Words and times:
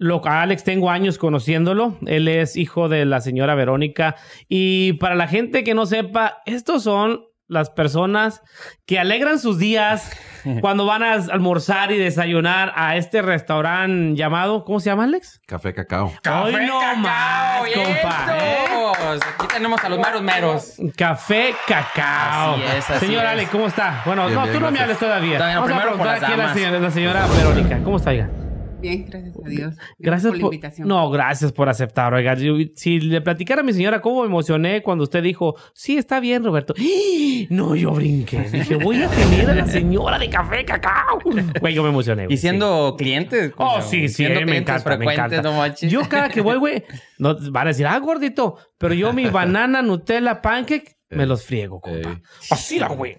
Lo, 0.00 0.26
a 0.26 0.40
Alex 0.40 0.64
tengo 0.64 0.88
años 0.88 1.18
conociéndolo. 1.18 1.98
Él 2.06 2.26
es 2.26 2.56
hijo 2.56 2.88
de 2.88 3.04
la 3.04 3.20
señora 3.20 3.54
Verónica. 3.54 4.16
Y 4.48 4.94
para 4.94 5.14
la 5.14 5.28
gente 5.28 5.62
que 5.62 5.74
no 5.74 5.84
sepa, 5.84 6.38
estos 6.46 6.84
son 6.84 7.26
las 7.48 7.68
personas 7.68 8.40
que 8.86 8.98
alegran 8.98 9.38
sus 9.38 9.58
días 9.58 10.10
cuando 10.62 10.86
van 10.86 11.02
a 11.02 11.12
almorzar 11.12 11.92
y 11.92 11.98
desayunar 11.98 12.72
a 12.76 12.96
este 12.96 13.20
restaurante 13.20 14.18
llamado, 14.18 14.64
¿cómo 14.64 14.80
se 14.80 14.88
llama 14.88 15.04
Alex? 15.04 15.42
Café 15.46 15.74
cacao. 15.74 16.06
Hoy 16.06 16.52
no 16.64 16.80
cacao, 16.80 16.96
más, 16.96 17.60
compa, 17.74 18.38
¿eh? 18.38 19.20
Aquí 19.34 19.46
tenemos 19.52 19.84
a 19.84 19.88
los 19.90 19.98
meros 19.98 20.22
meros. 20.22 20.76
Café 20.96 21.54
Cacao. 21.66 22.54
Así 22.54 22.62
es, 22.62 22.90
así 22.90 23.06
Señor 23.06 23.24
es. 23.24 23.30
Alex, 23.30 23.50
¿cómo 23.50 23.66
está? 23.66 24.00
Bueno, 24.06 24.24
Bien, 24.24 24.34
no, 24.34 24.44
bien, 24.44 24.54
tú 24.54 24.60
no 24.60 24.70
me 24.70 24.78
hables 24.78 24.98
todavía. 24.98 25.36
Todavía 25.36 25.56
no, 25.56 25.62
Vamos 25.62 25.78
a 25.78 25.82
preguntar 25.82 26.24
aquí 26.24 26.32
a 26.32 26.36
la 26.38 26.54
señora, 26.54 26.78
la 26.78 26.90
señora 26.90 27.26
Verónica. 27.26 27.80
¿Cómo 27.84 27.98
está, 27.98 28.10
oiga? 28.10 28.30
Bien, 28.80 29.06
gracias 29.08 29.36
a 29.44 29.48
Dios. 29.48 29.74
Gracias 29.98 30.30
por 30.30 30.38
la 30.38 30.44
invitación. 30.44 30.88
No, 30.88 31.10
gracias 31.10 31.52
por 31.52 31.68
aceptar. 31.68 32.14
Oiga, 32.14 32.34
yo- 32.34 32.54
si 32.74 33.00
le 33.00 33.20
platicara 33.20 33.60
a 33.60 33.64
mi 33.64 33.72
señora 33.72 34.00
cómo 34.00 34.20
me 34.22 34.26
emocioné 34.26 34.82
cuando 34.82 35.04
usted 35.04 35.22
dijo, 35.22 35.54
sí, 35.74 35.96
está 35.96 36.20
bien, 36.20 36.44
Roberto. 36.44 36.74
¡Ah! 36.78 37.46
No, 37.50 37.74
yo 37.74 37.92
brinqué. 37.92 38.40
Dije, 38.50 38.76
voy 38.76 39.02
a 39.02 39.08
tener 39.08 39.50
a 39.50 39.54
la 39.54 39.66
señora 39.66 40.18
de 40.18 40.28
café 40.30 40.64
cacao. 40.64 41.18
Güey, 41.60 41.74
yo 41.74 41.82
me 41.82 41.88
emocioné. 41.90 42.24
güey, 42.24 42.34
Y 42.34 42.38
siendo 42.38 42.94
clientes. 42.96 43.52
Oh, 43.56 43.56
cuñado. 43.56 43.82
sí, 43.82 44.08
sí, 44.08 44.14
Siendo 44.14 44.40
eh, 44.40 44.44
me 44.46 44.56
encanta, 44.58 44.96
me 44.96 45.12
encanta. 45.12 45.42
no. 45.42 45.66
Yo 45.82 46.02
cada 46.08 46.28
que 46.28 46.40
voy, 46.40 46.56
güey, 46.58 46.84
no, 47.18 47.36
van 47.50 47.66
a 47.66 47.70
decir, 47.70 47.86
ah, 47.86 47.98
gordito, 47.98 48.56
pero 48.78 48.94
yo 48.94 49.12
mi 49.12 49.24
banana, 49.30 49.82
Nutella, 49.82 50.40
pancake, 50.42 50.96
me 51.10 51.26
los 51.26 51.44
friego, 51.44 51.80
compa. 51.80 52.20
Así 52.50 52.78
la, 52.78 52.88
güey. 52.88 53.18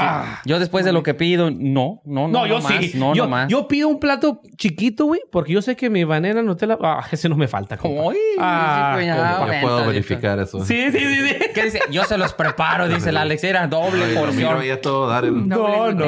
Ah. 0.00 0.40
Yo 0.44 0.58
después 0.58 0.84
de 0.84 0.92
lo 0.92 1.02
que 1.02 1.14
pido, 1.14 1.50
no, 1.50 2.02
no, 2.04 2.28
no. 2.28 2.28
No, 2.28 2.46
yo 2.46 2.56
no 2.58 2.62
más, 2.62 2.72
sí. 2.84 2.92
No, 2.94 3.14
yo, 3.14 3.24
no 3.24 3.30
más. 3.30 3.48
yo 3.48 3.68
pido 3.68 3.88
un 3.88 4.00
plato 4.00 4.40
chiquito, 4.56 5.06
güey, 5.06 5.20
porque 5.30 5.52
yo 5.52 5.62
sé 5.62 5.76
que 5.76 5.90
mi 5.90 6.04
banana 6.04 6.42
Nutella, 6.42 6.76
ah, 6.82 7.04
ese 7.10 7.28
no 7.28 7.36
me 7.36 7.48
falta. 7.48 7.78
Uy, 7.82 8.16
Ah, 8.38 8.96
sí. 8.98 9.06
Ya 9.06 9.60
puedo 9.62 9.86
verificar 9.86 10.38
eso. 10.40 10.64
Sí, 10.64 10.90
sí, 10.90 10.98
sí, 10.98 11.28
sí. 11.28 11.36
¿Qué 11.54 11.64
dice? 11.64 11.80
Yo 11.90 12.04
se 12.04 12.18
los 12.18 12.32
preparo, 12.34 12.88
dice 12.88 13.10
el 13.10 13.16
Alex. 13.16 13.44
Era 13.44 13.66
doble 13.66 14.04
Ay, 14.04 14.14
porción. 14.14 14.36
miro 14.36 14.58
ahí 14.58 14.70
a 14.70 14.80
todo 14.80 15.08
dar 15.08 15.24
el... 15.24 15.48
No, 15.48 15.92
no, 15.92 16.04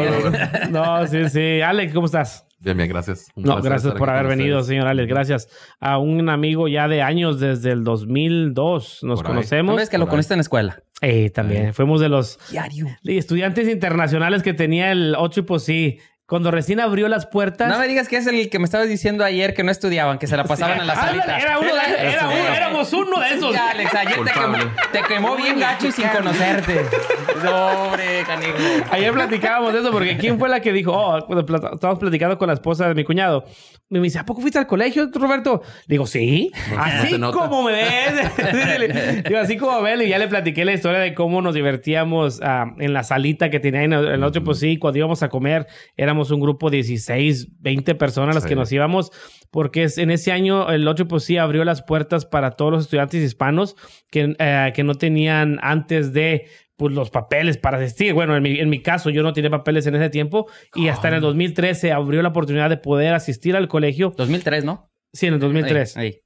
no. 0.71 1.01
No, 1.01 1.07
sí, 1.07 1.29
sí. 1.29 1.61
Alex, 1.61 1.93
¿cómo 1.95 2.07
estás? 2.07 2.45
Bien, 2.59 2.77
bien, 2.77 2.89
gracias. 2.89 3.29
Un 3.37 3.45
No, 3.45 3.53
placer 3.55 3.71
gracias 3.71 3.95
por 3.95 4.11
haber 4.11 4.27
venido, 4.29 4.59
ustedes. 4.59 4.69
señor 4.79 4.89
Alex. 4.89 5.09
Gracias 5.09 5.49
a 5.79 5.99
un 5.99 6.29
amigo 6.31 6.69
ya 6.69 6.89
de 6.89 7.03
años, 7.03 7.39
desde 7.39 7.71
el 7.71 7.85
2002. 7.85 9.01
Nos 9.03 9.19
Por 9.21 9.27
ahí. 9.27 9.33
¿No 9.33 9.37
conocemos. 9.37 9.77
ves 9.77 9.91
que 9.91 9.99
lo 9.99 10.05
ahí. 10.05 10.11
conociste 10.11 10.35
en 10.35 10.39
la 10.39 10.43
escuela? 10.43 10.83
Eh, 11.03 11.31
también. 11.31 11.75
Fuimos 11.75 12.01
de 12.01 12.09
los 12.09 12.39
Diario. 12.51 12.87
estudiantes 13.05 13.69
internacionales 13.69 14.43
que 14.43 14.55
tenía 14.55 14.93
el 14.93 15.15
8 15.17 15.45
pues 15.47 15.63
sí. 15.63 15.99
Cuando 16.27 16.51
recién 16.51 16.81
abrió 16.81 17.07
las 17.07 17.27
puertas. 17.27 17.69
No 17.69 17.79
me 17.79 17.87
digas 17.87 18.09
que 18.09 18.17
es 18.17 18.27
el 18.27 18.51
que 18.51 18.59
me 18.59 18.65
estabas 18.65 18.89
diciendo 18.89 19.25
ayer 19.25 19.55
que 19.55 19.63
no 19.63 19.71
estudiaban, 19.71 20.19
que 20.19 20.27
se 20.27 20.37
la 20.37 20.43
pasaban 20.43 20.81
en 20.81 20.87
la 20.89 20.97
salita. 20.97 21.39
Era 21.39 21.59
uno 21.61 21.69
de, 21.73 22.09
era 22.13 22.27
uno- 22.29 22.55
éramos 22.55 22.93
uno 22.93 23.21
de 23.21 23.29
esos. 23.29 23.53
Ya, 23.55 23.71
Alex, 23.71 23.95
ayer 23.95 24.17
te 24.25 24.33
quemó, 24.33 24.57
te 24.93 25.03
quemó 25.03 25.37
bien 25.37 25.61
gacho 25.61 25.87
y 25.87 25.93
sin 25.93 26.09
conocerte. 26.09 26.81
No, 27.45 27.67
hombre, 27.67 28.23
canijo. 28.27 28.55
Ayer 28.91 29.13
platicábamos 29.13 29.73
de 29.75 29.81
eso 29.81 29.93
porque 29.93 30.17
¿quién 30.17 30.39
fue 30.39 30.49
la 30.49 30.61
que 30.61 30.73
dijo? 30.73 30.91
Oh, 30.93 31.19
estábamos 31.19 31.99
platicando 31.99 32.39
con 32.39 32.49
la 32.49 32.55
esposa 32.55 32.89
de 32.89 32.95
mi 32.95 33.05
cuñado. 33.05 33.45
Me 33.91 34.01
dice, 34.01 34.19
¿a 34.19 34.25
poco 34.25 34.41
fuiste 34.41 34.59
al 34.59 34.67
colegio, 34.67 35.11
Roberto? 35.13 35.61
Digo, 35.87 36.07
sí. 36.07 36.51
Así 36.79 37.21
como 37.21 37.63
me 37.65 37.73
ves. 37.73 39.23
Digo, 39.25 39.39
así 39.39 39.57
como 39.59 39.81
me 39.83 39.95
ves. 39.97 40.07
Y 40.07 40.09
ya 40.09 40.19
le 40.19 40.29
platiqué 40.29 40.65
la 40.65 40.73
historia 40.73 40.99
de 40.99 41.15
cómo 41.15 41.43
nos 41.43 41.55
divertíamos 41.55 42.41
ah, 42.43 42.73
en 42.79 42.95
la 42.95 43.05
salita 43.05 43.51
que 43.51 43.61
tenía 43.61 43.83
en 43.83 43.93
el, 43.93 44.07
en 44.09 44.15
el 44.15 44.25
otro, 44.25 44.43
pues 44.43 44.59
sí, 44.59 44.79
cuando 44.79 44.99
íbamos 44.99 45.23
a 45.23 45.29
comer, 45.29 45.67
éramos 45.97 46.16
un 46.31 46.41
grupo 46.41 46.71
de 46.71 46.79
16, 46.79 47.49
20 47.61 47.95
personas 47.95 48.35
las 48.35 48.45
Sí. 48.45 48.49
que 48.51 48.57
nos 48.57 48.71
íbamos, 48.73 49.11
porque 49.51 49.85
es- 49.85 49.99
en 49.99 50.11
ese 50.11 50.33
año 50.33 50.71
el 50.71 50.87
otro, 50.89 51.07
pues 51.09 51.25
sí, 51.25 51.37
abrió 51.37 51.65
las 51.65 51.83
puertas 51.83 52.25
para 52.27 52.53
todos 52.53 52.73
los 52.73 52.85
estudiantes 52.85 53.23
hispanos 53.23 53.77
que, 54.11 54.35
eh, 54.39 54.73
que 54.75 54.85
no 54.85 54.95
tenían 54.95 55.59
antes 55.63 56.13
de 56.13 56.47
pues 56.79 56.93
los 56.95 57.09
papeles 57.09 57.57
para 57.57 57.79
asistir. 57.79 58.13
Bueno, 58.13 58.37
en 58.37 58.43
mi, 58.43 58.59
en 58.61 58.69
mi 58.69 58.83
caso 58.83 59.09
yo 59.09 59.23
no 59.23 59.33
tenía 59.33 59.49
papeles 59.51 59.87
en 59.87 59.95
ese 59.95 60.11
tiempo 60.11 60.47
y 60.75 60.89
hasta 60.89 61.09
en 61.09 61.15
el 61.15 61.21
2013 61.23 61.91
abrió 61.91 62.21
la 62.21 62.29
oportunidad 62.29 62.69
de 62.69 62.77
poder 62.77 63.15
asistir 63.15 63.57
al 63.57 63.67
colegio. 63.67 64.13
2003, 64.15 64.63
¿no? 64.65 64.91
Sí, 65.11 65.27
en 65.27 65.35
el 65.35 65.41
2003. 65.41 65.97
Ahí, 65.97 66.07
ahí. 66.07 66.19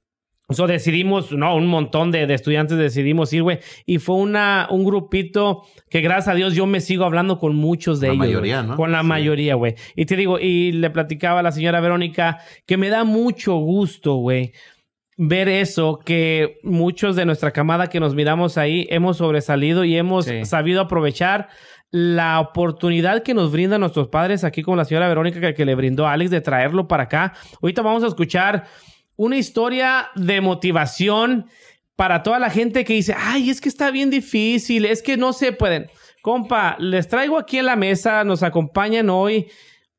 So, 0.53 0.67
decidimos, 0.67 1.31
no, 1.31 1.55
un 1.55 1.67
montón 1.67 2.11
de, 2.11 2.27
de 2.27 2.33
estudiantes 2.33 2.77
decidimos 2.77 3.31
ir, 3.33 3.43
güey. 3.43 3.59
Y 3.85 3.97
fue 3.99 4.15
una, 4.15 4.67
un 4.69 4.83
grupito 4.83 5.63
que 5.89 6.01
gracias 6.01 6.29
a 6.29 6.33
Dios 6.35 6.53
yo 6.55 6.65
me 6.65 6.81
sigo 6.81 7.05
hablando 7.05 7.37
con 7.39 7.55
muchos 7.55 7.99
de 7.99 8.07
La 8.07 8.13
ellos. 8.13 8.25
mayoría. 8.27 8.63
¿no? 8.63 8.75
Con 8.75 8.91
la 8.91 9.01
Sí. 9.01 9.07
mayoría, 9.07 9.55
güey. 9.55 9.75
Y 9.95 10.05
te 10.05 10.15
digo, 10.15 10.39
y 10.39 10.71
le 10.71 10.89
platicaba 10.89 11.39
a 11.39 11.43
la 11.43 11.51
señora 11.51 11.79
Verónica 11.81 12.39
que 12.65 12.77
me 12.77 12.89
da 12.89 13.03
mucho 13.03 13.55
gusto, 13.57 14.15
güey. 14.15 14.51
Ver 15.17 15.49
eso, 15.49 15.99
que 16.03 16.57
muchos 16.63 17.15
de 17.15 17.25
nuestra 17.25 17.51
camada 17.51 17.87
que 17.87 17.99
nos 17.99 18.15
miramos 18.15 18.57
ahí 18.57 18.87
hemos 18.89 19.17
sobresalido 19.17 19.83
y 19.83 19.95
hemos 19.95 20.25
Sí. 20.25 20.45
sabido 20.45 20.81
aprovechar 20.81 21.49
la 21.91 22.39
oportunidad 22.39 23.21
que 23.21 23.33
nos 23.33 23.51
brindan 23.51 23.81
nuestros 23.81 24.07
padres 24.07 24.43
aquí 24.45 24.61
con 24.63 24.77
la 24.77 24.85
señora 24.85 25.09
Verónica 25.09 25.41
que, 25.41 25.53
que 25.53 25.65
le 25.65 25.75
brindó 25.75 26.07
a 26.07 26.13
Alex 26.13 26.31
de 26.31 26.39
traerlo 26.41 26.87
para 26.87 27.03
acá. 27.03 27.33
Ahorita 27.61 27.81
vamos 27.81 28.03
a 28.03 28.07
escuchar 28.07 28.63
una 29.21 29.37
historia 29.37 30.09
de 30.15 30.41
motivación 30.41 31.45
para 31.95 32.23
toda 32.23 32.39
la 32.39 32.49
gente 32.49 32.83
que 32.83 32.93
dice, 32.93 33.13
ay, 33.15 33.51
es 33.51 33.61
que 33.61 33.69
está 33.69 33.91
bien 33.91 34.09
difícil, 34.09 34.83
es 34.83 35.03
que 35.03 35.15
no 35.15 35.31
se 35.31 35.51
pueden. 35.51 35.91
Compa, 36.23 36.75
les 36.79 37.07
traigo 37.07 37.37
aquí 37.37 37.59
en 37.59 37.67
la 37.67 37.75
mesa, 37.75 38.23
nos 38.23 38.41
acompañan 38.41 39.11
hoy 39.11 39.45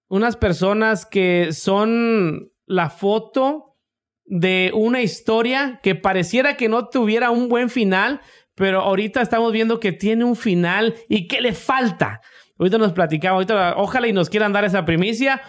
unas 0.08 0.36
personas 0.36 1.06
que 1.06 1.52
son 1.52 2.50
la 2.66 2.90
foto 2.90 3.76
de 4.24 4.72
una 4.74 5.02
historia 5.02 5.78
que 5.84 5.94
pareciera 5.94 6.56
que 6.56 6.68
no 6.68 6.88
tuviera 6.88 7.30
un 7.30 7.48
buen 7.48 7.70
final, 7.70 8.22
pero 8.56 8.80
ahorita 8.80 9.22
estamos 9.22 9.52
viendo 9.52 9.78
que 9.78 9.92
tiene 9.92 10.24
un 10.24 10.34
final 10.34 10.96
y 11.08 11.28
que 11.28 11.40
le 11.40 11.52
falta. 11.52 12.22
Ahorita 12.58 12.78
nos 12.78 12.92
platicamos, 12.92 13.36
ahorita 13.36 13.74
ojalá 13.76 14.08
y 14.08 14.12
nos 14.12 14.28
quieran 14.28 14.52
dar 14.52 14.64
esa 14.64 14.84
primicia, 14.84 15.42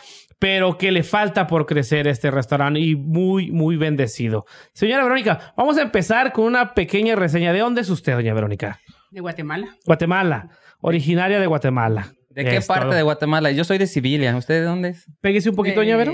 pero 0.44 0.78
que 0.78 0.92
le 0.92 1.04
falta 1.04 1.48
por 1.48 1.66
crecer 1.66 2.06
este 2.06 2.30
restaurante 2.30 2.78
y 2.78 2.98
muy, 2.98 3.50
muy 3.50 3.78
bendecido. 3.78 4.46
Señora 4.74 5.04
Verónica, 5.04 5.54
vamos 5.56 5.78
a 5.78 5.84
empezar 5.84 6.34
con 6.34 6.44
una 6.44 6.74
pequeña 6.74 7.16
reseña. 7.16 7.54
¿De 7.54 7.60
dónde 7.60 7.80
es 7.80 7.90
usted, 7.90 8.12
doña 8.12 8.34
Verónica? 8.34 8.78
De 9.10 9.22
Guatemala. 9.22 9.78
Guatemala, 9.86 10.50
originaria 10.82 11.40
de 11.40 11.48
Guatemala. 11.48 12.12
¿De 12.34 12.44
qué 12.46 12.58
Es 12.58 12.66
parte 12.66 12.86
todo. 12.88 12.96
de 12.96 13.02
Guatemala? 13.04 13.52
Yo 13.52 13.64
soy 13.64 13.78
de 13.78 13.86
Sibilia. 13.88 14.36
¿Usted 14.36 14.56
de 14.56 14.62
dónde 14.62 14.90
es? 14.90 15.06
Péguese 15.22 15.50
un 15.50 15.56
poquito, 15.56 15.82
doña 15.82 15.96
Vero. 15.98 16.14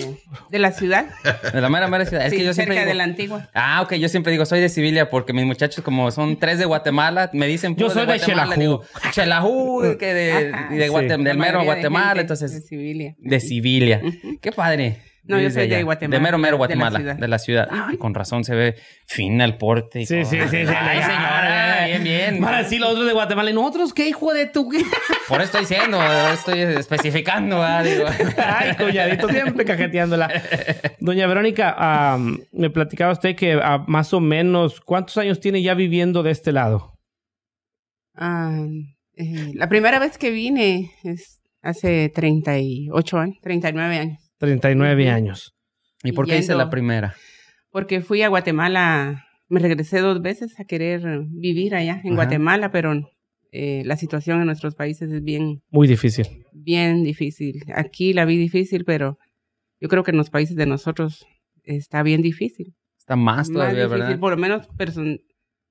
De 0.50 0.60
la 0.60 0.72
ciudad. 0.72 1.06
De 1.54 1.62
la 1.62 1.70
mera, 1.70 1.88
mera 1.88 2.06
ciudad. 2.06 2.26
Es 2.26 2.32
sí, 2.32 2.38
que 2.38 2.44
yo 2.44 2.54
cerca 2.54 2.74
siempre 2.74 2.76
digo- 2.80 2.88
de 2.90 2.94
la 2.96 3.04
antigua. 3.06 3.50
Ah, 3.54 3.82
ok. 3.82 3.94
Yo 3.94 4.10
siempre 4.10 4.32
digo, 4.32 4.46
soy 4.46 4.60
de 4.60 4.70
Sibilia 4.70 5.10
porque 5.10 5.34
mis 5.34 5.46
muchachos, 5.46 5.84
como 5.84 6.12
son 6.12 6.38
tres 6.38 6.60
de 6.60 6.66
Guatemala, 6.66 7.30
me 7.34 7.48
dicen... 7.48 7.76
Yo 7.76 7.90
soy 7.90 8.06
de 8.06 8.14
digo, 8.60 8.84
Xelajú, 9.14 9.98
que 9.98 10.14
de, 10.14 10.52
Ajá, 10.54 10.74
de 10.76 10.88
sí. 10.90 11.24
Del 11.24 11.38
mero 11.38 11.60
de 11.60 11.66
Guatemala, 11.66 12.08
gente 12.08 12.22
entonces... 12.22 12.52
De 12.54 12.62
Sibilia. 12.62 13.16
De 13.18 13.40
Sibilia. 13.40 14.02
Qué 14.42 14.52
padre. 14.52 15.02
No, 15.24 15.40
yo 15.40 15.50
soy 15.52 15.68
de. 15.68 15.84
Guatemala, 15.84 16.18
De 16.18 16.24
mero, 16.24 16.38
mero 16.38 16.48
de 16.48 16.52
la 16.52 16.58
Guatemala. 16.58 17.00
ciudad. 17.00 17.16
De 17.16 17.28
la 17.28 17.40
ciudad. 17.40 17.68
Ay, 17.72 17.98
con 17.98 18.14
razón 18.14 18.44
se 18.44 18.56
ve 18.56 18.76
fina 19.06 19.46
el 19.46 19.58
porte. 19.58 20.02
y 20.02 20.06
Sí, 20.06 20.26
sí, 20.26 20.38
sí, 20.42 20.48
sí. 20.50 20.58
Ay, 20.58 21.02
señora, 21.02 21.86
bien, 21.88 22.04
bien. 22.04 22.42
Para 22.42 22.60
decir 22.60 22.80
los 22.80 22.92
otros 22.92 23.06
de 23.06 23.14
Guatemala. 23.14 23.50
¿Y 23.50 23.54
nosotros 23.54 23.94
qué, 23.94 24.08
hijo 24.08 24.34
de 24.34 24.48
tu? 24.48 24.70
Por 25.28 25.42
eso 25.42 25.58
estoy 25.58 25.62
diciendo, 25.62 26.00
estoy 26.34 26.60
especificando, 26.62 27.60
¿verdad? 27.60 27.84
Digo. 27.84 28.06
Ay, 28.38 28.76
cuñadito, 28.76 29.30
siempre 29.30 29.66
cajeteándola. 29.66 30.30
Doña 31.00 31.28
Verónica, 31.28 32.18
me 32.52 32.70
platicaba 32.70 33.12
usted 33.12 33.36
que 33.36 33.60
ah, 33.62 33.84
más 33.88 34.14
o 34.14 34.20
menos, 34.20 34.82
¿cuántos 34.82 35.18
años 35.18 35.40
tiene 35.40 35.62
ya 35.62 35.74
viviendo 35.74 36.24
de 36.24 36.32
este 36.32 36.52
lado? 36.52 36.94
Ah, 38.16 38.66
eh, 39.16 39.52
la 39.54 39.70
primera 39.70 40.00
vez 40.00 40.18
que 40.18 40.32
vine 40.32 40.92
es 41.04 41.42
hace 41.62 42.10
38 42.10 43.18
años, 43.18 43.38
39 43.42 43.98
años. 43.98 44.29
39 44.40 45.04
Ujú. 45.06 45.14
años. 45.16 45.54
¿Y 46.04 46.12
por 46.14 46.26
qué 46.28 46.38
hice 46.38 46.56
la 46.56 46.70
primera? 46.70 47.16
Porque 47.72 48.02
fui 48.02 48.22
a 48.24 48.30
Guatemala, 48.30 49.26
me 49.48 49.60
regresé 49.60 50.00
dos 50.00 50.22
veces 50.22 50.60
a 50.60 50.66
querer 50.66 51.02
vivir 51.30 51.76
allá 51.76 51.94
en 52.04 52.14
Ajá. 52.14 52.16
Guatemala, 52.16 52.72
pero 52.72 52.94
eh, 53.52 53.84
la 53.86 53.96
situación 53.98 54.40
en 54.40 54.46
nuestros 54.48 54.76
países 54.76 55.12
es 55.12 55.24
bien, 55.24 55.62
Muy 55.70 55.88
difícil. 55.88 56.46
bien 56.54 57.04
difícil. 57.04 57.64
Aquí 57.76 58.14
la 58.14 58.26
vi 58.26 58.38
difícil, 58.38 58.86
pero 58.86 59.18
yo 59.80 59.88
creo 59.90 60.04
que 60.04 60.12
en 60.12 60.18
los 60.18 60.30
países 60.30 60.56
de 60.56 60.66
nosotros 60.66 61.26
está 61.64 62.02
bien 62.04 62.22
difícil. 62.22 62.76
Está 62.98 63.16
más 63.16 63.52
todavía, 63.52 63.84
difícil, 63.86 64.00
¿verdad? 64.02 64.20
por 64.20 64.32
lo 64.32 64.38
menos 64.38 64.68
person- 64.78 65.20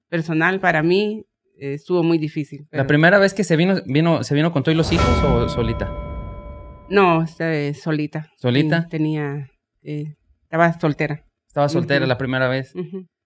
personal 0.08 0.60
para 0.60 0.82
mí 0.82 1.24
eh, 1.58 1.74
estuvo 1.74 2.02
muy 2.02 2.18
difícil. 2.18 2.66
La 2.70 2.86
primera 2.86 3.18
vez 3.18 3.32
que 3.32 3.44
se 3.44 3.56
vino, 3.56 3.76
vino, 3.86 4.22
¿se 4.24 4.34
vino 4.34 4.52
con 4.52 4.62
todos 4.62 4.76
los 4.76 4.92
hijos 4.92 5.22
o 5.24 5.48
solita? 5.48 6.07
No, 6.90 7.22
este, 7.22 7.74
solita. 7.74 8.30
¿Solita? 8.36 8.82
Sí, 8.82 8.88
tenía, 8.88 9.50
eh, 9.82 10.14
estaba 10.42 10.72
soltera. 10.78 11.24
Estaba 11.46 11.68
soltera 11.68 12.06
la 12.06 12.18
primera 12.18 12.48
vez. 12.48 12.72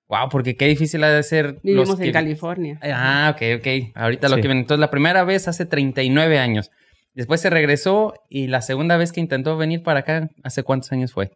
Wow, 0.09 0.29
porque 0.31 0.57
qué 0.57 0.67
difícil 0.67 1.03
ha 1.05 1.11
de 1.11 1.23
ser. 1.23 1.59
Vivimos 1.63 1.89
los 1.89 2.01
en 2.01 2.07
que- 2.07 2.13
California. 2.13 2.79
Ah, 2.83 3.33
ok, 3.35 3.43
ok. 3.61 3.93
Ahorita 3.97 4.29
lo 4.29 4.37
que 4.37 4.43
viene. 4.43 4.61
Entonces, 4.61 4.81
la 4.81 4.91
primera 4.91 5.25
vez 5.25 5.49
hace 5.49 5.65
39 5.67 6.39
años. 6.39 6.71
Después 7.15 7.41
se 7.41 7.51
regresó 7.51 8.15
y 8.29 8.47
la 8.47 8.63
segunda 8.63 8.97
vez 8.97 9.13
que 9.13 9.21
intentó 9.21 9.57
venir 9.57 9.83
para 9.83 10.01
acá, 10.01 10.29
¿hace 10.43 10.63
cuántos 10.63 10.93
años 10.93 11.13
fue? 11.13 11.31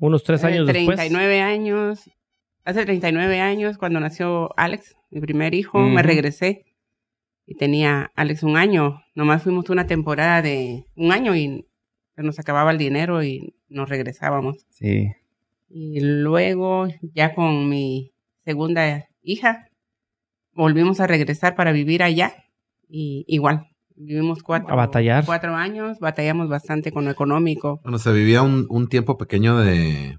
Unos 0.00 0.22
tres 0.22 0.44
Hace 0.44 0.54
años 0.54 0.66
después. 0.66 0.96
39 0.96 1.40
años. 1.40 2.10
Hace 2.64 2.84
39 2.84 3.40
años, 3.40 3.78
cuando 3.78 3.98
nació 3.98 4.50
Alex, 4.56 4.94
mi 5.10 5.20
primer 5.20 5.54
hijo, 5.54 5.80
me 5.80 6.02
regresé. 6.02 6.64
Y 7.50 7.54
tenía 7.54 8.12
Alex 8.14 8.42
un 8.42 8.58
año. 8.58 9.00
Nomás 9.14 9.42
fuimos 9.42 9.70
una 9.70 9.86
temporada 9.86 10.42
de 10.42 10.84
un 10.96 11.12
año 11.12 11.34
y 11.34 11.64
se 12.14 12.22
nos 12.22 12.38
acababa 12.38 12.70
el 12.72 12.76
dinero 12.78 13.22
y 13.24 13.54
nos 13.70 13.88
regresábamos. 13.88 14.66
Sí. 14.68 15.08
Y 15.70 16.00
luego, 16.00 16.88
ya 17.14 17.34
con 17.34 17.70
mi 17.70 18.12
segunda 18.44 19.06
hija, 19.22 19.70
volvimos 20.52 21.00
a 21.00 21.06
regresar 21.06 21.54
para 21.54 21.72
vivir 21.72 22.02
allá. 22.02 22.34
Y 22.86 23.24
igual, 23.28 23.68
vivimos 23.96 24.42
cuatro, 24.42 24.70
A 24.70 24.76
batallar. 24.76 25.24
cuatro 25.24 25.54
años, 25.56 25.98
batallamos 26.00 26.50
bastante 26.50 26.92
con 26.92 27.06
lo 27.06 27.10
económico. 27.10 27.80
Bueno, 27.82 27.98
se 27.98 28.12
vivía 28.12 28.42
un, 28.42 28.66
un 28.68 28.88
tiempo 28.88 29.16
pequeño 29.16 29.56
de 29.58 30.18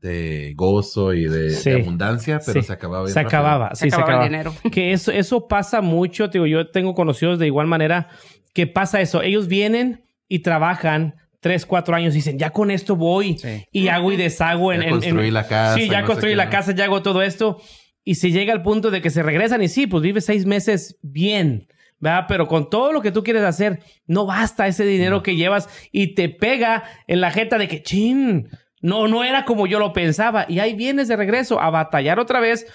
de 0.00 0.52
gozo 0.56 1.12
y 1.12 1.24
de, 1.24 1.50
Sí. 1.50 1.70
de 1.70 1.82
abundancia, 1.82 2.40
pero 2.44 2.60
Sí. 2.60 2.66
se 2.66 2.72
acababa 2.72 3.02
bien 3.04 3.14
Se 3.14 3.22
rápido. 3.22 3.38
acababa, 3.38 3.74
Se 3.74 3.84
sí, 3.84 3.90
se 3.90 3.96
acababa 3.96 4.24
acababa. 4.24 4.24
el 4.26 4.30
dinero. 4.30 4.70
Que 4.72 4.92
eso, 4.92 5.10
eso 5.12 5.48
pasa 5.48 5.80
mucho, 5.80 6.28
digo, 6.28 6.46
yo 6.46 6.70
tengo 6.70 6.94
conocidos 6.94 7.38
de 7.38 7.46
igual 7.46 7.66
manera 7.66 8.08
que 8.54 8.66
pasa 8.66 9.00
eso. 9.00 9.22
Ellos 9.22 9.48
vienen 9.48 10.04
y 10.28 10.40
trabajan 10.40 11.14
tres, 11.40 11.66
cuatro 11.66 11.94
años 11.94 12.14
y 12.14 12.18
dicen, 12.18 12.38
ya 12.38 12.50
con 12.50 12.70
esto 12.70 12.96
voy 12.96 13.38
Sí. 13.38 13.64
y 13.72 13.88
hago 13.88 14.10
y 14.12 14.16
deshago 14.16 14.72
en... 14.72 14.80
Ya 14.80 14.86
en- 14.88 14.94
en- 14.94 15.00
construí 15.00 15.30
la 15.30 15.46
casa. 15.46 15.74
Sí, 15.76 15.88
ya 15.88 16.00
no 16.00 16.06
construí 16.06 16.34
la 16.34 16.44
¿no? 16.46 16.50
casa, 16.50 16.74
ya 16.74 16.84
hago 16.84 17.02
todo 17.02 17.22
esto. 17.22 17.60
Y 18.04 18.14
se 18.16 18.30
llega 18.30 18.52
al 18.52 18.62
punto 18.62 18.90
de 18.90 19.00
que 19.02 19.10
se 19.10 19.22
regresan 19.22 19.62
y 19.62 19.68
sí, 19.68 19.86
pues 19.86 20.02
vive 20.02 20.20
seis 20.20 20.46
meses 20.46 20.96
bien, 21.02 21.68
¿verdad? 22.00 22.24
Pero 22.28 22.46
con 22.48 22.70
todo 22.70 22.92
lo 22.92 23.02
que 23.02 23.12
tú 23.12 23.22
quieres 23.22 23.42
hacer, 23.42 23.80
no 24.06 24.26
basta 24.26 24.66
ese 24.66 24.84
dinero 24.84 25.22
que 25.22 25.36
llevas 25.36 25.68
y 25.92 26.14
te 26.14 26.28
pega 26.28 26.84
en 27.06 27.20
la 27.20 27.30
jeta 27.30 27.58
de 27.58 27.68
que, 27.68 27.82
chin, 27.82 28.48
no, 28.82 29.08
no 29.08 29.24
era 29.24 29.44
como 29.44 29.66
yo 29.66 29.78
lo 29.78 29.92
pensaba. 29.92 30.46
Y 30.48 30.58
ahí 30.60 30.74
vienes 30.74 31.08
de 31.08 31.16
regreso 31.16 31.60
a 31.60 31.70
batallar 31.70 32.18
otra 32.18 32.40
vez, 32.40 32.66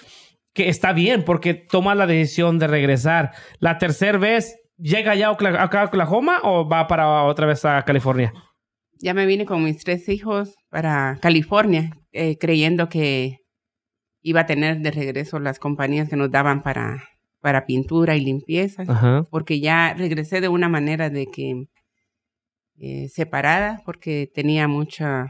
que 0.52 0.68
está 0.68 0.92
bien 0.92 1.24
porque 1.24 1.54
tomas 1.54 1.96
la 1.96 2.06
decisión 2.06 2.58
de 2.58 2.66
regresar. 2.66 3.32
La 3.58 3.78
tercera 3.78 4.18
vez, 4.18 4.56
¿llega 4.76 5.14
ya 5.14 5.28
a 5.28 5.32
Ocla- 5.36 5.60
acá 5.60 5.82
a 5.82 5.84
Oklahoma 5.86 6.38
o 6.42 6.68
va 6.68 6.86
para 6.86 7.24
otra 7.24 7.46
vez 7.46 7.64
a 7.64 7.82
California? 7.82 8.32
Ya 9.00 9.12
me 9.14 9.26
vine 9.26 9.44
con 9.44 9.64
mis 9.64 9.78
tres 9.82 10.08
hijos 10.08 10.54
para 10.70 11.18
California, 11.20 11.90
eh, 12.12 12.38
creyendo 12.38 12.88
que 12.88 13.38
iba 14.22 14.40
a 14.42 14.46
tener 14.46 14.78
de 14.78 14.90
regreso 14.92 15.38
las 15.40 15.58
compañías 15.58 16.08
que 16.08 16.16
nos 16.16 16.30
daban 16.30 16.62
para, 16.62 17.02
para 17.40 17.66
pintura 17.66 18.16
y 18.16 18.20
limpieza, 18.24 18.84
Ajá. 18.88 19.24
porque 19.30 19.60
ya 19.60 19.92
regresé 19.94 20.40
de 20.40 20.48
una 20.48 20.68
manera 20.68 21.10
de 21.10 21.26
que 21.26 21.64
eh, 22.78 23.08
separada, 23.08 23.82
porque 23.84 24.30
tenía 24.32 24.66
mucha, 24.68 25.26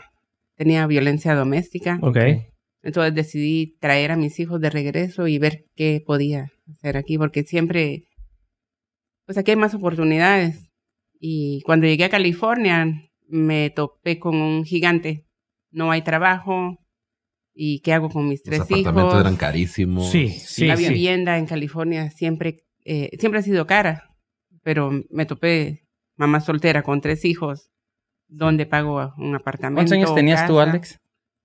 tenía 0.57 0.87
violencia 0.87 1.35
doméstica. 1.35 1.99
Ok. 2.03 2.19
Entonces 2.83 3.15
decidí 3.15 3.77
traer 3.81 4.11
a 4.13 4.17
mis 4.17 4.39
hijos 4.41 4.61
de 4.61 4.71
regreso 4.71 5.27
y 5.27 5.39
ver 5.39 5.65
qué 5.75 6.03
podía 6.05 6.49
hacer 6.71 6.97
aquí, 6.97 7.17
porque 7.17 7.43
siempre, 7.43 8.05
pues 9.27 9.39
aquí 9.39 9.53
hay 9.53 9.57
más 9.57 9.75
oportunidades. 9.75 10.71
Y 11.19 11.63
cuando 11.65 11.87
llegué 11.87 12.05
a 12.05 12.11
California, 12.11 12.87
me 13.27 13.71
topé 13.71 14.19
con 14.19 14.37
un 14.37 14.65
gigante. 14.65 15.25
No 15.71 15.91
hay 15.91 16.03
trabajo. 16.03 16.77
¿Y 17.55 17.81
qué 17.81 17.93
hago 17.93 18.11
con 18.11 18.29
mis 18.29 18.41
Los 18.41 18.45
tres 18.45 18.61
apartamentos 18.63 19.13
hijos? 19.13 19.21
eran 19.21 19.37
carísimos. 19.37 20.11
Sí, 20.11 20.29
sí, 20.29 20.67
La 20.67 20.77
sí. 20.77 20.89
vivienda 20.89 21.39
en 21.39 21.47
California 21.47 22.11
siempre, 22.11 22.65
eh, 22.85 23.11
siempre 23.19 23.39
ha 23.39 23.43
sido 23.45 23.65
cara, 23.67 24.11
pero 24.63 24.91
me 25.09 25.25
topé 25.25 25.87
mamá 26.17 26.41
soltera 26.41 26.83
con 26.83 27.01
tres 27.01 27.25
hijos, 27.25 27.71
donde 28.37 28.67
pago 28.67 29.15
un 29.17 29.35
apartamento. 29.35 29.79
¿Cuántos 29.79 29.93
años 29.93 30.15
tenías 30.15 30.47
tú, 30.47 30.57
casa. 30.57 30.71
Alex? 30.71 31.01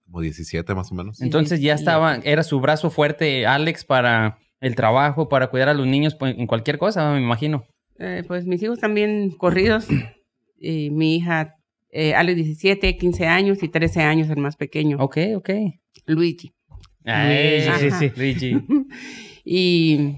Como 0.05 0.21
17 0.21 0.73
más 0.75 0.91
o 0.91 0.95
menos. 0.95 1.21
Entonces 1.21 1.61
ya 1.61 1.73
estaba, 1.73 2.15
era 2.23 2.43
su 2.43 2.59
brazo 2.59 2.89
fuerte, 2.89 3.45
Alex, 3.45 3.85
para 3.85 4.39
el 4.59 4.75
trabajo, 4.75 5.29
para 5.29 5.47
cuidar 5.47 5.69
a 5.69 5.73
los 5.73 5.87
niños 5.87 6.15
pues, 6.15 6.35
en 6.37 6.47
cualquier 6.47 6.77
cosa, 6.77 7.11
me 7.13 7.21
imagino. 7.21 7.63
Eh, 7.99 8.23
pues 8.27 8.45
mis 8.45 8.61
hijos 8.63 8.79
también 8.79 9.31
corridos. 9.31 9.87
Y 10.61 10.89
mi 10.89 11.15
hija, 11.15 11.55
eh, 11.89 12.13
Alex, 12.15 12.35
17, 12.35 12.97
15 12.97 13.27
años 13.27 13.63
y 13.63 13.69
13 13.69 14.01
años, 14.01 14.29
el 14.29 14.39
más 14.39 14.57
pequeño, 14.57 14.97
Ok, 14.99 15.17
ok. 15.37 15.49
Luigi. 16.05 16.51
Ay, 17.05 17.61
sí, 17.79 17.91
sí. 17.91 18.11
Luigi. 18.13 18.57
y 19.45 20.15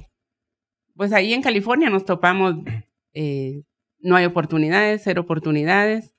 pues 0.96 1.14
ahí 1.14 1.34
en 1.34 1.44
California 1.44 1.92
nos 1.92 2.06
topamos, 2.06 2.56
eh, 3.14 3.62
no 4.00 4.16
hay 4.16 4.26
oportunidades, 4.26 5.02
cero 5.04 5.22
oportunidades. 5.22 6.16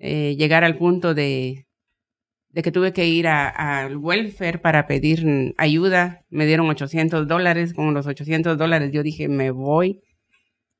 Eh, 0.00 0.34
llegar 0.38 0.64
al 0.64 0.76
punto 0.76 1.12
de, 1.14 1.66
de 2.48 2.62
que 2.62 2.72
tuve 2.72 2.92
que 2.92 3.06
ir 3.06 3.28
a- 3.28 3.48
al 3.84 3.96
welfare 3.98 4.58
para 4.58 4.86
pedir 4.86 5.26
mm, 5.26 5.54
ayuda. 5.58 6.24
Me 6.30 6.46
dieron 6.46 6.68
800 6.70 7.28
dólares. 7.28 7.74
Con 7.74 7.92
los 7.94 8.06
800 8.06 8.56
dólares 8.56 8.90
yo 8.92 9.02
dije, 9.02 9.28
me 9.28 9.50
voy. 9.50 10.00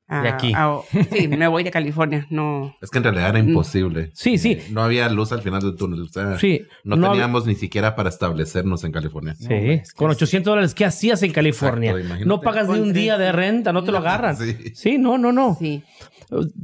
a- 0.07 0.23
De 0.23 0.27
aquí. 0.29 0.51
a- 0.55 0.79
sí, 1.11 1.27
me 1.29 1.47
voy 1.47 1.63
de 1.63 1.71
California. 1.71 2.27
No, 2.31 2.75
Es 2.81 2.89
que 2.89 2.97
en 2.97 3.03
realidad 3.05 3.29
era 3.29 3.39
imposible. 3.39 4.09
Sí, 4.13 4.37
sí. 4.37 4.53
Eh, 4.53 4.63
no 4.71 4.81
había 4.81 5.07
luz 5.07 5.31
al 5.31 5.41
final 5.41 5.61
del 5.61 5.75
túnel. 5.77 6.01
O 6.01 6.07
sea, 6.07 6.37
Sí. 6.39 6.63
no, 6.83 6.97
hab- 6.97 7.11
teníamos 7.11 7.45
ni 7.45 7.55
siquiera 7.55 7.95
para 7.95 8.09
establecernos 8.09 8.83
en 8.83 8.91
California. 8.91 9.35
Sí, 9.35 9.47
No, 9.47 9.55
es 9.55 9.93
que 9.93 9.97
con 9.97 10.09
es- 10.11 10.17
800 10.17 10.51
dólares, 10.51 10.73
¿qué 10.75 10.83
hacías 10.83 11.21
en 11.23 11.31
California? 11.31 11.91
Exacto, 11.91 12.25
no 12.25 12.41
pagas 12.41 12.67
ni 12.67 12.79
un 12.79 12.91
día 12.91 13.17
de 13.17 13.31
renta, 13.31 13.71
no 13.71 13.83
te 13.85 13.91
lo 13.93 13.99
agarran. 14.25 14.35
Sí. 14.35 14.55
Sí, 14.75 14.97
no, 14.97 15.17
no, 15.19 15.31
no. 15.31 15.55
sí. 15.59 15.83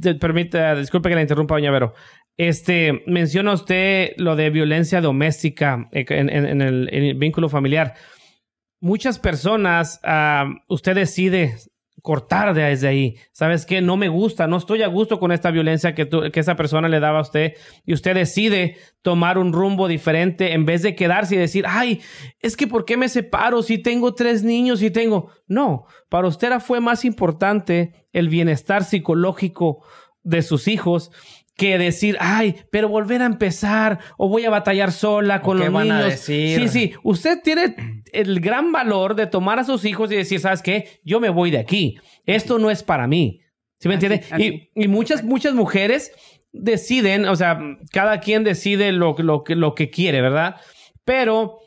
Te 0.00 0.14
permite, 0.14 0.76
disculpe 0.76 1.10
que 1.10 1.14
la 1.14 1.20
interrumpa, 1.20 1.54
doña 1.54 1.70
Vero. 1.70 1.92
Este, 2.38 3.02
menciona 3.06 3.52
usted 3.52 4.12
lo 4.16 4.36
de 4.36 4.50
violencia 4.50 5.00
doméstica 5.00 5.88
eh, 5.90 6.06
en, 6.08 6.62
el, 6.62 7.14
vínculo 7.16 7.48
familiar. 7.48 7.94
Muchas 8.80 9.18
personas, 9.18 10.00
ah, 10.04 10.48
usted 10.68 10.94
decide 10.94 11.56
cortar 12.00 12.54
desde 12.54 12.86
ahí. 12.86 13.16
¿Sabes 13.32 13.66
qué? 13.66 13.80
No 13.80 13.96
me 13.96 14.08
gusta, 14.08 14.46
no 14.46 14.56
estoy 14.56 14.82
a 14.82 14.86
gusto 14.86 15.18
con 15.18 15.32
esta 15.32 15.50
violencia 15.50 15.96
que, 15.96 16.08
que 16.08 16.40
esa 16.40 16.54
persona 16.54 16.88
le 16.88 17.00
daba 17.00 17.18
a 17.18 17.22
usted 17.22 17.54
y 17.84 17.92
usted 17.92 18.14
decide 18.14 18.76
tomar 19.02 19.36
un 19.36 19.52
rumbo 19.52 19.88
diferente 19.88 20.52
en 20.52 20.64
vez 20.64 20.82
de 20.82 20.94
quedarse 20.94 21.34
y 21.34 21.38
decir, 21.38 21.64
ay, 21.66 22.00
es 22.38 22.56
que 22.56 22.68
¿por 22.68 22.84
qué 22.84 22.96
me 22.96 23.08
separo 23.08 23.62
si 23.64 23.78
tengo 23.78 24.14
tres 24.14 24.44
niños 24.44 24.80
y 24.80 24.92
tengo... 24.92 25.32
No, 25.48 25.86
para 26.08 26.28
usted 26.28 26.52
fue 26.60 26.80
más 26.80 27.04
importante 27.04 28.06
el 28.12 28.28
bienestar 28.28 28.84
psicológico 28.84 29.84
de 30.22 30.42
sus 30.42 30.68
hijos 30.68 31.10
que 31.58 31.76
decir, 31.76 32.16
ay, 32.20 32.54
pero 32.70 32.88
volver 32.88 33.20
a 33.20 33.26
empezar 33.26 33.98
o 34.16 34.28
voy 34.28 34.46
a 34.46 34.50
batallar 34.50 34.92
sola 34.92 35.42
con 35.42 35.58
¿Qué 35.58 35.64
los 35.64 35.72
van 35.74 35.90
a 35.90 35.96
niños. 35.98 36.10
decir? 36.12 36.58
Sí, 36.60 36.68
sí, 36.68 36.92
usted 37.02 37.40
tiene 37.42 37.74
el 38.12 38.40
gran 38.40 38.72
valor 38.72 39.14
de 39.16 39.26
tomar 39.26 39.58
a 39.58 39.64
sus 39.64 39.84
hijos 39.84 40.10
y 40.12 40.16
decir, 40.16 40.40
¿sabes 40.40 40.62
qué? 40.62 41.00
Yo 41.04 41.20
me 41.20 41.28
voy 41.28 41.50
de 41.50 41.58
aquí. 41.58 41.98
Esto 42.24 42.58
no 42.58 42.70
es 42.70 42.82
para 42.82 43.06
mí. 43.06 43.40
¿Sí 43.80 43.88
me 43.88 43.94
entiende? 43.94 44.22
Y, 44.38 44.70
y 44.74 44.88
muchas, 44.88 45.22
muchas 45.24 45.52
mujeres 45.54 46.12
deciden, 46.52 47.26
o 47.26 47.36
sea, 47.36 47.60
cada 47.92 48.20
quien 48.20 48.44
decide 48.44 48.92
lo, 48.92 49.14
lo, 49.18 49.44
que- 49.44 49.54
lo 49.56 49.74
que 49.74 49.90
quiere, 49.90 50.20
¿verdad? 50.22 50.56
Pero 51.04 51.58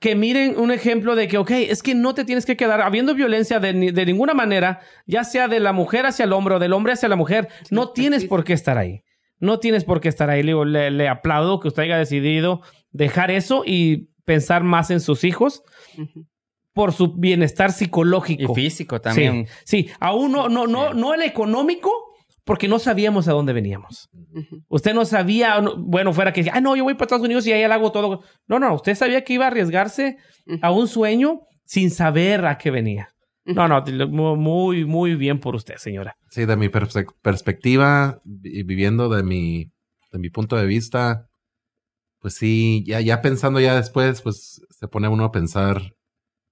que 0.00 0.14
miren 0.14 0.58
un 0.58 0.70
ejemplo 0.70 1.14
de 1.14 1.28
que, 1.28 1.38
ok, 1.38 1.50
es 1.52 1.82
que 1.82 1.94
no 1.94 2.14
te 2.14 2.24
tienes 2.24 2.44
que 2.44 2.56
quedar 2.56 2.80
habiendo 2.82 3.14
violencia 3.14 3.60
de, 3.60 3.72
de 3.92 4.06
ninguna 4.06 4.34
manera, 4.34 4.80
ya 5.06 5.24
sea 5.24 5.48
de 5.48 5.60
la 5.60 5.72
mujer 5.72 6.04
hacia 6.06 6.24
el 6.24 6.32
hombre 6.32 6.54
o 6.56 6.58
del 6.58 6.72
hombre 6.74 6.92
hacia 6.92 7.08
la 7.08 7.16
mujer, 7.16 7.48
no 7.70 7.90
tienes 7.92 8.24
por 8.26 8.44
qué 8.44 8.52
estar 8.52 8.76
ahí. 8.76 9.02
No 9.38 9.58
tienes 9.58 9.84
por 9.84 10.00
qué 10.00 10.08
estar 10.08 10.30
ahí. 10.30 10.42
Le, 10.42 10.54
le, 10.64 10.90
le 10.90 11.08
aplaudo 11.08 11.60
que 11.60 11.68
usted 11.68 11.82
haya 11.84 11.98
decidido 11.98 12.62
dejar 12.90 13.30
eso 13.30 13.62
y 13.66 14.08
pensar 14.24 14.64
más 14.64 14.90
en 14.90 15.00
sus 15.00 15.24
hijos 15.24 15.62
por 16.72 16.92
su 16.92 17.14
bienestar 17.14 17.70
Y 17.70 17.72
psicológico. 17.72 18.54
físico 18.54 19.00
también. 19.00 19.46
Sí, 19.64 19.84
sí. 19.84 19.90
aún 20.00 20.32
no, 20.32 20.48
no, 20.48 20.66
no, 20.66 20.92
no 20.94 21.14
el 21.14 21.22
económico, 21.22 21.90
porque 22.44 22.68
no 22.68 22.78
sabíamos 22.78 23.28
a 23.28 23.32
dónde 23.32 23.52
veníamos. 23.52 24.08
Usted 24.68 24.94
no 24.94 25.04
sabía, 25.04 25.60
no- 25.60 25.76
bueno, 25.78 26.12
fuera 26.12 26.32
que, 26.32 26.44
ah, 26.52 26.60
no, 26.60 26.76
yo 26.76 26.84
voy 26.84 26.94
para 26.94 27.04
Estados 27.06 27.24
Unidos 27.24 27.46
y 27.46 27.52
ahí 27.52 27.62
hago 27.64 27.92
todo. 27.92 28.22
No, 28.46 28.58
no, 28.58 28.74
usted 28.74 28.94
sabía 28.94 29.24
que 29.24 29.32
iba 29.32 29.44
a 29.46 29.48
arriesgarse 29.48 30.18
a 30.62 30.70
un 30.70 30.86
sueño 30.86 31.40
sin 31.64 31.90
saber 31.90 32.44
a 32.46 32.56
qué 32.58 32.70
venía. 32.70 33.08
No, 33.46 33.68
no, 33.68 34.36
muy, 34.36 34.84
muy 34.84 35.14
bien 35.14 35.38
por 35.40 35.54
usted, 35.54 35.76
señora. 35.76 36.16
Sí, 36.30 36.44
de 36.44 36.56
mi 36.56 36.68
perspectiva 36.68 38.20
y 38.42 38.62
viviendo 38.64 39.08
de 39.08 39.22
mi, 39.22 39.66
de 40.12 40.18
mi 40.18 40.30
punto 40.30 40.56
de 40.56 40.66
vista, 40.66 41.28
pues 42.18 42.34
sí, 42.34 42.84
ya, 42.86 43.00
ya 43.00 43.22
pensando 43.22 43.60
ya 43.60 43.76
después, 43.76 44.20
pues 44.22 44.60
se 44.70 44.88
pone 44.88 45.06
uno 45.08 45.24
a 45.24 45.32
pensar, 45.32 45.94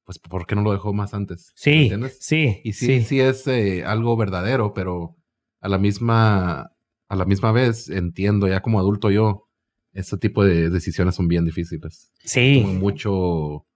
pues, 0.05 0.19
¿por 0.21 0.47
qué 0.47 0.55
no 0.55 0.63
lo 0.63 0.73
dejó 0.73 0.93
más 0.93 1.15
antes? 1.15 1.49
¿Me 1.49 1.53
Sí, 1.57 1.79
entiendes? 1.83 2.19
sí, 2.21 2.61
Y 2.63 2.73
sí, 2.75 3.03
sí, 3.03 3.21
es 3.21 3.47
eh, 3.49 3.85
algo 3.85 4.17
verdadero, 4.17 4.73
pero 4.73 5.17
a 5.61 5.69
la 5.69 5.79
misma, 5.79 6.71
a 7.09 7.17
la 7.17 7.25
misma 7.25 7.51
vez 7.53 7.91
entiendo 7.91 8.47
ya 8.47 8.61
como 8.63 8.79
adulto 8.79 9.11
yo, 9.11 9.49
este 9.93 10.17
tipo 10.17 10.45
de 10.45 10.71
decisiones 10.71 11.15
son 11.17 11.27
bien 11.29 11.45
difíciles. 11.45 12.13
sí. 12.25 12.61
Como 12.63 12.75
mucho, 12.75 13.67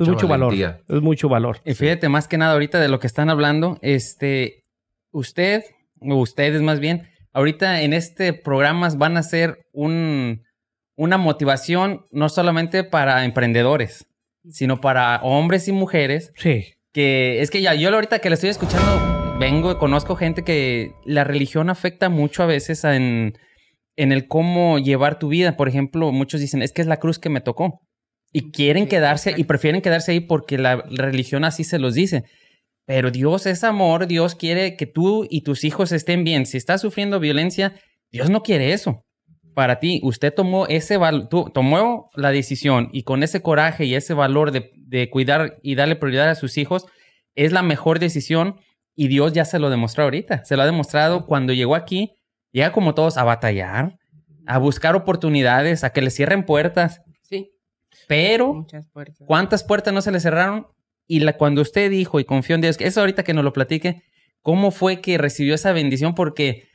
Es 0.00 0.08
mucho 0.08 0.26
valor. 0.28 0.54
Es 0.54 1.00
mucho 1.02 1.28
valor. 1.28 1.58
Y 1.64 1.74
fíjate, 1.74 2.08
más 2.08 2.28
que 2.28 2.38
nada 2.38 2.52
ahorita 2.54 2.80
de 2.80 2.88
lo 2.88 2.98
que 2.98 3.06
están 3.06 3.28
hablando, 3.30 3.78
este, 3.82 4.64
usted, 5.10 5.62
o 6.00 6.16
ustedes 6.16 6.62
más 6.62 6.80
bien, 6.80 7.08
ahorita 7.32 7.82
en 7.82 7.92
este 7.92 8.32
programa 8.32 8.88
van 8.96 9.16
a 9.16 9.22
ser 9.22 9.66
un, 9.72 10.42
una 10.96 11.18
motivación 11.18 12.06
no 12.10 12.28
solamente 12.28 12.84
para 12.84 13.24
emprendedores, 13.24 14.06
sino 14.48 14.80
para 14.80 15.20
hombres 15.22 15.68
y 15.68 15.72
mujeres, 15.72 16.32
Sí. 16.36 16.74
que 16.92 17.40
es 17.42 17.50
que 17.50 17.62
ya 17.62 17.74
yo 17.74 17.90
ahorita 17.94 18.18
que 18.20 18.28
le 18.30 18.34
estoy 18.34 18.50
escuchando, 18.50 19.36
vengo, 19.38 19.78
conozco 19.78 20.16
gente 20.16 20.42
que 20.42 20.92
la 21.04 21.24
religión 21.24 21.70
afecta 21.70 22.08
mucho 22.08 22.42
a 22.42 22.46
veces 22.46 22.84
en, 22.84 23.34
en 23.96 24.12
el 24.12 24.26
cómo 24.26 24.78
llevar 24.78 25.18
tu 25.18 25.28
vida. 25.28 25.56
Por 25.56 25.68
ejemplo, 25.68 26.12
muchos 26.12 26.40
dicen, 26.40 26.62
es 26.62 26.72
que 26.72 26.80
es 26.82 26.88
la 26.88 26.98
cruz 26.98 27.18
que 27.18 27.28
me 27.28 27.40
tocó. 27.40 27.80
Y 28.32 28.50
quieren 28.50 28.86
quedarse 28.86 29.34
y 29.36 29.44
prefieren 29.44 29.82
quedarse 29.82 30.12
ahí 30.12 30.20
porque 30.20 30.58
la 30.58 30.76
religión 30.76 31.44
así 31.44 31.64
se 31.64 31.78
los 31.78 31.94
dice. 31.94 32.24
Pero 32.86 33.10
Dios 33.10 33.46
es 33.46 33.62
amor, 33.62 34.06
Dios 34.06 34.34
quiere 34.34 34.76
que 34.76 34.86
tú 34.86 35.26
y 35.28 35.42
tus 35.42 35.64
hijos 35.64 35.92
estén 35.92 36.24
bien. 36.24 36.46
Si 36.46 36.56
estás 36.56 36.80
sufriendo 36.80 37.20
violencia, 37.20 37.74
Dios 38.10 38.30
no 38.30 38.42
quiere 38.42 38.72
eso. 38.72 39.04
Para 39.54 39.78
ti, 39.78 40.00
usted 40.02 40.32
tomó 40.32 40.66
ese 40.66 40.98
tú 41.28 41.50
tomó 41.52 42.10
la 42.14 42.30
decisión 42.30 42.88
y 42.92 43.02
con 43.02 43.22
ese 43.22 43.42
coraje 43.42 43.84
y 43.84 43.94
ese 43.94 44.14
valor 44.14 44.50
de, 44.50 44.70
de 44.74 45.10
cuidar 45.10 45.58
y 45.62 45.74
darle 45.74 45.96
prioridad 45.96 46.30
a 46.30 46.34
sus 46.34 46.56
hijos, 46.56 46.86
es 47.34 47.52
la 47.52 47.62
mejor 47.62 47.98
decisión 47.98 48.56
y 48.94 49.08
Dios 49.08 49.32
ya 49.32 49.44
se 49.44 49.58
lo 49.58 49.70
demostró 49.70 50.04
ahorita. 50.04 50.44
Se 50.44 50.56
lo 50.56 50.62
ha 50.62 50.66
demostrado 50.66 51.26
cuando 51.26 51.52
llegó 51.52 51.74
aquí, 51.74 52.14
llega 52.50 52.72
como 52.72 52.94
todos 52.94 53.16
a 53.16 53.24
batallar, 53.24 53.96
a 54.46 54.58
buscar 54.58 54.96
oportunidades, 54.96 55.84
a 55.84 55.90
que 55.90 56.02
le 56.02 56.10
cierren 56.10 56.44
puertas, 56.44 57.02
pero 58.08 58.54
muchas 58.54 58.88
puertas. 58.88 59.26
¿Cuántas 59.26 59.64
puertas 59.64 59.92
no 59.94 60.02
se 60.02 60.12
le 60.12 60.20
cerraron? 60.20 60.66
Y 61.06 61.20
la, 61.20 61.36
cuando 61.36 61.62
usted 61.62 61.90
dijo 61.90 62.20
y 62.20 62.24
confió 62.24 62.54
en 62.54 62.60
Dios, 62.60 62.76
que 62.76 62.86
eso 62.86 63.00
ahorita 63.00 63.22
que 63.22 63.34
nos 63.34 63.44
lo 63.44 63.52
platique, 63.52 64.02
¿cómo 64.40 64.70
fue 64.70 65.00
que 65.00 65.18
recibió 65.18 65.54
esa 65.54 65.72
bendición? 65.72 66.14
Porque 66.14 66.68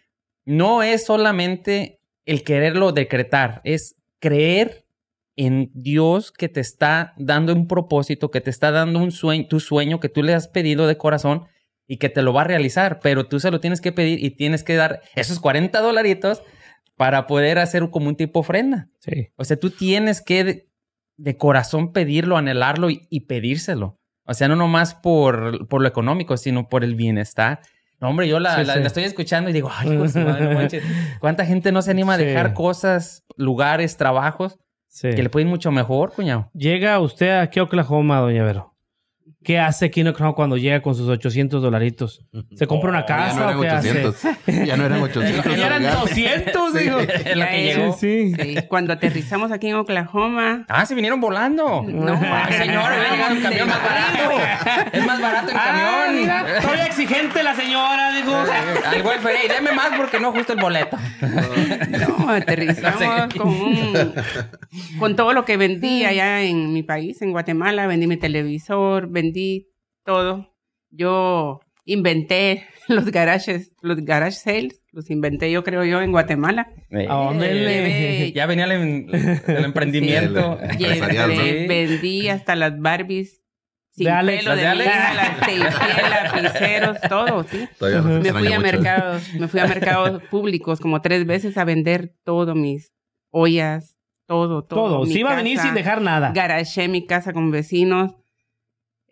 no 0.46 0.84
es 0.84 1.06
solamente 1.06 2.00
el 2.26 2.44
quererlo 2.44 2.92
decretar, 2.92 3.62
es 3.64 3.96
creer 4.20 4.86
en 5.36 5.72
Dios 5.74 6.32
que 6.32 6.50
te 6.50 6.60
está 6.60 7.14
dando 7.18 7.54
un 7.54 7.68
propósito, 7.68 8.32
que 8.32 8.42
te 8.42 8.50
está 8.50 8.72
dando 8.72 9.00
un 9.00 9.12
sueño, 9.12 9.48
tu 9.48 9.60
sueño 9.60 10.00
que 10.00 10.10
tú 10.10 10.24
le 10.24 10.34
has 10.34 10.48
pedido 10.48 10.88
de 10.88 10.98
corazón 10.98 11.46
y 11.88 11.98
que 11.98 12.10
te 12.10 12.22
lo 12.22 12.34
va 12.34 12.42
a 12.42 12.46
realizar, 12.46 13.00
pero 13.00 13.28
tú 13.28 13.40
se 13.40 13.52
lo 13.52 13.60
tienes 13.60 13.80
que 13.80 13.92
pedir 13.92 14.24
y 14.24 14.32
tienes 14.32 14.64
que 14.64 14.76
dar 14.76 15.02
esos 15.16 15.40
40 15.40 15.80
dolaritos 15.80 16.42
para 16.98 17.28
poder 17.28 17.60
hacer 17.60 17.90
como 17.92 18.10
un 18.10 18.16
tipo 18.16 18.40
ofrenda. 18.40 18.90
Sí. 19.00 19.30
O 19.36 19.46
sea, 19.46 19.58
tú 19.58 19.70
tienes 19.70 20.22
que 20.22 20.67
de, 21.18 21.38
corazón 21.38 21.92
pedirlo, 21.94 22.38
anhelarlo 22.38 22.90
y, 22.90 23.08
y 23.10 23.22
pedírselo. 23.22 24.00
O 24.26 24.34
sea, 24.34 24.48
no 24.48 24.56
nomás 24.56 24.94
por, 24.96 25.68
por 25.68 25.82
lo 25.82 25.88
económico, 25.88 26.38
sino 26.38 26.68
por 26.70 26.84
el 26.84 26.96
bienestar. 26.96 27.62
No, 28.00 28.10
hombre, 28.10 28.28
yo 28.28 28.40
la, 28.40 28.56
Sí, 28.58 28.66
la- 28.66 28.74
sí. 28.76 28.80
la 28.82 28.88
estoy 28.88 29.04
escuchando 29.06 29.50
y 29.50 29.54
digo, 29.54 29.72
ay, 29.76 29.98
pues, 29.98 30.16
madre, 30.16 30.54
manches. 30.54 30.84
¿cuánta 31.20 31.46
gente 31.46 31.72
no 31.72 31.82
se 31.82 31.92
anima 31.92 32.14
a 32.14 32.18
Sí. 32.18 32.26
dejar 32.26 32.54
cosas, 32.54 33.24
lugares, 33.38 33.98
trabajos 33.98 34.60
sí. 34.88 35.10
que 35.16 35.24
le 35.24 35.30
pueden 35.30 35.48
ir 35.48 35.52
mucho 35.52 35.72
mejor, 35.72 36.14
cuñado? 36.14 36.52
Llega 36.54 37.00
usted 37.00 37.40
aquí 37.40 37.60
a 37.60 37.64
Oklahoma, 37.64 38.20
doña 38.20 38.44
Vero. 38.44 38.76
¿Qué 39.48 39.58
hace 39.60 39.86
aquí 39.86 40.02
en 40.02 40.10
Oklahoma 40.10 40.36
cuando 40.36 40.58
llega 40.58 40.82
con 40.82 40.94
sus 40.94 41.08
800 41.08 41.62
dolaritos? 41.64 42.20
¿Se 42.58 42.68
compra 42.68 42.90
una 42.90 43.00
Ya 43.00 43.06
casa 43.06 43.34
no 43.36 43.44
eran 43.46 43.58
o 43.58 43.62
qué 43.62 43.70
hace? 43.70 44.06
800. 44.06 44.68
Ya 44.68 44.76
no 44.76 44.86
eran 44.86 45.02
800. 45.04 45.56
Ya 45.58 45.68
eran 45.68 45.86
oiga. 45.86 45.96
200, 46.02 46.74
digo. 46.74 47.00
Es 47.00 47.36
lo 47.38 47.46
Ya 47.46 47.50
que 47.52 47.64
llegó. 47.64 47.94
Sí, 47.98 48.34
sí. 48.38 48.44
Sí, 48.44 48.58
cuando 48.68 48.92
aterrizamos 48.92 49.54
aquí 49.54 49.70
en 49.70 49.76
Oklahoma, 49.76 50.66
Ah, 50.68 50.86
se 50.86 50.96
vinieron 50.96 51.22
volando. 51.22 51.82
No, 51.88 52.20
Ay, 52.22 52.54
señor, 52.56 52.92
hubiera 52.92 53.10
llegado 53.10 53.36
en 53.36 53.42
camión 53.42 53.70
más 53.70 53.82
barato. 53.82 54.90
Es 54.92 55.06
más 55.06 55.22
barato 55.22 55.52
en 55.52 55.58
Ah, 55.58 55.64
camión. 55.64 56.22
mira, 56.22 56.60
todavía 56.62 56.86
exigente 56.86 57.42
la 57.42 57.56
señora, 57.56 58.12
digo. 58.18 58.36
Al 58.36 59.02
welfare, 59.02 59.36
"Ey, 59.44 59.48
deme 59.48 59.72
más 59.72 59.92
porque 59.96 60.20
no 60.20 60.34
justo 60.34 60.52
el 60.52 60.60
boleto. 60.60 60.98
no, 61.22 62.30
aterrizamos 62.32 63.34
con, 63.34 63.48
un- 63.48 64.14
con 65.00 65.16
todo 65.16 65.32
lo 65.32 65.46
que 65.46 65.56
vendí 65.56 66.04
allá 66.04 66.42
en 66.42 66.74
mi 66.74 66.84
país, 66.84 67.22
en 67.22 67.32
Guatemala. 67.32 67.88
Vendí 67.88 68.08
mi 68.08 68.18
televisor, 68.18 69.08
vendí 69.08 69.37
todo. 70.04 70.54
Yo 70.90 71.60
inventé 71.86 72.66
los 72.88 73.06
garages, 73.12 73.72
los 73.82 73.98
garage 74.04 74.32
sales, 74.38 74.82
los 74.92 75.10
inventé 75.10 75.52
yo 75.52 75.64
creo 75.64 75.84
yo 75.86 76.02
en 76.02 76.12
Guatemala. 76.12 76.68
¿A 77.10 77.14
dónde 77.16 77.54
le- 77.54 78.30
Llevé- 78.30 78.34
Ya 78.36 78.46
venía 78.46 78.66
el, 78.66 78.72
el 79.48 79.66
emprendimiento. 79.66 80.58
Sí, 80.78 80.84
el- 80.86 81.02
llevé- 81.02 81.68
vendí 81.68 82.30
hasta 82.30 82.56
las 82.56 82.80
Barbies 82.80 83.42
sin 83.92 84.06
De 84.06 84.12
Alex. 84.12 84.40
pelo 84.44 84.56
de, 84.56 84.62
de 84.62 84.68
Alex. 84.68 84.92
las 85.16 85.40
tapé, 85.40 85.58
lapiceros, 85.58 86.98
todo, 87.10 87.44
sí. 87.46 87.68
Me 87.82 88.32
fui 88.32 88.48
a 88.48 88.60
mucho. 88.60 88.62
mercados, 88.62 89.34
me 89.34 89.48
fui 89.48 89.60
a 89.60 89.68
mercados 89.68 90.22
públicos 90.32 90.80
como 90.80 91.02
tres 91.02 91.26
veces 91.26 91.58
a 91.58 91.64
vender 91.66 92.14
todo, 92.24 92.54
mis 92.56 92.94
ollas, 93.32 93.98
todo, 94.28 94.64
todo. 94.64 94.80
Todo. 95.00 95.06
Sí 95.06 95.20
iba 95.20 95.32
a 95.34 95.36
venir 95.36 95.58
sin 95.60 95.74
dejar 95.74 96.02
nada. 96.02 96.32
Garaché 96.34 96.88
mi 96.88 97.06
casa 97.08 97.34
con 97.34 97.50
vecinos. 97.52 98.14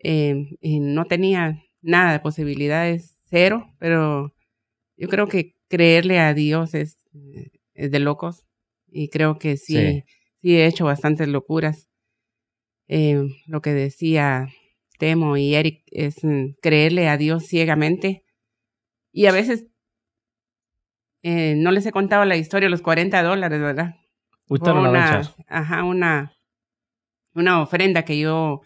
Eh, 0.08 0.56
y 0.60 0.78
no 0.78 1.06
tenía 1.06 1.60
nada 1.82 2.12
de 2.12 2.20
posibilidades, 2.20 3.18
cero, 3.24 3.66
pero 3.80 4.32
yo 4.96 5.08
creo 5.08 5.26
que 5.26 5.54
creerle 5.68 6.20
a 6.20 6.32
Dios 6.32 6.74
es, 6.74 6.96
es 7.74 7.90
de 7.90 7.98
locos. 7.98 8.44
Y 8.88 9.08
creo 9.08 9.38
que 9.38 9.56
sí, 9.56 9.74
Sí. 9.76 10.02
sí, 10.42 10.56
he 10.56 10.66
hecho 10.66 10.84
bastantes 10.84 11.26
locuras. 11.26 11.88
Eh, 12.88 13.20
lo 13.46 13.60
que 13.60 13.70
decía 13.74 14.48
Temo 15.00 15.36
y 15.36 15.56
Eric 15.56 15.82
es 15.90 16.22
mm, 16.22 16.54
creerle 16.62 17.08
a 17.08 17.16
Dios 17.16 17.44
ciegamente. 17.46 18.22
Y 19.12 19.26
a 19.26 19.32
veces 19.32 19.66
eh, 21.22 21.54
no 21.56 21.72
les 21.72 21.84
he 21.86 21.90
contado 21.90 22.24
la 22.24 22.36
historia 22.36 22.68
los 22.68 22.82
40 22.82 23.22
dólares, 23.24 23.60
¿verdad? 23.60 23.96
Fue 24.46 24.58
una, 24.90 25.34
ajá, 25.48 25.82
una, 25.82 26.32
una 27.34 27.60
ofrenda 27.60 28.04
que 28.04 28.18
yo 28.20 28.60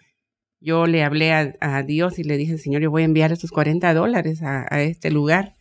yo 0.60 0.86
le 0.86 1.02
hablé 1.02 1.32
a, 1.32 1.54
a 1.60 1.82
Dios 1.82 2.18
y 2.18 2.24
le 2.24 2.36
dije, 2.36 2.58
Señor, 2.58 2.82
yo 2.82 2.90
voy 2.90 3.02
a 3.02 3.06
enviar 3.06 3.32
estos 3.32 3.50
40 3.50 3.92
dólares 3.94 4.42
a, 4.42 4.66
a 4.72 4.82
este 4.82 5.10
lugar. 5.10 5.56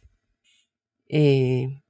Eh, 1.08 1.82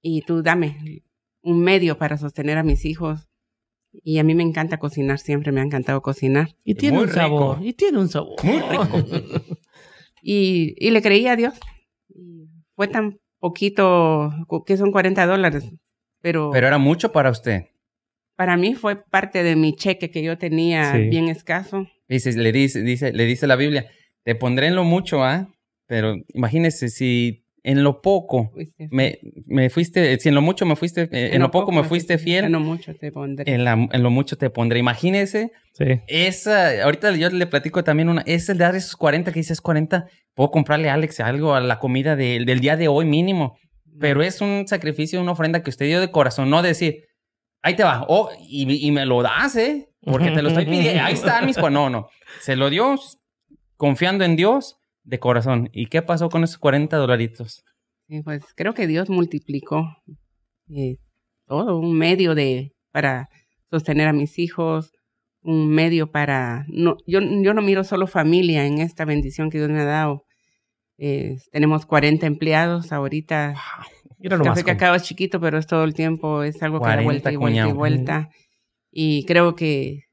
y 0.00 0.22
tú 0.22 0.42
dame 0.42 1.02
un 1.42 1.60
medio 1.62 1.98
para 1.98 2.16
sostener 2.18 2.58
a 2.58 2.62
mis 2.62 2.84
hijos. 2.84 3.28
Y 3.92 4.18
a 4.18 4.24
mí 4.24 4.34
me 4.34 4.42
encanta 4.42 4.78
cocinar, 4.78 5.18
siempre 5.18 5.52
me 5.52 5.60
ha 5.60 5.64
encantado 5.64 6.00
cocinar. 6.00 6.56
Y 6.64 6.74
tiene 6.76 6.96
Muy 6.96 7.06
un 7.06 7.12
sabor. 7.12 7.56
rico. 7.58 7.68
Y 7.68 7.72
tiene 7.74 7.98
un 7.98 8.08
sabor. 8.08 8.42
Muy 8.42 8.58
rico. 8.70 9.58
Y, 10.22 10.74
y 10.78 10.90
le 10.90 11.02
creí 11.02 11.26
a 11.26 11.36
Dios. 11.36 11.54
Fue 12.74 12.88
tan 12.88 13.18
poquito, 13.38 14.30
que 14.66 14.76
son 14.76 14.92
40 14.92 15.26
dólares, 15.26 15.70
pero, 16.20 16.50
Pero 16.52 16.66
era 16.68 16.78
mucho 16.78 17.12
para 17.12 17.30
usted. 17.30 17.66
Para 18.36 18.56
mí 18.56 18.74
fue 18.74 18.96
parte 19.04 19.42
de 19.42 19.56
mi 19.56 19.74
cheque 19.74 20.10
que 20.10 20.22
yo 20.22 20.38
tenía 20.38 20.92
Sí. 20.94 21.08
bien 21.08 21.28
escaso. 21.28 21.86
Dice, 22.08 22.32
le 22.32 22.52
dice, 22.52 22.82
dice, 22.82 23.12
le 23.12 23.24
dice 23.24 23.46
la 23.46 23.56
Biblia, 23.56 23.86
te 24.24 24.34
pondré 24.34 24.66
en 24.68 24.74
lo 24.74 24.84
mucho, 24.84 25.22
¿ah? 25.24 25.48
Pero 25.86 26.16
imagínese 26.34 26.88
si 26.88 27.44
en 27.64 27.84
lo 27.84 28.00
poco 28.02 28.50
Fuiste- 28.52 28.88
me, 28.90 29.18
me 29.46 29.70
fuiste, 29.70 30.18
si 30.18 30.28
en 30.28 30.34
lo 30.34 30.42
mucho 30.42 30.66
me 30.66 30.74
fuiste, 30.74 31.02
eh, 31.12 31.30
en, 31.34 31.40
lo 31.42 31.50
poco 31.52 31.70
me 31.70 31.84
fuiste 31.84 32.14
En 32.14 32.18
fiel, 32.18 32.50
lo 32.52 32.58
mucho 32.58 32.94
te 32.96 33.12
pondré. 33.12 33.52
en, 33.52 33.62
la- 33.64 33.88
en 33.92 34.02
lo 34.02 34.10
mucho 34.10 34.36
te 34.36 34.50
pondré. 34.50 34.80
Imagínese, 34.80 35.52
Sí. 35.74 36.00
esa, 36.08 36.82
ahorita 36.82 37.14
yo 37.16 37.30
le 37.30 37.46
platico 37.46 37.84
también 37.84 38.08
una, 38.08 38.22
es 38.26 38.48
el 38.48 38.58
dar 38.58 38.74
esos 38.74 38.96
40 38.96 39.32
que 39.32 39.38
dices 39.40 39.60
40, 39.60 40.06
puedo 40.34 40.50
comprarle 40.50 40.88
a 40.90 40.94
Alex 40.94 41.20
algo 41.20 41.54
a 41.54 41.60
la 41.60 41.78
comida 41.78 42.16
de- 42.16 42.44
del 42.44 42.60
día 42.60 42.76
de 42.76 42.88
hoy 42.88 43.04
mínimo, 43.04 43.56
pero 44.00 44.22
es 44.22 44.40
un 44.40 44.66
sacrificio, 44.66 45.20
una 45.20 45.32
ofrenda 45.32 45.62
que 45.62 45.70
usted 45.70 45.86
dio 45.86 46.00
de 46.00 46.10
corazón, 46.10 46.50
no 46.50 46.62
decir, 46.62 47.04
ahí 47.62 47.76
te 47.76 47.84
va, 47.84 48.04
oh, 48.08 48.30
y, 48.40 48.86
y 48.86 48.90
me 48.90 49.06
lo 49.06 49.22
das, 49.22 49.56
¿eh? 49.56 49.88
Porque 50.02 50.30
te 50.30 50.42
lo 50.42 50.48
estoy 50.48 50.66
pidiendo, 50.66 51.02
ahí 51.04 51.14
están 51.14 51.46
mis, 51.46 51.56
cua-". 51.56 51.70
no, 51.70 51.88
no, 51.88 52.08
se 52.40 52.56
lo 52.56 52.70
dio 52.70 52.96
confiando 53.76 54.24
en 54.24 54.36
Dios 54.36 54.76
de 55.04 55.18
corazón. 55.18 55.70
¿Y 55.72 55.86
qué 55.86 56.02
pasó 56.02 56.28
con 56.28 56.44
esos 56.44 56.58
40 56.58 56.96
dolaritos? 56.96 57.64
Sí, 58.08 58.22
pues 58.22 58.44
creo 58.54 58.74
que 58.74 58.86
Dios 58.86 59.08
multiplicó 59.08 59.96
eh, 60.68 60.96
todo, 61.46 61.78
un 61.78 61.96
medio 61.96 62.34
de 62.34 62.74
para 62.90 63.28
sostener 63.70 64.08
a 64.08 64.12
mis 64.12 64.38
hijos, 64.38 64.92
un 65.40 65.70
medio 65.70 66.10
para 66.10 66.64
no, 66.68 66.96
yo, 67.06 67.20
yo 67.20 67.54
no 67.54 67.62
miro 67.62 67.84
solo 67.84 68.06
familia 68.06 68.66
en 68.66 68.78
esta 68.78 69.04
bendición 69.04 69.50
que 69.50 69.58
Dios 69.58 69.70
me 69.70 69.80
ha 69.80 69.84
dado. 69.84 70.24
Eh, 70.98 71.38
tenemos 71.50 71.86
40 71.86 72.26
empleados 72.26 72.92
ahorita. 72.92 73.54
Mira 74.22 74.36
nomás 74.38 74.54
Café 74.62 74.64
Cacao 74.72 74.94
es 74.94 75.02
chiquito, 75.02 75.40
pero 75.40 75.58
es 75.58 75.66
todo 75.66 75.84
el 75.84 75.94
tiempo, 75.94 76.42
es 76.42 76.62
algo 76.62 76.78
que 76.80 76.88
da 76.88 76.94
40, 77.02 77.04
vuelta 77.04 77.32
y 77.32 77.36
vuelta 77.36 77.68
y 77.68 77.72
vuelta. 77.72 78.30
Y 78.90 79.24
creo 79.24 79.54
que 79.56 80.04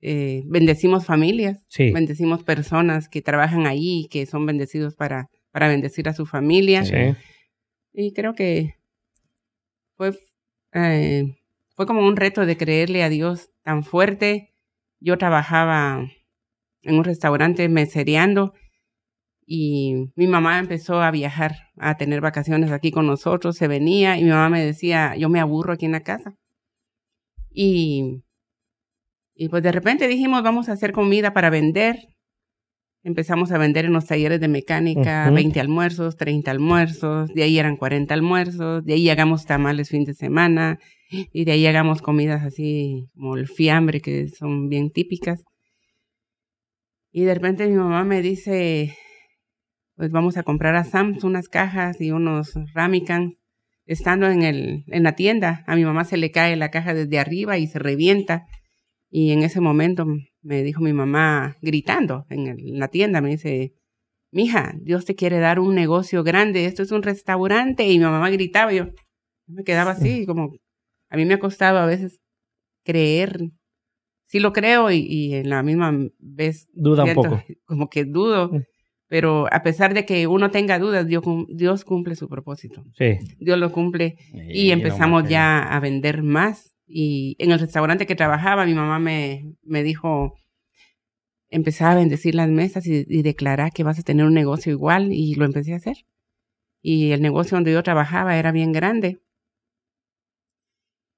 eh, 0.00 0.42
bendecimos 0.46 1.04
familias, 1.06 1.62
Sí. 1.68 1.92
bendecimos 1.92 2.42
personas 2.42 3.08
que 3.08 3.22
trabajan 3.22 3.66
ahí 3.66 4.00
y 4.04 4.08
que 4.08 4.26
son 4.26 4.44
bendecidos 4.46 4.94
para, 4.96 5.28
para 5.52 5.68
bendecir 5.68 6.08
a 6.08 6.14
su 6.14 6.26
familia. 6.26 6.84
Sí. 6.84 7.14
Y 7.92 8.12
creo 8.12 8.34
que 8.34 8.74
fue, 9.96 10.18
eh, 10.72 11.36
fue 11.76 11.86
como 11.86 12.04
un 12.06 12.16
reto 12.16 12.44
de 12.46 12.56
creerle 12.56 13.04
a 13.04 13.08
Dios 13.08 13.50
tan 13.62 13.84
fuerte. 13.84 14.54
Yo 14.98 15.18
trabajaba 15.18 16.08
en 16.82 16.94
un 16.98 17.04
restaurante 17.04 17.68
mesereando 17.68 18.54
y 19.54 20.10
mi 20.16 20.26
mamá 20.28 20.58
empezó 20.58 21.02
a 21.02 21.10
viajar, 21.10 21.52
a 21.76 21.98
tener 21.98 22.22
vacaciones 22.22 22.72
aquí 22.72 22.90
con 22.90 23.06
nosotros, 23.06 23.54
se 23.54 23.68
venía 23.68 24.16
y 24.16 24.24
mi 24.24 24.30
mamá 24.30 24.48
me 24.48 24.64
decía, 24.64 25.14
yo 25.14 25.28
me 25.28 25.40
aburro 25.40 25.74
aquí 25.74 25.84
en 25.84 25.92
la 25.92 26.00
casa. 26.00 26.38
Y, 27.50 28.22
y 29.34 29.50
pues 29.50 29.62
de 29.62 29.70
repente 29.70 30.08
dijimos, 30.08 30.42
vamos 30.42 30.70
a 30.70 30.72
hacer 30.72 30.92
comida 30.92 31.34
para 31.34 31.50
vender. 31.50 31.98
Empezamos 33.02 33.52
a 33.52 33.58
vender 33.58 33.84
en 33.84 33.92
los 33.92 34.06
talleres 34.06 34.40
de 34.40 34.48
mecánica, 34.48 35.24
Ujú. 35.26 35.34
20 35.34 35.60
almuerzos, 35.60 36.16
30 36.16 36.50
almuerzos, 36.50 37.28
de 37.34 37.42
ahí 37.42 37.58
eran 37.58 37.76
40 37.76 38.14
almuerzos, 38.14 38.82
de 38.86 38.94
ahí 38.94 39.10
hagamos 39.10 39.44
tamales 39.44 39.90
fin 39.90 40.04
de 40.04 40.14
semana 40.14 40.78
y 41.10 41.44
de 41.44 41.52
ahí 41.52 41.66
hagamos 41.66 42.00
comidas 42.00 42.42
así 42.42 43.10
como 43.14 43.36
el 43.36 43.48
fiambre 43.48 44.00
que 44.00 44.28
son 44.28 44.70
bien 44.70 44.90
típicas. 44.90 45.44
Y 47.10 47.24
de 47.24 47.34
repente 47.34 47.66
mi 47.68 47.74
mamá 47.74 48.02
me 48.04 48.22
dice, 48.22 48.96
pues 50.02 50.10
vamos 50.10 50.36
a 50.36 50.42
comprar 50.42 50.74
a 50.74 50.82
Sam's 50.82 51.22
unas 51.22 51.48
cajas 51.48 52.00
y 52.00 52.10
unos 52.10 52.54
Ramicans. 52.74 53.34
Estando 53.86 54.28
en, 54.28 54.42
el, 54.42 54.82
en 54.88 55.04
la 55.04 55.12
tienda, 55.14 55.62
a 55.68 55.76
mi 55.76 55.84
mamá 55.84 56.02
se 56.04 56.16
le 56.16 56.32
cae 56.32 56.56
la 56.56 56.72
caja 56.72 56.92
desde 56.92 57.20
arriba 57.20 57.56
y 57.56 57.68
se 57.68 57.78
revienta. 57.78 58.44
Y 59.10 59.30
en 59.30 59.44
ese 59.44 59.60
momento 59.60 60.04
me 60.40 60.64
dijo 60.64 60.80
mi 60.82 60.92
mamá, 60.92 61.56
gritando 61.62 62.26
en, 62.30 62.48
el- 62.48 62.58
en 62.68 62.80
la 62.80 62.88
tienda, 62.88 63.20
me 63.20 63.28
dice, 63.30 63.74
mija, 64.32 64.74
Dios 64.80 65.04
te 65.04 65.14
quiere 65.14 65.38
dar 65.38 65.60
un 65.60 65.76
negocio 65.76 66.24
grande, 66.24 66.64
esto 66.64 66.82
es 66.82 66.90
un 66.90 67.04
restaurante. 67.04 67.86
Y 67.88 67.98
mi 68.00 68.04
mamá 68.04 68.28
gritaba, 68.30 68.72
yo 68.72 68.86
me 69.46 69.62
quedaba 69.62 69.92
así, 69.92 70.26
como 70.26 70.50
a 71.10 71.16
mí 71.16 71.24
me 71.26 71.34
ha 71.34 71.38
costado 71.38 71.78
a 71.78 71.86
veces 71.86 72.18
creer. 72.84 73.38
Sí 74.26 74.40
lo 74.40 74.52
creo 74.52 74.90
y, 74.90 74.96
y 75.08 75.34
en 75.34 75.48
la 75.48 75.62
misma 75.62 75.96
vez 76.18 76.66
Duda 76.72 77.04
un 77.04 77.14
poco. 77.14 77.40
como 77.66 77.88
que 77.88 78.04
dudo. 78.04 78.50
Pero 79.12 79.46
a 79.52 79.62
pesar 79.62 79.92
de 79.92 80.06
que 80.06 80.26
uno 80.26 80.50
tenga 80.50 80.78
dudas, 80.78 81.06
Dios, 81.06 81.22
Dios 81.50 81.84
cumple 81.84 82.14
su 82.14 82.30
propósito. 82.30 82.82
Sí. 82.96 83.18
Dios 83.38 83.58
lo 83.58 83.70
cumple 83.70 84.16
y 84.48 84.70
empezamos 84.70 85.28
ya 85.28 85.58
a 85.58 85.80
vender 85.80 86.22
más. 86.22 86.74
Y 86.86 87.36
en 87.38 87.50
el 87.50 87.58
restaurante 87.60 88.06
que 88.06 88.14
trabajaba, 88.14 88.64
mi 88.64 88.72
mamá 88.72 88.98
me, 88.98 89.52
me 89.64 89.82
dijo, 89.82 90.32
empezá 91.50 91.92
a 91.92 91.94
bendecir 91.94 92.34
las 92.34 92.48
mesas 92.48 92.86
y, 92.86 93.04
y 93.06 93.20
declarar 93.20 93.70
que 93.72 93.82
vas 93.84 93.98
a 93.98 94.02
tener 94.02 94.24
un 94.24 94.32
negocio 94.32 94.72
igual. 94.72 95.12
Y 95.12 95.34
lo 95.34 95.44
empecé 95.44 95.74
a 95.74 95.76
hacer. 95.76 96.06
Y 96.80 97.10
el 97.10 97.20
negocio 97.20 97.56
donde 97.58 97.72
yo 97.72 97.82
trabajaba 97.82 98.38
era 98.38 98.50
bien 98.50 98.72
grande. 98.72 99.20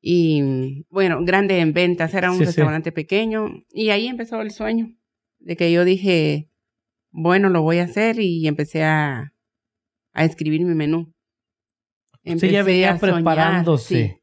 Y 0.02 0.84
bueno, 0.90 1.20
grande 1.24 1.60
en 1.60 1.72
ventas, 1.72 2.12
era 2.12 2.32
un 2.32 2.38
Sí, 2.38 2.42
sí. 2.42 2.46
restaurante 2.46 2.90
pequeño. 2.90 3.50
Y 3.72 3.90
ahí 3.90 4.08
empezó 4.08 4.40
el 4.42 4.50
sueño 4.50 4.88
de 5.38 5.54
que 5.56 5.70
yo 5.70 5.84
dije, 5.84 6.50
bueno, 7.16 7.48
lo 7.48 7.62
voy 7.62 7.78
a 7.78 7.84
hacer 7.84 8.18
y 8.18 8.48
empecé 8.48 8.82
a, 8.82 9.32
a 10.12 10.24
escribir 10.24 10.62
mi 10.64 10.74
menú. 10.74 11.14
Ya 12.24 12.32
Empecé 12.32 12.62
venía 12.64 12.92
a 12.92 12.98
soñar, 12.98 13.14
preparándose. 13.16 13.94
sí. 13.94 14.20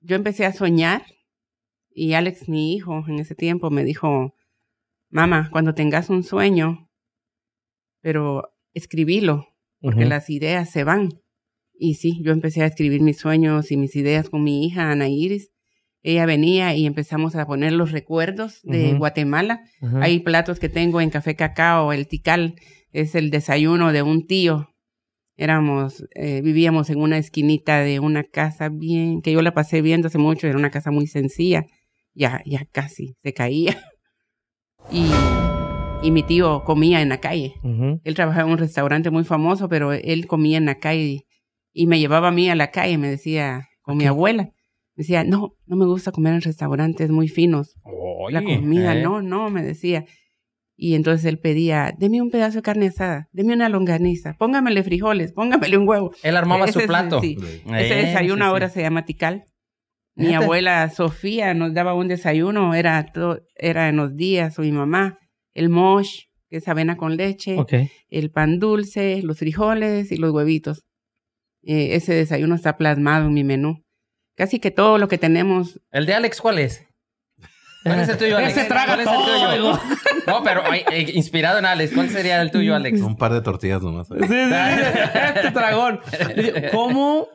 Yo 0.00 0.16
empecé 0.16 0.46
a 0.46 0.52
soñar 0.52 1.04
y 1.92 2.14
Alex, 2.14 2.48
mi 2.48 2.74
hijo, 2.74 3.04
en 3.06 3.18
ese 3.18 3.34
tiempo 3.34 3.70
me 3.70 3.84
dijo, 3.84 4.34
mamá, 5.10 5.50
cuando 5.52 5.74
tengas 5.74 6.08
un 6.08 6.22
sueño, 6.22 6.88
pero 8.00 8.54
escribilo, 8.72 9.48
porque 9.80 10.06
las 10.06 10.30
ideas 10.30 10.70
se 10.70 10.84
van. 10.84 11.20
Y 11.78 11.94
sí, 11.96 12.22
yo 12.22 12.32
empecé 12.32 12.62
a 12.62 12.66
escribir 12.66 13.02
mis 13.02 13.18
sueños 13.18 13.70
y 13.70 13.76
mis 13.76 13.94
ideas 13.94 14.30
con 14.30 14.42
mi 14.42 14.64
hija 14.66 14.90
Ana 14.90 15.08
Iris. 15.08 15.50
Ella 16.06 16.24
venía 16.24 16.72
y 16.76 16.86
empezamos 16.86 17.34
a 17.34 17.44
poner 17.46 17.72
los 17.72 17.90
recuerdos 17.90 18.60
de. 18.62 18.94
Guatemala. 18.94 19.64
Hay 20.00 20.20
platos 20.20 20.60
que 20.60 20.68
tengo 20.68 21.00
en 21.00 21.10
Café 21.10 21.34
Cacao, 21.34 21.92
el 21.92 22.06
tical 22.06 22.54
es 22.92 23.16
el 23.16 23.30
desayuno 23.30 23.92
de 23.92 24.02
un 24.02 24.24
tío. 24.24 24.70
Éramos, 25.36 26.06
eh, 26.14 26.42
vivíamos 26.42 26.90
en 26.90 27.00
una 27.00 27.18
esquinita 27.18 27.80
de 27.80 27.98
una 27.98 28.22
casa 28.22 28.68
bien, 28.68 29.20
que 29.20 29.32
yo 29.32 29.42
la 29.42 29.52
pasé 29.52 29.82
viendo 29.82 30.06
hace 30.06 30.18
mucho, 30.18 30.46
era 30.46 30.56
una 30.56 30.70
casa 30.70 30.92
muy 30.92 31.08
sencilla, 31.08 31.66
ya, 32.14 32.40
ya 32.46 32.64
casi 32.70 33.16
se 33.24 33.34
caía. 33.34 33.76
Y, 34.92 35.06
y 36.02 36.12
mi 36.12 36.22
tío 36.22 36.62
comía 36.62 37.02
en 37.02 37.08
la 37.08 37.18
calle. 37.18 37.54
Él 38.04 38.14
trabajaba 38.14 38.46
en 38.46 38.52
un 38.52 38.58
restaurante 38.58 39.10
muy 39.10 39.24
famoso, 39.24 39.68
pero 39.68 39.92
él 39.92 40.28
comía 40.28 40.58
en 40.58 40.66
la 40.66 40.78
calle 40.78 41.26
y 41.72 41.88
me 41.88 41.98
llevaba 41.98 42.28
a 42.28 42.30
mí 42.30 42.48
a 42.48 42.54
la 42.54 42.70
calle, 42.70 42.96
me 42.96 43.08
decía, 43.08 43.66
con 43.82 43.96
mi 43.96 44.06
abuela. 44.06 44.52
Me 44.96 45.02
decía, 45.02 45.24
no, 45.24 45.52
no 45.66 45.76
me 45.76 45.84
gusta 45.84 46.10
comer 46.10 46.34
en 46.34 46.40
restaurantes 46.40 47.10
muy 47.10 47.28
finos 47.28 47.74
la 48.30 48.42
comida, 48.42 48.96
¿eh? 48.96 49.02
no, 49.02 49.20
no, 49.22 49.50
me 49.50 49.62
decía. 49.62 50.04
Y 50.78 50.94
entonces 50.94 51.24
él 51.26 51.38
pedía, 51.38 51.94
deme 51.98 52.20
un 52.20 52.30
pedazo 52.30 52.56
de 52.58 52.62
carne 52.62 52.86
asada, 52.88 53.28
deme 53.32 53.54
una 53.54 53.68
longaniza, 53.68 54.34
póngamele 54.38 54.82
frijoles, 54.82 55.32
póngamele 55.32 55.78
un 55.78 55.88
huevo. 55.88 56.12
Él 56.22 56.36
armaba 56.36 56.64
Ese 56.64 56.72
su 56.74 56.80
es- 56.80 56.86
plato. 56.86 57.20
sí. 57.20 57.36
Ese 57.74 57.98
Eh, 58.00 58.06
desayuno 58.06 58.44
sí, 58.44 58.48
ahora 58.50 58.68
sí. 58.68 58.74
se 58.74 58.82
llama 58.82 59.04
tical. 59.04 59.44
Mi 60.16 60.34
abuela 60.34 60.88
Sofía 60.90 61.52
nos 61.54 61.74
daba 61.74 61.92
un 61.94 62.08
desayuno, 62.08 62.74
era, 62.74 63.04
to- 63.12 63.38
era 63.54 63.88
en 63.90 63.96
los 63.96 64.16
días, 64.16 64.58
o 64.58 64.62
mi 64.62 64.72
mamá, 64.72 65.18
el 65.54 65.68
mosh, 65.68 66.22
que 66.48 66.56
es 66.58 66.68
avena 66.68 66.96
con 66.96 67.16
leche, 67.18 67.58
Ok. 67.58 67.72
el 68.08 68.30
pan 68.30 68.58
dulce, 68.58 69.20
los 69.22 69.38
frijoles 69.38 70.10
y 70.10 70.16
los 70.16 70.30
huevitos. 70.32 70.84
Eh, 71.62 71.96
ese 71.96 72.14
desayuno 72.14 72.54
está 72.54 72.76
plasmado 72.78 73.26
en 73.26 73.34
mi 73.34 73.44
menú. 73.44 73.82
Casi 74.36 74.60
que 74.60 74.70
todo 74.70 74.98
lo 74.98 75.08
que 75.08 75.18
tenemos 75.18 75.80
¿El 75.90 76.06
de 76.06 76.14
Alex 76.14 76.40
cuál 76.40 76.58
es? 76.58 76.86
¿Cuál 77.82 78.00
es 78.00 78.08
el 78.08 78.18
tuyo, 78.18 78.36
Alex? 78.38 78.56
Ese 78.56 78.68
traga 78.68 78.94
¿Cuál 78.94 79.00
es 79.00 79.06
el 79.06 79.12
todo, 79.14 79.24
tuyo? 79.24 79.52
digo. 79.52 79.80
No, 80.26 80.42
pero 80.42 80.62
eh, 80.72 81.12
inspirado 81.14 81.58
en 81.58 81.66
Alex. 81.66 81.92
¿Cuál 81.94 82.10
sería 82.10 82.42
el 82.42 82.50
tuyo, 82.50 82.74
Alex? 82.74 83.00
Un 83.00 83.16
par 83.16 83.32
de 83.32 83.40
tortillas 83.40 83.82
nomás. 83.82 84.08
Sí, 84.08 84.14
sí, 84.18 84.34
este 85.34 85.50
dragón. 85.52 86.00
¿Cómo? 86.72 87.28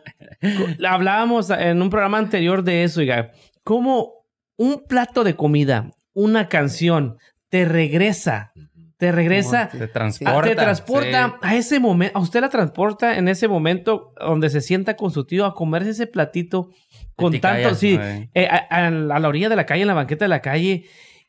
Hablábamos 0.87 1.49
en 1.49 1.81
un 1.81 1.89
programa 1.89 2.17
anterior 2.17 2.63
de 2.63 2.83
eso, 2.83 2.99
oiga. 2.99 3.31
¿Cómo 3.63 4.25
un 4.57 4.83
plato 4.87 5.23
de 5.23 5.35
comida, 5.35 5.91
una 6.13 6.47
canción, 6.47 7.17
te 7.49 7.65
regresa. 7.65 8.51
Te 8.97 9.11
regresa. 9.11 9.69
Te 9.69 9.87
transporta. 9.87 10.49
Te 10.49 10.55
transporta 10.55 11.27
sí. 11.29 11.33
a 11.41 11.55
ese 11.55 11.79
momento, 11.79 12.19
a 12.19 12.21
usted 12.21 12.41
la 12.41 12.49
transporta 12.49 13.17
en 13.17 13.27
ese 13.27 13.47
momento 13.47 14.13
donde 14.19 14.51
se 14.51 14.61
sienta 14.61 14.95
con 14.95 15.09
su 15.09 15.25
tío 15.25 15.45
a 15.47 15.55
comerse 15.55 15.89
ese 15.89 16.05
platito 16.05 16.69
con 17.15 17.31
tanto, 17.39 17.69
sí, 17.75 17.95
eh, 18.33 18.47
a, 18.47 18.67
a- 18.69 18.87
a 18.87 19.19
la 19.19 19.27
orilla 19.27 19.49
de 19.49 19.55
la 19.55 19.65
calle, 19.65 19.81
en 19.81 19.87
la 19.87 19.93
banqueta 19.93 20.25
de 20.25 20.29
la 20.29 20.41
calle, 20.41 20.85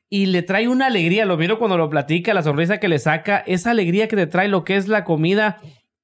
y 0.08 0.26
le 0.26 0.42
trae 0.42 0.68
una 0.68 0.86
alegría, 0.86 1.24
lo 1.24 1.36
miro 1.38 1.58
cuando 1.58 1.78
lo 1.78 1.88
platica, 1.88 2.34
la 2.34 2.42
sonrisa 2.42 2.78
que 2.78 2.88
le 2.88 2.98
saca, 2.98 3.38
esa 3.46 3.70
alegría 3.70 4.08
que 4.08 4.16
te 4.16 4.26
trae 4.26 4.48
lo 4.48 4.62
que 4.64 4.76
es 4.76 4.86
la 4.88 5.04
comida, 5.04 5.60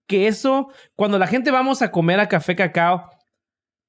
que 0.07 0.27
eso, 0.29 0.71
cuando 0.97 1.19
la 1.19 1.27
gente 1.27 1.51
vamos 1.51 1.83
a 1.83 1.91
comer 1.91 2.19
a 2.21 2.29
café 2.29 2.57
cacao, 2.57 3.11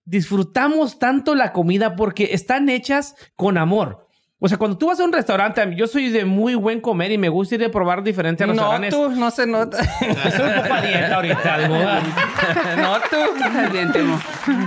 disfrutamos 0.05 0.99
tanto 0.99 1.35
la 1.35 1.53
comida 1.53 1.95
porque 1.95 2.29
están 2.33 2.67
hechas 2.69 3.15
con 3.35 3.57
amor. 3.57 4.07
O 4.41 4.47
sea, 4.47 4.57
cuando 4.57 4.77
tú 4.77 4.87
vas 4.87 4.97
a 5.01 5.03
un 5.03 5.11
restaurante, 5.11 5.61
yo 5.75 5.85
soy 5.85 6.09
de 6.09 6.23
muy 6.23 6.55
buen 6.55 6.79
comer 6.79 7.11
y 7.11 7.17
me 7.17 7.27
gusta 7.27 7.55
ir 7.55 7.65
a 7.65 7.69
probar 7.69 8.01
diferentes 8.03 8.47
No, 8.47 8.53
restaurantes. 8.53 8.89
tú, 8.91 9.09
no 9.11 9.31
se 9.31 9.45
nota. 9.45 9.81
Estoy 9.81 10.47
un 10.47 10.61
poco 10.61 10.73
a 10.75 10.81
dieta 10.81 11.15
ahorita, 11.15 11.57
¿verdad? 11.57 12.01
no, 12.77 12.93
tú. 13.01 13.35
Estás 13.43 13.71
bien, 13.73 13.91
Temo. 13.91 14.19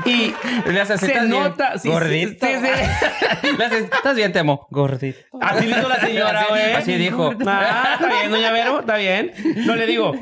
Y 0.04 0.34
Le 0.70 0.78
haces, 0.80 1.00
se 1.00 1.06
"¿Estás 1.06 1.26
bien? 1.26 1.40
nota, 1.42 1.72
sí, 1.78 1.78
sí, 1.84 1.88
Gordito. 1.88 2.46
sí, 2.46 2.52
sí. 2.60 3.48
¿estás 3.94 4.14
bien, 4.14 4.30
Temo? 4.32 4.66
Gordito. 4.70 5.18
Así 5.40 5.66
dijo 5.66 5.88
la 5.88 6.00
señora, 6.00 6.40
Así- 6.40 6.48
güey. 6.50 6.72
así 6.74 6.94
dijo. 6.96 7.34
Ah, 7.46 7.90
está 7.94 8.08
bien, 8.08 8.30
doña 8.30 8.52
Vero, 8.52 8.80
está 8.80 8.96
bien. 8.98 9.32
No 9.64 9.74
le 9.74 9.86
digo. 9.86 10.12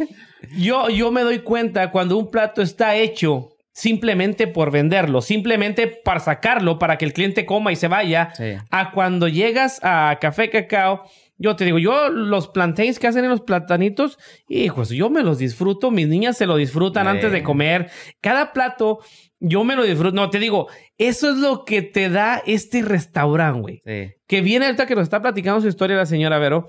Yo, 0.57 0.89
yo 0.91 1.11
me 1.11 1.23
doy 1.23 1.41
cuenta 1.41 1.91
cuando 1.91 2.17
un 2.17 2.31
plato 2.31 2.63
está 2.63 2.95
hecho 2.95 3.49
simplemente 3.81 4.47
por 4.47 4.71
venderlo, 4.71 5.23
simplemente 5.23 5.87
para 5.87 6.21
sacarlo, 6.21 6.79
para 6.79 6.99
que 6.99 7.05
el 7.07 7.13
cliente 7.13 7.47
coma 7.47 7.73
y 7.73 7.77
se 7.77 7.89
vaya, 7.89 8.31
Sí. 8.35 8.55
a 8.71 8.93
cuando 8.93 9.27
llegas 9.29 9.81
a 9.83 10.19
Café 10.21 10.51
Cacao. 10.51 11.03
Yo 11.39 11.57
te 11.57 11.65
digo, 11.65 11.79
yo 11.79 12.11
los 12.11 12.49
plantains 12.49 12.99
que 12.99 13.07
hacen 13.07 13.25
en 13.25 13.31
los 13.31 13.41
platanitos, 13.41 14.19
hijos, 14.49 14.91
yo 14.91 15.09
me 15.09 15.23
los 15.23 15.39
disfruto, 15.39 15.91
mis 15.91 16.07
niñas 16.07 16.37
se 16.37 16.45
lo 16.47 16.57
disfrutan 16.57 17.05
Sí. 17.07 17.11
antes 17.11 17.33
de 17.33 17.43
comer. 17.43 17.91
Cada 18.21 18.53
plato, 18.53 18.99
yo 19.39 19.65
me 19.65 19.75
lo 19.75 19.85
disfruto. 19.85 20.15
No, 20.15 20.29
te 20.29 20.39
digo, 20.39 20.69
eso 20.99 21.31
es 21.31 21.37
lo 21.39 21.65
que 21.65 21.81
te 21.81 22.11
da 22.11 22.43
este 22.47 22.83
restaurante, 22.83 23.61
güey 23.61 23.81
Sí. 23.85 24.13
que 24.29 24.43
viene 24.43 24.67
ahorita 24.67 24.85
que 24.87 24.95
nos 24.95 25.05
está 25.05 25.23
platicando 25.23 25.63
su 25.63 25.69
historia 25.69 25.97
la 25.97 26.05
señora 26.05 26.39
Vero, 26.39 26.67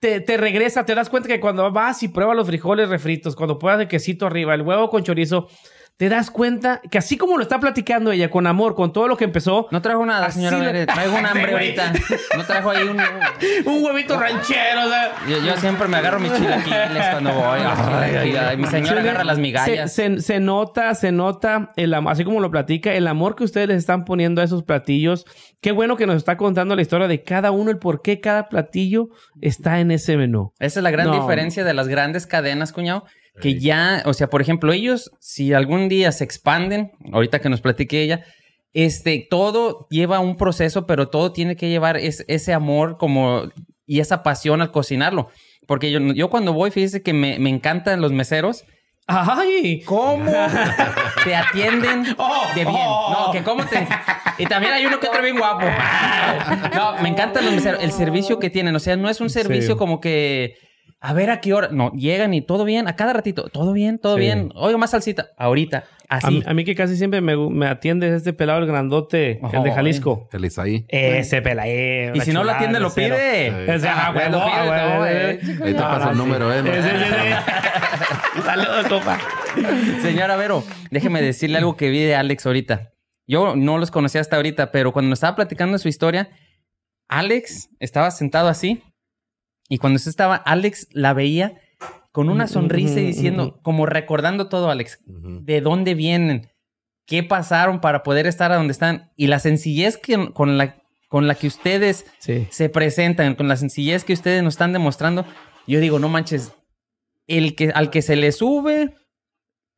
te, 0.00 0.20
te 0.20 0.36
regresa, 0.36 0.84
te 0.84 0.94
das 0.94 1.08
cuenta 1.08 1.28
que 1.28 1.40
cuando 1.40 1.70
vas 1.70 2.02
y 2.02 2.08
pruebas 2.08 2.36
los 2.36 2.46
frijoles 2.46 2.88
refritos, 2.88 3.36
cuando 3.36 3.58
pruebas 3.58 3.80
el 3.82 3.88
quesito 3.88 4.26
arriba, 4.26 4.52
el 4.54 4.62
huevo 4.62 4.90
con 4.90 5.02
chorizo, 5.04 5.48
te 5.96 6.08
das 6.08 6.30
cuenta 6.30 6.80
que 6.90 6.98
así 6.98 7.16
como 7.16 7.36
lo 7.36 7.42
está 7.44 7.60
platicando 7.60 8.10
ella, 8.10 8.28
con 8.28 8.46
amor, 8.48 8.74
con 8.74 8.92
todo 8.92 9.06
lo 9.06 9.16
que 9.16 9.24
empezó, 9.24 9.68
No 9.70 9.80
trajo 9.80 10.04
nada, 10.04 10.28
señora. 10.30 10.72
le-. 10.72 10.86
Traigo 10.86 11.16
un 11.16 11.24
hambre 11.24 11.52
ahorita. 11.52 11.92
No 12.36 12.44
trajo 12.44 12.70
ahí 12.70 12.82
un... 12.82 12.98
un 13.66 13.84
huevito 13.84 14.18
ranchero, 14.18 14.86
o 14.86 14.88
sea, 14.88 15.12
Yo, 15.28 15.38
yo 15.38 15.56
siempre 15.58 15.86
me 15.86 15.96
agarro 15.98 16.18
mis 16.18 16.32
chilaquiles 16.32 17.04
cuando 17.12 17.32
voy. 17.32 17.60
Ay, 17.62 18.34
ay, 18.36 18.56
mi 18.56 18.66
señora 18.66 18.94
Se- 19.02 19.08
agarra 19.08 19.24
las 19.24 19.38
migallas. 19.38 19.92
se- 19.92 20.20
se 20.20 20.40
nota, 20.40 20.94
se 20.96 21.12
nota, 21.12 21.70
el, 21.76 21.94
así 21.94 22.24
como 22.24 22.40
lo 22.40 22.50
platica, 22.50 22.92
el 22.92 23.06
amor 23.06 23.36
que 23.36 23.44
ustedes 23.44 23.68
les 23.68 23.78
están 23.78 24.04
poniendo 24.04 24.40
a 24.40 24.44
esos 24.44 24.64
platillos. 24.64 25.24
Qué 25.60 25.70
bueno 25.72 25.96
que 25.96 26.06
nos 26.06 26.16
está 26.16 26.36
contando 26.36 26.74
la 26.74 26.82
historia 26.82 27.06
de 27.06 27.22
cada 27.22 27.52
uno, 27.52 27.70
el 27.70 27.78
por 27.78 28.02
qué 28.02 28.20
cada 28.20 28.48
platillo 28.48 29.08
está 29.40 29.78
en 29.80 29.92
ese 29.92 30.16
menú. 30.16 30.52
Esa 30.58 30.80
es 30.80 30.84
la 30.84 30.90
gran 30.90 31.06
No. 31.06 31.14
diferencia 31.20 31.62
de 31.64 31.72
las 31.72 31.86
grandes 31.86 32.26
cadenas, 32.26 32.72
cuñado. 32.72 33.04
Que 33.40 33.58
ya, 33.58 34.02
o 34.06 34.14
sea, 34.14 34.28
por 34.30 34.40
ejemplo, 34.40 34.72
ellos, 34.72 35.10
si 35.20 35.52
algún 35.52 35.88
día 35.88 36.12
se 36.12 36.22
expanden, 36.24 36.92
ahorita 37.12 37.40
que 37.40 37.48
nos 37.48 37.60
platique 37.60 38.00
ella, 38.02 38.24
este, 38.72 39.26
todo 39.28 39.86
lleva 39.90 40.20
un 40.20 40.36
proceso, 40.36 40.86
pero 40.86 41.08
todo 41.08 41.32
tiene 41.32 41.56
que 41.56 41.68
llevar 41.68 41.96
es- 41.96 42.24
ese 42.28 42.52
amor 42.52 42.96
como 42.98 43.42
y 43.86 44.00
esa 44.00 44.22
pasión 44.22 44.62
al 44.62 44.70
cocinarlo. 44.70 45.28
Porque 45.66 45.90
yo, 45.90 45.98
yo 46.12 46.30
cuando 46.30 46.52
voy, 46.52 46.70
fíjese 46.70 47.02
que 47.02 47.12
me, 47.12 47.38
me 47.38 47.50
encantan 47.50 48.00
los 48.00 48.12
meseros. 48.12 48.64
¡Ay! 49.06 49.82
¿Cómo 49.84 50.24
te 51.24 51.34
atienden 51.34 52.04
Oh, 52.16 52.46
de 52.54 52.64
bien? 52.64 52.68
oh. 52.78 53.26
No, 53.26 53.32
que 53.32 53.42
cómo 53.42 53.64
te... 53.66 53.86
Y 54.38 54.46
también 54.46 54.72
hay 54.72 54.86
uno 54.86 54.98
que 54.98 55.08
otro 55.08 55.22
bien 55.22 55.38
guapo. 55.38 55.66
No, 56.74 56.96
me 57.02 57.08
encantan 57.08 57.44
los 57.44 57.54
meseros. 57.54 57.82
El 57.82 57.92
servicio 57.92 58.38
que 58.38 58.50
tienen. 58.50 58.74
O 58.74 58.80
sea, 58.80 58.96
no 58.96 59.08
es 59.08 59.20
un 59.20 59.30
servicio 59.30 59.74
Sí. 59.74 59.78
como 59.78 60.00
que... 60.00 60.54
A 61.06 61.12
ver 61.12 61.28
a 61.28 61.40
qué 61.42 61.52
hora. 61.52 61.68
No, 61.70 61.92
llegan 61.92 62.32
y 62.32 62.40
todo 62.40 62.64
bien. 62.64 62.88
A 62.88 62.96
cada 62.96 63.12
ratito. 63.12 63.50
Todo 63.50 63.74
bien, 63.74 63.98
todo 63.98 64.14
Sí. 64.14 64.20
bien. 64.20 64.50
Oiga, 64.54 64.78
más 64.78 64.92
salsita. 64.92 65.28
Ahorita. 65.36 65.84
A, 66.08 66.16
Así. 66.16 66.30
mí- 66.36 66.42
a 66.46 66.54
mí 66.54 66.64
que 66.64 66.74
casi 66.74 66.96
siempre 66.96 67.20
me, 67.20 67.36
me 67.36 67.66
atiende 67.66 68.08
es 68.08 68.14
este 68.14 68.32
pelado, 68.32 68.60
el 68.60 68.66
grandote, 68.66 69.38
el 69.52 69.62
de 69.62 69.72
Jalisco. 69.72 70.28
El 70.32 70.46
Isaí. 70.46 70.86
Ese 70.88 71.42
pela, 71.42 71.64
eh, 71.66 72.10
y 72.14 72.20
si 72.20 72.32
no 72.32 72.42
lo 72.42 72.52
atiende, 72.52 72.78
de 72.78 72.82
lo 72.82 72.90
pide. 72.94 73.74
Ese, 73.74 73.86
ah, 73.86 74.06
Ah, 74.06 74.12
huevo, 74.16 74.32
lo 74.38 74.44
pide, 74.46 74.54
ah, 74.56 74.94
no, 74.98 75.06
eh. 75.06 75.30
eh. 75.32 75.40
Ahí 75.62 75.72
te 75.74 75.80
pasa 75.80 76.10
el 76.12 76.16
número, 76.16 76.50
¿eh? 76.52 76.62
Sí, 76.62 76.88
sí, 76.88 77.04
sí. 77.04 78.42
Saludos, 78.44 78.86
compa. 78.88 79.18
Señora 80.00 80.36
Vero, 80.36 80.64
déjeme 80.90 81.20
decirle 81.20 81.58
algo 81.58 81.76
que 81.76 81.90
vi 81.90 82.00
de 82.02 82.16
Alex 82.16 82.46
ahorita. 82.46 82.92
Yo 83.26 83.56
no 83.56 83.76
los 83.78 83.90
conocía 83.90 84.20
hasta 84.22 84.36
ahorita, 84.36 84.70
pero 84.72 84.92
cuando 84.92 85.10
nos 85.10 85.18
estaba 85.18 85.36
platicando 85.36 85.76
su 85.78 85.88
historia, 85.88 86.30
Alex 87.08 87.68
estaba 87.78 88.10
sentado 88.10 88.48
así 88.48 88.82
y 89.68 89.78
cuando 89.78 89.96
usted 89.96 90.10
estaba, 90.10 90.36
Alex 90.36 90.88
la 90.92 91.12
veía 91.14 91.60
con 92.12 92.28
una 92.28 92.46
sonrisa 92.46 93.00
y 93.00 93.06
diciendo, 93.06 93.58
como 93.62 93.86
recordando 93.86 94.48
todo, 94.48 94.70
Alex, 94.70 95.00
de 95.06 95.60
dónde 95.60 95.94
vienen, 95.94 96.48
qué 97.06 97.22
pasaron 97.22 97.80
para 97.80 98.02
poder 98.02 98.26
estar 98.26 98.52
a 98.52 98.56
donde 98.56 98.72
están 98.72 99.10
y 99.16 99.26
la 99.26 99.38
sencillez 99.40 99.96
que, 99.96 100.32
con, 100.32 100.56
la, 100.56 100.76
con 101.08 101.26
la 101.26 101.34
que 101.34 101.46
ustedes 101.48 102.06
Sí. 102.18 102.46
se 102.50 102.68
presentan, 102.68 103.34
con 103.34 103.48
la 103.48 103.56
sencillez 103.56 104.04
que 104.04 104.12
ustedes 104.12 104.42
nos 104.42 104.54
están 104.54 104.72
demostrando, 104.72 105.26
yo 105.66 105.80
digo, 105.80 105.98
no 105.98 106.08
manches, 106.08 106.52
el 107.26 107.56
que, 107.56 107.70
al 107.70 107.90
que 107.90 108.02
se 108.02 108.16
le 108.16 108.30
sube 108.32 108.94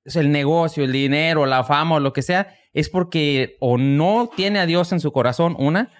es 0.05 0.17
el 0.17 0.31
negocio, 0.31 0.85
el 0.85 0.93
dinero, 0.93 1.47
la 1.47 1.65
fama 1.65 1.97
o 1.97 2.01
lo 2.01 2.13
que 2.13 2.23
sea, 2.23 2.55
es 2.73 2.89
porque 2.91 3.57
o 3.61 3.79
no 3.79 4.29
tiene 4.37 4.59
a 4.59 4.67
Dios 4.67 4.93
en 4.93 5.01
su 5.01 5.11
corazón, 5.11 5.57
una, 5.59 5.91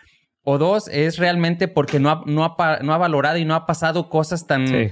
o 0.49 0.59
dos, 0.59 0.89
es 0.89 1.19
realmente 1.19 1.67
porque 1.69 1.99
no 1.99 2.09
ha, 2.11 2.23
no 2.25 2.45
ha, 2.45 2.79
no 2.81 2.95
ha 2.95 2.99
valorado 2.99 3.37
y 3.37 3.45
no 3.45 3.55
ha 3.57 3.67
pasado 3.67 4.09
cosas 4.09 4.47
tan, 4.47 4.69
Sí. 4.69 4.91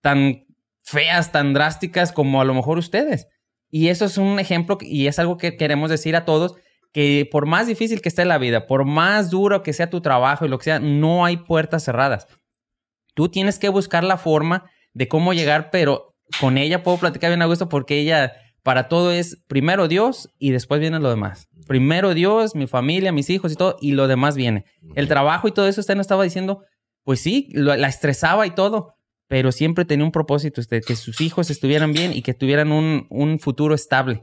tan 0.00 0.46
feas, 0.84 1.32
tan 1.32 1.52
drásticas 1.52 2.12
como 2.12 2.40
a 2.40 2.44
lo 2.44 2.54
mejor 2.54 2.78
ustedes. 2.78 3.26
Y 3.68 3.88
eso 3.88 4.04
es 4.04 4.16
un 4.16 4.38
ejemplo 4.38 4.78
y 4.80 5.08
es 5.08 5.18
algo 5.18 5.36
que 5.38 5.56
queremos 5.56 5.90
decir 5.90 6.14
a 6.14 6.24
todos, 6.24 6.54
que 6.92 7.28
por 7.30 7.46
más 7.46 7.66
difícil 7.66 8.00
que 8.00 8.08
esté 8.08 8.24
la 8.24 8.38
vida, 8.38 8.66
por 8.66 8.84
más 8.84 9.30
duro 9.30 9.62
que 9.62 9.72
sea 9.72 9.90
tu 9.90 10.00
trabajo 10.02 10.44
y 10.44 10.48
lo 10.48 10.58
que 10.58 10.64
sea, 10.64 10.78
no 10.78 11.24
hay 11.24 11.38
puertas 11.38 11.82
cerradas. 11.84 12.26
Tú 13.14 13.28
tienes 13.28 13.58
que 13.58 13.68
buscar 13.70 14.04
la 14.04 14.18
forma 14.18 14.70
de 14.92 15.08
cómo 15.08 15.32
llegar, 15.32 15.70
pero 15.70 16.14
con 16.40 16.58
ella 16.58 16.82
puedo 16.82 16.98
platicar 16.98 17.30
bien 17.30 17.42
a 17.42 17.46
gusto 17.46 17.68
porque 17.68 17.98
ella 17.98 18.34
para 18.62 18.88
todo 18.88 19.12
es 19.12 19.42
primero 19.48 19.88
Dios 19.88 20.28
y 20.38 20.50
después 20.50 20.80
viene 20.80 20.98
lo 21.00 21.10
demás. 21.10 21.48
Primero 21.66 22.14
Dios, 22.14 22.54
mi 22.54 22.66
familia, 22.66 23.12
mis 23.12 23.30
hijos 23.30 23.52
y 23.52 23.56
todo, 23.56 23.76
y 23.80 23.92
lo 23.92 24.08
demás 24.08 24.36
viene. 24.36 24.64
El 24.94 25.08
trabajo 25.08 25.48
y 25.48 25.52
todo 25.52 25.66
eso, 25.68 25.80
usted 25.80 25.94
nos 25.96 26.04
estaba 26.04 26.24
diciendo, 26.24 26.62
pues 27.04 27.20
sí, 27.20 27.48
lo- 27.52 27.74
la 27.76 27.88
estresaba 27.88 28.46
y 28.46 28.50
todo, 28.50 28.94
pero 29.28 29.50
siempre 29.52 29.84
tenía 29.84 30.04
un 30.04 30.12
propósito, 30.12 30.60
usted, 30.60 30.82
que 30.86 30.94
sus 30.96 31.20
hijos 31.20 31.50
estuvieran 31.50 31.92
bien 31.92 32.12
y 32.12 32.22
que 32.22 32.34
tuvieran 32.34 32.70
un, 32.72 33.06
un 33.10 33.38
futuro 33.38 33.74
estable. 33.74 34.22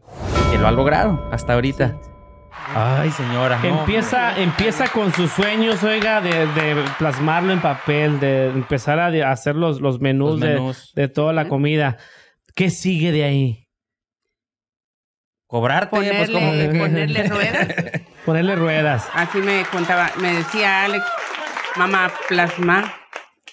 Que 0.51 0.57
lo 0.57 0.67
ha 0.67 0.71
logrado 0.71 1.27
hasta 1.31 1.53
ahorita. 1.53 1.99
Ay, 2.75 3.09
señora. 3.11 3.59
no. 3.63 3.79
Empieza, 3.79 4.39
empieza 4.39 4.87
con 4.91 5.11
sus 5.13 5.31
sueños, 5.31 5.83
oiga, 5.83 6.21
de, 6.21 6.29
de 6.47 6.83
plasmarlo 6.99 7.51
en 7.53 7.61
papel, 7.61 8.19
de 8.19 8.47
empezar 8.47 8.99
a 8.99 9.31
hacer 9.31 9.55
los, 9.55 9.81
los 9.81 9.99
menús, 9.99 10.31
Los 10.31 10.39
de- 10.41 10.47
menús. 10.49 10.91
De, 10.93 11.07
toda 11.07 11.33
la 11.33 11.47
comida. 11.47 11.97
¿Qué 12.55 12.69
sigue 12.69 13.11
de 13.11 13.23
ahí? 13.23 13.68
Cobrarte, 15.49 15.89
pues 15.89 16.29
como 16.29 16.45
Ponerle, 16.51 16.71
que... 16.71 16.79
ponerle 16.79 17.23
ruedas. 17.23 17.67
Ponerle 18.25 18.55
ruedas. 18.55 19.07
Así 19.15 19.39
me 19.39 19.63
contaba, 19.71 20.11
me 20.21 20.31
decía 20.35 20.83
Alex, 20.83 21.03
mamá, 21.75 22.11
plasma 22.27 22.93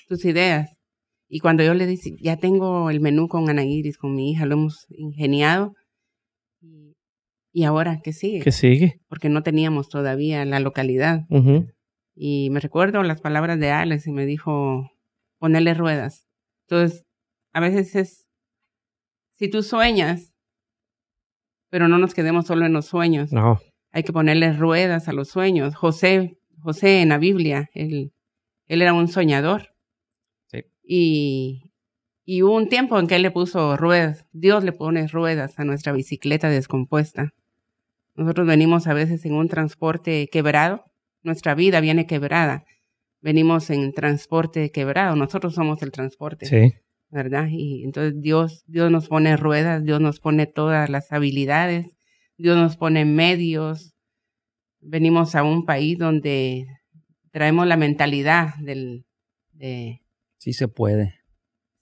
tus 0.06 0.26
ideas. 0.26 0.76
Y 1.26 1.40
cuando 1.40 1.62
yo 1.64 1.72
le 1.72 1.86
dije, 1.86 2.10
ya 2.20 2.36
tengo 2.36 2.90
el 2.90 3.00
menú 3.00 3.28
con 3.28 3.48
Ana 3.48 3.64
Iris, 3.64 3.96
con 3.96 4.14
mi 4.14 4.30
hija, 4.30 4.44
lo 4.44 4.54
hemos 4.56 4.84
ingeniado. 4.90 5.72
Y- 6.60 6.94
¿Y 7.50 7.64
ahora 7.64 8.00
qué 8.04 8.12
sigue? 8.12 8.40
¿Qué 8.40 8.52
sigue? 8.52 9.00
Porque 9.08 9.30
no 9.30 9.42
teníamos 9.42 9.88
todavía 9.88 10.44
la 10.44 10.60
localidad. 10.60 11.22
Ujú. 11.30 11.66
Y 12.14 12.50
me 12.50 12.60
recuerdo 12.60 13.02
las 13.04 13.22
palabras 13.22 13.58
de 13.58 13.70
Alex 13.70 14.06
y 14.06 14.12
me 14.12 14.26
dijo, 14.26 14.90
ponerle 15.38 15.72
ruedas. 15.72 16.26
Entonces, 16.68 17.04
a 17.54 17.60
veces 17.60 17.94
es, 17.96 18.26
si 19.38 19.48
tú 19.48 19.62
sueñas, 19.62 20.34
pero 21.76 21.88
no 21.88 21.98
nos 21.98 22.14
quedemos 22.14 22.46
solo 22.46 22.64
en 22.64 22.72
los 22.72 22.86
sueños, 22.86 23.30
No. 23.34 23.60
hay 23.92 24.02
que 24.02 24.10
ponerle 24.10 24.54
ruedas 24.54 25.08
a 25.08 25.12
los 25.12 25.28
sueños. 25.28 25.74
José, 25.74 26.38
José 26.62 27.02
en 27.02 27.10
la 27.10 27.18
Biblia, 27.18 27.68
él, 27.74 28.12
él 28.66 28.80
era 28.80 28.94
un 28.94 29.08
soñador. 29.08 29.74
Sí. 30.46 30.64
Y, 30.82 31.70
y 32.24 32.42
hubo 32.42 32.56
un 32.56 32.70
tiempo 32.70 32.98
en 32.98 33.08
que 33.08 33.16
él 33.16 33.22
le 33.22 33.30
puso 33.30 33.76
ruedas. 33.76 34.24
Dios 34.32 34.64
le 34.64 34.72
pone 34.72 35.06
ruedas 35.06 35.58
a 35.58 35.64
nuestra 35.64 35.92
bicicleta 35.92 36.48
descompuesta. 36.48 37.34
Nosotros 38.14 38.46
venimos 38.46 38.86
a 38.86 38.94
veces 38.94 39.26
en 39.26 39.34
un 39.34 39.48
transporte 39.48 40.28
quebrado. 40.32 40.86
Nuestra 41.22 41.54
vida 41.54 41.80
viene 41.80 42.06
quebrada. 42.06 42.64
venimos 43.20 43.68
en 43.68 43.92
transporte 43.92 44.70
quebrado, 44.70 45.14
nosotros 45.14 45.52
somos 45.54 45.82
el 45.82 45.90
transporte, 45.90 46.46
Sí. 46.46 46.72
¿Verdad? 47.10 47.48
Y 47.50 47.84
entonces 47.84 48.20
Dios, 48.20 48.64
Dios 48.66 48.90
nos 48.90 49.08
pone 49.08 49.36
ruedas, 49.36 49.84
Dios 49.84 50.00
nos 50.00 50.20
pone 50.20 50.46
todas 50.46 50.90
las 50.90 51.12
habilidades, 51.12 51.96
Dios 52.36 52.56
nos 52.56 52.76
pone 52.76 53.04
medios. 53.04 53.94
Venimos 54.80 55.34
a 55.34 55.42
un 55.42 55.64
país 55.64 55.98
donde 55.98 56.66
traemos 57.30 57.66
la 57.66 57.76
mentalidad 57.76 58.54
del, 58.56 59.04
de, 59.52 60.00
Sí 60.38 60.52
se 60.52 60.68
puede. 60.68 61.14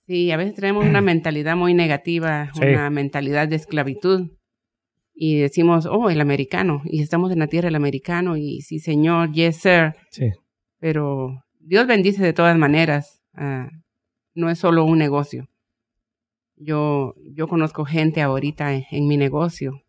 Sí, 0.07 0.31
a 0.31 0.37
veces 0.37 0.55
tenemos 0.55 0.87
una 0.87 1.01
mentalidad 1.03 1.57
muy 1.57 1.75
negativa, 1.75 2.51
Sí. 2.55 2.65
una 2.65 2.89
mentalidad 2.91 3.49
de 3.49 3.57
esclavitud. 3.57 4.31
Y 5.15 5.39
decimos, 5.39 5.87
oh, 5.87 6.11
el 6.11 6.21
americano. 6.21 6.83
Y 6.85 7.03
estamos 7.03 7.31
en 7.31 7.39
la 7.39 7.47
tierra 7.47 7.67
del 7.67 7.77
americano. 7.77 8.37
Y 8.37 8.63
sí, 8.63 8.81
señor, 8.81 9.33
yes, 9.33 9.59
sir. 9.59 9.95
Sí. 10.11 10.31
Pero 10.81 11.45
Dios 11.61 11.87
bendice 11.87 12.23
de 12.23 12.33
todas 12.33 12.57
maneras. 12.59 13.23
Ah, 13.35 13.69
no 14.35 14.51
es 14.51 14.59
solo 14.59 14.85
un 14.85 14.99
negocio. 14.99 15.49
Yo, 16.57 17.14
yo 17.33 17.49
conozco 17.49 17.85
gente 17.85 18.23
ahorita 18.23 18.75
en, 18.75 18.85
en 18.90 19.07
mi 19.09 19.16
negocio. 19.16 19.83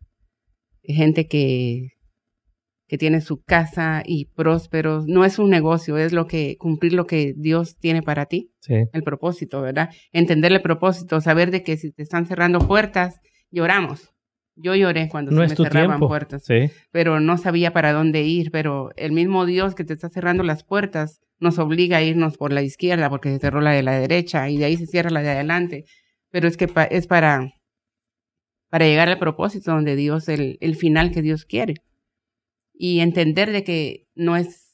Gente 0.82 1.26
que, 1.28 1.92
que 2.88 2.98
tiene 2.98 3.20
su 3.20 3.42
casa 3.42 4.02
y 4.04 4.26
prósperos. 4.26 5.06
No 5.06 5.24
es 5.24 5.38
un 5.38 5.50
negocio, 5.50 5.96
es 5.96 6.12
lo 6.12 6.26
que, 6.26 6.56
cumplir 6.58 6.92
lo 6.92 7.06
que 7.06 7.34
Dios 7.36 7.76
tiene 7.76 8.02
para 8.02 8.26
ti 8.26 8.50
Sí. 8.60 8.74
el 8.92 9.02
propósito, 9.04 9.60
¿verdad? 9.62 9.90
Entender 10.12 10.52
el 10.52 10.62
propósito, 10.62 11.20
saber 11.20 11.50
de 11.52 11.62
que 11.62 11.76
si 11.76 11.92
te 11.92 12.02
están 12.02 12.26
cerrando 12.26 12.58
puertas, 12.60 13.20
lloramos. 13.50 14.12
Yo 14.56 14.74
lloré 14.74 15.08
cuando 15.08 15.30
No 15.32 15.42
se 15.42 15.50
me 15.50 15.56
cerraban 15.56 15.90
tiempo. 15.98 16.08
puertas, 16.08 16.44
Sí. 16.44 16.70
pero 16.90 17.20
no 17.20 17.36
sabía 17.38 17.72
para 17.72 17.92
dónde 17.92 18.22
ir, 18.22 18.50
pero 18.50 18.90
el 18.96 19.12
mismo 19.12 19.44
Dios 19.46 19.74
que 19.74 19.84
te 19.84 19.92
está 19.92 20.08
cerrando 20.08 20.42
las 20.42 20.64
puertas 20.64 21.20
nos 21.40 21.58
obliga 21.58 21.98
a 21.98 22.02
irnos 22.02 22.36
por 22.38 22.52
la 22.52 22.62
izquierda 22.62 23.10
porque 23.10 23.30
se 23.30 23.38
cerró 23.38 23.60
la 23.60 23.72
de 23.72 23.82
la 23.82 23.98
derecha 23.98 24.48
y 24.50 24.58
de 24.58 24.66
ahí 24.66 24.76
se 24.76 24.86
cierra 24.86 25.10
la 25.10 25.22
de 25.22 25.30
adelante, 25.30 25.84
pero 26.30 26.48
es 26.48 26.56
que 26.56 26.68
pa- 26.68 26.84
es 26.84 27.06
para 27.06 27.52
para 28.70 28.86
llegar 28.86 29.08
al 29.08 29.18
propósito 29.18 29.72
donde 29.72 29.96
Dios 29.96 30.28
el, 30.28 30.58
el 30.60 30.76
final 30.76 31.10
que 31.10 31.22
Dios 31.22 31.44
quiere. 31.44 31.74
Y 32.74 33.00
entender 33.00 33.52
de 33.52 33.64
que 33.64 34.06
no 34.14 34.36
es 34.36 34.64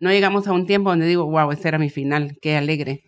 no 0.00 0.10
llegamos 0.10 0.46
a 0.48 0.52
un 0.52 0.66
tiempo 0.66 0.88
donde 0.90 1.06
digo, 1.06 1.26
wow, 1.26 1.52
ese 1.52 1.68
era 1.68 1.78
mi 1.78 1.90
final, 1.90 2.36
qué 2.40 2.56
alegre 2.56 3.04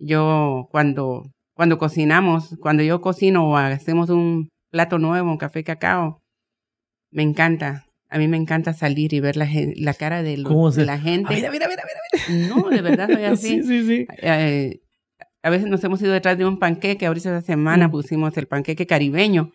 yo 0.00 0.68
cuando, 0.72 1.24
cuando 1.54 1.78
cocinamos, 1.78 2.56
cuando 2.60 2.82
yo 2.84 3.00
cocino 3.02 3.48
o 3.50 3.56
hacemos 3.56 4.10
un 4.10 4.50
plato 4.70 4.98
nuevo, 4.98 5.30
un 5.30 5.38
café 5.38 5.64
cacao, 5.64 6.20
me 7.12 7.22
encanta. 7.24 7.86
A 8.10 8.18
mí 8.18 8.26
me 8.28 8.36
encanta 8.36 8.72
salir 8.72 9.12
y 9.14 9.20
ver 9.20 9.36
la, 9.36 9.48
la 9.76 9.94
cara 9.94 10.22
de, 10.22 10.36
los- 10.36 10.48
¿Cómo 10.52 10.70
se- 10.72 10.80
de 10.80 10.86
la 10.86 10.98
gente. 10.98 11.32
Mira, 11.34 11.50
mira, 11.50 11.68
mira, 11.68 11.82
mira. 12.28 12.48
No, 12.54 12.68
de 12.68 12.80
verdad 12.82 13.08
soy 13.12 13.24
así. 13.24 13.62
Sí, 13.62 13.62
sí, 13.62 13.86
sí. 13.86 14.06
Eh, 14.22 14.80
a 15.42 15.50
veces 15.50 15.68
nos 15.68 15.82
hemos 15.84 16.02
ido 16.02 16.12
detrás 16.12 16.36
de 16.36 16.44
un 16.44 16.58
panqueque. 16.58 17.06
Ahorita 17.06 17.36
esta 17.38 17.46
semana 17.46 17.88
Mm. 17.88 17.90
pusimos 17.92 18.36
el 18.36 18.46
panqueque 18.46 18.86
caribeño 18.86 19.52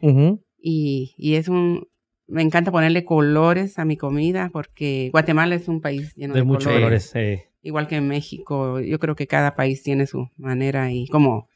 y, 0.57 1.13
y 1.17 1.35
es 1.35 1.47
un... 1.47 1.87
Me 2.27 2.41
encanta 2.41 2.71
ponerle 2.71 3.05
colores 3.05 3.77
a 3.77 3.85
mi 3.85 3.97
comida 3.97 4.49
porque 4.51 5.09
Guatemala 5.11 5.53
es 5.53 5.67
un 5.67 5.79
país 5.79 6.15
lleno 6.15 6.33
de, 6.33 6.39
De 6.39 6.43
muchos 6.43 6.71
colores 6.73 7.11
colores. 7.11 7.37
sí. 7.37 7.43
igual 7.61 7.87
que 7.87 7.97
en 7.97 8.07
México, 8.07 8.79
yo 8.79 8.97
creo 8.97 9.15
que 9.15 9.27
cada 9.27 9.55
país 9.55 9.83
tiene 9.83 10.07
su 10.07 10.27
manera 10.37 10.91
y 10.91 11.05
como, 11.07 11.47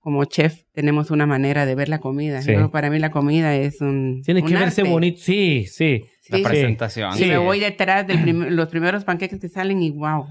como 0.00 0.24
chef 0.24 0.64
tenemos 0.72 1.12
una 1.12 1.26
manera 1.26 1.64
de 1.64 1.76
ver 1.76 1.88
la 1.88 2.00
comida. 2.00 2.42
Sí. 2.42 2.52
Yo, 2.54 2.72
para 2.72 2.90
mí 2.90 2.98
la 2.98 3.12
comida 3.12 3.54
es 3.54 3.80
un 3.80 4.22
Tiene 4.24 4.42
que 4.42 4.52
verse 4.54 4.82
bonito. 4.82 5.20
Sí, 5.20 5.66
sí. 5.68 6.02
La 6.30 6.38
sí. 6.38 6.44
presentación. 6.44 7.12
Y 7.14 7.18
Sí. 7.18 7.24
me 7.26 7.38
voy 7.38 7.60
detrás 7.60 8.06
de 8.06 8.14
los 8.32 8.68
primeros 8.68 9.04
panqueques 9.04 9.40
que 9.40 9.48
salen 9.48 9.82
y 9.82 9.90
wow, 9.90 10.26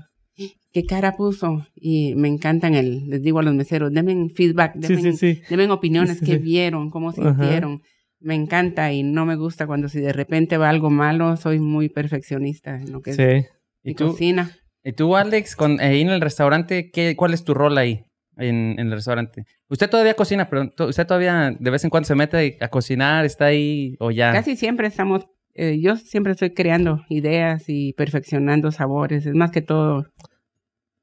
qué 0.72 0.86
cara 0.86 1.14
puso. 1.18 1.66
Y 1.76 2.16
me 2.16 2.28
encantan 2.28 2.76
el, 2.76 3.08
les 3.10 3.22
digo 3.22 3.40
a 3.40 3.44
los 3.44 3.54
meseros, 3.54 3.92
denme 3.94 4.30
feedback, 4.30 4.76
denme, 4.76 5.14
sí, 5.14 5.36
sí. 5.36 5.42
denme 5.50 5.70
opiniones, 5.72 6.20
Sí, 6.20 6.26
qué 6.26 6.32
sí. 6.34 6.38
vieron, 6.40 6.90
cómo 6.90 7.10
Ajá. 7.10 7.22
sintieron. 7.36 7.82
Me 8.22 8.36
encanta 8.36 8.92
y 8.92 9.02
no 9.04 9.26
me 9.26 9.36
gusta 9.38 9.66
cuando 9.66 9.88
si 9.88 10.00
de 10.02 10.12
repente 10.12 10.58
va 10.58 10.70
algo 10.70 10.90
malo, 10.90 11.38
soy 11.38 11.60
muy 11.60 11.88
perfeccionista 11.90 12.76
en 12.76 12.92
lo 12.92 13.02
que 13.02 13.12
es 13.12 13.18
mi 13.18 13.92
¿Y 13.92 13.96
tú, 13.96 14.08
cocina. 14.12 14.52
y 14.84 14.92
tú, 14.92 15.16
Alex, 15.16 15.56
con, 15.56 15.80
ahí 15.80 16.02
en 16.02 16.10
el 16.10 16.20
restaurante, 16.20 16.92
¿qué, 16.92 17.16
¿cuál 17.16 17.34
es 17.34 17.46
tu 17.46 17.54
rol 17.54 17.78
ahí 17.78 18.04
en, 18.36 18.76
en 18.78 18.88
el 18.88 18.92
restaurante? 18.92 19.46
Usted 19.70 19.90
todavía 19.90 20.16
cocina, 20.16 20.50
pero 20.50 20.70
usted 20.90 21.08
todavía 21.08 21.56
de 21.58 21.70
vez 21.72 21.86
en 21.86 21.90
cuando 21.90 22.08
se 22.08 22.16
mete 22.16 22.58
a 22.60 22.68
cocinar, 22.68 23.24
está 23.24 23.46
ahí 23.46 23.96
o 24.00 24.12
ya. 24.12 24.34
Casi 24.34 24.58
siempre 24.58 24.88
estamos, 24.88 25.26
eh, 25.60 25.80
yo 25.82 25.96
siempre 25.98 26.34
estoy 26.34 26.54
creando 26.54 27.04
ideas 27.10 27.66
y 27.68 27.94
perfeccionando 27.94 28.72
sabores, 28.72 29.26
es 29.26 29.34
más 29.36 29.52
que 29.52 29.62
todo. 29.62 30.04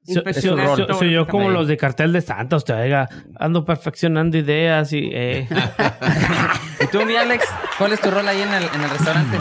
So- 0.03 0.13
so- 0.13 0.19
impresionar 0.19 0.77
so- 0.77 0.85
todo 0.87 0.99
soy 0.99 1.11
yo 1.11 1.27
como 1.27 1.49
los 1.49 1.67
de 1.67 1.75
cartel 1.77 2.13
de 2.13 2.21
Santa, 2.21 2.55
usted 2.55 2.75
oiga, 2.81 3.09
ando 3.39 3.65
perfeccionando 3.65 4.37
ideas 4.37 4.93
y 4.93 5.09
eh, 5.11 5.47
¿Y 6.81 6.87
tú, 6.87 7.05
mi 7.05 7.15
Alex, 7.15 7.43
cuál 7.77 7.91
es 7.93 7.99
tu 8.01 8.09
rol 8.09 8.27
ahí 8.27 8.41
en 8.41 8.53
el, 8.53 8.63
en 8.63 8.81
el 8.81 8.89
restaurante? 8.89 9.37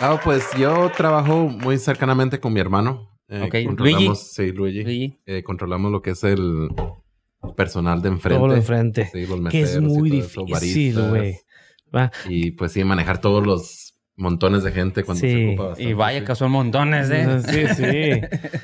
Ah, 0.00 0.18
pues 0.22 0.48
yo 0.58 0.90
trabajo 0.96 1.48
muy 1.48 1.76
cercanamente 1.78 2.40
con 2.40 2.52
mi 2.54 2.60
hermano. 2.60 3.10
Eh, 3.28 3.42
Ok, 3.44 3.66
controlamos, 3.66 4.02
Luigi. 4.08 4.14
Sí, 4.16 4.52
Luigi. 4.52 4.82
Luigi. 4.84 5.18
Eh, 5.26 5.42
controlamos 5.42 5.92
lo 5.92 6.00
que 6.00 6.10
es 6.10 6.24
el 6.24 6.68
personal 7.56 8.00
de 8.02 8.08
enfrente. 8.08 8.38
todo 8.38 8.48
lo 8.48 8.54
de 8.54 8.62
frente. 8.62 9.10
Sí, 9.12 9.26
los 9.26 9.40
que 9.50 9.60
es 9.62 9.76
meseros 9.76 9.92
y 9.92 9.96
muy 9.98 10.10
difícil, 10.10 11.08
güey. 11.08 11.36
Y 12.28 12.52
pues 12.52 12.72
sí, 12.72 12.82
manejar 12.84 13.20
todos 13.20 13.44
los 13.46 13.89
montones 14.16 14.62
de 14.64 14.72
gente 14.72 15.02
cuando 15.04 15.20
Sí. 15.20 15.30
se 15.30 15.46
ocupa 15.48 15.64
bastante. 15.68 15.90
Y 15.90 15.94
vaya 15.94 16.24
que 16.24 16.34
son 16.34 16.50
montones, 16.52 17.10
¿eh? 17.10 17.26
Sí, 17.46 17.74
sí. 17.74 18.20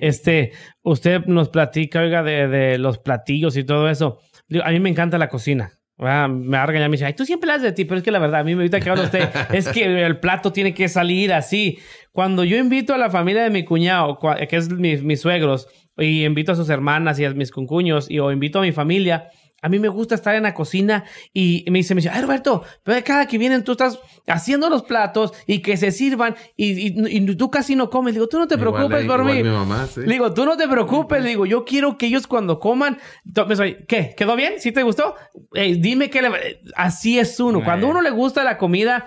Este, 0.00 0.50
usted 0.82 1.24
nos 1.26 1.48
platica, 1.48 2.00
oiga, 2.00 2.24
de, 2.24 2.48
de 2.48 2.78
los 2.78 2.98
platillos 2.98 3.56
y 3.56 3.62
todo 3.62 3.88
eso. 3.88 4.18
A 4.64 4.70
mí 4.72 4.80
me 4.80 4.90
encanta 4.90 5.18
la 5.18 5.28
cocina. 5.28 5.72
¿verdad? 5.96 6.28
Me 6.30 6.56
va 6.56 6.64
a 6.64 6.66
regañar, 6.66 6.88
me 6.88 6.94
dice, 6.94 7.04
ay, 7.04 7.14
tú 7.14 7.24
siempre 7.24 7.48
hablas 7.48 7.62
de 7.62 7.70
ti, 7.70 7.84
pero 7.84 7.98
es 7.98 8.02
que 8.02 8.10
la 8.10 8.18
verdad, 8.18 8.40
a 8.40 8.44
mí 8.44 8.56
me 8.56 8.62
gusta 8.64 8.80
que 8.80 8.90
habla 8.90 9.04
usted, 9.04 9.28
es 9.52 9.68
que 9.68 10.04
el 10.04 10.18
plato 10.18 10.50
tiene 10.52 10.74
que 10.74 10.88
salir 10.88 11.32
así. 11.32 11.78
Cuando 12.10 12.42
yo 12.42 12.56
invito 12.56 12.92
a 12.92 12.98
la 12.98 13.08
familia 13.08 13.44
de 13.44 13.50
mi 13.50 13.64
cuñado, 13.64 14.18
que 14.48 14.56
es 14.56 14.68
mis, 14.70 15.02
mis 15.04 15.20
suegros, 15.20 15.68
y 15.96 16.24
invito 16.24 16.50
a 16.52 16.54
sus 16.56 16.68
hermanas 16.70 17.20
y 17.20 17.24
a 17.24 17.30
mis 17.30 17.52
concuños, 17.52 18.10
y 18.10 18.18
o 18.18 18.32
invito 18.32 18.58
a 18.58 18.62
mi 18.62 18.72
familia, 18.72 19.28
a 19.62 19.68
mí 19.68 19.78
me 19.78 19.88
gusta 19.88 20.16
estar 20.16 20.34
en 20.34 20.42
la 20.42 20.52
cocina 20.52 21.04
y 21.32 21.64
me 21.70 21.78
dice, 21.78 21.94
me 21.94 22.00
dice, 22.02 22.10
ay 22.12 22.20
Roberto, 22.22 22.64
pero 22.82 23.02
cada 23.04 23.26
que 23.26 23.38
vienen 23.38 23.62
tú 23.64 23.72
estás 23.72 23.98
haciendo 24.26 24.68
los 24.68 24.82
platos 24.82 25.32
y 25.46 25.60
que 25.62 25.76
se 25.76 25.92
sirvan 25.92 26.34
y, 26.56 26.88
y- 26.88 27.16
y 27.16 27.36
tú 27.36 27.50
casi 27.50 27.76
no 27.76 27.88
comes. 27.88 28.14
Digo, 28.14 28.28
tú 28.28 28.38
no 28.38 28.48
te 28.48 28.56
Igual, 28.56 28.74
preocupes 28.74 29.04
por 29.06 29.24
mí. 29.24 29.42
mi 29.42 29.48
mamá, 29.48 29.86
sí. 29.86 30.00
Le 30.00 30.12
digo, 30.14 30.34
tú 30.34 30.44
no 30.44 30.56
te 30.56 30.66
preocupes. 30.68 31.22
Le 31.22 31.28
digo, 31.30 31.46
yo 31.46 31.64
quiero 31.64 31.96
que 31.96 32.06
ellos 32.06 32.26
cuando 32.26 32.58
coman. 32.58 32.98
me 33.46 33.56
soy, 33.56 33.76
¿Qué? 33.86 34.14
¿Quedó 34.16 34.34
bien? 34.36 34.54
¿Sí 34.58 34.72
te 34.72 34.82
gustó? 34.82 35.14
Eh, 35.54 35.76
dime 35.78 36.10
que 36.10 36.22
le- 36.22 36.60
así 36.74 37.18
es 37.18 37.38
uno. 37.40 37.62
Cuando 37.64 37.88
uno 37.88 38.02
le 38.02 38.10
gusta 38.10 38.42
la 38.44 38.58
comida 38.58 39.06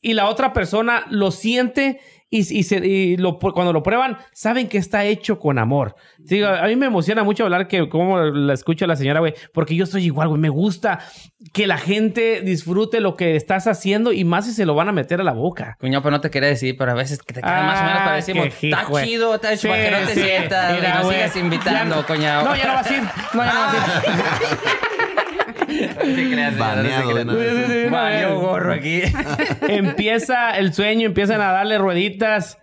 y 0.00 0.14
la 0.14 0.28
otra 0.28 0.52
persona 0.52 1.04
lo 1.10 1.30
siente 1.30 2.00
y, 2.32 2.38
y 2.58 2.62
se- 2.62 2.84
y 2.84 3.16
lo- 3.18 3.38
cuando 3.38 3.72
lo 3.74 3.82
prueban, 3.82 4.16
saben 4.32 4.66
que 4.68 4.78
está 4.78 5.04
hecho 5.04 5.38
con 5.38 5.58
amor. 5.58 5.94
A 6.60 6.66
mí 6.66 6.76
me 6.76 6.86
emociona 6.86 7.22
mucho 7.22 7.44
hablar 7.44 7.68
que 7.68 7.88
como 7.88 8.18
la 8.20 8.54
escucho 8.54 8.86
a 8.86 8.88
la 8.88 8.96
señora, 8.96 9.20
güey, 9.20 9.34
porque 9.52 9.76
yo 9.76 9.84
soy 9.86 10.06
igual, 10.06 10.28
güey. 10.28 10.40
Me 10.40 10.48
gusta 10.48 11.00
que 11.52 11.66
la 11.66 11.76
gente 11.76 12.40
disfrute 12.40 13.00
lo 13.00 13.16
que 13.16 13.36
estás 13.36 13.66
haciendo 13.66 14.12
y 14.12 14.24
más 14.24 14.46
si 14.46 14.52
se 14.52 14.64
lo 14.64 14.74
van 14.74 14.88
a 14.88 14.92
meter 14.92 15.20
a 15.20 15.24
la 15.24 15.32
boca. 15.32 15.76
Cuñado, 15.78 16.02
pero 16.02 16.12
no 16.12 16.20
te 16.22 16.30
quería 16.30 16.48
decir, 16.48 16.74
pero 16.78 16.92
a 16.92 16.94
veces 16.94 17.18
que 17.22 17.34
te 17.34 17.40
queda 17.42 17.62
más 17.64 17.80
o 17.80 17.84
menos 17.84 17.98
Ah, 18.00 18.04
para 18.04 18.16
decirle, 18.16 18.52
qué 18.58 18.70
está 18.70 19.02
chido, 19.04 19.34
está 19.34 19.56
Sí, 19.56 19.68
para 19.68 19.84
que 19.84 19.90
no 19.90 19.98
te 20.06 20.14
sí. 20.14 20.20
sientas, 20.22 20.74
Mira, 20.74 20.88
y 21.00 21.02
no 21.04 21.10
sigas 21.10 21.36
invitando, 21.36 22.06
ya-. 22.16 22.42
No, 22.42 22.56
ya 22.56 22.66
no 22.66 22.72
vas 22.74 22.86
a 22.90 22.94
ir. 22.96 23.02
No, 23.34 23.44
ya 23.44 23.52
no 23.52 23.60
vas 23.60 23.74
a 23.74 23.76
ir. 23.76 24.68
Creas, 25.88 26.58
Baneado 26.58 27.24
no 27.24 27.34
creas. 27.34 28.34
gorro 28.34 28.72
aquí. 28.72 29.02
empieza 29.68 30.56
el 30.58 30.72
sueño, 30.72 31.06
empiezan 31.06 31.40
a 31.40 31.52
darle 31.52 31.78
rueditas, 31.78 32.58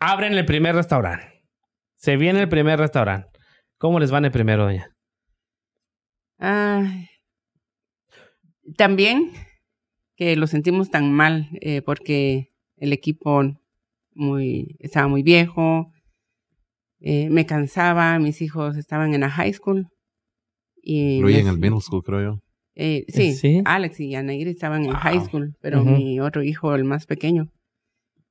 abren 0.00 0.34
el 0.34 0.44
primer 0.44 0.74
restaurante. 0.74 1.44
Se 1.96 2.16
viene 2.16 2.40
el 2.40 2.48
primer 2.48 2.78
restaurante. 2.78 3.28
¿Cómo 3.78 4.00
les 4.00 4.12
va 4.12 4.18
en 4.18 4.24
el 4.26 4.32
primero, 4.32 4.64
doña? 4.64 4.88
Ay. 6.38 7.08
También 8.76 9.30
que 10.16 10.36
lo 10.36 10.46
sentimos 10.46 10.90
tan 10.90 11.12
mal 11.12 11.48
eh, 11.60 11.82
porque 11.82 12.52
el 12.76 12.92
equipo 12.92 13.42
muy, 14.14 14.76
estaba 14.80 15.08
muy 15.08 15.22
viejo, 15.22 15.92
eh, 17.00 17.28
me 17.30 17.46
cansaba, 17.46 18.18
mis 18.18 18.42
hijos 18.42 18.76
estaban 18.76 19.14
en 19.14 19.22
la 19.22 19.30
high 19.30 19.52
school. 19.52 19.88
Y 20.82 21.18
en 21.20 21.46
el 21.46 21.58
middle 21.58 21.80
school, 21.80 22.02
creo 22.02 22.22
yo. 22.22 22.38
eh, 22.74 23.04
sí, 23.08 23.34
¿Sí? 23.34 23.62
Alex 23.64 24.00
y 24.00 24.14
Anair 24.14 24.48
estaban 24.48 24.84
en 24.84 24.92
high 24.92 25.20
school, 25.20 25.54
pero 25.60 25.84
mi 25.84 26.18
otro 26.20 26.42
hijo, 26.42 26.74
el 26.74 26.84
más 26.84 27.06
pequeño, 27.06 27.48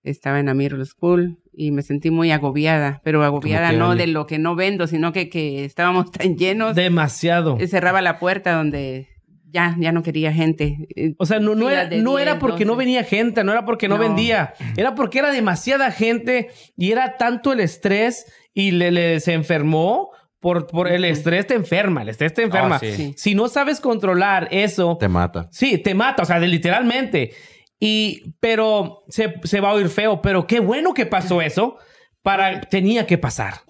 estaba 0.04 0.40
en 0.40 0.48
la 0.48 0.54
middle 0.54 0.84
school 0.86 1.38
y 1.54 1.72
me 1.72 1.82
sentí 1.84 2.10
muy 2.12 2.32
agobiada, 2.32 3.02
pero 3.04 3.24
agobiada 3.24 3.72
no 3.72 3.96
de 3.96 4.08
lo 4.08 4.26
que 4.26 4.40
no 4.40 4.56
vendo, 4.56 4.88
sino 4.88 5.14
que, 5.14 5.30
que 5.30 5.64
estábamos 5.64 6.12
tan 6.12 6.36
llenos 6.38 6.76
Demasiado. 6.76 7.58
eh, 7.60 7.68
cerraba 7.68 8.02
la 8.02 8.18
puerta 8.20 8.54
donde 8.54 9.08
ya, 9.54 9.76
ya 9.80 9.92
no 9.92 10.02
quería 10.02 10.34
gente. 10.34 10.88
Eh, 10.96 11.14
O 11.20 11.26
sea, 11.26 11.40
no, 11.40 11.54
no, 11.56 11.70
era, 11.70 11.84
no 11.84 12.16
10, 12.16 12.22
era 12.22 12.40
porque 12.40 12.66
no 12.66 12.74
12. 12.74 12.86
venía 12.86 13.04
gente, 13.04 13.44
no 13.44 13.52
era 13.52 13.64
porque 13.66 13.88
no, 13.88 13.96
No. 13.98 14.02
vendía, 14.02 14.54
era 14.76 14.96
porque 14.96 15.20
era 15.20 15.32
demasiada 15.32 15.92
gente 15.92 16.50
y 16.76 16.92
era 16.92 17.18
tanto 17.18 17.54
el 17.54 17.60
estrés 17.60 18.26
y 18.54 18.72
le, 18.72 18.92
le- 18.92 19.20
se 19.20 19.34
enfermó 19.34 20.10
por, 20.42 20.68
por 20.68 20.90
el 20.90 21.06
estrés 21.06 21.48
te 21.48 21.54
enferma, 21.54 22.02
el 22.02 22.10
estrés 22.10 22.34
te 22.34 22.42
enferma. 22.44 22.76
Ah, 22.76 22.80
sí. 22.80 22.92
Sí. 22.92 23.14
Si 23.16 23.36
no 23.36 23.48
sabes 23.48 23.80
controlar 23.80 24.50
eso, 24.52 24.98
Te 25.00 25.08
mata. 25.08 25.48
sí, 25.52 25.78
te 25.78 25.94
mata, 25.96 26.24
o 26.24 26.26
sea, 26.26 26.40
de- 26.42 26.48
literalmente. 26.50 27.32
Y, 27.80 28.34
pero 28.42 29.04
se, 29.08 29.36
se 29.44 29.60
va 29.62 29.70
a 29.70 29.74
oír 29.74 29.88
feo, 29.90 30.22
pero 30.22 30.46
qué 30.48 30.60
bueno 30.60 30.94
que 30.94 31.06
pasó 31.06 31.42
eso. 31.42 31.78
Para, 32.22 32.62
tenía 32.62 33.08
que 33.08 33.18
pasar. 33.18 33.62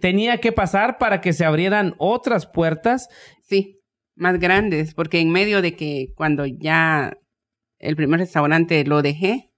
Tenía 0.00 0.38
que 0.38 0.52
pasar 0.52 0.96
para 0.96 1.20
que 1.20 1.34
se 1.34 1.44
abrieran 1.44 1.94
otras 1.98 2.46
puertas. 2.46 3.08
Sí, 3.42 3.78
más 4.16 4.38
grandes, 4.38 4.94
porque 4.94 5.20
en 5.20 5.30
medio 5.30 5.60
de 5.60 5.74
que 5.76 6.12
cuando 6.14 6.46
ya 6.46 7.12
el 7.78 7.96
primer 7.96 8.20
restaurante 8.20 8.82
lo 8.84 9.02
dejé, 9.02 9.50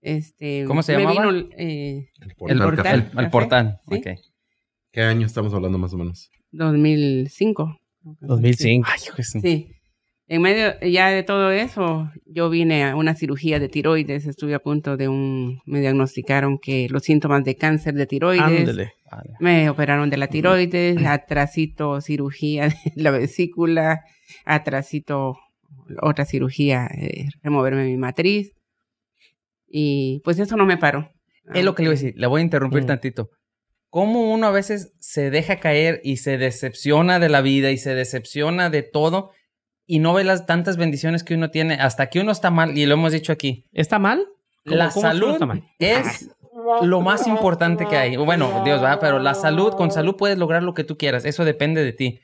este, 0.00 0.64
¿Cómo 0.66 0.82
se 0.82 0.96
me 0.96 1.02
llamaba? 1.04 1.30
vino, 1.32 1.48
eh, 1.58 2.08
El 2.40 2.50
El 2.52 2.58
portal. 2.58 3.10
El, 3.12 3.24
el 3.24 3.30
portal. 3.30 3.80
sí. 3.90 3.94
ok. 3.96 4.06
¿Qué 4.94 5.02
año 5.02 5.26
estamos 5.26 5.52
hablando 5.52 5.76
más 5.76 5.92
o 5.92 5.98
menos? 5.98 6.30
2005. 6.52 7.76
2005. 8.20 8.88
Ay, 8.88 9.00
hijo 9.04 9.22
Sí. 9.24 9.68
En 10.28 10.40
medio 10.40 10.72
ya 10.80 11.08
de 11.10 11.24
todo 11.24 11.50
eso, 11.50 12.12
yo 12.26 12.48
vine 12.48 12.84
a 12.84 12.94
una 12.94 13.16
cirugía 13.16 13.58
de 13.58 13.68
tiroides, 13.68 14.24
estuve 14.24 14.54
a 14.54 14.60
punto 14.60 14.96
de 14.96 15.08
un, 15.08 15.60
me 15.66 15.80
diagnosticaron 15.80 16.58
que 16.58 16.86
los 16.88 17.02
síntomas 17.02 17.42
de 17.42 17.56
cáncer 17.56 17.94
de 17.94 18.06
tiroides, 18.06 18.60
Ándale. 18.60 18.92
Me 19.40 19.68
operaron 19.68 20.10
de 20.10 20.16
la 20.16 20.28
tiroides, 20.28 21.04
atrasito 21.04 22.00
cirugía 22.00 22.68
de 22.94 23.02
la 23.02 23.10
vesícula, 23.10 24.04
atrasito 24.44 25.36
otra 26.02 26.24
cirugía, 26.24 26.86
eh, 26.86 27.26
removerme 27.42 27.84
mi 27.84 27.96
matriz. 27.96 28.52
Y 29.66 30.20
pues 30.24 30.38
eso 30.38 30.56
no 30.56 30.66
me 30.66 30.76
paró. 30.76 31.10
Es 31.52 31.64
lo 31.64 31.74
que 31.74 31.82
le 31.82 31.88
iba 31.88 31.94
a 31.94 31.98
decir. 32.00 32.14
Le 32.16 32.28
voy 32.28 32.40
a 32.40 32.44
interrumpir 32.44 32.84
Mm. 32.84 32.86
tantito. 32.86 33.28
Cómo 33.94 34.32
uno 34.32 34.48
a 34.48 34.50
veces 34.50 34.92
se 34.98 35.30
deja 35.30 35.60
caer 35.60 36.00
y 36.02 36.16
se 36.16 36.36
decepciona 36.36 37.20
de 37.20 37.28
la 37.28 37.42
vida 37.42 37.70
y 37.70 37.78
se 37.78 37.94
decepciona 37.94 38.68
de 38.68 38.82
todo 38.82 39.30
y 39.86 40.00
no 40.00 40.14
ve 40.14 40.24
las 40.24 40.46
tantas 40.46 40.76
bendiciones 40.76 41.22
que 41.22 41.36
uno 41.36 41.52
tiene 41.52 41.74
hasta 41.74 42.08
que 42.10 42.18
uno 42.18 42.32
está 42.32 42.50
mal 42.50 42.76
y 42.76 42.86
lo 42.86 42.94
hemos 42.94 43.12
dicho 43.12 43.30
aquí. 43.30 43.66
¿Está 43.72 44.00
mal? 44.00 44.26
¿Cómo- 44.64 44.76
La 44.78 44.90
salud 44.90 45.34
está 45.34 45.46
mal? 45.46 45.62
es 45.78 46.28
lo 46.82 47.02
más 47.02 47.28
importante 47.28 47.86
que 47.86 47.96
hay. 47.96 48.16
Bueno, 48.16 48.62
Dios 48.64 48.82
va, 48.82 48.98
pero 48.98 49.20
la 49.20 49.34
salud, 49.34 49.74
con 49.74 49.92
salud 49.92 50.16
puedes 50.16 50.38
lograr 50.38 50.64
lo 50.64 50.74
que 50.74 50.82
tú 50.82 50.96
quieras. 50.98 51.24
Eso 51.24 51.44
depende 51.44 51.84
de 51.84 51.92
ti. 51.92 52.18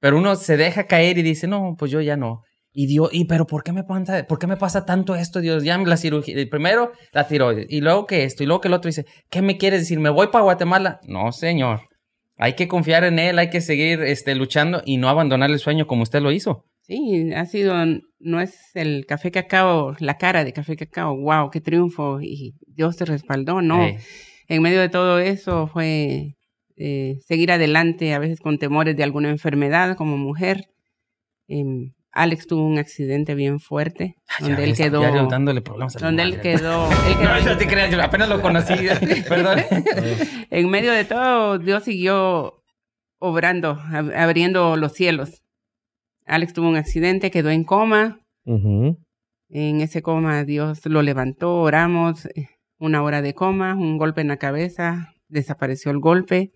Pero 0.00 0.18
uno 0.18 0.34
se 0.34 0.56
deja 0.56 0.88
caer 0.88 1.16
y 1.18 1.22
dice, 1.22 1.46
no, 1.46 1.76
pues 1.78 1.92
yo 1.92 2.00
ya 2.00 2.16
no. 2.16 2.42
Y 2.76 2.88
Dios, 2.88 3.08
y 3.12 3.26
pero 3.26 3.46
¿por 3.46 3.62
qué 3.62 3.72
me 3.72 3.84
pasa, 3.84 4.26
por 4.26 4.40
qué 4.40 4.48
me 4.48 4.56
pasa 4.56 4.84
tanto 4.84 5.14
esto, 5.14 5.40
Dios? 5.40 5.62
Ya 5.62 5.78
la 5.78 5.96
cirugía, 5.96 6.36
eh, 6.36 6.46
primero 6.48 6.90
la 7.12 7.28
tiroides, 7.28 7.66
y 7.68 7.80
luego 7.80 8.04
que 8.04 8.24
esto, 8.24 8.42
y 8.42 8.46
luego 8.46 8.60
que 8.60 8.66
el 8.66 8.74
otro 8.74 8.88
dice, 8.88 9.06
¿qué 9.30 9.42
me 9.42 9.56
quieres 9.56 9.80
decir? 9.80 10.00
¿Me 10.00 10.10
voy 10.10 10.26
para 10.26 10.42
Guatemala? 10.42 10.98
No, 11.06 11.30
señor. 11.30 11.82
Hay 12.36 12.54
que 12.54 12.66
confiar 12.66 13.04
en 13.04 13.20
él, 13.20 13.38
hay 13.38 13.48
que 13.48 13.60
seguir 13.60 14.02
este, 14.02 14.34
luchando 14.34 14.82
y 14.84 14.96
no 14.96 15.08
abandonar 15.08 15.52
el 15.52 15.60
sueño 15.60 15.86
como 15.86 16.02
usted 16.02 16.20
lo 16.20 16.32
hizo. 16.32 16.64
Sí, 16.80 17.32
ha 17.32 17.46
sido, 17.46 17.76
no 18.18 18.40
es 18.40 18.58
el 18.74 19.06
café 19.06 19.30
cacao, 19.30 19.94
la 20.00 20.18
cara 20.18 20.44
de 20.44 20.52
café 20.52 20.74
cacao, 20.76 21.16
wow, 21.16 21.50
qué 21.50 21.60
triunfo, 21.60 22.20
y 22.20 22.56
Dios 22.66 22.96
te 22.96 23.04
respaldó, 23.04 23.62
no. 23.62 23.86
En 24.48 24.62
medio 24.62 24.80
de 24.80 24.88
todo 24.88 25.20
eso 25.20 25.68
fue 25.68 26.34
eh, 26.76 27.18
seguir 27.24 27.52
adelante, 27.52 28.14
a 28.14 28.18
veces 28.18 28.40
con 28.40 28.58
temores 28.58 28.96
de 28.96 29.04
alguna 29.04 29.30
enfermedad 29.30 29.96
como 29.96 30.16
mujer. 30.16 30.66
Em, 31.46 31.92
Alex 32.16 32.46
tuvo 32.46 32.64
un 32.64 32.78
accidente 32.78 33.34
bien 33.34 33.58
fuerte, 33.58 34.14
Ya 34.40 34.46
donde 34.46 34.64
él 34.64 34.70
ves, 34.70 34.78
quedó, 34.82 35.02
ya 35.02 35.24
dándole 35.26 35.60
problemas 35.62 35.94
donde 35.94 36.22
él 36.22 36.40
quedó, 36.40 36.88
él 37.08 37.16
quedó 37.18 37.22
No, 37.24 37.40
no 37.40 37.56
te 37.58 37.66
creas, 37.66 37.90
yo 37.90 38.00
apenas 38.00 38.28
lo 38.28 38.40
conocí. 38.40 38.74
Perdón. 39.28 39.58
en 40.50 40.70
medio 40.70 40.92
de 40.92 41.04
todo, 41.04 41.58
Dios 41.58 41.82
siguió 41.84 42.62
obrando, 43.18 43.76
ab- 43.76 44.14
abriendo 44.16 44.76
los 44.76 44.92
cielos. 44.92 45.42
Alex 46.26 46.52
tuvo 46.52 46.68
un 46.68 46.76
accidente, 46.76 47.30
quedó 47.32 47.50
en 47.50 47.64
coma. 47.64 48.20
En 49.50 49.80
ese 49.80 50.02
coma 50.02 50.44
Dios 50.44 50.84
lo 50.86 51.02
levantó, 51.02 51.56
oramos, 51.60 52.26
eh, 52.26 52.48
una 52.78 53.02
hora 53.02 53.22
de 53.22 53.34
coma, 53.34 53.74
un 53.74 53.98
golpe 53.98 54.20
en 54.20 54.28
la 54.28 54.36
cabeza, 54.36 55.12
desapareció 55.28 55.90
el 55.90 55.98
golpe, 55.98 56.52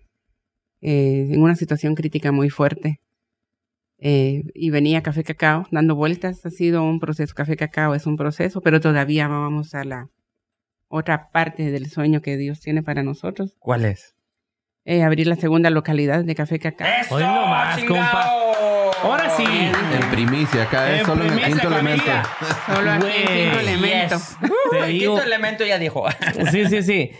eh, 0.81 1.27
en 1.31 1.41
una 1.41 1.55
situación 1.55 1.95
crítica 1.95 2.31
muy 2.31 2.49
fuerte. 2.49 2.99
Eh, 4.01 4.43
y 4.53 4.69
venía 4.69 5.03
Café 5.03 5.23
Cacao 5.23 5.65
dando 5.71 5.95
vueltas, 5.95 6.45
ha 6.45 6.49
sido 6.49 6.83
un 6.83 6.99
proceso, 6.99 7.33
Café 7.35 7.57
Cacao 7.57 7.95
es 7.95 8.05
un 8.05 8.15
proceso, 8.15 8.61
pero 8.61 8.79
todavía 8.79 9.27
vamos 9.27 9.75
a 9.75 9.83
la 9.83 10.07
otra 10.87 11.29
parte 11.31 11.69
del 11.71 11.89
sueño 11.89 12.21
que 12.21 12.37
Dios 12.37 12.61
tiene 12.61 12.81
para 12.81 13.03
nosotros, 13.03 13.55
¿Cuál 13.59 13.83
es? 13.85 14.15
eh, 14.85 15.03
abrir 15.03 15.27
la 15.27 15.35
segunda 15.35 15.69
localidad 15.69 16.23
de 16.23 16.33
Café 16.33 16.59
Cacao. 16.59 16.87
Hoy 17.11 17.23
no 17.23 17.45
más, 17.47 17.77
chingao! 17.77 18.91
Ahora 19.03 19.29
sí. 19.29 19.43
En 19.45 20.09
primicia, 20.11 20.63
acá 20.63 20.93
es 20.93 20.99
En 21.01 21.05
solo 21.05 21.23
en 21.25 21.33
el 21.33 21.45
quinto 21.45 21.67
elemento. 21.67 22.03
familia. 22.03 22.25
Solo 22.65 22.91
aquí 22.91 23.05
en 23.07 23.27
quinto 23.27 23.59
elemento. 23.59 24.15
Yes. 24.15 24.37
Te 24.71 24.77
El 24.79 24.85
digo- 24.99 25.13
quinto 25.15 25.27
elemento 25.27 25.65
ya 25.65 25.77
dijo. 25.79 26.05
Sí, 26.51 26.65
sí, 26.67 26.83
sí. 26.83 27.11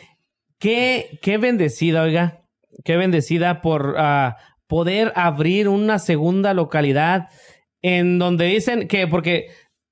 Qué, 0.58 1.20
qué 1.22 1.38
bendecida, 1.38 2.02
oiga. 2.04 2.42
Qué 2.84 2.98
bendecida 2.98 3.62
por 3.62 3.96
ah, 3.98 4.38
poder 4.70 5.12
abrir 5.16 5.68
una 5.68 6.00
segunda 6.00 6.54
localidad 6.54 7.28
en 7.82 8.20
donde 8.20 8.46
dicen 8.46 8.88
que, 8.88 9.08
porque 9.08 9.48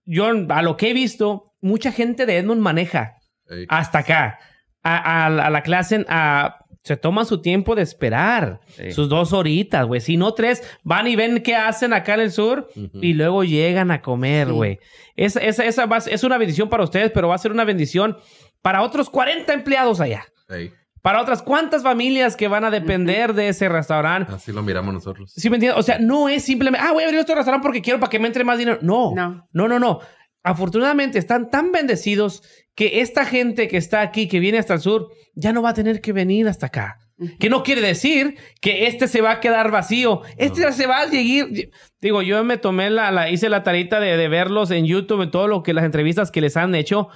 yo 0.05 0.27
a 0.49 0.61
lo 0.61 0.77
que 0.77 0.91
he 0.91 0.93
visto, 0.93 1.53
mucha 1.61 1.91
gente 1.91 2.25
de 2.25 2.37
Edmond 2.37 2.61
maneja 2.61 3.15
Ey. 3.49 3.65
hasta 3.67 3.99
acá. 3.99 4.39
A, 4.83 5.25
a- 5.25 5.25
a 5.47 5.49
la 5.49 5.63
clase 5.63 6.05
a- 6.07 6.59
se 6.83 6.95
toman 6.95 7.25
su 7.25 7.41
tiempo 7.41 7.75
de 7.75 7.81
esperar. 7.81 8.61
Sí. 8.77 8.91
Sus 8.91 9.09
dos 9.09 9.33
horitas, 9.33 9.85
güey. 9.85 9.99
Si 9.99 10.15
no 10.15 10.33
tres, 10.33 10.61
van 10.83 11.07
y 11.07 11.17
ven 11.17 11.41
qué 11.41 11.55
hacen 11.55 11.91
acá 11.91 12.13
en 12.13 12.21
el 12.21 12.31
sur 12.31 12.69
y 13.01 13.13
luego 13.13 13.43
llegan 13.43 13.91
a 13.91 14.01
comer, 14.01 14.47
Sí. 14.47 14.53
güey. 14.53 14.79
Esa, 15.17 15.39
esa, 15.41 15.65
esa 15.65 15.85
va 15.87 15.97
a 15.97 16.01
ser- 16.01 16.13
es 16.13 16.23
una 16.23 16.37
bendición 16.37 16.69
para 16.69 16.83
ustedes, 16.85 17.11
pero 17.11 17.27
va 17.27 17.35
a 17.35 17.39
ser 17.39 17.51
una 17.51 17.65
bendición 17.65 18.15
para 18.61 18.83
otros 18.83 19.09
40 19.09 19.53
empleados 19.53 19.99
allá. 19.99 20.25
Para 21.07 21.21
otras 21.21 21.41
cuantas 21.41 21.83
familias 21.83 22.35
que 22.35 22.49
van 22.49 22.65
a 22.65 22.69
depender 22.69 23.33
de 23.33 23.47
ese 23.47 23.69
restaurante. 23.69 24.29
Así 24.33 24.51
lo 24.51 24.61
miramos 24.61 24.93
nosotros. 24.93 25.31
¿Sí 25.33 25.49
me 25.49 25.55
entiendes? 25.55 25.79
O 25.79 25.81
sea, 25.83 25.99
no 25.99 26.27
es 26.27 26.43
simplemente, 26.43 26.85
ah, 26.85 26.91
voy 26.91 27.03
a 27.03 27.05
abrir 27.05 27.21
este 27.21 27.33
restaurante 27.33 27.63
porque 27.63 27.81
quiero 27.81 27.97
para 27.97 28.09
que 28.09 28.19
me 28.19 28.27
entre 28.27 28.43
más 28.43 28.57
dinero. 28.57 28.79
No, 28.81 29.13
No. 29.15 29.47
no, 29.53 29.67
no, 29.69 29.79
no. 29.79 29.99
Afortunadamente 30.43 31.17
están 31.17 31.49
tan 31.49 31.71
bendecidos 31.71 32.43
que 32.75 32.99
esta 32.99 33.23
gente 33.23 33.69
que 33.69 33.77
está 33.77 34.01
aquí, 34.01 34.27
que 34.27 34.41
viene 34.41 34.57
hasta 34.57 34.73
el 34.73 34.81
sur, 34.81 35.07
ya 35.33 35.53
no 35.53 35.61
va 35.61 35.69
a 35.69 35.73
tener 35.73 36.01
que 36.01 36.11
venir 36.11 36.45
hasta 36.49 36.65
acá. 36.65 36.97
Que 37.39 37.49
no 37.49 37.63
quiere 37.63 37.79
decir 37.79 38.35
que 38.59 38.87
este 38.87 39.07
se 39.07 39.21
va 39.21 39.31
a 39.31 39.39
quedar 39.39 39.71
vacío. 39.71 40.23
Este 40.35 40.59
No. 40.59 40.73
se 40.73 40.87
va 40.87 40.99
a 41.03 41.07
seguir. 41.07 41.71
Digo, 42.01 42.21
yo 42.21 42.43
me 42.43 42.57
tomé 42.57 42.89
la, 42.89 43.11
la 43.11 43.29
hice 43.29 43.47
la 43.47 43.63
tarita 43.63 44.01
de, 44.01 44.17
de 44.17 44.27
verlos 44.27 44.71
en 44.71 44.85
YouTube, 44.85 45.21
en 45.21 45.31
todo 45.31 45.47
lo 45.47 45.63
que 45.63 45.73
las 45.73 45.85
entrevistas 45.85 46.31
que 46.31 46.41
les 46.41 46.57
han 46.57 46.75
hecho. 46.75 47.07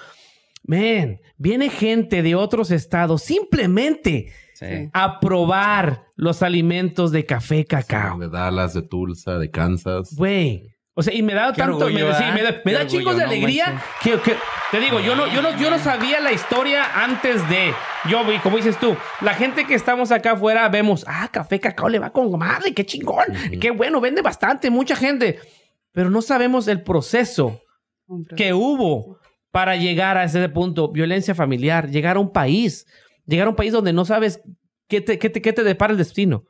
Man, 0.64 1.20
viene 1.38 1.70
gente 1.70 2.22
de 2.24 2.36
otros 2.36 2.72
estados 2.72 3.22
simplemente 3.24 4.32
Sí. 4.54 4.90
a 4.94 5.20
probar 5.20 6.04
los 6.16 6.44
alimentos 6.44 7.12
de 7.12 7.26
café 7.26 7.66
cacao. 7.66 8.20
De 8.20 8.30
Dallas, 8.30 8.76
de 8.76 8.84
Tulsa, 8.84 9.40
de 9.40 9.50
Kansas. 9.50 10.16
Güey. 10.16 10.68
O 10.94 11.02
sea, 11.02 11.14
y 11.16 11.24
me 11.24 11.34
da 11.34 11.52
Qué 11.52 11.62
tanto, 11.62 11.78
orgullo, 11.86 12.10
me, 12.10 12.14
sí, 12.14 12.24
me 12.36 12.44
da, 12.44 12.62
me 12.64 12.74
da 12.74 12.86
chingos 12.86 13.16
de 13.16 13.24
no 13.24 13.28
alegría 13.30 13.82
que, 14.04 14.20
que- 14.20 14.36
te 14.70 14.80
digo, 14.80 15.00
yo 15.00 15.16
no, 15.16 15.26
yo 15.34 15.42
no, 15.42 15.58
yo 15.58 15.72
no 15.72 15.80
sabía 15.80 16.20
la 16.20 16.32
historia 16.32 16.84
antes 17.04 17.48
de, 17.50 17.74
yo 18.10 18.24
vi, 18.26 18.38
como 18.40 18.58
dices 18.58 18.78
tú, 18.78 18.96
la 19.22 19.34
gente 19.34 19.66
que 19.66 19.74
estamos 19.74 20.12
acá 20.12 20.34
afuera 20.34 20.68
vemos, 20.70 21.06
ah, 21.08 21.28
café 21.32 21.60
cacao 21.60 21.90
le 21.90 21.98
va 21.98 22.12
con 22.12 22.38
madre, 22.38 22.74
qué 22.74 22.86
chingón, 22.86 23.26
qué 23.60 23.72
bueno, 23.72 24.00
vende 24.02 24.22
bastante, 24.22 24.70
mucha 24.70 24.96
gente, 24.96 25.40
pero 25.92 26.10
no 26.12 26.22
sabemos 26.22 26.68
el 26.68 26.84
proceso 26.84 27.62
que 28.36 28.54
hubo 28.54 29.18
para 29.52 29.76
llegar 29.76 30.18
a 30.18 30.24
ese 30.24 30.48
punto, 30.50 30.92
violencia 30.92 31.36
familiar, 31.36 31.90
llegar 31.90 32.16
a 32.16 32.20
un 32.20 32.32
país, 32.32 32.86
llegar 33.26 33.48
a 33.48 33.50
un 33.50 33.56
país 33.56 33.74
donde 33.74 33.94
no 33.94 34.06
sabes 34.06 34.42
qué 34.88 35.02
te, 35.02 35.20
qué 35.20 35.30
te, 35.30 35.42
qué 35.42 35.54
te 35.54 35.64
depara 35.64 35.92
el 35.92 35.98
destino. 35.98 36.44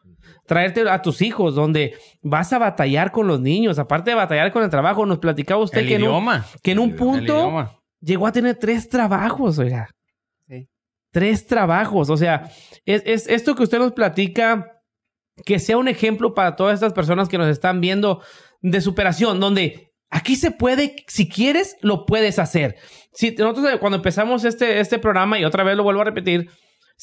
Traerte 0.45 0.87
a 0.89 1.01
tus 1.01 1.21
hijos, 1.21 1.55
donde 1.55 1.95
vas 2.21 2.51
a 2.53 2.59
batallar 2.59 3.11
con 3.11 3.27
los 3.27 3.39
niños, 3.39 3.79
aparte 3.79 4.11
de 4.11 4.15
batallar 4.15 4.51
con 4.51 4.63
el 4.63 4.69
trabajo, 4.69 5.05
nos 5.05 5.19
platicaba 5.19 5.63
usted 5.63 5.81
El 5.81 5.87
que 5.87 5.95
en, 5.95 6.07
un, 6.07 6.29
que 6.61 6.71
en 6.71 6.79
un 6.79 6.89
El 6.91 6.95
punto 6.95 7.69
llegó 7.99 8.27
a 8.27 8.31
tener 8.31 8.55
tres 8.55 8.89
trabajos, 8.89 9.59
oiga. 9.59 9.89
Sí. 10.47 10.67
Tres 11.11 11.45
trabajos. 11.47 12.09
O 12.09 12.17
sea, 12.17 12.49
es, 12.85 13.03
es 13.05 13.27
esto 13.27 13.55
que 13.55 13.63
usted 13.63 13.79
nos 13.79 13.93
platica, 13.93 14.81
que 15.45 15.59
sea 15.59 15.77
un 15.77 15.87
ejemplo 15.87 16.33
para 16.33 16.55
todas 16.55 16.75
estas 16.75 16.93
personas 16.93 17.29
que 17.29 17.37
nos 17.37 17.47
están 17.47 17.81
viendo 17.81 18.21
de 18.61 18.81
superación, 18.81 19.39
donde 19.39 19.90
aquí 20.11 20.35
se 20.35 20.51
puede, 20.51 21.03
si 21.07 21.27
quieres, 21.27 21.77
lo 21.81 22.05
puedes 22.05 22.37
hacer. 22.37 22.75
Si 23.13 23.31
nosotros 23.31 23.73
eh, 23.73 23.79
cuando 23.79 23.97
empezamos 23.97 24.45
este, 24.45 24.79
este 24.79 24.99
programa, 24.99 25.39
y 25.39 25.45
otra 25.45 25.63
vez 25.63 25.75
lo 25.75 25.83
vuelvo 25.83 26.01
a 26.01 26.05
repetir, 26.05 26.49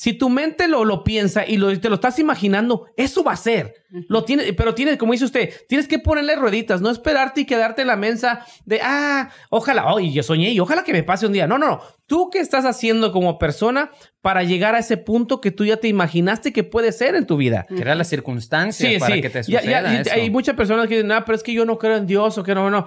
Si 0.01 0.13
tu 0.13 0.29
mente 0.29 0.69
lo, 0.69 0.85
lo 0.85 1.03
piensa 1.03 1.45
y 1.45 1.57
lo, 1.57 1.77
te 1.81 1.89
lo 1.89 1.97
estás 1.97 2.21
imaginando, 2.21 2.87
eso 2.97 3.25
va 3.25 3.33
a 3.33 3.37
ser. 3.37 3.75
Lo 4.09 4.23
tiene, 4.23 4.53
pero 4.53 4.73
tienes, 4.73 4.97
como 4.97 5.11
dice 5.11 5.25
usted, 5.25 5.53
tienes 5.69 5.89
que 5.89 5.99
ponerle 5.99 6.37
rueditas, 6.37 6.81
no 6.81 6.89
esperarte 6.89 7.41
y 7.41 7.47
quedarte 7.47 7.83
en 7.83 7.89
la 7.89 7.97
mesa 7.97 8.47
de, 8.65 8.79
ah, 8.81 9.29
ojalá, 9.51 9.93
oh, 9.93 9.99
yo 9.99 10.23
soñé 10.23 10.51
y 10.53 10.61
ojalá 10.61 10.85
que 10.85 10.93
me 10.93 11.03
pase 11.03 11.27
un 11.27 11.33
día. 11.33 11.49
No, 11.49 11.59
no, 11.59 11.67
no. 11.67 11.81
¿Tú 12.07 12.31
qué 12.31 12.39
estás 12.39 12.65
haciendo 12.65 13.11
como 13.11 13.41
persona 13.41 13.91
para 14.21 14.45
llegar 14.45 14.77
a 14.77 14.79
ese 14.79 14.99
punto 14.99 15.41
que 15.41 15.51
tú 15.51 15.65
ya 15.65 15.79
te 15.79 15.89
imaginaste 15.89 16.53
que 16.53 16.63
puede 16.63 16.93
ser 16.93 17.17
en 17.17 17.27
tu 17.27 17.37
vida? 17.37 17.67
Crear 17.69 17.97
las 17.97 18.09
circunstancias 18.09 18.93
Sí, 18.93 19.01
para 19.01 19.17
sí. 19.17 19.21
que 19.21 19.31
te 19.31 19.39
Ya- 19.43 19.59
suceda 19.61 19.83
ya- 19.83 20.01
eso. 20.03 20.11
hay 20.15 20.31
muchas 20.31 20.55
personas 20.55 20.87
que 20.87 20.95
dicen, 20.95 21.11
ah, 21.11 21.25
pero 21.25 21.35
es 21.35 21.43
que 21.43 21.53
yo 21.53 21.65
no 21.65 21.77
creo 21.77 21.97
en 21.97 22.07
Dios 22.07 22.39
o 22.39 22.45
que 22.45 22.55
no, 22.55 22.71
no. 22.71 22.87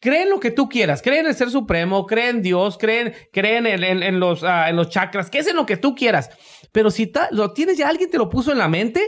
Cree 0.00 0.22
en 0.22 0.30
lo 0.30 0.40
que 0.40 0.50
tú 0.50 0.68
quieras, 0.68 1.02
cree 1.02 1.20
en 1.20 1.26
el 1.26 1.34
Ser 1.36 1.50
Supremo, 1.50 2.04
cree 2.06 2.30
en 2.30 2.42
Dios, 2.42 2.78
cree 2.78 3.00
en, 3.00 3.14
cree 3.32 3.58
en, 3.58 3.66
en- 3.66 4.18
los, 4.20 4.42
ah, 4.42 4.68
en 4.68 4.76
los 4.76 4.88
chakras, 4.88 5.30
que 5.30 5.38
es 5.38 5.46
en 5.46 5.54
lo 5.56 5.66
que 5.66 5.76
tú 5.76 5.94
quieras. 5.94 6.30
Pero 6.72 6.90
si 6.90 7.12
lo 7.30 7.52
tienes 7.52 7.76
ya, 7.78 7.88
alguien 7.88 8.10
te 8.10 8.18
lo 8.18 8.28
puso 8.28 8.50
en 8.50 8.58
la 8.58 8.68
mente, 8.68 9.00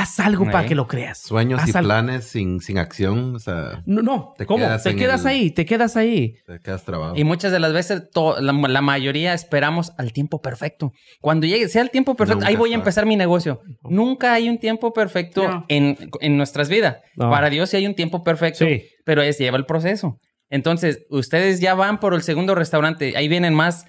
haz 0.00 0.20
algo 0.20 0.44
para 0.50 0.66
que 0.66 0.74
lo 0.74 0.86
creas. 0.86 1.18
Sueños 1.18 1.60
Haz 1.62 1.68
y 1.68 1.76
algo. 1.76 1.88
planes 1.88 2.24
sin, 2.24 2.60
sin 2.60 2.78
acción, 2.78 3.34
o 3.36 3.38
sea, 3.38 3.82
No, 3.86 4.02
no. 4.02 4.34
Te 4.36 4.46
¿Cómo? 4.46 4.58
quedas 4.64 4.82
te 4.82 4.94
quedas 4.96 5.22
el- 5.22 5.26
ahí, 5.28 5.50
te 5.50 5.64
quedas 5.66 5.96
ahí. 5.96 6.36
te 6.46 6.60
quedas 6.60 6.84
trabado. 6.84 7.14
Y 7.16 7.24
muchas 7.24 7.52
de 7.52 7.58
las 7.60 7.72
veces, 7.72 8.10
to- 8.10 8.40
la, 8.40 8.52
la 8.52 8.80
mayoría 8.82 9.34
esperamos 9.34 9.92
al 9.98 10.12
tiempo 10.12 10.40
perfecto. 10.40 10.92
Cuando 11.20 11.46
llegue, 11.46 11.68
sea 11.68 11.82
el 11.82 11.90
tiempo 11.90 12.14
perfecto, 12.14 12.40
Nunca 12.40 12.48
ahí 12.48 12.56
voy 12.56 12.72
a 12.72 12.76
empezar 12.76 13.06
mi 13.06 13.16
negocio. 13.16 13.60
Nunca 13.82 14.32
hay 14.32 14.48
un 14.48 14.58
tiempo 14.58 14.92
perfecto 14.92 15.46
No. 15.48 15.64
en, 15.68 15.96
en 16.20 16.36
nuestras 16.36 16.68
vidas. 16.68 16.98
No. 17.16 17.30
Para 17.30 17.50
Dios 17.50 17.70
sí 17.70 17.76
hay 17.76 17.86
un 17.86 17.94
tiempo 17.94 18.22
perfecto, 18.24 18.64
Sí. 18.64 18.84
pero 19.04 19.22
es 19.22 19.38
lleva 19.38 19.56
el 19.56 19.66
proceso. 19.66 20.18
Entonces, 20.48 21.04
ustedes 21.10 21.60
ya 21.60 21.74
van 21.74 21.98
por 22.00 22.14
el 22.14 22.22
segundo 22.22 22.54
restaurante, 22.54 23.16
ahí 23.16 23.26
vienen 23.28 23.52
más, 23.54 23.84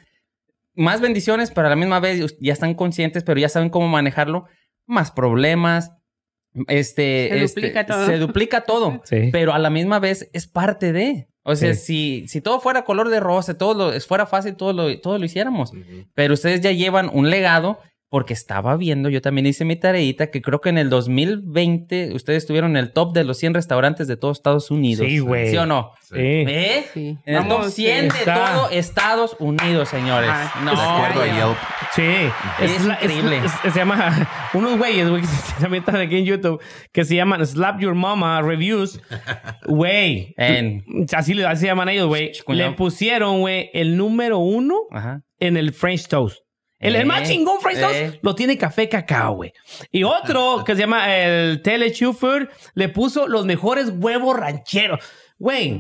más 0.76 1.02
bendiciones, 1.02 1.52
pero 1.52 1.68
a 1.68 1.70
la 1.70 1.76
misma 1.76 2.00
vez 2.00 2.36
ya 2.40 2.54
están 2.54 2.74
conscientes, 2.74 3.24
pero 3.24 3.40
ya 3.40 3.50
saben 3.50 3.70
cómo 3.70 3.88
manejarlo. 3.88 4.46
Más 4.86 5.12
problemas. 5.12 5.92
Este, 6.68 7.30
Se 7.30 7.44
este, 7.44 7.62
duplica 7.62 7.86
todo. 7.86 8.06
Se 8.06 8.18
duplica 8.18 8.62
todo 8.62 9.02
Sí. 9.04 9.30
pero 9.32 9.54
a 9.54 9.60
la 9.60 9.70
misma 9.70 10.00
vez 10.00 10.30
es 10.34 10.48
parte 10.48 10.92
de. 10.92 11.28
O 11.44 11.56
sea, 11.56 11.74
Sí. 11.76 12.24
si, 12.24 12.28
si 12.28 12.42
todo 12.42 12.60
fuera 12.60 12.84
color 12.84 13.10
de 13.10 13.20
rosa, 13.20 13.58
todo 13.58 13.92
lo, 13.94 14.00
fuera 14.02 14.26
fácil, 14.26 14.56
todo 14.56 14.74
lo, 14.74 15.00
todo 15.00 15.18
lo 15.18 15.26
hiciéramos. 15.26 15.72
Pero 16.14 16.34
ustedes 16.34 16.62
ya 16.62 16.72
llevan 16.72 17.10
un 17.14 17.30
legado 17.30 17.80
porque 18.10 18.34
estaba 18.34 18.78
viendo, 18.78 19.10
yo 19.10 19.22
también 19.22 19.46
hice 19.48 19.66
mi 19.66 19.76
tareita, 19.76 20.28
que 20.32 20.42
creo 20.42 20.62
que 20.62 20.70
en 20.70 20.78
el 20.78 20.90
2020 20.90 22.14
ustedes 22.14 22.44
estuvieron 22.44 22.72
en 22.72 22.78
el 22.78 22.94
top 22.94 23.14
de 23.14 23.24
los 23.26 23.38
100 23.38 23.54
restaurantes 23.54 24.08
de 24.08 24.16
todos 24.16 24.38
Estados 24.38 24.72
Unidos. 24.72 25.06
Sí, 25.06 25.20
güey. 25.20 25.50
¿Sí 25.52 25.58
o 25.58 25.66
no? 25.66 25.92
Sí. 26.02 26.16
¿Eh? 26.18 26.86
Sí. 26.94 27.18
En 27.26 27.36
el 27.36 27.42
top 27.44 27.58
Vamos, 27.58 27.74
100 27.74 28.02
de 28.10 28.18
está. 28.20 28.54
todo 28.54 28.70
Estados 28.70 29.36
Unidos, 29.40 29.90
señores. 29.90 30.30
Ajá. 30.30 30.62
No, 30.64 30.72
De 30.72 30.82
acuerdo 30.82 31.22
a. 31.22 31.26
Yelp. 31.36 31.58
Sí, 31.96 32.64
Es 32.64 32.86
la- 32.86 32.94
increíble. 33.02 33.42
es- 33.44 33.74
se 33.74 33.78
llama 33.80 34.30
unos 34.54 34.78
güeyes, 34.78 35.10
güey, 35.10 35.22
que 35.22 35.28
se 35.28 35.54
también 35.62 35.84
están 35.84 35.98
aquí 35.98 36.18
en 36.18 36.26
YouTube, 36.26 36.62
que 36.94 37.04
se 37.04 37.16
llaman 37.16 37.46
Slap 37.46 37.80
Your 37.82 37.94
Mama 37.96 38.42
Reviews. 38.42 39.02
Güey, 39.66 40.34
En- 40.38 40.84
así, 41.14 41.34
le- 41.34 41.46
así 41.46 41.62
se 41.62 41.68
llaman 41.68 41.90
ellos, 41.90 42.08
güey. 42.08 42.32
Le 42.48 42.72
pusieron, 42.72 43.42
güey, 43.42 43.70
el 43.74 43.98
número 43.98 44.38
uno 44.40 44.76
Ajá. 44.92 45.22
en 45.40 45.58
el 45.58 45.74
French 45.74 46.08
Toast. 46.08 46.38
El, 46.80 46.96
el 46.96 47.02
Eh, 47.02 47.06
más 47.06 47.28
chingón 47.28 47.60
French 47.60 47.80
Toast 47.80 47.96
eh. 47.96 48.20
lo 48.22 48.36
tiene 48.36 48.58
café 48.58 48.88
cacao, 48.88 49.36
güey. 49.36 49.54
Y 49.92 50.04
otro 50.04 50.64
que 50.66 50.76
se 50.76 50.82
llama 50.82 51.16
el 51.16 51.62
Tele 51.62 51.92
Food 51.94 52.50
le 52.76 52.90
puso 52.90 53.28
los 53.28 53.46
mejores 53.46 53.92
huevos 53.96 54.38
rancheros. 54.38 55.00
Güey, 55.40 55.80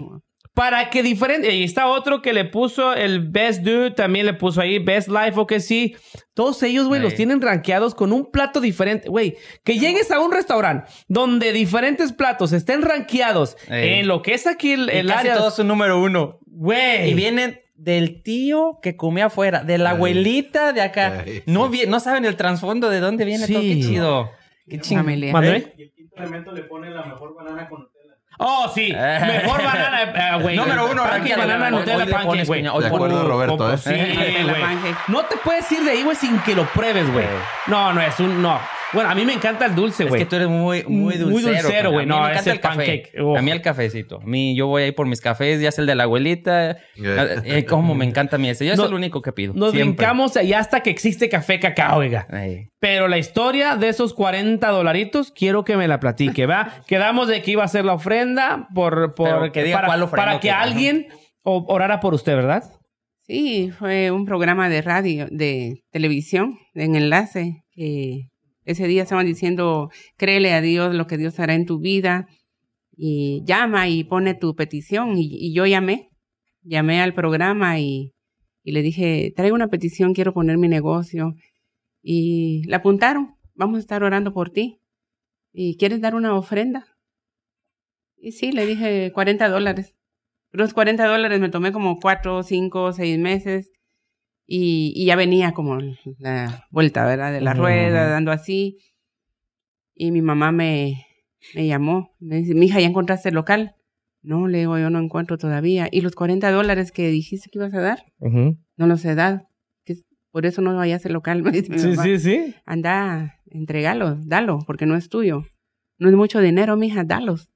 para 0.58 0.90
que 0.90 1.04
diferente. 1.04 1.54
Y 1.54 1.64
está 1.64 1.86
otro 1.86 2.24
que 2.24 2.34
le 2.34 2.44
puso 2.44 2.94
el 2.94 3.30
Best 3.30 3.62
Dude, 3.62 3.92
también 3.92 4.26
le 4.26 4.34
puso 4.34 4.60
ahí 4.60 4.80
Best 4.80 5.08
Life 5.08 5.34
o 5.36 5.46
que 5.46 5.60
sí. 5.60 5.96
Todos 6.34 6.64
ellos, 6.64 6.88
güey, 6.88 7.00
Ey. 7.00 7.04
los 7.06 7.14
tienen 7.14 7.42
rankeados 7.42 7.94
con 7.94 8.12
un 8.12 8.32
plato 8.32 8.60
diferente. 8.60 9.08
Güey, 9.08 9.38
que 9.64 9.78
llegues 9.78 10.10
a 10.10 10.20
un 10.20 10.32
restaurante 10.32 10.90
donde 11.08 11.54
diferentes 11.54 12.12
platos 12.12 12.54
estén 12.54 12.82
rankeados 12.82 13.56
Ey. 13.70 14.00
en 14.00 14.08
lo 14.08 14.24
que 14.24 14.34
es 14.34 14.48
aquí 14.48 14.72
el, 14.72 14.90
Y 14.92 14.98
el 14.98 15.08
casi 15.08 15.20
área. 15.20 15.36
todos 15.38 15.56
son 15.58 15.68
número 15.68 16.02
uno. 16.02 16.40
Güey. 16.48 17.12
Y 17.12 17.14
vienen 17.14 17.62
del 17.78 18.22
tío 18.24 18.80
que 18.82 18.98
comía 18.98 19.28
afuera, 19.28 19.64
de 19.64 19.78
la 19.78 19.92
Ay. 19.92 19.96
abuelita 19.96 20.74
de 20.74 20.82
acá. 20.82 21.24
Ay, 21.26 21.44
no, 21.46 21.70
no 21.88 22.00
saben 22.00 22.26
el 22.26 22.36
trasfondo 22.36 22.90
de 22.90 23.00
dónde 23.00 23.24
viene 23.24 23.46
Sí. 23.46 23.54
todo. 23.54 23.62
Qué 23.62 23.80
chido. 23.80 24.32
Qué 24.70 24.80
chingón. 24.82 25.32
¿Mandé? 25.32 25.74
Y 25.78 25.84
el 25.84 25.92
quinto 25.94 26.16
elemento 26.18 26.52
le 26.52 26.64
pone 26.64 26.90
la 26.90 27.06
mejor 27.06 27.36
banana 27.36 27.70
con 27.70 27.82
Nutella. 27.82 28.16
Oh, 28.40 28.70
sí. 28.74 28.92
Mejor 28.92 29.64
banana, 29.64 30.04
eh, 30.38 30.40
güey. 30.42 30.56
Número 30.58 30.92
uno, 30.92 31.04
rankeado. 31.06 31.42
banana, 31.42 31.70
Nutella, 31.72 32.06
pancake, 32.06 32.46
güey. 32.46 32.62
De 32.64 32.68
acuerdo, 32.70 33.28
Roberto, 33.28 33.74
¿eh? 33.74 33.78
Sí, 33.78 33.90
La 34.44 34.54
güey. 34.54 34.96
No 35.08 35.24
te 35.26 35.38
puedes 35.38 35.72
ir 35.72 35.84
de 35.84 35.92
ahí, 35.92 36.04
güey, 36.04 36.16
sin 36.16 36.38
que 36.40 36.56
lo 36.56 36.66
pruebes, 36.74 37.12
güey. 37.14 37.26
No, 37.68 37.94
no, 37.94 38.02
es 38.02 38.20
un... 38.20 38.42
No. 38.42 38.60
Bueno, 38.94 39.10
a 39.10 39.16
mí 39.16 39.26
me 39.26 39.34
encanta 39.34 39.66
el 39.66 39.76
dulce, 39.76 40.04
Es 40.04 40.10
güey. 40.10 40.22
que 40.22 40.26
tú 40.26 40.38
eres 40.38 40.48
muy, 40.48 40.84
muy 40.84 41.16
Muy 41.16 41.18
dulcero. 41.18 41.62
dulcero, 41.62 41.92
güey. 41.92 42.04
A 42.04 42.06
mí 42.08 42.10
No, 42.10 42.22
me 42.22 42.30
encanta 42.32 42.52
el 42.52 42.60
café. 42.62 42.76
pancake. 42.78 43.22
Uf. 43.22 43.38
A 43.38 43.42
mí 43.42 43.52
el 43.52 43.62
cafecito. 43.62 44.22
A 44.22 44.26
mí, 44.26 44.56
yo 44.56 44.68
voy 44.68 44.84
ahí 44.84 44.92
por 44.94 45.08
mis 45.08 45.20
cafés, 45.20 45.60
ya 45.60 45.72
sea 45.72 45.82
el 45.82 45.88
de 45.88 45.96
la 45.96 46.04
abuelita. 46.04 46.78
Yeah. 46.96 47.42
Eh, 47.44 47.66
cómo 47.66 47.96
me 47.96 48.06
encanta 48.06 48.38
a 48.38 48.40
mí 48.40 48.48
ese. 48.50 48.66
Yo 48.66 48.76
No, 48.76 48.84
es 48.84 48.90
el 48.90 48.96
único 48.96 49.22
que 49.22 49.34
pido. 49.34 49.54
Nos 49.54 49.72
siempre. 49.72 49.94
brincamos 49.96 50.38
allá 50.38 50.60
hasta 50.60 50.80
que 50.82 50.90
existe 50.90 51.28
café 51.28 51.60
cacao, 51.60 52.00
oiga. 52.00 52.28
Ay. 52.32 52.68
Pero 52.80 53.08
la 53.10 53.18
historia 53.18 53.76
de 53.76 53.90
esos 53.90 54.14
40 54.14 54.70
dolaritos, 54.70 55.32
quiero 55.32 55.66
que 55.66 55.76
me 55.76 55.88
la 55.90 56.00
platique, 56.00 56.46
¿va? 56.46 56.76
Quedamos 56.88 57.28
de 57.28 57.42
que 57.42 57.52
iba 57.52 57.64
a 57.64 57.68
ser 57.68 57.84
la 57.84 57.94
ofrenda 57.94 58.68
por... 58.74 59.16
por 59.16 59.52
que 59.52 59.64
diga 59.64 59.78
para, 59.78 59.88
cuál 59.88 60.04
ofrenda 60.04 60.26
para 60.28 60.40
que 60.40 60.48
que- 60.48 60.52
alguien 60.52 61.08
orara 61.44 62.00
por 62.00 62.14
usted, 62.14 62.36
¿verdad? 62.36 62.64
Sí, 63.24 63.72
fue 63.78 64.12
un 64.12 64.26
programa 64.26 64.70
de 64.70 64.82
radio, 64.82 65.28
de 65.30 65.82
televisión, 65.92 66.58
en 66.74 66.96
enlace, 66.96 67.64
que 67.74 68.28
ese 68.68 68.86
día 68.86 69.04
estaban 69.04 69.26
diciendo, 69.26 69.90
créele 70.18 70.54
a 70.54 70.62
Dios 70.62 70.94
lo 70.94 71.08
que 71.08 71.18
Dios 71.18 71.40
hará 71.40 71.56
en 71.56 71.66
tu 71.66 71.80
vida, 71.80 72.28
y 72.96 73.44
llama 73.46 73.88
y 73.88 74.04
pone 74.04 74.36
tu 74.36 74.56
petición, 74.56 75.14
y, 75.18 75.54
yo 75.54 75.66
llamé, 75.66 76.10
llamé 76.64 77.02
al 77.02 77.14
programa 77.14 77.80
y, 77.80 78.14
y 78.64 78.74
le 78.74 78.82
dije, 78.82 79.34
traigo 79.36 79.56
una 79.56 79.70
petición, 79.70 80.14
quiero 80.14 80.34
poner 80.34 80.58
mi 80.58 80.68
negocio, 80.68 81.34
y 82.02 82.64
la 82.68 82.78
apuntaron, 82.78 83.36
vamos 83.56 83.78
a 83.78 83.80
estar 83.80 84.04
orando 84.04 84.34
por 84.34 84.50
ti, 84.50 84.82
y 85.54 85.78
¿quieres 85.78 86.02
dar 86.02 86.14
una 86.14 86.36
ofrenda? 86.36 86.86
Y 88.18 88.34
sí, 88.34 88.52
le 88.52 88.66
dije 88.66 89.12
40 89.14 89.48
dólares. 89.48 89.96
Los 90.52 90.74
40 90.74 91.06
dólares 91.06 91.40
me 91.40 91.50
tomé 91.50 91.72
como 91.72 92.00
4, 92.00 92.44
5, 92.44 92.94
6 92.94 93.20
meses 93.20 93.72
y, 94.48 94.94
y 94.96 95.06
ya 95.06 95.16
venía 95.16 95.54
como 95.54 95.78
la 96.20 96.66
vuelta, 96.72 97.06
¿verdad? 97.06 97.32
De 97.34 97.42
la 97.42 97.54
rueda, 97.54 98.08
dando 98.08 98.32
así. 98.32 98.78
Y 99.94 100.12
mi 100.12 100.22
mamá 100.22 100.52
me, 100.52 101.06
me 101.54 101.68
llamó, 101.68 102.16
me 102.20 102.38
dice, 102.38 102.54
mija, 102.56 102.80
¿ya 102.80 102.88
encontraste 102.88 103.30
el 103.30 103.36
local? 103.36 103.76
No, 104.22 104.48
le 104.48 104.60
digo, 104.60 104.78
yo 104.78 104.90
no 104.90 105.00
encuentro 105.00 105.38
todavía. 105.38 105.88
¿Y 105.92 106.02
los 106.02 106.16
40 106.16 106.52
dólares 106.52 106.92
que 106.92 107.10
dijiste 107.10 107.50
que 107.50 107.60
ibas 107.60 107.74
a 107.74 107.82
dar? 107.82 108.06
No 108.20 108.88
los 108.88 109.04
he 109.06 109.16
dado. 109.16 109.48
Por 110.32 110.46
eso 110.46 110.62
no 110.62 110.76
vayas 110.76 111.06
al 111.06 111.14
local, 111.14 111.42
me 111.44 111.52
dice 111.52 111.72
mi 111.72 111.80
Sí, 111.80 111.88
mamá. 111.90 112.04
sí, 112.04 112.20
sí. 112.20 112.56
Anda, 112.66 113.40
entregalo, 113.50 114.16
dalo, 114.24 114.60
porque 114.68 114.86
no 114.86 114.96
es 114.96 115.10
tuyo. 115.10 115.46
No 115.98 116.10
es 116.10 116.16
mucho 116.16 116.40
dinero, 116.42 116.78
mija, 116.78 117.04
dalos. 117.04 117.50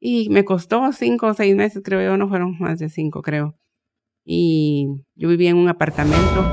Y 0.00 0.28
me 0.30 0.44
costó 0.44 0.90
cinco 0.92 1.28
o 1.28 1.34
seis 1.34 1.54
meses, 1.54 1.82
creo 1.84 2.02
yo, 2.02 2.16
no 2.16 2.28
fueron 2.28 2.58
más 2.58 2.80
de 2.80 2.88
cinco, 2.88 3.22
creo. 3.22 3.56
Y 4.24 4.86
yo 5.14 5.28
vivía 5.28 5.50
en 5.50 5.56
un 5.56 5.68
apartamento. 5.68 6.44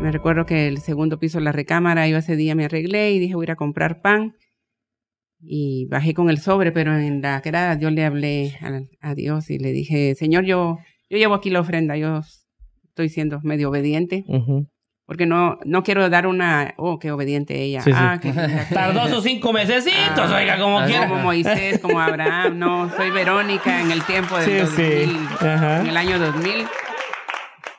Me 0.00 0.10
recuerdo 0.12 0.46
que 0.46 0.68
el 0.68 0.78
segundo 0.78 1.18
piso, 1.18 1.40
la 1.40 1.52
recámara, 1.52 2.08
yo 2.08 2.16
ese 2.16 2.36
día 2.36 2.54
me 2.54 2.64
arreglé 2.64 3.12
y 3.12 3.18
dije, 3.18 3.34
voy 3.34 3.44
a 3.44 3.46
ir 3.46 3.50
a 3.50 3.56
comprar 3.56 4.00
pan. 4.00 4.36
Y 5.40 5.86
bajé 5.86 6.14
con 6.14 6.30
el 6.30 6.38
sobre, 6.38 6.72
pero 6.72 6.96
en 6.96 7.20
la 7.20 7.40
quedada 7.42 7.78
yo 7.78 7.90
le 7.90 8.04
hablé 8.04 8.58
a, 9.00 9.14
Dios 9.14 9.50
y 9.50 9.58
le 9.58 9.72
dije, 9.72 10.14
Señor, 10.14 10.44
yo, 10.44 10.78
yo 11.08 11.18
llevo 11.18 11.34
aquí 11.34 11.50
la 11.50 11.60
ofrenda, 11.60 11.96
yo 11.96 12.22
estoy 12.84 13.08
siendo 13.08 13.40
medio 13.42 13.68
obediente. 13.68 14.24
Ujú. 14.26 14.66
Porque 15.08 15.24
no, 15.24 15.58
no 15.64 15.82
quiero 15.82 16.10
dar 16.10 16.26
una, 16.26 16.74
oh, 16.76 16.98
qué 16.98 17.10
obediente 17.10 17.62
ella. 17.62 17.80
Sí, 17.80 17.90
sí. 17.92 17.96
Ah, 17.98 18.18
que 18.20 18.30
Tardó 18.74 19.08
sus 19.08 19.24
cinco 19.24 19.54
mesecitos, 19.54 20.30
Ah, 20.30 20.36
oiga, 20.36 20.58
como 20.58 20.80
ah, 20.80 20.84
quiera. 20.84 21.08
Como 21.08 21.22
Moisés, 21.22 21.78
como 21.78 21.98
Abraham. 21.98 22.58
No, 22.58 22.94
soy 22.94 23.10
Verónica 23.10 23.80
en 23.80 23.90
el 23.90 24.04
tiempo 24.04 24.36
del 24.36 24.66
Sí, 24.66 24.76
sí. 24.76 25.06
2000, 25.06 25.16
Ajá. 25.48 25.80
en 25.80 25.86
el 25.86 25.96
año 25.96 26.18
2000. 26.18 26.66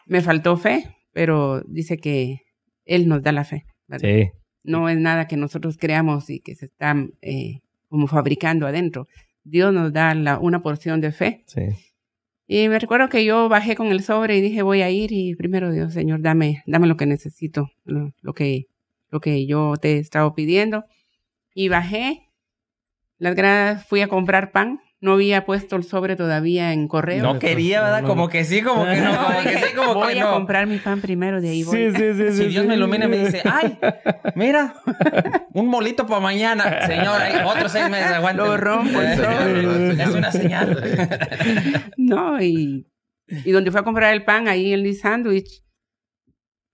Me 0.08 0.22
faltó 0.22 0.58
fe, 0.58 0.98
pero 1.14 1.62
dice 1.68 2.00
que 2.00 2.42
Él 2.86 3.08
nos 3.08 3.22
da 3.22 3.32
la 3.32 3.44
fe. 3.44 3.64
¿verdad? 3.88 4.10
Sí. 4.10 4.32
No 4.64 4.90
es 4.90 4.98
nada 4.98 5.28
que 5.28 5.38
nosotros 5.38 5.78
creamos 5.80 6.32
y 6.32 6.40
que 6.40 6.56
se 6.56 6.66
está 6.66 6.96
eh, 7.22 7.60
como 7.90 8.08
fabricando 8.08 8.66
adentro. 8.66 9.08
Dios 9.44 9.72
nos 9.72 9.94
da 9.94 10.16
la, 10.16 10.40
una 10.40 10.64
porción 10.64 11.00
de 11.00 11.12
fe. 11.12 11.44
Sí. 11.46 11.62
Y 12.52 12.68
me 12.68 12.80
recuerdo 12.80 13.10
que 13.10 13.24
yo 13.24 13.48
bajé 13.48 13.76
con 13.76 13.90
el 13.90 14.02
sobre 14.02 14.36
y 14.36 14.42
dije, 14.42 14.64
voy 14.64 14.82
a 14.82 14.90
ir 14.90 15.12
y 15.12 15.36
primero 15.36 15.72
Dios, 15.72 15.94
Señor, 15.94 16.24
dame, 16.24 16.64
dame 16.66 16.88
lo 16.88 16.98
que 16.98 17.06
necesito, 17.06 17.70
lo, 17.86 18.34
que, 18.34 18.66
lo 19.12 19.20
que 19.20 19.46
yo 19.46 19.76
te 19.80 19.94
he 19.94 20.00
estado 20.00 20.34
pidiendo. 20.34 20.86
Y 21.54 21.70
bajé, 21.70 22.28
las 23.20 23.36
gradas, 23.36 23.86
fui 23.86 24.02
a 24.02 24.08
comprar 24.08 24.52
pan 24.52 24.80
no 25.02 25.14
había 25.14 25.46
puesto 25.46 25.76
el 25.78 25.84
sobre 25.84 26.16
todavía 26.16 26.74
en 26.74 26.88
correo. 26.88 27.24
No 27.24 27.40
quería, 27.40 27.82
¿verdad? 27.82 28.04
Como 28.04 28.28
que 28.28 28.44
sí, 28.44 28.62
como 28.62 28.86
que 28.86 28.98
no, 28.98 29.18
como 29.18 29.42
que 29.44 29.58
sí, 29.58 29.76
como 29.76 29.94
voy 29.94 30.14
que 30.14 30.22
a 30.22 30.32
comprar 30.32 30.68
mi 30.68 30.78
pan 30.78 31.00
primero, 31.00 31.40
de 31.40 31.50
ahí 31.50 31.64
voy. 31.64 31.78
Sí, 31.78 31.92
sí, 31.96 32.14
sí. 32.14 32.32
Si 32.32 32.38
sí, 32.38 32.48
Dios 32.50 32.64
sí. 32.64 32.68
me 32.68 32.76
ilumina 32.76 33.06
y 33.06 33.08
me 33.08 33.18
dice, 33.18 33.42
ay, 33.46 33.80
mira, 34.36 34.74
un 35.54 35.68
molito 35.68 36.06
para 36.06 36.20
mañana. 36.20 36.86
Señor, 36.86 37.22
otros 37.46 37.72
seis 37.72 37.90
meses, 37.90 38.12
aguanta. 38.12 38.44
Lo 38.44 38.58
rompo. 38.58 39.02
Es 39.02 40.10
una 40.10 40.32
señal. 40.32 41.90
No, 41.96 42.42
y, 42.42 42.86
y 43.28 43.52
donde 43.52 43.72
fue 43.72 43.80
a 43.80 43.84
comprar 43.84 44.14
el 44.14 44.26
pan, 44.26 44.48
ahí 44.50 44.74
en 44.74 44.84
Lee 44.84 44.96
Sandwich, 44.96 45.64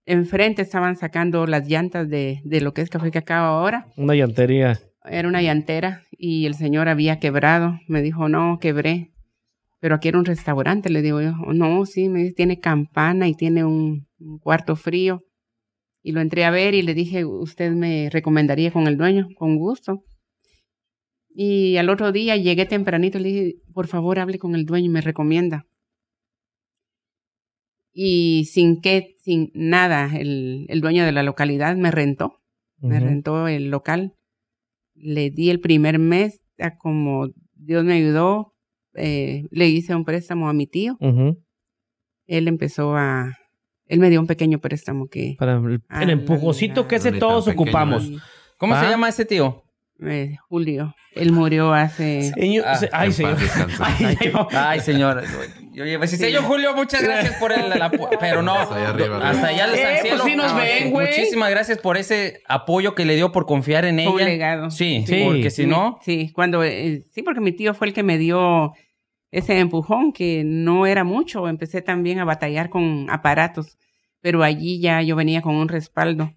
enfrente 0.08 0.64
estaban 0.64 0.96
sacando 0.96 1.46
las 1.46 1.68
llantas 1.68 2.10
de, 2.10 2.42
de 2.44 2.62
lo 2.62 2.74
que 2.74 2.82
es 2.82 2.90
Café 2.90 3.12
Cacao 3.12 3.46
ahora. 3.46 3.88
Una 3.98 4.16
llantería. 4.16 4.80
Era 5.08 5.28
una 5.28 5.44
llantera 5.44 6.02
y 6.18 6.46
el 6.46 6.56
señor 6.56 6.88
había 6.88 7.20
quebrado. 7.20 7.80
Me 7.88 8.02
dijo, 8.02 8.30
no, 8.30 8.60
quebré. 8.60 9.12
Pero 9.80 9.96
aquí 9.96 10.08
era 10.08 10.20
un 10.20 10.26
restaurante, 10.26 10.90
le 10.90 11.02
digo 11.02 11.22
yo. 11.22 11.32
No, 11.54 11.86
sí, 11.86 12.10
me 12.10 12.20
dice, 12.20 12.34
tiene 12.34 12.60
campana 12.60 13.28
y 13.28 13.34
tiene 13.34 13.64
un, 13.64 14.08
un 14.20 14.40
cuarto 14.40 14.76
frío. 14.76 15.22
Y 16.02 16.12
lo 16.12 16.22
entré 16.22 16.46
a 16.46 16.52
ver 16.52 16.74
y 16.74 16.82
le 16.82 16.94
dije, 16.94 17.26
¿usted 17.26 17.72
me 17.72 18.10
recomendaría 18.12 18.72
con 18.72 18.88
el 18.88 18.98
dueño? 18.98 19.28
Con 19.38 19.58
gusto. 19.58 20.04
Y 21.34 21.76
al 21.78 21.90
otro 21.90 22.12
día 22.12 22.38
llegué 22.38 22.66
tempranito 22.66 23.18
y 23.18 23.22
le 23.22 23.30
dije, 23.30 23.56
por 23.74 23.88
favor, 23.88 24.20
hable 24.20 24.40
con 24.40 24.56
el 24.56 24.66
dueño 24.66 24.86
y 24.86 24.90
me 24.90 25.02
recomienda. 25.02 25.66
Y 27.92 28.46
sin 28.46 28.82
que, 28.82 29.16
sin 29.20 29.52
nada, 29.54 30.12
el, 30.18 30.66
el 30.70 30.82
dueño 30.82 31.06
de 31.06 31.12
la 31.12 31.24
localidad 31.24 31.76
me 31.76 31.92
rentó, 31.92 32.40
me 32.80 33.00
rentó 33.00 33.48
el 33.48 33.70
local. 33.70 34.14
Le 34.96 35.30
di 35.30 35.50
el 35.50 35.60
primer 35.60 36.00
mes, 36.00 36.42
a 36.60 36.78
como 36.78 37.28
Dios 37.54 37.84
me 37.84 37.94
ayudó, 37.94 38.54
eh, 38.96 39.46
le 39.52 39.68
hice 39.68 39.94
un 39.96 40.06
préstamo 40.06 40.48
a 40.50 40.54
mi 40.54 40.68
tío. 40.68 40.98
Él 42.28 42.48
empezó 42.48 42.96
a, 42.96 43.38
él 43.88 44.00
me 44.00 44.10
dio 44.10 44.20
un 44.20 44.28
pequeño 44.28 44.60
préstamo 44.60 45.08
que 45.08 45.36
Para 45.38 45.54
el, 45.58 45.82
el 46.02 46.10
empujocito 46.10 46.82
la- 46.84 46.88
que 46.88 46.96
ese 46.96 47.12
todos 47.12 47.46
pequeño, 47.46 47.62
ocupamos. 47.64 48.04
¿eh? 48.10 48.18
¿Cómo 48.58 48.74
se 48.76 48.86
¿Ah? 48.86 48.90
llama 48.90 49.10
ese 49.10 49.26
tío? 49.26 49.64
eh, 50.02 50.38
Julio, 50.50 50.96
él 51.14 51.32
murió 51.32 51.72
hace... 51.74 52.32
Señor, 52.34 52.66
Ah, 52.68 52.76
se- 52.78 52.90
ay, 52.92 53.12
señor. 53.12 53.38
Ay, 54.52 54.80
señor. 54.80 55.22
A 55.82 55.98
decir, 56.00 56.20
señor 56.20 56.44
Julio, 56.44 56.76
muchas 56.76 57.02
gracias 57.04 57.36
por 57.40 57.52
el, 57.52 57.72
el 57.72 57.82
apoyo. 57.82 58.18
Pero 58.20 58.42
no, 58.42 58.54
Hasta 58.54 58.76
allá 58.76 58.90
arriba, 58.90 59.30
hasta 59.30 59.48
allá 59.48 59.68
les 59.68 59.80
Eh, 59.80 59.84
pues 59.84 60.02
cielo. 60.02 60.24
sí 60.26 60.36
nos 60.36 60.56
ven, 60.56 60.92
güey. 60.92 61.08
Muchísimas 61.08 61.50
gracias 61.50 61.78
por 61.80 61.98
ese 61.98 62.42
apoyo 62.48 62.96
que 62.96 63.06
le 63.06 63.16
dio 63.16 63.32
por 63.32 63.46
confiar 63.46 63.86
en 63.86 63.96
un 64.08 64.20
ella. 64.20 64.26
legado. 64.26 64.72
Sí, 64.72 65.04
Sí. 65.08 65.22
porque 65.26 65.50
si 65.50 65.66
no, 65.66 66.00
Sí, 66.04 66.32
cuando, 66.34 66.64
eh, 66.64 67.04
sí, 67.12 67.24
porque 67.24 67.42
mi 67.42 67.52
tío 67.52 67.74
fue 67.74 67.88
el 67.88 67.94
que 67.94 68.04
me 68.04 68.18
dio 68.18 68.74
ese 69.32 69.60
empujón, 69.60 70.14
que 70.14 70.44
no 70.46 70.86
era 70.86 71.04
mucho. 71.04 71.48
Empecé 71.50 71.82
también 71.82 72.20
a 72.20 72.26
batallar 72.26 72.70
con 72.70 73.08
aparatos, 73.10 73.78
pero 74.22 74.44
allí 74.44 74.80
ya 74.80 75.02
yo 75.02 75.16
venía 75.16 75.42
con 75.42 75.56
un 75.56 75.68
respaldo 75.68 76.32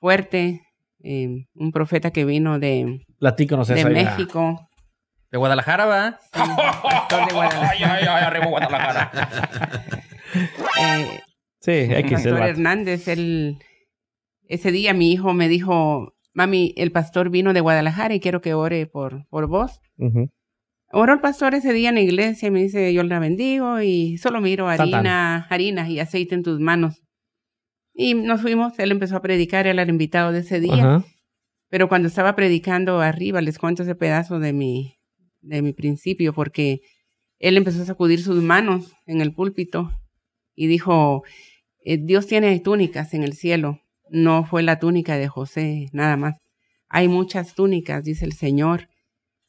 fuerte. 0.00 0.60
eh, 1.06 1.46
un 1.54 1.70
profeta 1.70 2.10
que 2.10 2.24
vino 2.24 2.58
de, 2.58 3.04
Platícanos 3.18 3.68
de. 3.68 3.84
México. 3.84 4.68
De 5.34 5.38
Guadalajara, 5.38 5.84
¿va? 5.86 6.20
Sí, 6.32 6.40
pastor 6.84 7.26
de 7.26 7.34
Guadalajara. 7.34 7.70
Ay, 7.72 7.78
ay, 7.82 8.06
ay, 8.08 8.24
arriba 8.24 8.46
Guadalajara. 8.46 9.10
Eh, 10.80 11.20
Sí, 11.60 11.72
hay 11.72 12.02
que 12.04 12.18
ser 12.18 12.30
Pastor 12.32 12.32
vato. 12.34 12.44
Hernández, 12.50 13.08
él, 13.08 13.58
ese 14.46 14.70
día 14.70 14.94
mi 14.94 15.10
hijo 15.10 15.32
me 15.32 15.48
dijo, 15.48 16.14
mami, 16.34 16.72
el 16.76 16.92
pastor 16.92 17.30
vino 17.30 17.52
de 17.52 17.60
Guadalajara 17.62 18.14
y 18.14 18.20
quiero 18.20 18.42
que 18.42 18.54
ore 18.54 18.86
por, 18.86 19.26
por 19.28 19.48
vos. 19.48 19.80
Ujú. 19.96 20.30
Oró 20.92 21.14
el 21.14 21.20
pastor 21.20 21.54
ese 21.56 21.72
día 21.72 21.88
en 21.88 21.96
la 21.96 22.02
iglesia 22.02 22.46
y 22.46 22.50
me 22.52 22.62
dice, 22.62 22.92
yo 22.94 23.02
la 23.02 23.18
bendigo 23.18 23.80
y 23.80 24.18
solo 24.18 24.40
miro 24.40 24.68
harina, 24.68 25.48
harina 25.50 25.88
y 25.88 25.98
aceite 25.98 26.36
en 26.36 26.44
tus 26.44 26.60
manos. 26.60 27.02
Y 27.92 28.14
nos 28.14 28.40
fuimos, 28.40 28.78
él 28.78 28.92
empezó 28.92 29.16
a 29.16 29.22
predicar, 29.22 29.66
él 29.66 29.76
era 29.76 29.82
el 29.82 29.88
invitado 29.88 30.30
de 30.30 30.40
ese 30.40 30.60
día. 30.60 30.74
Ajá. 30.74 31.04
Pero 31.70 31.88
cuando 31.88 32.06
estaba 32.06 32.36
predicando 32.36 33.00
arriba, 33.00 33.40
les 33.40 33.58
cuento 33.58 33.82
ese 33.82 33.96
pedazo 33.96 34.38
de 34.38 34.52
mi, 34.52 34.93
de 35.44 35.62
mi 35.62 35.72
principio, 35.72 36.32
porque 36.32 36.82
él 37.38 37.56
empezó 37.56 37.82
a 37.82 37.86
sacudir 37.86 38.22
sus 38.22 38.42
manos 38.42 38.92
en 39.06 39.20
el 39.20 39.32
púlpito 39.32 39.92
y 40.54 40.66
dijo, 40.66 41.24
eh, 41.84 41.98
Dios 41.98 42.26
tiene 42.26 42.58
túnicas 42.60 43.14
en 43.14 43.22
el 43.22 43.34
cielo, 43.34 43.80
no 44.10 44.44
fue 44.44 44.62
la 44.62 44.78
túnica 44.78 45.16
de 45.16 45.28
José, 45.28 45.88
nada 45.92 46.16
más. 46.16 46.36
Hay 46.88 47.08
muchas 47.08 47.54
túnicas, 47.54 48.04
dice 48.04 48.24
el 48.24 48.32
Señor, 48.32 48.88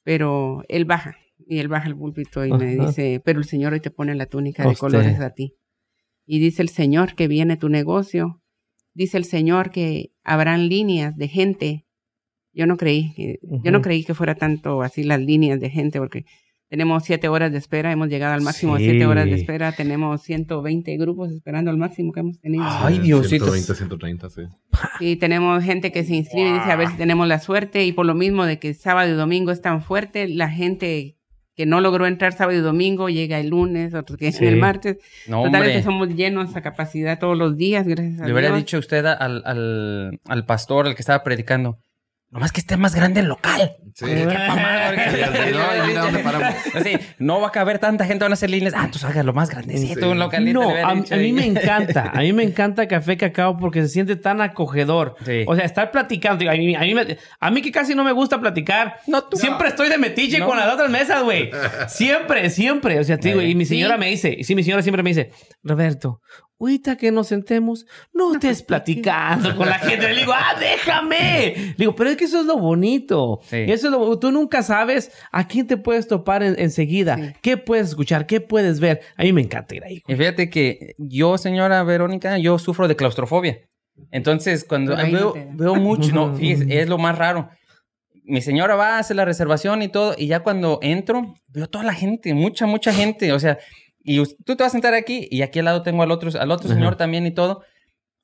pero 0.03 0.63
él 0.67 0.85
baja, 0.85 1.15
y 1.47 1.59
él 1.59 1.67
baja 1.67 1.87
el 1.87 1.95
púlpito 1.95 2.45
y 2.45 2.51
me 2.51 2.75
dice, 2.75 3.21
pero 3.23 3.39
el 3.39 3.45
Señor 3.45 3.73
hoy 3.73 3.79
te 3.79 3.91
pone 3.91 4.15
la 4.15 4.25
túnica 4.25 4.67
de 4.67 4.75
colores 4.75 5.19
a 5.19 5.31
ti. 5.31 5.55
Y 6.25 6.39
dice 6.39 6.61
el 6.61 6.69
Señor 6.69 7.15
que 7.15 7.27
viene 7.27 7.55
tu 7.55 7.69
negocio, 7.69 8.41
dice 8.93 9.17
el 9.17 9.25
Señor 9.25 9.69
que 9.71 10.11
habrán 10.23 10.69
líneas 10.69 11.15
de 11.17 11.27
gente. 11.27 11.84
Yo 12.55 12.65
no 12.65 12.77
creí, 12.77 13.13
que- 13.13 13.39
yo 13.63 13.71
no 13.71 13.81
creí 13.81 14.03
que 14.03 14.13
fuera 14.13 14.33
tanto 14.35 14.81
así 14.81 15.03
las 15.03 15.19
líneas 15.19 15.59
de 15.59 15.69
gente, 15.69 15.99
porque 15.99 16.25
tenemos 16.69 17.03
siete 17.03 17.27
horas 17.27 17.51
de 17.51 17.57
espera, 17.59 17.91
hemos 17.91 18.07
llegado 18.09 18.33
al 18.33 18.41
máximo 18.41 18.77
Sí. 18.77 18.83
de 18.85 18.89
siete 18.91 19.05
horas 19.05 19.25
de 19.25 19.35
espera, 19.35 19.71
tenemos 19.73 20.21
120 20.23 20.97
grupos 20.97 21.31
esperando 21.31 21.69
al 21.69 21.77
máximo 21.77 22.11
que 22.11 22.21
hemos 22.21 22.39
tenido. 22.39 22.63
Ay, 22.65 22.95
Sí, 22.95 23.01
Diosito. 23.01 23.45
120, 23.45 23.75
130, 23.75 24.29
sí. 24.29 24.41
Y 24.99 25.17
tenemos 25.17 25.63
gente 25.63 25.91
que 25.91 26.03
se 26.03 26.15
inscribe 26.15 26.49
y 26.49 26.53
dice 26.53 26.71
a 26.71 26.75
ver 26.75 26.87
si 26.87 26.95
tenemos 26.97 27.27
la 27.27 27.39
suerte, 27.39 27.85
y 27.85 27.91
por 27.91 28.05
lo 28.05 28.15
mismo 28.15 28.45
de 28.45 28.57
que 28.57 28.73
sábado 28.73 29.09
y 29.11 29.13
domingo 29.13 29.51
es 29.51 29.61
tan 29.61 29.81
fuerte, 29.83 30.27
la 30.27 30.49
gente 30.49 31.17
que 31.55 31.65
no 31.65 31.79
logró 31.81 32.05
entrar 32.07 32.33
sábado 32.33 32.57
y 32.57 32.61
domingo 32.61 33.07
llega 33.09 33.39
el 33.39 33.49
lunes, 33.49 33.93
otros 33.93 34.17
que 34.17 34.31
Sí. 34.33 34.43
el 34.45 34.57
martes. 34.57 34.97
No, 35.27 35.43
Total 35.43 35.53
es 35.55 35.59
hombre. 35.61 35.73
que 35.73 35.83
somos 35.83 36.09
llenos 36.15 36.55
a 36.55 36.61
capacidad 36.61 37.17
todos 37.19 37.37
los 37.37 37.55
días, 37.55 37.87
gracias 37.87 38.19
a 38.21 38.25
Le 38.27 38.33
hubiera 38.33 38.53
dicho 38.57 38.77
usted 38.77 39.05
al, 39.05 39.41
al, 39.45 40.19
al 40.25 40.45
pastor, 40.45 40.87
al 40.87 40.95
que 40.95 41.01
estaba 41.01 41.23
predicando, 41.23 41.77
nomás 42.29 42.51
que 42.51 42.59
esté 42.59 42.75
más 42.77 42.95
grande 42.95 43.21
el 43.21 43.27
local. 43.27 43.77
Sí. 43.93 44.05
no, 47.19 47.39
va 47.39 47.47
a 47.47 47.51
caber 47.51 47.79
tanta 47.79 48.05
gente, 48.05 48.23
van 48.25 48.31
a 48.31 48.33
hacer 48.33 48.49
líneas. 48.49 48.73
Ah, 48.75 48.89
tú 48.91 48.99
hágalo 49.05 49.33
más 49.33 49.49
grandecito, 49.49 49.99
Sí. 50.01 50.05
un 50.05 50.19
localito. 50.19 50.61
No, 50.61 50.69
a, 50.69 50.95
mí 50.95 51.31
me 51.31 51.45
encanta. 51.45 52.11
A 52.13 52.19
mí 52.19 52.33
me 52.33 52.43
encanta 52.43 52.87
Café 52.87 53.17
Cacao 53.17 53.57
porque 53.57 53.81
se 53.81 53.87
siente 53.89 54.15
tan 54.15 54.41
acogedor. 54.41 55.15
Sí. 55.25 55.43
O 55.47 55.55
sea, 55.55 55.65
estar 55.65 55.91
platicando. 55.91 56.49
A 56.49 56.53
mí, 56.55 56.75
a, 56.75 56.81
mí 56.81 56.93
me- 56.93 57.17
a 57.39 57.51
mí 57.51 57.61
que 57.61 57.71
casi 57.71 57.95
no 57.95 58.03
me 58.03 58.11
gusta 58.11 58.39
platicar. 58.39 58.97
No, 59.07 59.23
tú. 59.23 59.37
Siempre 59.37 59.69
estoy 59.69 59.89
de 59.89 59.97
metiche 59.97 60.39
No. 60.39 60.47
con 60.47 60.57
las 60.57 60.73
otras 60.73 60.89
mesas, 60.89 61.23
güey. 61.23 61.49
Siempre, 61.87 62.49
siempre. 62.49 62.99
O 62.99 63.03
sea, 63.03 63.17
te 63.17 63.29
digo, 63.29 63.41
y 63.41 63.55
mi 63.55 63.65
señora 63.65 63.95
Sí. 63.95 63.99
me 63.99 64.07
dice, 64.09 64.37
sí, 64.43 64.55
mi 64.55 64.63
señora 64.63 64.81
siempre 64.81 65.03
me 65.03 65.11
dice, 65.11 65.31
Roberto, 65.63 66.21
ahorita 66.59 66.95
que 66.97 67.11
nos 67.11 67.27
sentemos, 67.27 67.85
no 68.13 68.33
estés 68.33 68.63
platicando 68.63 69.55
con 69.55 69.67
la 69.67 69.79
gente. 69.79 70.09
Le 70.09 70.19
digo, 70.21 70.31
ah, 70.33 70.55
déjame. 70.59 71.53
Le 71.55 71.75
digo, 71.77 71.95
pero 71.95 72.09
es 72.09 72.17
que 72.17 72.25
eso 72.25 72.39
es 72.39 72.45
lo 72.45 72.57
bonito. 72.57 73.39
Sí. 73.43 73.57
Eso 73.67 73.87
es 73.87 73.91
lo, 73.91 74.17
tú 74.19 74.31
nunca 74.31 74.63
sabes 74.63 75.11
a 75.31 75.47
quién 75.47 75.67
te 75.67 75.77
puedes 75.77 76.07
topar 76.07 76.43
en- 76.43 76.55
enseguida. 76.59 77.17
Sí. 77.17 77.33
¿Qué 77.41 77.57
puedes 77.57 77.89
escuchar? 77.89 78.25
¿Qué 78.25 78.39
puedes 78.41 78.79
ver? 78.79 79.01
A 79.17 79.23
mí 79.23 79.33
me 79.33 79.41
encanta 79.41 79.75
ir 79.75 79.83
ahí. 79.83 80.01
Y 80.07 80.15
fíjate 80.15 80.49
que 80.49 80.95
yo, 80.97 81.37
señora 81.37 81.83
Verónica, 81.83 82.37
yo 82.37 82.57
sufro 82.59 82.87
de 82.87 82.95
claustrofobia. 82.95 83.59
Entonces, 84.11 84.63
cuando 84.65 84.95
veo, 84.95 85.33
veo 85.53 85.75
mucho, 85.75 86.13
no, 86.13 86.35
fíjese, 86.37 86.81
es 86.81 86.87
lo 86.89 86.97
más 86.97 87.17
raro. 87.17 87.49
Mi 88.27 88.41
señora 88.41 88.75
va 88.75 88.95
a 88.95 88.99
hacer 88.99 89.15
la 89.15 89.23
reservación 89.25 89.81
y 89.83 89.87
todo, 89.87 90.15
y 90.17 90.27
ya 90.27 90.39
cuando 90.41 90.79
entro, 90.81 91.35
veo 91.47 91.67
toda 91.67 91.83
la 91.83 91.93
gente, 91.93 92.33
mucha, 92.33 92.65
mucha 92.65 92.91
gente. 92.91 93.31
O 93.33 93.39
sea, 93.39 93.59
y 94.05 94.23
tú 94.45 94.55
te 94.55 94.63
vas 94.63 94.67
a 94.67 94.71
sentar 94.71 94.93
aquí, 94.93 95.27
y 95.31 95.41
aquí 95.41 95.59
al 95.59 95.65
lado 95.65 95.81
tengo 95.83 96.03
al 96.03 96.11
otro, 96.11 96.29
al 96.39 96.51
otro 96.51 96.67
Ajá. 96.69 96.75
señor 96.75 96.95
también 96.95 97.25
y 97.25 97.31
todo. 97.31 97.63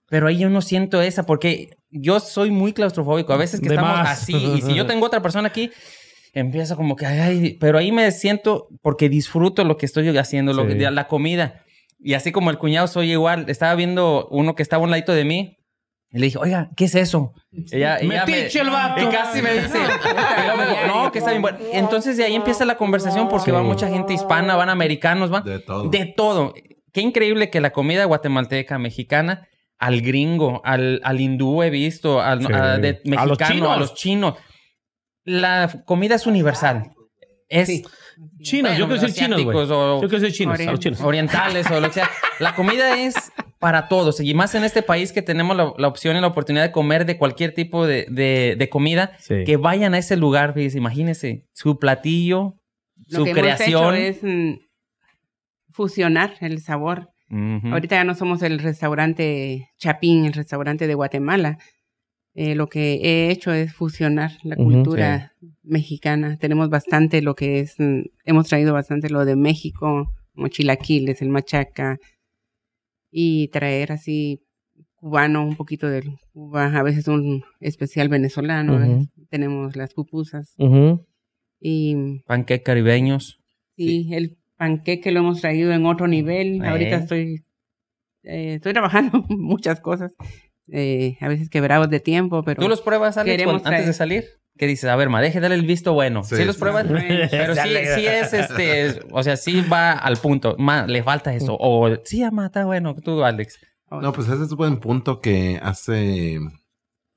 Pero 0.07 0.27
ahí 0.27 0.37
yo 0.37 0.49
no 0.49 0.61
siento 0.61 1.01
esa, 1.01 1.25
porque 1.25 1.69
yo 1.89 2.19
soy 2.19 2.51
muy 2.51 2.71
claustrofóbico. 2.73 3.33
A 3.33 3.37
veces 3.37 3.59
que 3.61 3.69
De 3.69 3.75
estamos 3.75 3.97
más. 3.97 4.21
así, 4.21 4.35
y 4.35 4.61
si 4.61 4.73
yo 4.75 4.85
tengo 4.87 5.05
otra 5.05 5.21
persona 5.21 5.47
aquí, 5.47 5.71
empieza 6.33 6.75
como 6.75 6.95
que, 6.95 7.05
ay, 7.05 7.57
pero 7.59 7.77
ahí 7.77 7.91
me 7.91 8.09
siento 8.11 8.67
porque 8.81 9.09
disfruto 9.09 9.63
lo 9.63 9.77
que 9.77 9.85
estoy 9.85 10.15
haciendo, 10.17 10.53
lo 10.53 10.67
Sí. 10.69 10.77
que, 10.77 10.91
la 10.91 11.07
comida. 11.07 11.63
Y 11.99 12.13
así 12.13 12.31
como 12.31 12.49
el 12.51 12.57
cuñado 12.57 12.87
soy 12.87 13.11
igual, 13.11 13.45
estaba 13.47 13.73
viendo 13.75 14.27
uno 14.31 14.55
que 14.55 14.63
estaba 14.63 14.81
a 14.81 14.85
un 14.85 14.91
ladito 14.91 15.13
de 15.13 15.23
mí. 15.25 15.57
Y 16.13 16.19
le 16.19 16.25
dije, 16.25 16.37
oiga, 16.37 16.69
¿qué 16.75 16.85
es 16.85 16.95
eso? 16.95 17.33
Ella, 17.71 17.97
ella 17.99 18.25
me, 18.25 18.47
el 18.47 18.69
vato. 18.69 19.01
y 19.01 19.07
casi 19.07 19.41
me 19.41 19.53
dice, 19.53 19.79
me 20.57 20.65
dijo, 20.67 20.87
no, 20.87 21.11
que 21.11 21.19
está 21.19 21.31
bien 21.31 21.41
bueno. 21.41 21.57
Entonces 21.71 22.17
de 22.17 22.25
ahí 22.25 22.35
empieza 22.35 22.65
la 22.65 22.75
conversación 22.75 23.29
porque 23.29 23.51
va 23.51 23.63
mucha 23.63 23.87
gente 23.87 24.13
hispana, 24.13 24.55
van 24.57 24.69
americanos, 24.69 25.31
va. 25.31 25.39
De 25.41 25.59
todo. 25.59 25.89
De 25.89 26.05
todo. 26.05 26.53
Qué 26.91 26.99
increíble 27.01 27.49
que 27.49 27.61
la 27.61 27.71
comida 27.71 28.03
guatemalteca, 28.05 28.77
mexicana, 28.77 29.47
al 29.79 30.01
gringo, 30.01 30.61
al, 30.65 30.99
al 31.05 31.21
hindú 31.21 31.63
he 31.63 31.69
visto, 31.69 32.19
al, 32.21 32.45
Sí. 32.45 32.53
a- 32.53 32.77
de 32.77 32.89
A 32.89 33.25
los 33.25 33.39
mexicano, 33.39 33.53
chinos. 33.53 33.69
a 33.71 33.77
los 33.77 33.93
chinos. 33.93 34.33
La 35.23 35.69
comida 35.85 36.15
es 36.15 36.27
universal. 36.27 36.91
Es 37.47 37.67
Sí. 37.67 37.83
Chinos, 38.41 38.77
yo 38.77 38.85
Bueno, 38.85 38.99
quiero 38.99 39.07
decir 39.07 39.23
chinos, 39.23 39.43
güey. 39.43 39.67
Yo 39.67 39.99
quiero 40.01 40.19
decir 40.19 40.31
chinos, 40.33 40.59
a 40.59 40.63
los 40.71 40.79
chinos. 40.79 41.01
orientales 41.01 41.69
o 41.71 41.79
lo 41.79 41.87
que 41.87 41.93
sea. 41.95 42.09
La 42.39 42.53
comida 42.55 42.99
es 43.01 43.15
para 43.61 43.87
todos. 43.87 44.19
Y 44.19 44.33
más 44.33 44.53
en 44.55 44.63
este 44.65 44.81
país 44.81 45.13
que 45.13 45.21
tenemos 45.21 45.55
la, 45.55 45.71
la 45.77 45.87
opción 45.87 46.17
y 46.17 46.19
la 46.19 46.27
oportunidad 46.27 46.63
de 46.65 46.71
comer 46.73 47.05
de 47.05 47.17
cualquier 47.17 47.53
tipo 47.53 47.87
de, 47.87 48.05
de- 48.09 48.55
de 48.59 48.69
comida, 48.69 49.11
Sí. 49.19 49.43
que 49.45 49.55
vayan 49.55 49.93
a 49.93 49.99
ese 49.99 50.17
lugar, 50.17 50.53
fíjese, 50.53 50.77
imagínense, 50.79 51.45
su 51.53 51.77
platillo 51.79 52.55
lo 53.07 53.19
Su 53.19 53.23
que 53.25 53.31
creación. 53.33 53.95
hemos 53.95 53.95
hecho 53.95 54.17
es 54.17 54.23
mm, 54.23 54.53
fusionar 55.71 56.33
el 56.41 56.59
sabor. 56.61 57.09
Ahorita 57.71 57.95
ya 57.95 58.03
no 58.03 58.13
somos 58.13 58.41
el 58.41 58.59
restaurante 58.59 59.69
Chapín, 59.77 60.25
el 60.25 60.33
restaurante 60.33 60.85
de 60.85 60.95
Guatemala. 60.95 61.57
Eh, 62.33 62.55
lo 62.55 62.67
que 62.67 62.95
he 62.95 63.31
hecho 63.31 63.53
es 63.53 63.73
fusionar 63.73 64.31
la 64.43 64.57
cultura 64.57 65.31
mexicana. 65.63 66.37
Tenemos 66.37 66.69
bastante 66.69 67.21
lo 67.21 67.33
que 67.35 67.59
es, 67.61 67.75
mm, 67.77 68.01
hemos 68.25 68.47
traído 68.47 68.73
bastante 68.73 69.09
lo 69.09 69.23
de 69.23 69.37
México, 69.37 70.11
como 70.35 70.47
chilaquiles, 70.49 71.21
el 71.21 71.29
machaca, 71.29 71.99
y 73.11 73.49
traer 73.49 73.91
así 73.91 74.41
cubano, 74.95 75.45
un 75.45 75.55
poquito 75.55 75.89
de 75.89 76.03
Cuba, 76.31 76.67
a 76.77 76.83
veces 76.83 77.07
un 77.07 77.43
especial 77.59 78.07
venezolano, 78.07 79.07
tenemos 79.29 79.75
las 79.75 79.93
pupusas. 79.93 80.53
Ujú. 80.57 81.05
Y 81.59 82.19
Panqueques 82.25 82.63
caribeños. 82.63 83.39
Sí, 83.75 84.09
el 84.13 84.37
panqueque 84.57 85.11
lo 85.11 85.21
hemos 85.21 85.41
traído 85.41 85.71
en 85.71 85.85
otro 85.85 86.07
nivel. 86.07 86.61
Eh. 86.61 86.67
Ahorita 86.67 86.97
estoy, 86.97 87.43
eh, 88.23 88.55
estoy 88.55 88.73
trabajando 88.73 89.25
muchas 89.29 89.79
cosas, 89.79 90.13
eh, 90.71 91.17
a 91.19 91.27
veces 91.27 91.49
quebrados 91.49 91.89
de 91.89 91.99
tiempo, 91.99 92.43
pero 92.43 92.61
¿Tú 92.61 92.69
los 92.69 92.81
pruebas, 92.81 93.17
Alex, 93.17 93.43
antes 93.63 93.87
de 93.87 93.93
salir? 93.93 94.25
¿Qué 94.57 94.67
dices? 94.67 94.89
A 94.89 94.95
ver, 94.95 95.09
ma, 95.09 95.21
deje 95.21 95.39
darle 95.39 95.55
el 95.55 95.65
visto 95.65 95.93
bueno. 95.93 96.23
Sí, 96.23 96.35
Sí, 96.35 96.45
los 96.45 96.57
pruebas. 96.57 96.85
sí. 96.87 96.93
Pero 97.31 97.55
sí, 97.63 97.69
sí 97.95 98.05
es 98.07 98.33
este, 98.33 98.99
o 99.11 99.23
sea, 99.23 99.37
sí 99.37 99.61
va 99.61 99.91
al 99.93 100.17
punto. 100.17 100.55
Ma, 100.59 100.85
le 100.85 101.01
falta 101.03 101.33
eso. 101.33 101.57
O 101.59 101.89
sí, 102.03 102.21
ama, 102.23 102.47
está 102.47 102.65
bueno. 102.65 102.95
Tú, 102.95 103.23
Alex. 103.23 103.59
No, 103.89 104.13
pues 104.13 104.27
ese 104.29 104.43
es 104.43 104.51
un 104.51 104.57
buen 104.57 104.77
punto 104.79 105.19
que 105.19 105.59
hace 105.61 106.39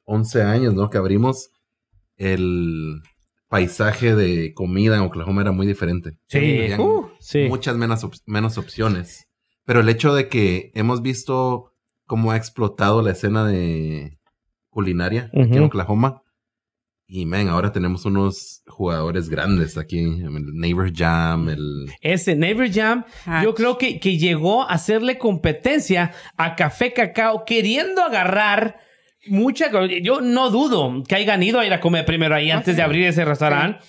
11 0.05 0.43
años, 0.43 0.75
¿no? 0.75 0.91
Que 0.91 0.99
abrimos 0.99 1.51
el 2.17 3.01
paisaje 3.49 4.15
de 4.15 4.53
comida 4.55 4.97
en 4.97 5.03
Oklahoma 5.03 5.43
era 5.43 5.53
muy 5.53 5.67
diferente. 5.67 6.13
Sí. 6.29 6.69
Uh, 6.79 7.09
sí. 7.21 7.47
muchas 7.49 7.77
menos, 7.77 8.03
op- 8.05 8.15
menos 8.27 8.59
opciones. 8.59 9.29
Pero 9.65 9.81
el 9.81 9.89
hecho 9.89 10.15
de 10.15 10.29
que 10.29 10.73
hemos 10.75 11.03
visto 11.03 11.73
cómo 12.07 12.33
ha 12.33 12.37
explotado 12.37 13.03
la 13.03 13.13
escena 13.13 13.47
de 13.47 14.19
culinaria 14.71 15.31
aquí 15.33 15.57
en. 15.57 15.63
Oklahoma. 15.65 16.23
Y, 17.07 17.27
man, 17.27 17.49
ahora 17.49 17.71
tenemos 17.71 18.07
unos 18.07 18.63
jugadores 18.67 19.29
grandes 19.29 19.77
aquí. 19.77 19.99
El 19.99 20.55
Neighbor 20.55 20.91
Jam, 20.95 21.51
el... 21.51 21.87
Ese 22.01 22.35
Neighbor 22.35 22.71
Jam, 22.73 23.05
Ah, 23.27 23.43
yo 23.45 23.55
creo 23.55 23.77
que, 23.77 24.01
que 24.01 24.17
llegó 24.17 24.63
a 24.63 24.73
hacerle 24.73 25.19
competencia 25.19 26.13
a 26.37 26.57
Café 26.57 26.93
Cacao, 26.95 27.45
queriendo 27.45 28.03
agarrar 28.03 28.79
mucha. 29.27 29.71
Yo 30.03 30.23
no 30.23 30.49
dudo 30.51 31.03
que 31.07 31.15
hayan 31.15 31.43
ido 31.43 31.61
a 31.61 31.67
ir 31.67 31.75
a 31.75 31.81
comer 31.81 32.07
primero 32.07 32.35
ahí 32.35 32.51
Ah, 32.51 32.57
antes 32.57 32.75
de 32.77 32.83
abrir 32.83 33.05
ese 33.05 33.25
restaurante. 33.25 33.81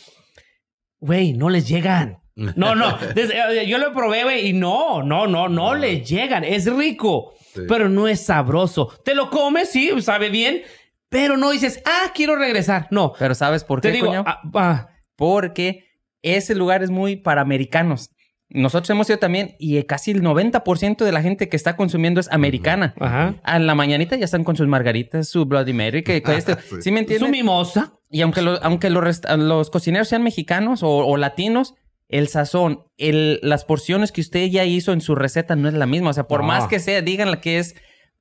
Güey, 0.99 1.33
no 1.33 1.49
les 1.49 1.67
llegan. 1.67 2.17
No, 2.35 2.75
no. 2.75 2.97
Desde- 3.15 3.65
yo 3.67 3.77
lo 3.77 3.93
probé, 3.93 4.23
güey, 4.23 4.47
y 4.49 4.53
no, 4.53 5.03
no, 5.03 5.25
no, 5.25 5.47
no 5.47 5.73
les 5.75 6.07
llegan. 6.07 6.43
Es 6.43 6.65
rico, 6.71 7.33
Sí. 7.53 7.61
pero 7.69 7.87
no 7.87 8.09
es 8.09 8.25
sabroso. 8.25 8.91
Te 9.05 9.15
lo 9.15 9.29
comes, 9.29 9.69
sí, 9.71 9.89
sabe 10.01 10.29
bien, 10.29 10.61
pero 11.09 11.37
no 11.37 11.51
dices, 11.51 11.81
ah, 11.85 12.11
quiero 12.13 12.35
regresar. 12.35 12.87
No. 12.91 13.13
Pero 13.17 13.35
¿sabes 13.35 13.63
por 13.63 13.81
qué, 13.81 13.89
Te 13.89 13.93
digo, 13.95 14.07
cuñado? 14.07 14.25
ah, 14.27 14.41
ah, 14.55 14.87
Porque 15.15 15.85
ese 16.21 16.55
lugar 16.55 16.83
es 16.83 16.89
muy 16.89 17.15
para 17.15 17.41
americanos. 17.41 18.09
Nosotros 18.49 18.89
hemos 18.91 19.09
ido 19.09 19.17
también 19.17 19.55
y 19.59 19.81
casi 19.83 20.11
el 20.11 20.21
90% 20.21 21.03
de 21.03 21.11
la 21.11 21.21
gente 21.21 21.49
que 21.49 21.55
está 21.57 21.75
consumiendo 21.75 22.19
es 22.19 22.31
americana. 22.31 22.93
ajá. 22.99 23.35
A 23.43 23.59
la 23.59 23.73
mañanita 23.75 24.15
ya 24.15 24.25
están 24.25 24.43
con 24.43 24.55
sus 24.55 24.67
margaritas, 24.67 25.27
su 25.27 25.45
Bloody 25.45 25.73
Mary, 25.73 26.03
que, 26.03 26.21
Sí. 26.69 26.75
¿sí 26.81 26.91
me 26.91 26.99
Su 26.99 27.01
entiendes? 27.01 27.29
mimosa. 27.31 27.93
Y 28.09 28.21
aunque, 28.21 28.41
lo- 28.43 28.63
aunque 28.63 28.89
los, 28.91 29.03
rest- 29.03 29.35
los 29.37 29.69
cocineros 29.71 30.07
sean 30.07 30.23
mexicanos 30.23 30.83
o, 30.83 30.89
o 30.89 31.17
latinos, 31.17 31.73
el 32.07 32.27
sazón, 32.27 32.83
el, 32.97 33.39
las 33.41 33.65
porciones 33.65 34.11
que 34.11 34.21
usted 34.21 34.45
ya 34.47 34.63
hizo 34.63 34.93
en 34.93 35.01
su 35.01 35.15
receta 35.15 35.55
no 35.55 35.67
es 35.67 35.73
la 35.73 35.87
misma. 35.87 36.11
O 36.11 36.13
sea, 36.13 36.27
por 36.27 36.41
No. 36.41 36.47
más 36.47 36.67
que 36.67 36.79
sea, 36.79 37.01
díganle 37.01 37.41
que 37.41 37.57
es 37.57 37.75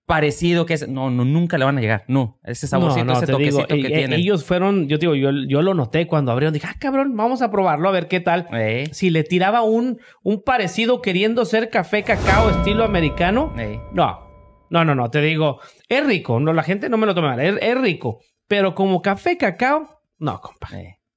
parecido, 0.07 0.67
que 0.67 0.75
es... 0.75 0.89
No, 0.89 1.11
no, 1.11 1.25
nunca 1.25 1.57
le 1.59 1.65
van 1.65 1.79
a 1.79 1.81
llegar. 1.81 2.05
No, 2.09 2.39
ese 2.45 2.67
saborcito, 2.67 3.13
ese 3.13 3.27
toquecito 3.27 3.67
digo, 3.67 3.67
que 3.69 3.75
e- 3.75 3.95
e- 3.95 3.99
tienen. 3.99 4.21
Ellos 4.21 4.45
fueron, 4.45 4.89
yo 4.89 4.99
digo, 4.99 5.15
yo, 5.15 5.31
yo 5.49 5.63
lo 5.63 5.75
noté 5.75 6.07
cuando 6.07 6.33
abrieron. 6.33 6.53
Dije, 6.53 6.67
ah, 6.71 6.77
cabrón, 6.79 7.17
vamos 7.17 7.43
a 7.43 7.51
probarlo 7.51 7.89
a 7.89 7.93
ver 7.93 8.09
qué 8.09 8.21
tal. 8.21 8.49
Si 8.93 9.11
le 9.11 9.25
tiraba 9.25 9.63
un, 9.63 9.99
un 10.23 10.43
parecido 10.43 11.01
queriendo 11.01 11.45
ser 11.45 11.71
café 11.71 12.03
cacao 12.03 12.51
estilo 12.51 12.85
americano, 12.85 13.53
no. 13.93 14.25
No, 14.71 14.85
no, 14.85 14.95
no, 14.95 15.09
te 15.11 15.21
digo, 15.21 15.61
es 15.89 16.05
rico. 16.05 16.41
No, 16.41 16.53
la 16.53 16.63
gente 16.65 16.89
no 16.89 16.97
me 16.97 17.07
lo 17.07 17.15
toma 17.15 17.29
mal, 17.37 17.41
es, 17.41 17.57
es 17.61 17.81
rico. 17.81 18.19
Pero 18.49 18.75
como 18.75 19.03
café 19.03 19.37
cacao, 19.37 20.01
no, 20.19 20.41
compa. 20.41 20.69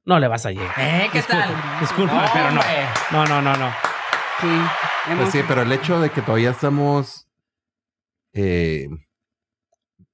No 0.05 0.19
le 0.19 0.27
vas 0.27 0.45
a 0.45 0.51
llegar. 0.51 0.71
Eh, 0.77 1.07
¿qué 1.11 1.21
tal? 1.23 1.49
Disculpa, 1.81 2.29
pero 2.33 2.51
no. 2.51 2.61
No, 3.11 3.25
no, 3.25 3.41
no, 3.41 3.57
no. 3.57 3.69
sí, 4.39 4.47
Pues 5.17 5.31
sí, 5.31 5.39
pero 5.47 5.63
el 5.63 5.71
hecho 5.71 5.99
de 5.99 6.09
que 6.11 6.21
todavía 6.21 6.51
estamos 6.51 7.26
eh, 8.34 8.88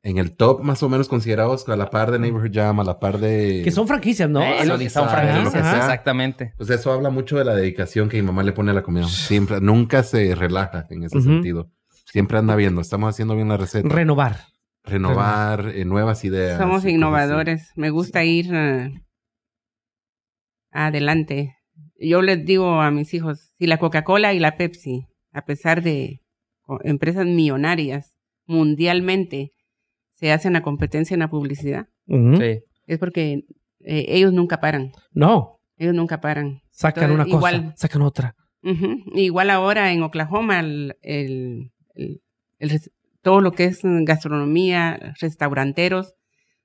en 0.03 0.17
el 0.17 0.35
top 0.35 0.61
más 0.61 0.83
o 0.83 0.89
menos 0.89 1.07
considerados 1.07 1.67
a 1.69 1.75
la 1.77 1.89
par 1.89 2.11
de 2.11 2.19
Neighborhood 2.19 2.51
Jam, 2.53 2.79
a 2.79 2.83
la 2.83 2.99
par 2.99 3.19
de... 3.19 3.61
Que 3.63 3.71
son 3.71 3.87
franquicias, 3.87 4.29
¿no? 4.29 4.41
Eh, 4.41 4.89
son 4.89 5.09
franquicias, 5.09 5.51
sea. 5.53 5.77
exactamente. 5.77 6.53
Pues 6.57 6.69
eso 6.69 6.91
habla 6.91 7.09
mucho 7.09 7.37
de 7.37 7.45
la 7.45 7.55
dedicación 7.55 8.09
que 8.09 8.17
mi 8.17 8.23
mamá 8.23 8.43
le 8.43 8.51
pone 8.51 8.71
a 8.71 8.73
la 8.73 8.83
comida. 8.83 9.07
Siempre, 9.07 9.61
nunca 9.61 10.03
se 10.03 10.35
relaja 10.35 10.85
en 10.89 11.03
ese 11.03 11.21
sentido. 11.21 11.71
Siempre 12.05 12.37
anda 12.37 12.55
viendo, 12.55 12.81
estamos 12.81 13.09
haciendo 13.09 13.35
bien 13.35 13.47
la 13.47 13.57
receta. 13.57 13.87
Renovar. 13.87 14.41
Renovar 14.83 15.69
eh, 15.73 15.85
nuevas 15.85 16.25
ideas. 16.25 16.59
somos 16.59 16.85
innovadores. 16.85 17.71
Me 17.75 17.89
gusta 17.89 18.25
ir 18.25 18.51
adelante. 20.71 21.55
Yo 21.97 22.21
les 22.21 22.43
digo 22.45 22.81
a 22.81 22.91
mis 22.91 23.13
hijos, 23.13 23.53
si 23.57 23.67
la 23.67 23.77
Coca-Cola 23.77 24.33
y 24.33 24.39
la 24.39 24.57
Pepsi, 24.57 25.07
a 25.31 25.45
pesar 25.45 25.81
de 25.81 26.22
empresas 26.83 27.25
millonarias 27.25 28.13
mundialmente, 28.45 29.51
se 30.13 30.31
hacen 30.31 30.53
la 30.53 30.61
competencia 30.61 31.13
en 31.15 31.19
la 31.21 31.29
publicidad. 31.29 31.87
Sí. 32.07 32.59
es 32.85 32.99
porque 32.99 33.43
eh, 33.85 34.05
ellos 34.09 34.33
nunca 34.33 34.59
paran. 34.59 34.91
No. 35.13 35.59
Ellos 35.77 35.93
nunca 35.95 36.19
paran. 36.21 36.61
Sacan 36.71 37.05
Entonces, 37.11 37.15
una 37.15 37.37
cosa, 37.37 37.55
igual- 37.55 37.73
sacan 37.77 38.01
otra. 38.01 38.35
Igual 39.15 39.49
ahora 39.49 39.91
en 39.91 40.03
Oklahoma, 40.03 40.59
el, 40.61 40.95
el- 41.01 41.71
el- 41.95 42.21
el 42.59 42.69
res- 42.69 42.91
todo 43.21 43.41
lo 43.41 43.51
que 43.51 43.65
es 43.65 43.79
gastronomía, 43.83 45.13
restauranteros, 45.19 46.13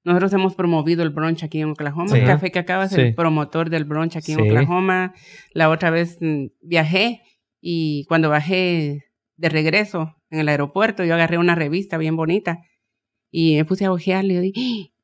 nosotros 0.05 0.33
hemos 0.33 0.55
promovido 0.55 1.03
el 1.03 1.11
brunch 1.11 1.43
aquí 1.45 1.61
en 1.61 1.71
Oklahoma. 1.71 2.09
Sí. 2.09 2.21
Café 2.23 2.51
Cacao 2.51 2.83
es 2.83 2.93
Sí. 2.93 3.01
el 3.01 3.15
promotor 3.15 3.69
del 3.71 3.85
brunch 3.85 4.17
aquí 4.17 4.33
en 4.33 4.39
Sí. 4.41 4.49
Oklahoma. 4.49 5.13
La 5.53 5.69
otra 5.71 5.91
vez 5.91 6.19
mm, 6.21 6.47
viajé 6.63 7.21
y 7.61 8.05
cuando 8.07 8.29
bajé 8.31 9.05
de 9.39 9.49
regreso 9.49 10.15
en 10.31 10.41
el 10.41 10.49
aeropuerto, 10.49 11.05
yo 11.05 11.15
agarré 11.15 11.39
una 11.39 11.55
revista 11.55 11.97
bien 11.97 12.17
bonita 12.17 12.59
y 13.31 13.57
me 13.57 13.65
puse 13.65 13.87
a 13.87 13.93
ojearle 13.93 14.35
y 14.35 14.37
yo 14.37 14.43
dije, 14.43 14.61
"¡Ah! 14.61 14.99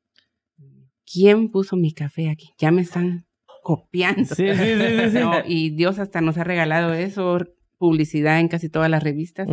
¿quién 1.10 1.50
puso 1.50 1.76
mi 1.76 1.92
café 1.92 2.28
aquí? 2.28 2.50
Ya 2.58 2.70
me 2.70 2.82
están 2.82 3.24
copiando. 3.62 4.34
Sí, 4.34 4.46
sí, 4.48 4.54
sí, 4.54 4.74
sí, 4.78 5.10
sí. 5.10 5.18
No, 5.20 5.32
y 5.46 5.70
Dios 5.70 5.98
hasta 5.98 6.20
nos 6.20 6.36
ha 6.38 6.44
regalado 6.44 6.92
eso, 6.92 7.38
publicidad 7.78 8.40
en 8.40 8.48
casi 8.48 8.68
todas 8.68 8.90
las 8.90 9.02
revistas. 9.02 9.48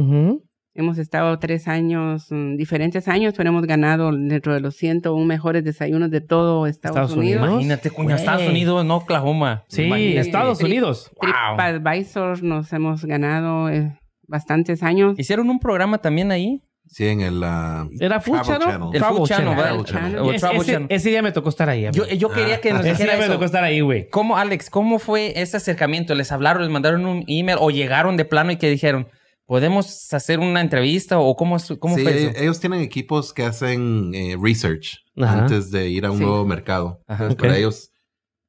Hemos 0.74 0.98
estado 0.98 1.38
tres 1.38 1.68
años, 1.68 2.28
mm, 2.30 2.56
diferentes 2.56 3.10
años, 3.10 3.34
pero 3.36 3.50
hemos 3.50 3.66
ganado 3.68 4.10
dentro 4.14 4.54
de 4.54 4.62
los 4.62 4.76
101 4.78 5.26
mejores 5.26 5.66
desayunos 5.66 6.10
de 6.12 6.22
todo 6.22 6.66
Estados, 6.66 6.96
Estados 6.96 7.12
Unidos. 7.18 7.42
Unidos. 7.42 7.54
Imagínate, 7.56 7.90
cuña. 7.90 8.16
Estados 8.16 8.48
Unidos, 8.48 8.86
no 8.86 8.96
Oklahoma. 8.98 9.66
Sí, 9.68 9.84
Imagínate. 9.84 10.20
Estados 10.22 10.64
Unidos. 10.64 11.12
Wow. 11.22 11.58
TripAdvisor 11.58 12.42
nos 12.42 12.72
hemos 12.72 13.04
ganado 13.04 13.70
eh, 13.70 14.00
bastantes 14.32 14.82
años. 14.82 15.14
¿Hicieron 15.20 15.50
un 15.50 15.60
programa 15.60 16.00
también 16.00 16.32
ahí? 16.32 16.64
Sí, 16.88 17.06
en 17.08 17.22
el... 17.22 17.42
ah, 17.44 17.88
¿Era 18.00 18.20
Food 18.20 18.42
Channel? 18.42 18.80
El 18.94 19.04
Food 19.04 19.28
Channel, 19.28 20.86
ese, 20.90 21.10
día 21.10 21.22
me 21.22 21.32
tocó 21.32 21.50
estar 21.50 21.70
ahí. 21.70 21.88
Yo, 21.94 22.06
yo 22.08 22.30
quería 22.30 22.60
que 22.60 22.74
nos 22.74 22.86
ese 22.86 23.04
día 23.04 23.14
me 23.18 23.24
eso. 23.26 23.34
tocó 23.34 23.46
estar 23.46 23.64
ahí, 23.64 23.80
güey. 23.82 24.10
¿Cómo, 24.10 24.36
Alex, 24.38 24.70
cómo 24.70 25.00
fue 25.00 25.40
ese 25.40 25.58
acercamiento? 25.58 26.16
¿Les 26.16 26.32
hablaron, 26.32 26.64
les 26.64 26.72
mandaron 26.72 27.06
un 27.06 27.24
email 27.28 27.58
o 27.62 27.70
llegaron 27.70 28.18
de 28.18 28.26
plano 28.26 28.52
y 28.52 28.58
que 28.58 28.70
dijeron, 28.70 29.08
¿podemos 29.46 30.12
hacer 30.14 30.40
una 30.40 30.60
entrevista 30.60 31.20
o 31.20 31.36
cómo, 31.36 31.58
cómo 31.80 31.96
sí, 31.96 32.04
fue 32.04 32.18
eso? 32.18 32.30
eh, 32.32 32.34
ellos 32.44 32.60
tienen 32.60 32.82
equipos 32.82 33.32
que 33.34 33.44
hacen 33.44 34.12
eh, 34.14 34.36
research 34.42 34.98
Ajá. 35.18 35.44
antes 35.44 35.72
de 35.72 35.88
ir 35.90 36.06
a 36.06 36.12
un 36.12 36.18
Sí. 36.18 36.24
nuevo 36.24 36.46
mercado. 36.46 37.00
Ajá. 37.08 37.24
Entonces. 37.26 37.48
Para 37.48 37.58
ellos 37.58 37.92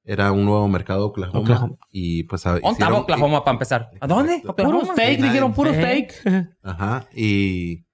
era 0.04 0.32
un 0.32 0.44
nuevo 0.44 0.66
mercado 0.68 1.06
Oklahoma. 1.06 1.38
Oklahoma. 1.40 1.76
Y 1.90 2.24
pues... 2.24 2.44
a- 2.46 2.52
¿Dónde 2.54 2.68
estaba 2.70 2.98
Oklahoma 2.98 3.44
para 3.44 3.54
empezar? 3.54 3.90
¿A 4.00 4.06
dónde? 4.06 4.42
¿Oklahoma? 4.46 4.80
Puro 4.80 4.92
steak, 4.92 5.16
Sí, 5.16 5.22
dijeron 5.22 5.52
puro 5.54 5.72
steak. 5.72 6.14
Ajá. 6.62 7.06
Y 7.14 7.84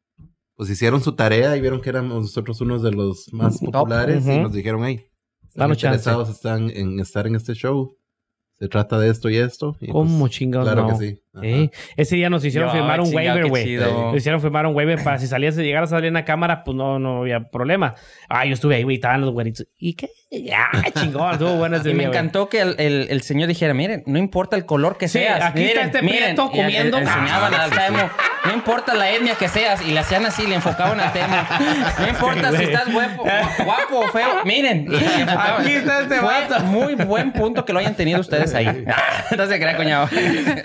pues 0.54 0.70
hicieron 0.70 1.00
su 1.02 1.12
tarea 1.14 1.56
y 1.56 1.60
vieron 1.60 1.80
que 1.80 1.90
éramos 1.90 2.22
nosotros 2.22 2.60
unos 2.60 2.82
de 2.82 2.90
los 2.92 3.32
más 3.32 3.60
Top. 3.60 3.70
populares 3.72 4.26
y 4.26 4.38
nos 4.40 4.52
dijeron, 4.52 4.84
hey, 4.84 5.04
están 5.46 5.68
chance. 5.70 5.86
interesados 5.86 6.28
están 6.30 6.70
en 6.70 6.98
estar 6.98 7.26
en 7.26 7.36
este 7.36 7.54
show. 7.54 7.94
Se 8.58 8.66
trata 8.68 8.98
de 8.98 9.08
esto 9.10 9.30
y 9.30 9.36
esto. 9.36 9.76
Y, 9.80 9.92
¿Cómo 9.92 10.18
pues, 10.20 10.32
chingados 10.32 10.66
Claro 10.66 10.88
no? 10.88 10.98
que 10.98 11.06
sí. 11.06 11.20
Sí. 11.42 11.70
Ese 11.96 12.16
día 12.16 12.30
nos 12.30 12.44
hicieron 12.44 12.68
Yo, 12.70 12.74
firmar 12.74 13.00
un 13.00 13.06
chingado, 13.06 13.28
waiver, 13.36 13.46
güey. 13.48 13.76
Nos 13.76 14.16
hicieron 14.16 14.40
firmar 14.40 14.66
un 14.66 14.74
waiver 14.74 15.02
para 15.02 15.18
si 15.18 15.26
salías, 15.26 15.54
si 15.54 15.62
llegaras 15.62 15.92
a 15.92 15.96
salir 15.96 16.08
en 16.08 16.14
la 16.14 16.24
cámara, 16.24 16.64
pues 16.64 16.76
no, 16.76 16.98
no 16.98 17.20
había 17.22 17.40
problema. 17.50 17.94
Ah, 18.28 18.44
yo 18.46 18.54
estuve 18.54 18.76
ahí, 18.76 18.82
güey, 18.82 18.96
estaban 18.96 19.20
los 19.20 19.30
güeritos. 19.30 19.66
¿Y 19.78 19.94
qué? 19.94 20.08
Ya, 20.30 20.68
chingón, 21.00 21.32
estuvo 21.32 21.54
bueno 21.56 21.76
ese 21.76 21.90
Y 21.90 21.94
me 21.94 22.00
día, 22.00 22.08
encantó 22.08 22.48
que 22.48 22.60
el, 22.60 22.74
el- 22.78 23.06
el 23.10 23.22
señor 23.22 23.48
dijera, 23.48 23.72
miren, 23.74 24.02
no 24.06 24.18
importa 24.18 24.56
el 24.56 24.66
color 24.66 24.98
que 24.98 25.08
Sí, 25.08 25.18
seas. 25.20 25.42
aquí 25.42 25.62
está 25.64 25.80
miren, 25.80 25.86
este 25.86 26.02
miren", 26.02 26.32
y 26.32 26.36
comiendo. 26.36 26.98
enseñaban 26.98 27.54
Ah, 27.54 27.64
al 27.64 28.10
no 28.44 28.54
importa 28.54 28.94
la 28.94 29.10
etnia 29.10 29.34
que 29.34 29.48
seas. 29.48 29.80
Y 29.86 29.92
le 29.92 30.00
hacían 30.00 30.24
así, 30.26 30.46
le 30.46 30.54
enfocaban 30.56 31.00
al 31.00 31.12
tema. 31.12 31.46
No 31.98 32.08
importa 32.08 32.52
si 32.52 32.64
estás 32.64 32.92
guapo, 32.92 33.24
guapo 33.64 33.98
o 34.00 34.08
feo. 34.08 34.44
Miren. 34.44 34.86
Aquí 35.28 35.72
está 35.72 36.02
este 36.02 36.16
Fue 36.16 36.28
vato. 36.48 36.60
muy 36.64 36.94
buen 36.94 37.32
punto 37.32 37.64
que 37.64 37.72
lo 37.72 37.78
hayan 37.80 37.94
tenido 37.94 38.20
ustedes 38.20 38.54
ahí. 38.54 38.66
no 39.36 39.46
se 39.46 39.58
crea, 39.58 39.76
cuñado. 39.76 40.08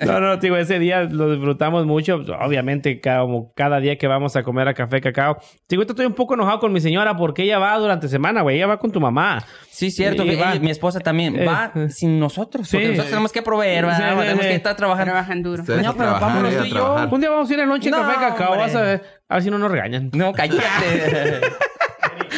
No, 0.06 0.20
no, 0.20 0.38
digo, 0.38 0.58
ese 0.64 0.80
día 0.80 1.04
lo 1.04 1.32
disfrutamos 1.32 1.86
mucho. 1.86 2.16
Obviamente, 2.42 3.00
como 3.00 3.54
cada 3.56 3.80
día 3.80 3.98
que 3.98 4.08
vamos 4.08 4.36
a 4.36 4.44
comer 4.44 4.68
a 4.68 4.74
café 4.74 5.00
cacao. 5.00 5.38
Digo, 5.70 5.82
ahorita 5.82 5.94
estoy 5.94 6.06
un 6.06 6.14
poco 6.14 6.34
enojado 6.34 6.60
con 6.60 6.74
mi 6.74 6.80
señora 6.82 7.16
porque 7.16 7.44
ella 7.44 7.60
va 7.60 7.78
durante 7.78 8.08
semana, 8.08 8.42
güey. 8.42 8.58
Ella 8.58 8.68
va 8.68 8.80
con 8.80 8.92
tu 8.92 9.00
mamá. 9.00 9.44
Sí, 9.70 9.92
cierto. 9.92 10.24
Va. 10.26 10.56
mi 10.56 10.72
esposa 10.72 11.00
también 11.00 11.36
Eh, 11.36 11.46
va 11.46 11.72
eh. 11.76 11.90
sin 11.90 12.20
nosotros. 12.20 12.68
Sí. 12.68 12.78
Porque 12.78 12.88
nosotros 12.90 13.10
tenemos 13.10 13.32
que 13.32 13.42
proveer, 13.42 13.86
¿verdad? 13.86 13.98
Sí, 13.98 14.04
sí, 14.16 14.20
tenemos 14.22 14.44
sí. 14.44 14.50
que 14.50 14.56
estar 14.56 14.76
trabajando. 14.76 15.12
Trabajan 15.12 15.44
duro. 15.44 15.62
Ustedes 15.62 15.84
No, 15.84 15.94
pero 15.94 16.10
trabajar, 16.10 16.30
vámonos 16.30 16.58
tú 16.58 16.66
y 16.66 16.70
yo. 16.72 17.08
Un 17.12 17.20
día 17.22 17.30
vamos 17.30 17.50
a 17.50 17.54
ir 17.54 17.60
al 17.62 17.70
lonche 17.70 17.90
No, 17.92 17.98
café 18.02 18.14
cacao. 18.20 18.48
hombre. 18.54 18.60
Vas 18.66 18.76
a 18.76 18.82
ver. 18.82 19.04
A 19.30 19.34
ver 19.36 19.44
si 19.44 19.50
no 19.52 19.58
nos 19.58 19.72
regañan. 19.72 20.10
No, 20.14 20.34
cállate. 20.34 20.62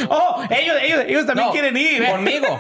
Oh, 0.10 0.44
ellos, 0.50 0.76
ellos, 0.84 1.00
ellos 1.08 1.26
también 1.26 1.48
No, 1.48 1.54
quieren 1.54 1.76
ir. 1.78 2.04
¿eh? 2.04 2.12
Conmigo. 2.12 2.60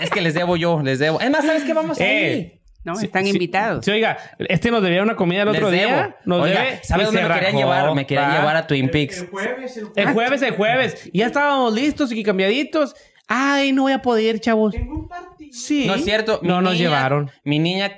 Es 0.00 0.10
que 0.10 0.20
les 0.20 0.34
debo 0.34 0.56
yo, 0.56 0.80
les 0.82 0.98
debo. 1.00 1.20
Es 1.20 1.28
más, 1.30 1.44
¿sabes 1.44 1.64
qué? 1.64 1.74
Vamos 1.74 2.00
a 2.00 2.04
Eh, 2.04 2.36
ir. 2.38 2.57
No, 2.88 2.96
Sí, 2.96 3.04
están 3.06 3.24
sí, 3.24 3.30
invitados. 3.30 3.84
Sí, 3.84 3.90
oiga, 3.90 4.16
este 4.38 4.70
nos 4.70 4.82
debía 4.82 5.02
una 5.02 5.14
comida 5.14 5.42
el 5.42 5.48
otro 5.48 5.70
Les 5.70 5.80
día. 5.80 6.16
Nos 6.24 6.42
Oiga, 6.42 6.62
debe. 6.62 6.80
¿sabes 6.82 7.06
dónde 7.06 7.22
me 7.22 7.34
querían 7.34 7.56
llevar? 7.56 7.94
Me 7.94 8.06
querían 8.06 8.30
va. 8.30 8.38
llevar 8.38 8.56
a 8.56 8.66
Twin 8.66 8.90
Peaks. 8.90 9.18
El 9.20 9.26
jueves, 9.28 9.76
el 9.76 9.88
El 9.94 10.12
jueves, 10.14 10.42
el 10.42 10.50
jueves. 10.52 11.10
Y 11.12 11.18
ya 11.18 11.26
estábamos 11.26 11.74
listos 11.74 12.12
y 12.12 12.22
cambiaditos. 12.22 12.96
Ay, 13.26 13.72
no 13.72 13.82
voy 13.82 13.92
a 13.92 14.00
poder 14.00 14.40
chavos. 14.40 14.72
Tengo 14.72 14.94
un 14.94 15.06
partido. 15.08 15.50
Sí. 15.52 15.86
No 15.86 15.94
es 15.96 16.04
cierto. 16.04 16.40
mi 16.42 16.48
No 16.48 16.62
nos 16.62 16.78
llevaron. 16.78 17.30
Mi 17.44 17.58
niña 17.58 17.92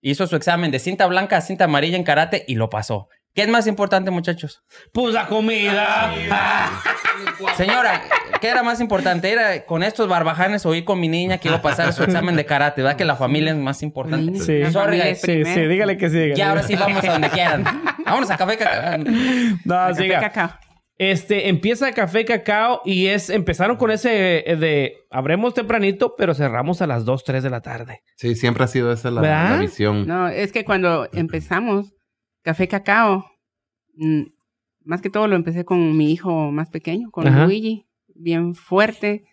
hizo 0.00 0.26
su 0.26 0.34
examen 0.34 0.70
de 0.72 0.80
cinta 0.80 1.06
blanca 1.06 1.36
a 1.36 1.40
cinta 1.40 1.64
amarilla 1.64 1.96
en 1.96 2.02
karate 2.04 2.44
y 2.48 2.56
lo 2.56 2.68
pasó. 2.68 3.08
¿Qué 3.36 3.42
es 3.42 3.48
más 3.48 3.66
importante, 3.66 4.10
muchachos? 4.10 4.62
Pues 4.92 5.12
la 5.12 5.26
comida. 5.26 6.10
Ah, 6.30 6.82
Señora, 7.58 8.00
¿qué 8.40 8.48
era 8.48 8.62
más 8.62 8.80
importante? 8.80 9.30
¿Era 9.30 9.66
con 9.66 9.82
estos 9.82 10.08
barbajanes 10.08 10.64
o 10.64 10.74
ir 10.74 10.86
con 10.86 10.98
mi 10.98 11.06
niña 11.08 11.36
que 11.36 11.48
iba 11.48 11.58
a 11.58 11.62
pasar 11.62 11.92
su 11.92 12.02
examen 12.02 12.34
de 12.34 12.46
karate? 12.46 12.80
¿Verdad 12.80 12.96
que 12.96 13.04
la 13.04 13.14
familia 13.14 13.50
es 13.52 13.58
más 13.58 13.82
importante? 13.82 14.38
Sí. 14.38 14.64
Sorry, 14.72 14.98
guys. 14.98 15.20
Sí, 15.20 15.44
sí, 15.44 15.60
dígale 15.66 15.98
que 15.98 16.08
sí. 16.08 16.18
dígale. 16.18 16.38
Y 16.38 16.40
ahora 16.40 16.62
sí 16.62 16.76
vamos 16.76 17.04
a 17.04 17.12
donde 17.12 17.28
quieran. 17.28 17.62
Vámonos 18.06 18.30
a 18.30 18.38
café. 18.38 18.56
Cacao. 18.56 18.98
No, 19.66 19.74
Café 19.74 20.02
siga. 20.02 20.20
cacao. 20.20 20.50
Este, 20.98 21.50
empieza 21.50 21.92
Café 21.92 22.24
Cacao 22.24 22.80
y 22.86 23.08
es, 23.08 23.28
empezaron 23.28 23.76
con 23.76 23.90
ese 23.90 24.08
de, 24.08 24.94
abremos 25.10 25.52
tempranito, 25.52 26.14
pero 26.16 26.32
cerramos 26.32 26.80
a 26.80 26.86
las 26.86 27.04
2, 27.04 27.22
3 27.22 27.42
de 27.42 27.50
la 27.50 27.60
tarde. 27.60 28.00
Sí, 28.16 28.34
siempre 28.34 28.64
ha 28.64 28.66
sido 28.66 28.90
esa 28.90 29.10
la, 29.10 29.20
la 29.20 29.58
visión. 29.58 30.06
No, 30.06 30.26
es 30.28 30.52
que 30.52 30.64
cuando 30.64 31.06
empezamos 31.12 31.95
Café 32.46 32.68
Cacao, 32.68 33.26
mm, 33.96 34.22
más 34.84 35.00
que 35.02 35.10
todo 35.10 35.26
lo 35.26 35.34
empecé 35.34 35.64
con 35.64 35.96
mi 35.96 36.12
hijo 36.12 36.52
más 36.52 36.70
pequeño, 36.70 37.10
con 37.10 37.26
Ajá. 37.26 37.44
Luigi, 37.44 37.86
bien 38.14 38.54
fuerte, 38.54 39.24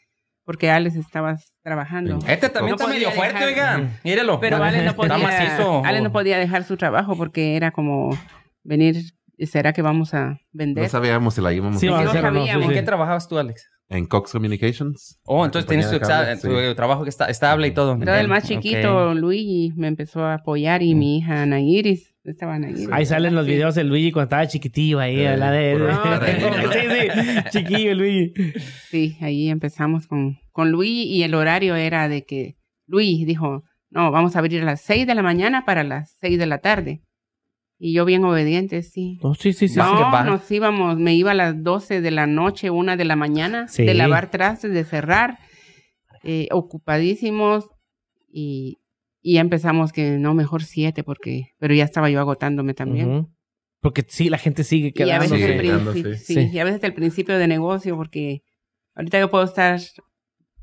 porque 0.45 0.71
Alex 0.71 0.95
estaba 0.95 1.37
trabajando. 1.61 2.17
Este 2.27 2.49
también 2.49 2.71
No 2.75 2.75
está 2.81 2.87
medio 2.87 3.11
fuerte, 3.11 3.45
dejar- 3.45 3.79
oiga. 3.81 3.99
Mírelo. 4.03 4.39
Pero 4.39 4.57
Alex 4.63 4.83
no 4.83 4.95
podía. 4.95 5.83
Alex 5.85 6.01
no 6.03 6.11
podía 6.11 6.39
dejar 6.39 6.63
su 6.63 6.75
trabajo 6.75 7.15
porque 7.15 7.55
era 7.55 7.69
como 7.69 8.17
venir, 8.63 8.95
¿será 9.37 9.73
que 9.73 9.83
vamos 9.83 10.15
a 10.15 10.39
vender? 10.51 10.83
No 10.85 10.89
sabíamos 10.89 11.35
si 11.35 11.41
la 11.41 11.53
íbamos 11.53 11.79
Sí, 11.79 11.87
a 11.89 11.99
hacer 11.99 12.25
o 12.25 12.31
no, 12.31 12.39
sabíamos. 12.39 12.49
sí, 12.49 12.63
¿En 12.63 12.69
sí. 12.69 12.73
qué 12.73 12.81
trabajabas 12.81 13.27
tú, 13.27 13.37
Alex? 13.37 13.69
En 13.89 14.07
Cox 14.07 14.31
Communications. 14.31 15.19
Oh, 15.25 15.45
entonces 15.45 15.67
tienes 15.69 15.91
tu, 15.91 15.99
cable, 15.99 16.35
tu 16.37 16.47
sí. 16.49 16.75
trabajo 16.75 17.03
que 17.03 17.09
está 17.11 17.25
estable 17.29 17.67
y 17.67 17.71
todo. 17.75 17.95
Pero 17.99 18.15
el 18.15 18.27
más 18.27 18.45
chiquito, 18.47 19.13
Luigi, 19.13 19.71
me 19.75 19.87
empezó 19.87 20.23
a 20.23 20.33
apoyar 20.33 20.81
y 20.81 20.95
mi 20.95 21.19
hija 21.19 21.43
Ana 21.43 21.59
Iris, 21.59 22.12
estaba 22.31 22.55
Ana 22.55 22.69
Iris. 22.69 22.87
Ahí 22.91 23.05
salen 23.05 23.35
los 23.35 23.45
videos 23.45 23.75
de 23.75 23.83
Luigi 23.83 24.11
cuando 24.11 24.25
estaba 24.27 24.47
chiquitillo 24.47 24.99
ahí, 24.99 25.17
Sí, 25.17 25.23
la 25.23 25.51
de... 25.51 25.77
carrera. 26.03 26.71
sí, 26.71 27.21
sí, 27.21 27.49
chiquillo 27.59 27.95
Luigi. 27.95 28.33
Sí, 28.89 29.17
ahí 29.21 29.49
empezamos 29.49 30.07
con, 30.07 30.37
con 30.51 30.71
Luis 30.71 31.05
y 31.05 31.23
el 31.23 31.33
horario 31.35 31.75
era 31.75 32.07
de 32.07 32.23
que 32.25 32.55
Luis 32.87 33.25
dijo, 33.25 33.63
no, 33.89 34.11
vamos 34.11 34.35
a 34.35 34.39
abrir 34.39 34.61
a 34.61 34.65
las 34.65 34.81
6 34.81 35.05
de 35.07 35.15
la 35.15 35.21
mañana 35.21 35.65
para 35.65 35.83
las 35.83 36.15
6 36.19 36.37
de 36.39 36.45
la 36.45 36.59
tarde. 36.59 37.01
Y 37.79 37.91
yo 37.93 38.05
bien 38.05 38.23
obediente, 38.23 38.81
sí. 38.81 39.19
No, 39.21 39.33
sí, 39.35 39.51
sí, 39.51 39.67
sí. 39.67 39.77
No, 39.77 40.23
nos 40.23 40.49
íbamos, 40.49 40.97
me 40.97 41.15
iba 41.15 41.31
a 41.31 41.35
las 41.35 41.61
12 41.63 41.99
de 41.99 42.11
la 42.11 42.27
noche, 42.27 42.69
1 42.69 42.95
de 42.95 43.03
la 43.05 43.15
mañana, 43.17 43.67
Sí. 43.67 43.83
de 43.83 43.93
lavar 43.93 44.31
trastes, 44.31 44.71
de 44.71 44.85
cerrar, 44.85 45.37
eh, 46.23 46.47
ocupadísimos 46.51 47.65
y, 48.31 48.77
y 49.23 49.35
ya 49.35 49.41
empezamos 49.41 49.93
que 49.93 50.17
no, 50.19 50.33
mejor 50.33 50.63
7 50.63 51.03
porque, 51.03 51.53
pero 51.57 51.73
ya 51.73 51.85
estaba 51.85 52.09
yo 52.09 52.19
agotándome 52.19 52.73
también. 52.73 53.29
Porque 53.79 54.05
sí, 54.07 54.29
la 54.29 54.37
gente 54.37 54.65
sigue 54.65 54.93
Y 54.93 55.09
a 55.09 55.19
veces, 55.19 55.39
quedándose. 55.39 56.01
Sí, 56.01 56.07
el 56.07 56.17
sí. 56.17 56.33
sí, 56.35 56.49
y 56.51 56.59
a 56.59 56.65
veces 56.65 56.83
el 56.83 56.93
principio 56.93 57.37
de 57.37 57.47
negocio, 57.47 57.95
porque 57.95 58.43
ahorita 58.95 59.19
yo 59.19 59.31
puedo 59.31 59.45
estar, 59.45 59.79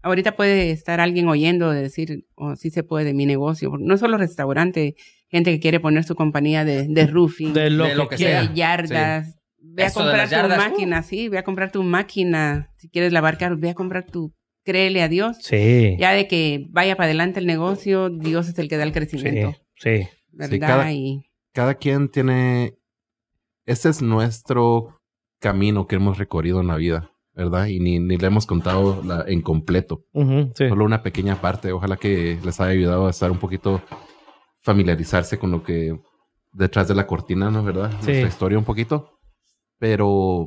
ahorita 0.03 0.37
puede 0.37 0.71
estar 0.73 1.01
alguien 1.01 1.29
oyendo 1.29 1.71
de 1.71 1.83
decir, 1.83 2.27
oh, 2.35 2.55
sí 2.55 2.71
se 2.71 2.83
puede 2.83 3.15
mi 3.15 3.25
negocio. 3.25 3.73
No 3.79 3.97
solo 3.97 4.19
restaurante, 4.19 4.95
gente 5.29 5.53
que 5.53 5.61
quiere 5.61 5.81
poner 5.81 6.05
su 6.05 6.15
compañía 6.15 6.65
de, 6.67 6.87
de 6.87 7.07
roofing, 7.07 7.55
De 7.55 7.71
lo, 7.71 7.85
De 7.85 7.91
que, 7.91 7.97
lo 7.97 8.09
que 8.09 8.17
de 8.17 8.51
yardas. 8.55 9.37
Ve 9.63 9.85
a 9.85 9.87
Eso 9.87 10.01
de 10.01 10.07
comprar 10.07 10.29
tu 10.29 10.35
yardas, 10.35 10.59
uh. 10.59 10.71
máquina, 10.71 11.03
sí, 11.03 11.29
ve 11.29 11.39
a 11.39 11.45
comprar 11.45 11.73
tu 11.73 11.83
máquina. 11.83 12.71
Si 12.77 12.91
quieres 12.91 13.13
lavar 13.13 13.39
carros, 13.39 13.59
ve 13.59 13.71
a 13.71 13.75
comprar 13.75 14.05
tu, 14.05 14.35
créele 14.71 15.03
a 15.03 15.09
Dios. 15.09 15.37
Sí. 15.41 15.97
Ya 15.99 16.13
de 16.13 16.27
que 16.29 16.67
vaya 16.71 16.97
para 16.97 17.07
adelante 17.07 17.41
el 17.41 17.47
negocio, 17.47 18.09
Dios 18.11 18.49
es 18.49 18.59
el 18.59 18.69
que 18.69 18.77
da 18.77 18.85
el 18.85 18.93
crecimiento. 18.93 19.57
Sí, 19.75 19.99
sí. 19.99 20.09
¿Verdad? 20.33 20.59
cada- 20.61 20.93
Y 20.93 21.25
Cada 21.53 21.75
quien 21.75 22.09
tiene... 22.09 22.77
Este 23.67 23.89
es 23.89 24.01
nuestro 24.03 25.01
camino 25.41 25.87
que 25.87 25.97
hemos 25.97 26.19
recorrido 26.19 26.61
en 26.61 26.69
la 26.69 26.77
vida, 26.77 27.11
¿verdad? 27.35 27.67
Y 27.67 27.81
ni, 27.81 27.99
ni 27.99 28.17
le 28.17 28.27
hemos 28.29 28.47
contado 28.47 29.03
la- 29.05 29.25
en 29.27 29.43
completo. 29.43 30.05
Sí. 30.15 30.69
Solo 30.69 30.85
una 30.85 31.03
pequeña 31.03 31.41
parte. 31.41 31.73
Ojalá 31.73 31.97
que 31.97 32.39
les 32.45 32.61
haya 32.61 32.71
ayudado 32.73 33.07
a 33.07 33.11
estar 33.11 33.31
un 33.31 33.39
poquito 33.39 33.83
familiarizarse 34.61 35.39
con 35.39 35.51
lo 35.51 35.63
que 35.63 35.99
detrás 36.53 36.89
de 36.89 36.95
la 36.95 37.07
cortina, 37.07 37.51
¿no? 37.51 37.63
¿Verdad? 37.65 37.91
Sí. 38.01 38.07
Nuestra 38.09 38.29
historia 38.29 38.59
un 38.59 38.65
poquito. 38.65 39.19
Pero 39.79 40.47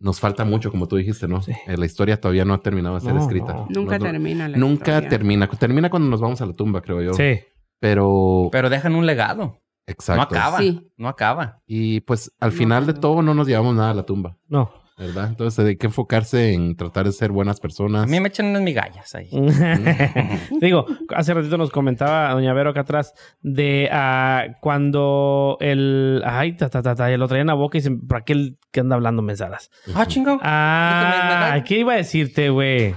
nos 0.00 0.20
falta 0.20 0.44
mucho, 0.44 0.70
como 0.70 0.86
tú 0.86 0.96
dijiste, 0.96 1.26
¿no? 1.28 1.42
Sí. 1.42 1.52
Eh, 1.66 1.76
La 1.76 1.86
historia 1.86 2.20
todavía 2.20 2.44
no 2.44 2.54
ha 2.54 2.60
terminado 2.62 2.94
de 2.96 3.00
ser 3.00 3.14
No, 3.14 3.20
escrita. 3.20 3.52
no. 3.52 3.66
nunca 3.70 3.98
No, 3.98 4.04
termina 4.06 4.48
la 4.48 4.56
Nunca 4.56 4.92
historia. 4.92 5.08
termina. 5.08 5.48
Termina 5.48 5.90
cuando 5.90 6.08
nos 6.08 6.20
vamos 6.20 6.40
a 6.40 6.46
la 6.46 6.52
tumba, 6.52 6.80
creo 6.82 7.02
yo. 7.02 7.14
Sí. 7.14 7.40
Pero, 7.80 8.48
Pero 8.52 8.70
dejan 8.70 8.94
un 8.94 9.06
legado. 9.06 9.58
exacto. 9.86 10.16
No 10.34 10.40
acaba. 10.40 10.58
Sí. 10.58 10.90
No 10.96 11.08
acaba. 11.08 11.60
Y 11.66 12.00
pues 12.00 12.32
al 12.40 12.50
No, 12.50 12.56
final 12.56 12.86
de 12.86 12.94
todo 12.94 13.22
no 13.22 13.34
nos 13.34 13.46
llevamos 13.48 13.74
nada 13.74 13.90
a 13.90 13.94
la 13.94 14.02
tumba, 14.04 14.36
No. 14.48 14.70
¿verdad? 14.98 15.28
Entonces 15.28 15.64
hay 15.64 15.76
que 15.76 15.86
enfocarse 15.86 16.52
en 16.54 16.74
tratar 16.74 17.06
de 17.06 17.12
ser 17.12 17.30
buenas 17.30 17.60
personas. 17.60 18.02
A 18.02 18.06
mí 18.06 18.18
me 18.18 18.28
echan 18.28 18.46
unas 18.46 18.62
migallas 18.62 19.14
ahí. 19.14 19.30
Digo, 20.60 20.86
hace 21.14 21.34
ratito 21.34 21.56
nos 21.56 21.70
comentaba 21.70 22.32
Doña 22.32 22.52
Vero 22.52 22.70
acá 22.70 22.80
atrás 22.80 23.14
de 23.40 23.88
ah, 23.92 24.46
cuando 24.60 25.56
el. 25.60 26.20
Ay, 26.26 26.56
ta, 26.56 26.68
ta, 26.68 26.82
ta, 26.82 26.96
ta, 26.96 27.08
lo 27.16 27.28
traían 27.28 27.48
a 27.48 27.54
boca 27.54 27.78
y 27.78 27.80
se, 27.80 27.92
por 27.92 28.16
aquel 28.18 28.58
que 28.70 28.80
anda 28.80 28.94
hablando 28.96 29.22
mensadas. 29.22 29.70
Ah, 29.94 30.06
chingado. 30.06 30.38
Ah, 30.42 31.62
¿qué 31.66 31.78
iba 31.78 31.94
a 31.94 31.96
decirte, 31.96 32.50
güey? 32.50 32.94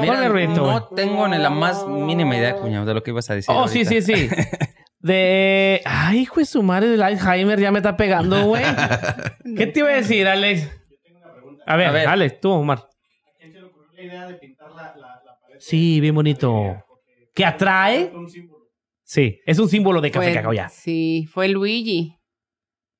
Mira, 0.00 0.28
ruido, 0.28 0.54
no 0.66 0.84
tengo 0.88 1.28
ni 1.28 1.38
la 1.38 1.50
más 1.50 1.86
mínima 1.86 2.36
idea, 2.36 2.54
cuñado, 2.56 2.86
de 2.86 2.94
lo 2.94 3.02
que 3.02 3.10
ibas 3.10 3.28
a 3.30 3.34
decir. 3.34 3.54
Oh, 3.54 3.68
sí, 3.68 3.84
ahorita. 3.84 4.02
sí, 4.06 4.28
sí. 4.28 4.28
De. 5.00 5.80
Ay, 5.84 6.20
hijo 6.20 6.40
de 6.40 6.46
su 6.46 6.60
madre 6.62 6.88
del 6.88 7.02
Alzheimer 7.02 7.60
ya 7.60 7.70
me 7.70 7.78
está 7.78 7.96
pegando, 7.96 8.46
güey. 8.46 8.64
¿Qué 9.56 9.66
te 9.68 9.78
iba 9.80 9.90
a 9.90 9.94
decir, 9.94 10.26
Alex? 10.26 10.68
A 11.66 11.76
ver, 11.76 11.86
A 11.86 11.90
ver. 11.92 12.08
Alex, 12.08 12.40
tú, 12.40 12.50
Omar. 12.50 12.78
¿A 12.78 12.88
quién 13.38 13.52
se 13.52 13.58
le 13.60 13.64
ocurrió 13.66 13.92
la 13.94 14.02
idea 14.02 14.26
de 14.26 14.34
pintar 14.34 14.70
la, 14.72 14.82
la, 14.96 15.22
la 15.24 15.38
pared? 15.40 15.56
Sí, 15.60 16.00
bien 16.00 16.16
bonito. 16.16 16.82
¿Que 17.32 17.44
atrae? 17.44 18.06
Es 18.06 18.12
un 18.14 18.28
símbolo. 18.28 18.64
Sí, 19.04 19.40
es 19.46 19.58
un 19.60 19.68
símbolo 19.68 20.00
de 20.00 20.10
café 20.10 20.26
Fue- 20.26 20.34
cacao 20.34 20.52
ya. 20.52 20.68
Sí, 20.68 21.26
fue 21.32 21.46
Luigi. 21.48 22.17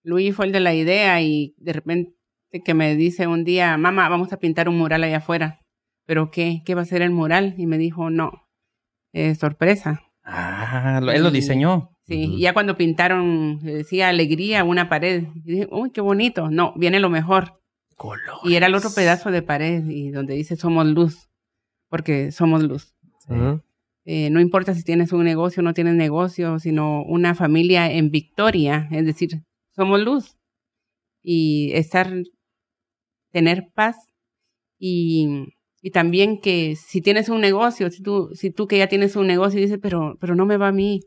Luigi 0.03 0.33
fue 0.33 0.47
el 0.47 0.53
de 0.53 0.61
la 0.61 0.75
idea 0.75 1.21
y 1.23 1.55
de 1.59 1.73
repente 1.73 2.15
que 2.65 2.75
me 2.75 2.97
dice 2.97 3.27
un 3.27 3.45
día, 3.45 3.77
mamá, 3.77 4.09
vamos 4.09 4.33
a 4.33 4.39
pintar 4.39 4.69
un 4.69 4.79
mural 4.79 5.05
allá 5.05 5.19
afuera. 5.19 5.61
¿Pero 6.07 6.31
qué? 6.31 6.63
¿Qué 6.65 6.75
va 6.75 6.83
a 6.83 6.87
ser 6.87 7.03
el 7.03 7.11
mural? 7.11 7.55
Y 7.59 7.67
me 7.67 7.77
dijo, 7.77 8.09
no, 8.09 8.49
es 9.13 9.39
sorpresa. 9.39 10.01
Ah, 10.25 11.01
él 11.03 11.23
lo 11.23 11.31
diseñó. 11.31 11.91
Sí, 12.07 12.37
y 12.37 12.41
ya 12.41 12.55
cuando 12.55 12.79
pintaron, 12.79 13.61
eh, 13.63 13.75
decía 13.75 14.09
alegría, 14.09 14.65
una 14.65 14.89
pared. 14.89 15.25
Y 15.45 15.53
dije, 15.53 15.69
uy, 15.71 15.91
qué 15.91 16.01
bonito. 16.01 16.51
No, 16.51 16.73
viene 16.77 17.01
lo 17.01 17.11
mejor. 17.11 17.61
Color. 17.97 18.39
Y 18.45 18.55
era 18.55 18.69
el 18.69 18.75
otro 18.75 18.91
pedazo 18.95 19.31
de 19.31 19.43
pared 19.43 19.85
y 19.87 20.11
donde 20.11 20.35
dice 20.35 20.57
somos 20.57 20.87
luz, 20.87 21.29
porque 21.91 22.33
somos 22.33 22.63
luz. 22.63 22.95
Eh, 24.07 24.31
no 24.31 24.41
importa 24.41 24.73
si 24.75 24.83
tienes 24.85 25.13
un 25.13 25.25
negocio 25.25 25.61
o 25.61 25.65
no 25.65 25.75
tienes 25.75 25.95
negocio, 25.95 26.59
sino 26.59 27.03
una 27.03 27.35
familia 27.35 27.93
en 27.93 28.11
victoria, 28.11 28.89
es 28.91 29.05
decir, 29.05 29.43
somos 29.79 30.01
luz. 30.01 30.37
Y 31.23 31.73
estar, 31.75 32.13
tener 33.33 33.71
paz 33.75 33.97
y, 34.79 35.55
y 35.83 35.91
también 35.91 36.41
que 36.41 36.77
si 36.77 37.01
tienes 37.01 37.29
un 37.29 37.41
negocio, 37.41 37.91
si 37.91 38.03
tú, 38.03 38.31
si 38.35 38.51
tú 38.51 38.67
que 38.67 38.79
ya 38.79 38.89
tienes 38.89 39.17
un 39.17 39.27
negocio 39.27 39.61
dices, 39.61 39.79
pero, 39.81 40.19
pero 40.21 40.35
no 40.35 40.47
me 40.47 40.57
va 40.59 40.69
a 40.69 40.73
mí 40.73 41.01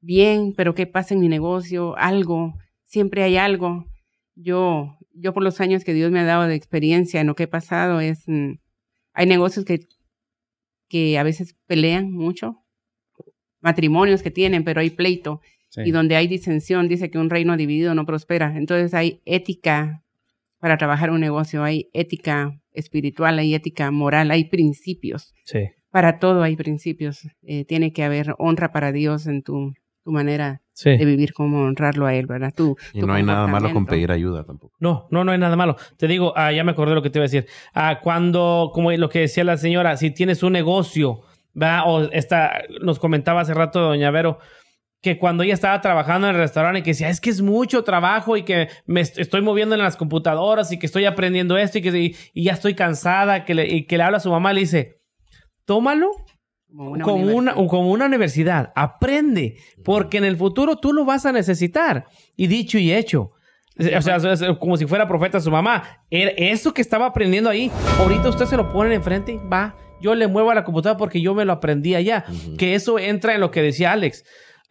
bien, 0.00 0.54
pero 0.56 0.74
¿qué 0.74 0.86
pasa 0.86 1.14
en 1.14 1.20
mi 1.20 1.28
negocio? 1.28 1.96
Algo, 1.96 2.54
siempre 2.84 3.22
hay 3.22 3.36
algo. 3.36 3.86
Yo, 4.34 4.98
yo 5.12 5.32
por 5.32 5.42
los 5.42 5.60
años 5.60 5.84
que 5.84 5.94
Dios 5.94 6.10
me 6.10 6.20
ha 6.20 6.24
dado 6.24 6.44
de 6.44 6.54
experiencia 6.54 7.20
en 7.20 7.28
lo 7.28 7.34
que 7.34 7.44
he 7.44 7.48
pasado 7.48 8.00
es, 8.00 8.24
mm, 8.26 8.54
hay 9.14 9.26
negocios 9.26 9.64
que 9.64 9.86
que 10.88 11.18
a 11.18 11.22
veces 11.22 11.56
pelean 11.66 12.12
mucho, 12.12 12.64
matrimonios 13.60 14.22
que 14.22 14.30
tienen, 14.30 14.64
pero 14.64 14.80
hay 14.80 14.90
pleito. 14.90 15.40
Sí. 15.74 15.82
Y 15.86 15.90
donde 15.90 16.14
hay 16.14 16.28
disensión, 16.28 16.86
dice 16.86 17.10
que 17.10 17.18
un 17.18 17.30
reino 17.30 17.56
dividido 17.56 17.94
no 17.96 18.06
prospera. 18.06 18.56
Entonces 18.56 18.94
hay 18.94 19.20
ética 19.24 20.04
para 20.60 20.76
trabajar 20.78 21.10
un 21.10 21.20
negocio, 21.20 21.64
hay 21.64 21.90
ética 21.92 22.60
espiritual, 22.72 23.38
hay 23.40 23.54
ética 23.54 23.90
moral, 23.90 24.30
hay 24.30 24.44
principios. 24.44 25.34
Sí. 25.44 25.58
Para 25.90 26.20
todo 26.20 26.42
hay 26.44 26.54
principios. 26.54 27.28
Eh, 27.42 27.64
tiene 27.64 27.92
que 27.92 28.04
haber 28.04 28.36
honra 28.38 28.70
para 28.70 28.92
Dios 28.92 29.26
en 29.26 29.42
tu, 29.42 29.74
tu 30.04 30.12
manera 30.12 30.60
Sí. 30.76 30.96
de 30.96 31.04
vivir, 31.04 31.32
como 31.32 31.60
honrarlo 31.62 32.04
a 32.06 32.14
Él, 32.14 32.26
¿verdad? 32.26 32.52
Tu, 32.54 32.76
Y 32.92 33.00
tu 33.00 33.06
no 33.06 33.14
hay 33.14 33.22
nada 33.22 33.46
malo 33.46 33.72
con 33.72 33.86
pedir 33.86 34.10
ayuda 34.10 34.44
tampoco. 34.44 34.74
No, 34.80 35.06
no, 35.10 35.22
no 35.24 35.30
hay 35.30 35.38
nada 35.38 35.54
malo. 35.54 35.76
Te 35.96 36.08
digo, 36.08 36.32
ah, 36.36 36.50
ya 36.50 36.64
me 36.64 36.72
acordé 36.72 36.90
de 36.90 36.94
lo 36.96 37.02
que 37.02 37.10
te 37.10 37.18
iba 37.18 37.24
a 37.24 37.30
decir. 37.30 37.46
Ah, 37.74 38.00
cuando, 38.02 38.70
como 38.74 38.90
lo 38.90 39.08
que 39.08 39.20
decía 39.20 39.44
la 39.44 39.56
señora, 39.56 39.96
si 39.96 40.10
tienes 40.10 40.42
un 40.42 40.52
negocio, 40.52 41.20
¿va? 41.60 41.84
o 41.84 42.10
esta, 42.10 42.62
nos 42.82 42.98
comentaba 42.98 43.42
hace 43.42 43.54
rato 43.54 43.80
doña 43.80 44.10
Vero, 44.10 44.38
que 45.04 45.18
cuando 45.18 45.42
ella 45.44 45.54
estaba 45.54 45.80
trabajando 45.80 46.26
en 46.28 46.34
el 46.34 46.40
restaurante 46.40 46.82
que 46.82 46.90
decía, 46.90 47.10
es 47.10 47.20
que 47.20 47.28
es 47.30 47.42
mucho 47.42 47.84
trabajo 47.84 48.36
y 48.36 48.42
que 48.42 48.68
me 48.86 49.02
est- 49.02 49.18
estoy 49.18 49.42
moviendo 49.42 49.74
en 49.76 49.82
las 49.82 49.96
computadoras 49.96 50.72
y 50.72 50.78
que 50.78 50.86
estoy 50.86 51.04
aprendiendo 51.04 51.56
esto 51.58 51.78
y 51.78 51.82
que 51.82 51.90
y, 51.96 52.16
y 52.32 52.44
ya 52.44 52.52
estoy 52.54 52.74
cansada, 52.74 53.44
que 53.44 53.54
le, 53.54 53.66
y 53.68 53.86
que 53.86 53.98
le 53.98 54.02
habla 54.02 54.16
a 54.16 54.20
su 54.20 54.30
mamá, 54.30 54.52
le 54.52 54.60
dice, 54.60 55.00
tómalo 55.66 56.08
Como 56.68 56.90
una 56.92 57.04
como 57.04 57.16
una, 57.26 57.30
universidad. 57.52 57.68
como 57.68 57.90
una 57.92 58.06
universidad. 58.06 58.72
Aprende, 58.74 59.56
porque 59.84 60.16
en 60.18 60.24
el 60.24 60.36
futuro 60.36 60.76
tú 60.76 60.92
lo 60.92 61.04
vas 61.04 61.26
a 61.26 61.32
necesitar. 61.32 62.06
Y 62.34 62.46
dicho 62.48 62.78
y 62.78 62.92
hecho. 62.92 63.30
O 63.76 64.02
sea, 64.02 64.18
como 64.58 64.76
si 64.76 64.86
fuera 64.86 65.06
profeta 65.06 65.38
su 65.40 65.50
mamá. 65.50 65.82
Eso 66.10 66.72
que 66.72 66.80
estaba 66.80 67.06
aprendiendo 67.06 67.50
ahí, 67.50 67.70
ahorita 67.98 68.28
usted 68.28 68.46
se 68.46 68.56
lo 68.56 68.72
pone 68.72 68.94
enfrente 68.94 69.32
y 69.32 69.36
va. 69.36 69.76
Yo 70.00 70.14
le 70.14 70.26
muevo 70.28 70.50
a 70.50 70.54
la 70.54 70.64
computadora 70.64 70.96
porque 70.98 71.20
yo 71.20 71.34
me 71.34 71.44
lo 71.44 71.52
aprendí 71.52 71.94
allá. 71.94 72.24
Ujú. 72.28 72.56
Que 72.56 72.74
eso 72.74 72.98
entra 72.98 73.34
en 73.34 73.40
lo 73.40 73.50
que 73.50 73.62
decía 73.62 73.92
Alex. 73.92 74.24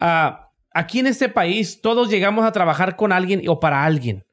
Ah, 0.06 0.50
aquí 0.74 1.00
en 1.00 1.08
este 1.08 1.30
país, 1.30 1.80
todos 1.80 2.10
llegamos 2.10 2.44
a 2.44 2.52
trabajar 2.52 2.98
con 2.98 3.14
alguien 3.14 3.42
o 3.48 3.62
para 3.62 3.86
alguien. 3.86 4.26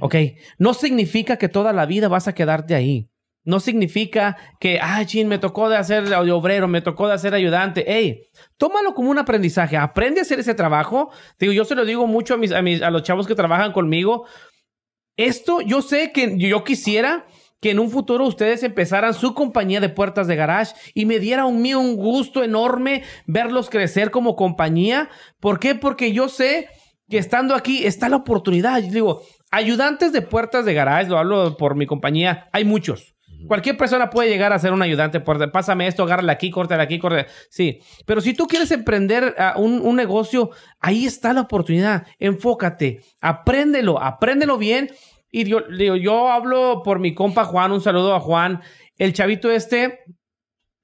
¿Ok? 0.00 0.16
No 0.58 0.74
significa 0.74 1.36
que 1.36 1.48
toda 1.48 1.72
la 1.72 1.86
vida 1.86 2.08
vas 2.08 2.26
a 2.26 2.34
quedarte 2.34 2.74
ahí. 2.74 3.08
No 3.44 3.60
significa 3.60 4.36
que, 4.58 4.80
ah, 4.82 5.04
chin, 5.06 5.28
me 5.28 5.38
tocó 5.38 5.68
de 5.68 5.76
hacer 5.76 6.08
de 6.08 6.32
obrero, 6.32 6.66
me 6.66 6.80
tocó 6.80 7.06
de 7.06 7.14
hacer 7.14 7.34
ayudante. 7.34 7.92
Ey, 7.96 8.24
tómalo 8.56 8.94
como 8.94 9.12
un 9.12 9.18
aprendizaje. 9.18 9.76
Aprende 9.76 10.18
a 10.18 10.22
hacer 10.22 10.40
ese 10.40 10.54
trabajo. 10.54 11.12
Digo, 11.38 11.52
yo 11.52 11.64
se 11.64 11.76
lo 11.76 11.84
digo 11.84 12.08
mucho 12.08 12.34
a, 12.34 12.36
mis, 12.36 12.50
a, 12.50 12.60
mis, 12.60 12.82
a 12.82 12.90
los 12.90 13.04
chavos 13.04 13.28
que 13.28 13.36
trabajan 13.36 13.70
conmigo. 13.70 14.26
Esto, 15.16 15.60
yo 15.60 15.82
sé 15.82 16.10
que 16.10 16.36
yo 16.36 16.64
quisiera 16.64 17.26
que 17.62 17.70
en 17.70 17.78
un 17.78 17.90
futuro 17.90 18.26
ustedes 18.26 18.64
empezaran 18.64 19.14
su 19.14 19.34
compañía 19.34 19.80
de 19.80 19.88
puertas 19.88 20.26
de 20.26 20.34
garage 20.34 20.74
y 20.94 21.06
me 21.06 21.20
diera 21.20 21.46
un 21.46 21.62
mío 21.62 21.78
un 21.78 21.96
gusto 21.96 22.42
enorme 22.42 23.04
verlos 23.26 23.70
crecer 23.70 24.10
como 24.10 24.34
compañía. 24.34 25.08
¿Por 25.38 25.60
qué? 25.60 25.76
Porque 25.76 26.12
yo 26.12 26.28
sé 26.28 26.68
que 27.08 27.18
estando 27.18 27.54
aquí 27.54 27.86
está 27.86 28.08
la 28.08 28.16
oportunidad. 28.16 28.82
Yo 28.82 28.90
digo, 28.90 29.22
ayudantes 29.52 30.12
de 30.12 30.22
puertas 30.22 30.64
de 30.64 30.74
garage, 30.74 31.08
lo 31.08 31.18
hablo 31.18 31.56
por 31.56 31.76
mi 31.76 31.86
compañía, 31.86 32.48
hay 32.52 32.64
muchos. 32.64 33.14
Cualquier 33.46 33.76
persona 33.76 34.10
puede 34.10 34.28
llegar 34.28 34.52
a 34.52 34.58
ser 34.58 34.72
un 34.72 34.82
ayudante. 34.82 35.20
Por, 35.20 35.50
pásame 35.52 35.86
esto, 35.86 36.02
agárrale 36.02 36.32
aquí, 36.32 36.50
córtale 36.50 36.82
aquí, 36.82 36.98
córtale. 36.98 37.26
Sí. 37.48 37.80
Pero 38.06 38.20
si 38.20 38.34
tú 38.34 38.46
quieres 38.46 38.70
emprender 38.72 39.34
ah, 39.38 39.54
un, 39.56 39.80
un 39.80 39.96
negocio, 39.96 40.50
ahí 40.80 41.06
está 41.06 41.32
la 41.32 41.42
oportunidad. 41.42 42.06
Enfócate, 42.18 43.00
apréndelo, 43.20 44.02
apréndelo 44.02 44.58
bien. 44.58 44.90
Y 45.32 45.44
yo, 45.44 45.62
digo, 45.62 45.96
yo 45.96 46.30
hablo 46.30 46.82
por 46.84 47.00
mi 47.00 47.14
compa 47.14 47.44
Juan, 47.44 47.72
un 47.72 47.80
saludo 47.80 48.14
a 48.14 48.20
Juan. 48.20 48.60
El 48.98 49.14
chavito 49.14 49.50
este, 49.50 50.00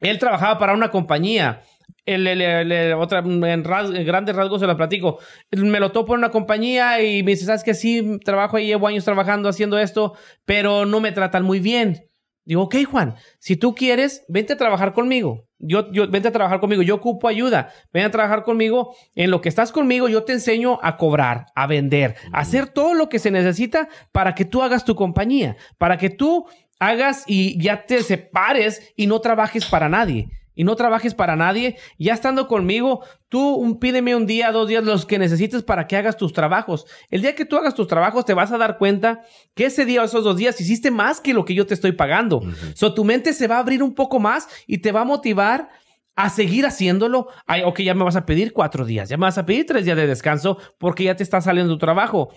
él 0.00 0.18
trabajaba 0.18 0.58
para 0.58 0.72
una 0.74 0.90
compañía. 0.90 1.62
El, 2.06 2.26
el- 2.26 2.40
el- 2.40 2.94
otra, 2.94 3.18
en, 3.18 3.42
grandes 3.62 4.34
rasgos 4.34 4.60
se 4.60 4.66
lo 4.66 4.76
platico. 4.76 5.18
Me 5.50 5.80
lo 5.80 5.92
topo 5.92 6.14
en 6.14 6.20
una 6.20 6.30
compañía 6.30 7.02
y 7.02 7.22
me 7.22 7.32
dice, 7.32 7.44
¿sabes 7.44 7.62
que 7.62 7.74
Sí, 7.74 8.18
trabajo 8.24 8.56
ahí, 8.56 8.66
llevo 8.66 8.86
años 8.88 9.04
trabajando 9.04 9.48
haciendo 9.50 9.78
esto, 9.78 10.14
pero 10.46 10.86
no 10.86 11.00
me 11.00 11.12
tratan 11.12 11.44
muy 11.44 11.60
bien. 11.60 12.04
Digo, 12.46 12.62
ok, 12.62 12.76
Juan, 12.90 13.16
si 13.38 13.56
tú 13.56 13.74
quieres, 13.74 14.24
vente 14.28 14.54
a 14.54 14.56
trabajar 14.56 14.94
conmigo. 14.94 15.47
Yo, 15.58 15.90
yo, 15.90 16.08
vente 16.08 16.28
a 16.28 16.32
trabajar 16.32 16.60
conmigo. 16.60 16.82
Yo 16.82 16.96
ocupo 16.96 17.28
ayuda. 17.28 17.72
Ven 17.92 18.04
a 18.04 18.10
trabajar 18.10 18.44
conmigo. 18.44 18.94
En 19.14 19.30
lo 19.30 19.40
que 19.40 19.48
estás 19.48 19.72
conmigo, 19.72 20.08
yo 20.08 20.24
te 20.24 20.32
enseño 20.32 20.78
a 20.82 20.96
cobrar, 20.96 21.46
a 21.54 21.66
vender, 21.66 22.16
a 22.32 22.40
hacer 22.40 22.68
todo 22.68 22.94
lo 22.94 23.08
que 23.08 23.18
se 23.18 23.30
necesita 23.30 23.88
para 24.12 24.34
que 24.34 24.44
tú 24.44 24.62
hagas 24.62 24.84
tu 24.84 24.94
compañía, 24.94 25.56
para 25.78 25.98
que 25.98 26.10
tú 26.10 26.46
hagas 26.78 27.24
y 27.26 27.60
ya 27.60 27.86
te 27.86 28.02
separes 28.02 28.92
y 28.96 29.06
no 29.06 29.20
trabajes 29.20 29.66
para 29.66 29.88
nadie. 29.88 30.28
Y 30.58 30.64
no 30.64 30.74
trabajes 30.74 31.14
para 31.14 31.36
nadie. 31.36 31.76
Ya 31.98 32.14
estando 32.14 32.48
conmigo, 32.48 33.04
tú 33.28 33.54
un- 33.54 33.78
pídeme 33.78 34.16
un 34.16 34.26
día, 34.26 34.50
dos 34.50 34.66
días, 34.66 34.82
los 34.82 35.06
que 35.06 35.16
necesites 35.18 35.62
para 35.62 35.86
que 35.86 35.96
hagas 35.96 36.16
tus 36.16 36.32
trabajos. 36.32 36.84
El 37.10 37.22
día 37.22 37.36
que 37.36 37.44
tú 37.44 37.56
hagas 37.56 37.74
tus 37.76 37.86
trabajos, 37.86 38.24
te 38.24 38.34
vas 38.34 38.50
a 38.50 38.58
dar 38.58 38.76
cuenta 38.76 39.22
que 39.54 39.66
ese 39.66 39.84
día 39.84 40.02
o 40.02 40.04
esos 40.04 40.24
dos 40.24 40.36
días 40.36 40.60
hiciste 40.60 40.90
más 40.90 41.20
que 41.20 41.32
lo 41.32 41.44
que 41.44 41.54
yo 41.54 41.64
te 41.64 41.74
estoy 41.74 41.92
pagando. 41.92 42.38
Ujú. 42.38 42.50
So, 42.74 42.92
tu 42.92 43.04
mente 43.04 43.32
se 43.34 43.46
va 43.46 43.56
a 43.56 43.60
abrir 43.60 43.84
un 43.84 43.94
poco 43.94 44.18
más 44.18 44.48
y 44.66 44.78
te 44.78 44.90
va 44.90 45.02
a 45.02 45.04
motivar 45.04 45.68
a 46.16 46.28
seguir 46.30 46.66
haciéndolo. 46.66 47.28
Ay, 47.46 47.62
ok, 47.64 47.78
ya 47.82 47.94
me 47.94 48.02
vas 48.02 48.16
a 48.16 48.26
pedir 48.26 48.52
cuatro 48.52 48.84
días, 48.84 49.08
ya 49.08 49.16
me 49.16 49.26
vas 49.26 49.38
a 49.38 49.46
pedir 49.46 49.64
tres 49.66 49.84
días 49.84 49.96
de 49.96 50.08
descanso 50.08 50.58
porque 50.76 51.04
ya 51.04 51.14
te 51.14 51.22
está 51.22 51.40
saliendo 51.40 51.72
tu 51.72 51.78
trabajo. 51.78 52.30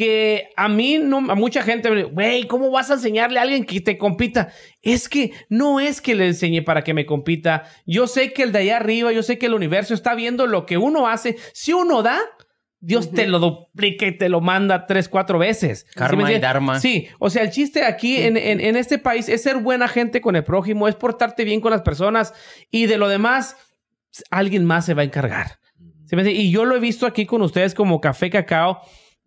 Que 0.00 0.48
a 0.56 0.66
mí, 0.70 0.96
no, 0.98 1.18
a 1.30 1.34
mucha 1.34 1.62
gente, 1.62 1.90
me 1.90 2.04
güey, 2.04 2.46
¿cómo 2.46 2.70
vas 2.70 2.90
a 2.90 2.94
enseñarle 2.94 3.38
a 3.38 3.42
alguien 3.42 3.66
que 3.66 3.82
te 3.82 3.98
compita? 3.98 4.48
Es 4.80 5.10
que 5.10 5.32
no 5.50 5.78
es 5.78 6.00
que 6.00 6.14
le 6.14 6.26
enseñe 6.28 6.62
para 6.64 6.82
que 6.82 6.94
me 6.94 7.04
compita. 7.04 7.64
Yo 7.84 8.06
sé 8.06 8.32
que 8.32 8.44
el 8.44 8.50
de 8.52 8.60
allá 8.60 8.78
arriba, 8.78 9.12
yo 9.12 9.22
sé 9.22 9.36
que 9.36 9.44
el 9.44 9.52
universo 9.52 9.92
está 9.92 10.14
viendo 10.14 10.46
lo 10.46 10.64
que 10.64 10.78
uno 10.78 11.06
hace. 11.06 11.36
Si 11.52 11.74
uno 11.74 12.02
da, 12.02 12.18
Dios 12.80 13.10
te 13.12 13.26
lo 13.26 13.40
duplica 13.40 14.06
y 14.06 14.16
te 14.16 14.30
lo 14.30 14.40
manda 14.40 14.86
tres, 14.86 15.06
cuatro 15.10 15.38
veces. 15.38 15.80
¿Sí 15.80 15.86
me 15.98 16.00
Karma 16.00 16.32
y 16.32 16.38
dharma. 16.40 16.80
Sí, 16.80 17.08
o 17.18 17.28
sea, 17.28 17.42
el 17.42 17.50
chiste 17.50 17.84
aquí 17.84 18.16
en, 18.22 18.38
en- 18.38 18.58
en 18.62 18.76
este 18.76 18.96
país 18.98 19.28
es 19.28 19.42
ser 19.42 19.58
buena 19.58 19.86
gente 19.86 20.22
con 20.22 20.34
el 20.34 20.44
prójimo, 20.44 20.88
es 20.88 20.94
portarte 20.96 21.44
bien 21.44 21.60
con 21.60 21.72
las 21.72 21.82
personas 21.82 22.32
y 22.70 22.86
de 22.86 22.96
lo 22.96 23.08
demás, 23.08 23.54
alguien 24.30 24.64
más 24.64 24.86
se 24.86 24.94
va 24.94 25.02
a 25.02 25.04
encargar. 25.04 25.58
¿Sí 26.06 26.16
me 26.16 26.22
entiende? 26.22 26.32
Y 26.42 26.50
yo 26.50 26.64
lo 26.64 26.74
he 26.74 26.80
visto 26.80 27.04
aquí 27.06 27.26
con 27.26 27.42
ustedes 27.42 27.74
como 27.74 28.00
Café 28.00 28.30
Cacao. 28.30 28.80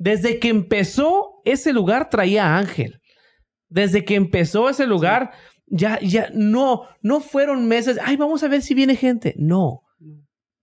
Desde 0.03 0.37
que 0.37 0.49
empezó 0.49 1.41
ese 1.45 1.71
lugar 1.71 2.09
traía 2.09 2.57
Ángel. 2.57 2.99
Desde 3.69 4.03
que 4.03 4.15
empezó 4.15 4.69
ese 4.69 4.85
lugar, 4.85 5.31
ya, 5.67 5.97
ya 6.01 6.29
no, 6.33 6.81
no 7.01 7.21
fueron 7.21 7.69
meses. 7.69 7.97
Ay, 8.03 8.17
vamos 8.17 8.43
a 8.43 8.49
ver 8.49 8.61
si 8.61 8.73
viene 8.73 8.97
gente. 8.97 9.33
No. 9.37 9.79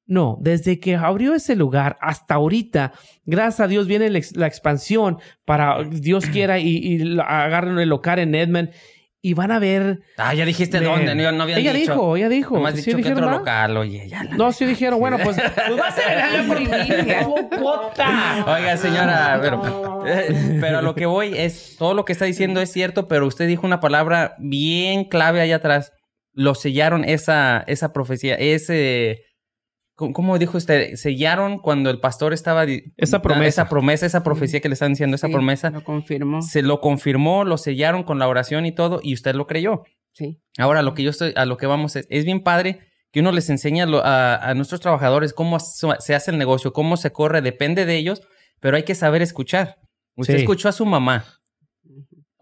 No, 0.05 0.36
desde 0.43 0.78
que 0.78 0.95
abrió 0.97 1.34
ese 1.34 1.57
lugar 1.57 1.97
hasta 2.03 2.34
ahorita, 2.34 2.93
gracias 3.24 3.61
a 3.61 3.68
Dios 3.68 3.86
viene 3.86 4.11
la, 4.11 4.18
ex- 4.18 4.36
la 4.36 4.47
expansión 4.47 5.18
para 5.47 5.84
Dios 5.84 6.26
quiera 6.26 6.59
y, 6.59 6.76
y 6.76 7.18
agarren 7.20 7.78
el 7.78 7.88
local 7.88 8.18
en 8.18 8.34
Edmond 8.34 8.70
y 9.23 9.35
van 9.35 9.51
a 9.51 9.59
ver. 9.59 10.01
Ah, 10.16 10.33
ya 10.35 10.45
dijiste 10.45 10.81
dónde, 10.81 11.14
no, 11.14 11.33
no 11.33 11.43
habían 11.43 11.59
ella 11.61 11.73
dicho. 11.73 11.93
dijo, 11.93 12.16
ella 12.16 12.29
dijo. 12.29 12.55
Nomás 12.55 12.75
¿Sí 12.75 12.83
dicho 12.93 12.97
que 13.03 13.12
otro 13.12 13.31
local, 13.31 13.77
oye, 13.77 14.09
ya 14.09 14.25
la- 14.25 14.37
No, 14.37 14.53
sí 14.53 14.64
dijeron, 14.64 14.99
bueno, 14.99 15.18
pues, 15.23 15.37
pues 15.66 15.79
va 15.81 15.89
a 15.89 15.93
ser 15.93 16.16
la. 16.16 17.27
Puta. 17.51 18.45
Oiga, 18.47 18.77
señora, 18.77 19.39
pero, 19.43 20.03
pero 20.61 20.79
a 20.79 20.83
lo 20.83 20.95
que 20.95 21.07
voy 21.07 21.37
es, 21.37 21.77
todo 21.79 21.95
lo 21.95 22.05
que 22.05 22.12
está 22.12 22.25
diciendo 22.25 22.61
es 22.61 22.73
cierto, 22.73 23.09
pero 23.09 23.27
usted 23.27 23.47
dijo 23.47 23.66
una 23.66 23.81
palabra 23.81 24.35
bien 24.39 25.05
clave 25.05 25.41
allá 25.41 25.57
atrás. 25.57 25.93
Lo 26.33 26.55
sellaron 26.55 27.05
esa, 27.05 27.64
esa 27.66 27.93
profecía, 27.93 28.37
ese... 28.37 29.25
¿Cómo 30.13 30.39
dijo 30.39 30.57
usted? 30.59 30.95
Sellaron 30.97 31.59
cuando 31.59 31.91
el 31.91 32.01
pastor 32.01 32.33
estaba... 32.33 32.65
Esa 32.97 33.23
promesa. 33.23 33.49
Esa 33.49 33.69
promesa, 33.69 34.07
esa 34.07 34.23
profecía 34.23 34.61
que 34.61 34.69
le 34.69 34.73
están 34.75 34.93
diciendo, 34.93 35.15
esa 35.15 35.27
Sí, 35.29 35.33
promesa. 35.33 35.71
Lo 35.71 35.85
confirmó. 35.85 36.43
Se 36.43 36.63
lo 36.63 36.81
confirmó, 36.81 37.45
lo 37.45 37.59
sellaron 37.59 38.03
con 38.03 38.19
la 38.19 38.27
oración 38.29 38.67
y 38.67 38.73
todo, 38.73 39.01
y 39.03 39.15
usted 39.15 39.35
lo 39.35 39.47
creyó. 39.47 39.83
Sí. 40.13 40.41
Ahora, 40.59 40.83
lo 40.83 40.95
que 40.95 41.03
yo 41.03 41.11
estoy, 41.11 41.33
a 41.37 41.45
lo 41.45 41.57
que 41.57 41.67
vamos 41.67 41.95
es, 41.97 42.07
es 42.11 42.25
bien 42.25 42.43
padre 42.43 42.81
que 43.13 43.21
uno 43.21 43.31
les 43.33 43.51
enseña 43.51 43.87
lo- 43.87 44.05
a, 44.05 44.37
a 44.37 44.55
nuestros 44.55 44.81
trabajadores 44.81 45.33
cómo 45.33 45.59
se 45.61 46.15
hace 46.15 46.31
el 46.31 46.39
negocio, 46.39 46.73
cómo 46.73 46.97
se 46.97 47.13
corre, 47.13 47.43
depende 47.43 47.85
de 47.87 47.97
ellos, 47.97 48.23
pero 48.61 48.77
hay 48.77 48.85
que 48.85 48.95
saber 48.95 49.21
escuchar. 49.23 49.77
Usted 50.17 50.35
Sí. 50.37 50.41
escuchó 50.41 50.69
a 50.69 50.73
su 50.73 50.85
mamá. 50.87 51.25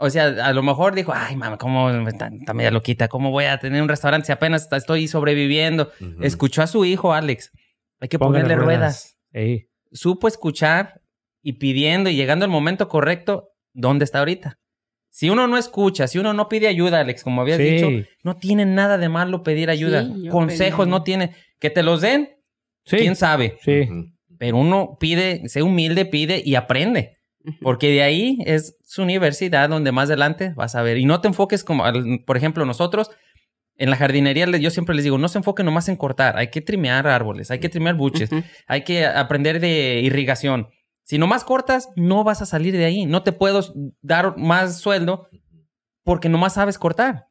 O 0.01 0.11
sea, 0.11 0.27
a 0.27 0.53
lo 0.53 0.63
mejor 0.63 0.95
dijo, 0.95 1.13
ay, 1.15 1.35
mamá, 1.35 1.59
¿cómo 1.59 1.91
está, 2.09 2.29
está 2.29 2.55
media 2.55 2.71
loquita? 2.71 3.09
¿Cómo 3.09 3.31
voy 3.33 3.47
a 3.47 3.59
tener 3.59 3.83
un 3.83 3.89
restaurante 3.89 4.27
si 4.27 4.33
apenas 4.33 4.69
estoy 4.73 5.09
sobreviviendo? 5.09 5.91
Escuchó 6.21 6.63
a 6.63 6.67
su 6.69 6.85
hijo, 6.85 7.13
Alex. 7.13 7.51
Hay 8.01 8.09
que 8.09 8.19
Póngale 8.19 8.45
ponerle 8.45 8.65
ruedas. 8.65 9.19
Ey. 9.33 9.67
Supo 9.93 10.29
escuchar 10.29 11.01
y 11.43 11.55
pidiendo 11.55 12.11
y 12.11 12.15
llegando 12.17 12.45
al 12.45 12.51
momento 12.51 12.89
correcto, 12.89 13.51
¿dónde 13.73 14.05
está 14.05 14.21
ahorita? 14.21 14.59
Si 15.11 15.31
uno 15.31 15.49
no 15.49 15.59
escucha, 15.59 16.07
si 16.07 16.19
uno 16.19 16.33
no 16.33 16.49
pide 16.49 16.69
ayuda, 16.69 17.01
Alex, 17.01 17.25
como 17.25 17.41
habías 17.41 17.57
Sí. 17.59 17.65
dicho, 17.65 17.89
no 18.23 18.37
tiene 18.37 18.67
nada 18.67 18.99
de 18.99 19.09
malo 19.09 19.43
pedir 19.43 19.69
ayuda. 19.69 20.05
Sí, 20.05 20.29
Consejos 20.29 20.85
pedí. 20.85 20.91
no 20.91 21.03
tiene. 21.03 21.35
Que 21.59 21.71
te 21.71 21.83
los 21.83 22.01
den, 22.03 22.29
Sí. 22.85 22.99
quién 22.99 23.17
sabe. 23.17 23.59
Sí. 23.63 23.89
Pero 24.39 24.59
uno 24.59 24.97
pide, 25.01 25.49
sé 25.49 25.63
humilde, 25.63 26.05
pide 26.07 26.41
y 26.45 26.55
aprende. 26.55 27.18
Porque 27.61 27.91
de 27.91 28.03
ahí 28.03 28.39
es 28.45 28.77
su 28.85 29.03
universidad 29.03 29.69
donde 29.69 29.93
más 29.93 30.09
adelante 30.09 30.53
vas 30.57 30.75
a 30.75 30.83
ver. 30.83 30.99
Y 30.99 31.05
no 31.05 31.21
te 31.21 31.29
enfoques 31.29 31.65
como, 31.65 31.85
por 32.27 32.37
ejemplo, 32.37 32.65
nosotros 32.65 33.11
en 33.79 33.91
la 33.91 33.97
jardinería, 33.97 34.47
yo 34.59 34.71
siempre 34.71 34.95
les 34.95 35.05
digo, 35.05 35.19
no 35.19 35.29
se 35.29 35.39
enfoquen 35.39 35.67
nomás 35.67 35.89
en 35.89 35.97
cortar. 35.97 36.37
Hay 36.37 36.49
que 36.49 36.61
trimear 36.61 37.07
árboles, 37.07 37.51
hay 37.51 37.61
que 37.61 37.69
trimear 37.69 37.95
buches, 37.95 38.29
hay 38.67 38.83
que 38.83 39.07
aprender 39.07 39.61
de 39.61 40.01
irrigación. 40.03 40.69
Si 41.05 41.17
nomás 41.17 41.45
cortas, 41.45 41.89
no 41.97 42.25
vas 42.25 42.43
a 42.43 42.47
salir 42.47 42.77
de 42.77 42.85
ahí. 42.85 43.07
No 43.07 43.23
te 43.23 43.33
puedo 43.33 43.61
dar 44.03 44.37
más 44.37 44.79
sueldo 44.79 45.29
porque 46.03 46.29
nomás 46.29 46.55
sabes 46.55 46.77
cortar. 46.77 47.29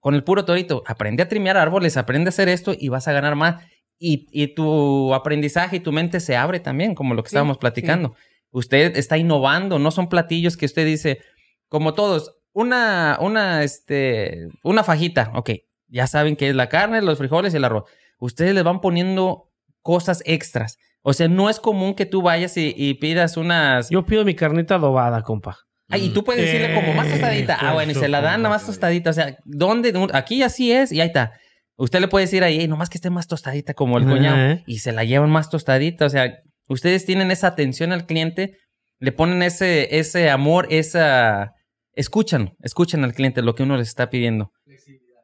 Con 0.00 0.14
el 0.14 0.24
puro 0.24 0.44
torito, 0.44 0.82
aprende 0.86 1.22
a 1.22 1.28
trimear 1.28 1.56
árboles, 1.56 1.96
aprende 1.96 2.28
a 2.28 2.30
hacer 2.30 2.48
esto 2.48 2.74
y 2.76 2.88
vas 2.88 3.06
a 3.06 3.12
ganar 3.12 3.36
más. 3.36 3.62
Y, 3.98 4.26
y 4.32 4.54
tu 4.54 5.14
aprendizaje 5.14 5.76
y 5.76 5.80
tu 5.80 5.92
mente 5.92 6.20
se 6.20 6.36
abre 6.36 6.58
también, 6.58 6.94
como 6.94 7.14
lo 7.14 7.22
que 7.22 7.28
Sí, 7.28 7.34
estábamos 7.34 7.58
platicando. 7.58 8.16
Usted 8.50 8.96
está 8.96 9.16
innovando, 9.18 9.78
no 9.78 9.90
son 9.90 10.08
platillos 10.08 10.56
que 10.56 10.66
usted 10.66 10.84
dice, 10.86 11.20
como 11.68 11.94
todos, 11.94 12.34
una, 12.52 13.16
una, 13.20 13.62
este, 13.62 14.48
una 14.64 14.82
fajita, 14.82 15.30
ok, 15.34 15.50
ya 15.88 16.06
saben 16.06 16.36
que 16.36 16.48
es 16.48 16.54
la 16.54 16.68
carne, 16.68 17.02
los 17.02 17.18
frijoles 17.18 17.54
y 17.54 17.58
el 17.58 17.64
arroz. 17.64 17.84
Ustedes 18.18 18.54
le 18.54 18.62
van 18.62 18.80
poniendo 18.80 19.50
cosas 19.82 20.22
extras. 20.26 20.78
O 21.02 21.12
sea, 21.14 21.28
no 21.28 21.48
es 21.48 21.60
común 21.60 21.94
que 21.94 22.06
tú 22.06 22.22
vayas 22.22 22.56
y, 22.56 22.74
y 22.76 22.94
pidas 22.94 23.36
unas... 23.36 23.88
Yo 23.88 24.04
pido 24.04 24.24
mi 24.24 24.34
carnita 24.34 24.74
adobada, 24.74 25.22
compa. 25.22 25.56
Ay, 25.88 26.06
y 26.06 26.08
tú 26.10 26.22
puedes 26.22 26.44
decirle 26.44 26.74
como 26.74 26.92
más 26.92 27.08
tostadita. 27.08 27.56
Ah, 27.60 27.72
bueno, 27.72 27.92
y 27.92 27.94
se 27.94 28.08
la 28.08 28.20
dan 28.20 28.42
nada 28.42 28.54
más 28.54 28.66
tostadita. 28.66 29.10
O 29.10 29.12
sea, 29.12 29.36
¿dónde? 29.44 29.92
Aquí 30.12 30.42
así 30.42 30.70
es 30.70 30.92
y 30.92 31.00
ahí 31.00 31.08
está. 31.08 31.32
Usted 31.76 32.00
le 32.00 32.08
puede 32.08 32.26
decir 32.26 32.44
ahí, 32.44 32.60
"Ey, 32.60 32.68
nomás 32.68 32.90
que 32.90 32.98
esté 32.98 33.10
más 33.10 33.26
tostadita 33.26 33.74
como 33.74 33.98
el 33.98 34.04
cuñado. 34.04 34.60
Y 34.66 34.78
se 34.80 34.92
la 34.92 35.02
llevan 35.04 35.30
más 35.30 35.50
tostadita. 35.50 36.04
O 36.04 36.10
sea, 36.10 36.38
ustedes 36.72 37.04
tienen 37.06 37.30
esa 37.30 37.48
atención 37.48 37.92
al 37.92 38.06
cliente, 38.06 38.56
le 38.98 39.12
ponen 39.12 39.42
ese, 39.42 39.98
ese 39.98 40.30
amor, 40.30 40.66
esa... 40.70 41.52
Escuchan, 41.94 42.54
escuchan 42.62 43.04
al 43.04 43.12
cliente 43.14 43.42
lo 43.42 43.54
que 43.54 43.62
uno 43.64 43.76
les 43.76 43.88
está 43.88 44.08
pidiendo. 44.10 44.52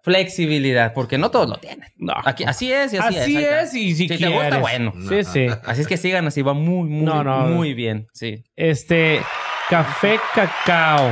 Flexibilidad, 0.03 0.93
porque 0.95 1.19
no 1.19 1.31
todos 1.31 1.49
lo 1.49 1.57
tienen. 1.57 1.89
No. 1.97 2.15
Aquí, 2.25 2.45
así 2.45 2.73
es 2.73 2.93
y 2.93 2.99
así, 2.99 3.19
Así 3.19 3.37
es. 3.37 3.43
está. 3.43 3.61
es, 3.63 3.75
y 3.75 3.95
si 3.95 4.09
Si 4.09 4.19
te 4.19 4.27
gusta, 4.29 4.41
quieres. 4.41 4.61
bueno. 4.61 4.93
Sí, 5.09 5.25
sí. 5.25 5.47
Así 5.65 5.81
es 5.81 5.89
que 5.89 5.97
sigan 5.97 6.27
así, 6.27 6.43
va 6.43 6.53
muy, 6.55 6.89
muy, 6.89 7.05
No, 7.05 7.25
no. 7.25 7.41
muy 7.49 7.75
bien. 7.75 8.07
Sí. 8.13 8.45
Este, 8.55 9.21
café 9.69 10.19
cacao. 10.35 11.11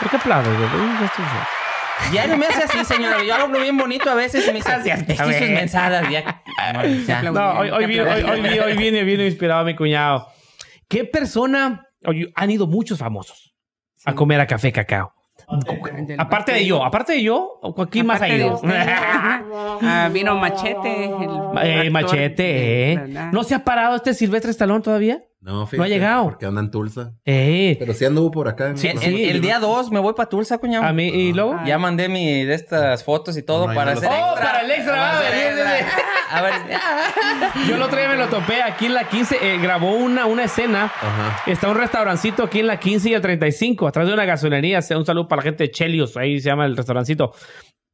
¿Por 0.00 0.10
qué? 0.10 0.16
Uy, 0.16 1.55
ya 2.12 2.26
no 2.26 2.36
me 2.36 2.46
hace 2.46 2.64
así, 2.64 2.84
señora. 2.84 3.22
Yo 3.24 3.34
hablo 3.34 3.60
bien 3.60 3.76
bonito 3.76 4.10
a 4.10 4.14
veces 4.14 4.44
y 4.44 4.48
me 4.48 4.56
dice, 4.58 4.68
Gracias, 4.70 5.00
es 5.00 5.06
que 5.06 5.14
cabrón. 5.16 5.38
sus 5.38 5.48
mensadas 5.50 6.10
ya. 6.10 6.42
No, 6.74 6.84
ya. 6.84 7.22
No, 7.22 7.50
hoy, 7.58 7.70
hoy, 7.70 7.86
vi- 7.86 8.00
hoy, 8.00 8.22
hoy 8.22 8.40
vi- 8.42 8.58
hoy 8.58 8.76
viene, 8.76 9.04
viene 9.04 9.26
inspirado 9.26 9.64
mi 9.64 9.74
cuñado. 9.74 10.28
¿Qué 10.88 11.04
persona? 11.04 11.82
oye, 12.04 12.30
han 12.36 12.50
ido 12.50 12.66
muchos 12.68 12.98
famosos 12.98 13.54
a 14.04 14.14
comer 14.14 14.40
a 14.40 14.46
café 14.46 14.70
cacao. 14.72 15.12
Del 16.06 16.18
Aparte 16.20 16.52
de 16.52 16.66
yo, 16.66 16.84
aparte 16.84 17.12
de 17.14 17.22
yo, 17.22 17.60
¿quién 17.90 18.06
más 18.06 18.20
ha 18.20 18.28
ido? 18.28 18.60
Ah, 18.64 20.08
vino 20.12 20.34
Machete. 20.36 21.04
el 21.04 21.86
Eh, 21.86 21.90
machete, 21.90 22.92
eh. 22.92 23.00
¿No 23.32 23.44
se 23.44 23.54
ha 23.54 23.62
parado 23.64 23.96
este 23.96 24.14
Silvestre 24.14 24.50
Estalón 24.50 24.82
todavía? 24.82 25.22
No, 25.46 25.64
fíjate, 25.64 25.76
No 25.78 25.84
ha 25.84 25.88
llegado. 25.88 26.24
Porque 26.24 26.44
anda 26.44 26.60
en 26.60 26.72
Tulsa. 26.72 27.12
Pero 27.24 27.94
sí 27.94 28.04
anduvo 28.04 28.32
por 28.32 28.48
acá. 28.48 28.70
en- 28.70 28.78
Sí, 28.78 28.88
el, 28.88 28.98
Sí. 28.98 29.24
el 29.28 29.40
día 29.40 29.60
2 29.60 29.92
me 29.92 30.00
voy 30.00 30.12
para 30.14 30.28
Tulsa, 30.28 30.58
cuñado. 30.58 30.84
a 30.84 30.92
mí, 30.92 31.06
y 31.06 31.32
luego. 31.32 31.56
Ya 31.64 31.78
mandé 31.78 32.08
mi 32.08 32.44
de 32.44 32.52
estas 32.54 33.04
fotos 33.04 33.36
y 33.36 33.42
todo 33.44 33.68
No, 33.68 33.74
para 33.74 33.92
hacer 33.92 34.08
tengo. 34.08 34.24
Oh, 34.24 34.30
extra. 34.32 34.44
para 34.44 34.60
el 34.62 34.70
extra, 34.72 35.20
extra. 35.78 36.02
A 36.32 36.42
ver. 36.42 36.52
Yo 37.68 37.76
el 37.76 37.82
otro 37.82 37.96
día 37.96 38.08
me 38.08 38.16
lo 38.16 38.26
topé 38.26 38.60
aquí 38.60 38.86
en 38.86 38.94
la 38.94 39.08
15. 39.08 39.36
eh, 39.40 39.58
grabó 39.58 39.92
una, 39.94 40.26
una 40.26 40.42
escena. 40.44 40.86
Ajá. 40.86 41.42
Está 41.46 41.68
un 41.68 41.76
restaurancito 41.76 42.42
aquí 42.42 42.58
en 42.58 42.66
la 42.66 42.80
15 42.80 43.10
y 43.10 43.14
el 43.14 43.20
35, 43.22 43.86
atrás 43.86 44.08
de 44.08 44.14
una 44.14 44.24
gasolinería. 44.24 44.82
Sea 44.82 44.98
Un 44.98 45.06
saludo 45.06 45.28
para 45.28 45.42
la 45.42 45.44
gente 45.44 45.62
de 45.64 45.70
Chelios, 45.70 46.16
ahí 46.16 46.40
se 46.40 46.48
llama 46.48 46.66
el 46.66 46.76
restaurancito. 46.76 47.32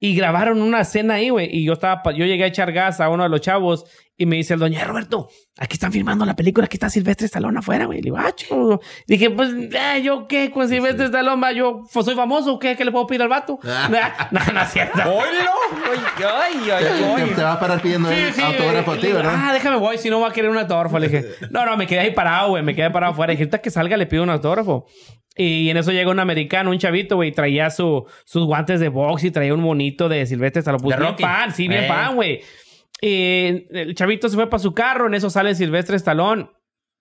Y 0.00 0.16
grabaron 0.16 0.60
una 0.62 0.80
escena 0.80 1.14
ahí, 1.14 1.28
güey. 1.28 1.48
Y 1.54 1.64
yo 1.64 1.74
estaba, 1.74 2.02
yo 2.14 2.24
llegué 2.24 2.44
a 2.44 2.46
echar 2.48 2.72
gas 2.72 3.00
a 3.00 3.08
uno 3.10 3.22
de 3.24 3.28
los 3.28 3.40
chavos 3.42 3.84
y 4.16 4.26
me 4.26 4.36
dice 4.36 4.54
el 4.54 4.60
doña 4.60 4.84
Roberto, 4.84 5.28
aquí 5.58 5.74
están 5.74 5.90
filmando 5.90 6.24
la 6.24 6.36
película, 6.36 6.66
aquí 6.66 6.76
está 6.76 6.90
Silvestre 6.90 7.26
Stallone 7.26 7.58
afuera, 7.58 7.86
güey. 7.86 7.98
Le 7.98 8.04
digo, 8.04 8.18
ah. 8.18 8.32
Dije, 9.06 9.30
pues, 9.30 9.50
eh, 9.52 10.02
¿yo 10.02 10.28
qué? 10.28 10.50
Con 10.50 10.68
Silvestre 10.68 11.06
Stallone, 11.06 11.40
va, 11.42 11.52
yo 11.52 11.82
pues, 11.92 12.04
soy 12.04 12.14
famoso, 12.14 12.58
¿qué? 12.58 12.76
¿Qué 12.76 12.84
le 12.84 12.92
puedo 12.92 13.06
pedir 13.06 13.22
al 13.22 13.28
vato? 13.28 13.58
no, 13.62 14.40
no 14.52 14.60
es 14.62 14.70
cierto. 14.70 14.98
¡Oilo! 15.00 15.50
¡Ay, 16.18 16.70
ay, 16.70 16.84
ay! 16.84 17.24
Te, 17.28 17.34
te 17.34 17.42
va 17.42 17.54
a 17.54 17.60
parar 17.60 17.80
pidiendo 17.80 18.08
Sí, 18.10 18.14
el 18.14 18.32
sí, 18.32 18.40
autógrafo 18.42 18.92
a 18.92 18.96
ti, 18.98 19.08
¿verdad? 19.08 19.34
Ah, 19.34 19.52
déjame 19.52 19.76
voy, 19.78 19.98
si 19.98 20.10
no 20.10 20.20
va 20.20 20.28
a 20.28 20.32
querer 20.32 20.50
un 20.50 20.58
autógrafo. 20.58 20.98
Le 20.98 21.08
dije, 21.08 21.26
no, 21.50 21.64
no, 21.66 21.76
me 21.76 21.86
quedé 21.86 22.00
ahí 22.00 22.10
parado, 22.12 22.50
güey. 22.50 22.62
Me 22.62 22.74
quedé 22.74 22.90
parado 22.90 23.12
afuera. 23.12 23.30
Dije, 23.32 23.44
ahorita 23.44 23.60
que 23.60 23.70
salga 23.70 23.96
le 23.96 24.06
pido 24.06 24.22
un 24.22 24.30
autógrafo. 24.30 24.86
Y 25.34 25.70
en 25.70 25.78
eso 25.78 25.92
llega 25.92 26.10
un 26.10 26.20
americano, 26.20 26.70
un 26.70 26.78
chavito, 26.78 27.16
güey, 27.16 27.32
traía 27.32 27.70
su, 27.70 28.04
sus 28.26 28.44
guantes 28.44 28.80
de 28.80 28.88
box 28.90 29.24
y 29.24 29.30
traía 29.30 29.54
un 29.54 29.60
monito 29.60 30.08
de 30.10 30.26
Silvestre 30.26 30.60
Stallone. 30.60 30.82
Pues 30.82 30.98
bien 30.98 31.16
fan, 31.16 31.54
sí, 31.54 31.68
bien 31.68 31.84
Eh. 31.84 31.88
fan, 31.88 32.14
güey. 32.14 32.42
Y 33.04 33.66
el 33.70 33.94
chavito 33.96 34.28
se 34.28 34.36
fue 34.36 34.48
para 34.48 34.62
su 34.62 34.72
carro, 34.72 35.08
en 35.08 35.14
eso 35.14 35.28
sale 35.28 35.56
Silvestre 35.56 35.96
Stallone. 35.96 36.48